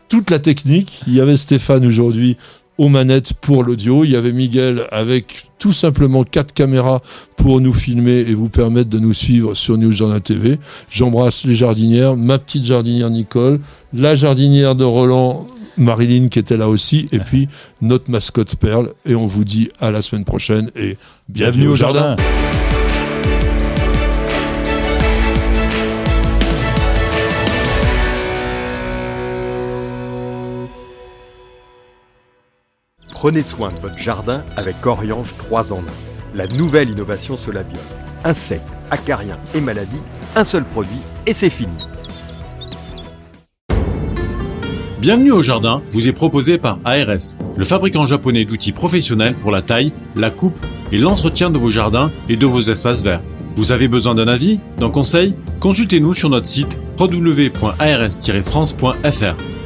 toute 0.08 0.30
la 0.30 0.38
technique. 0.38 1.00
Il 1.06 1.14
y 1.14 1.20
avait 1.20 1.36
Stéphane 1.36 1.84
aujourd'hui 1.84 2.36
aux 2.78 2.88
manettes 2.88 3.34
pour 3.34 3.62
l'audio. 3.62 4.04
Il 4.04 4.10
y 4.10 4.16
avait 4.16 4.32
Miguel 4.32 4.86
avec 4.90 5.50
tout 5.58 5.72
simplement 5.72 6.24
quatre 6.24 6.52
caméras 6.52 7.02
pour 7.36 7.60
nous 7.60 7.72
filmer 7.72 8.20
et 8.20 8.34
vous 8.34 8.48
permettre 8.48 8.90
de 8.90 8.98
nous 8.98 9.12
suivre 9.12 9.54
sur 9.54 9.76
News 9.76 9.92
Journal 9.92 10.20
TV. 10.20 10.58
J'embrasse 10.90 11.44
les 11.44 11.54
jardinières, 11.54 12.16
ma 12.16 12.38
petite 12.38 12.64
jardinière 12.64 13.10
Nicole, 13.10 13.60
la 13.92 14.16
jardinière 14.16 14.74
de 14.74 14.84
Roland, 14.84 15.46
Marilyn 15.76 16.28
qui 16.28 16.38
était 16.38 16.56
là 16.56 16.68
aussi, 16.68 17.08
et 17.12 17.18
puis 17.18 17.48
notre 17.80 18.10
mascotte 18.10 18.56
Perle. 18.56 18.92
Et 19.06 19.14
on 19.14 19.26
vous 19.26 19.44
dit 19.44 19.70
à 19.80 19.90
la 19.90 20.02
semaine 20.02 20.24
prochaine 20.24 20.70
et 20.76 20.96
bienvenue, 21.32 21.68
au 21.68 21.74
jardin. 21.74 22.14
Prenez 33.10 33.42
soin 33.42 33.70
de 33.70 33.78
votre 33.78 33.96
jardin 33.96 34.44
avec 34.56 34.84
Oriange 34.84 35.34
3 35.38 35.72
en 35.72 35.78
1. 35.78 35.80
La 36.34 36.46
nouvelle 36.48 36.90
innovation 36.90 37.36
Solabiol. 37.36 37.80
Insectes, 38.24 38.62
acariens 38.90 39.38
et 39.54 39.60
maladies, 39.60 40.02
un 40.36 40.44
seul 40.44 40.64
produit 40.64 41.00
et 41.26 41.32
c'est 41.32 41.50
fini. 41.50 41.91
Bienvenue 45.02 45.32
au 45.32 45.42
jardin 45.42 45.82
vous 45.90 46.06
est 46.06 46.12
proposé 46.12 46.58
par 46.58 46.78
ARS, 46.84 47.34
le 47.56 47.64
fabricant 47.64 48.04
japonais 48.04 48.44
d'outils 48.44 48.70
professionnels 48.70 49.34
pour 49.34 49.50
la 49.50 49.60
taille, 49.60 49.92
la 50.14 50.30
coupe 50.30 50.64
et 50.92 50.96
l'entretien 50.96 51.50
de 51.50 51.58
vos 51.58 51.70
jardins 51.70 52.12
et 52.28 52.36
de 52.36 52.46
vos 52.46 52.60
espaces 52.60 53.02
verts. 53.02 53.20
Vous 53.56 53.72
avez 53.72 53.88
besoin 53.88 54.14
d'un 54.14 54.28
avis, 54.28 54.60
d'un 54.76 54.90
conseil? 54.90 55.34
Consultez-nous 55.58 56.14
sur 56.14 56.30
notre 56.30 56.46
site 56.46 56.68
www.ars-france.fr. 57.00 59.61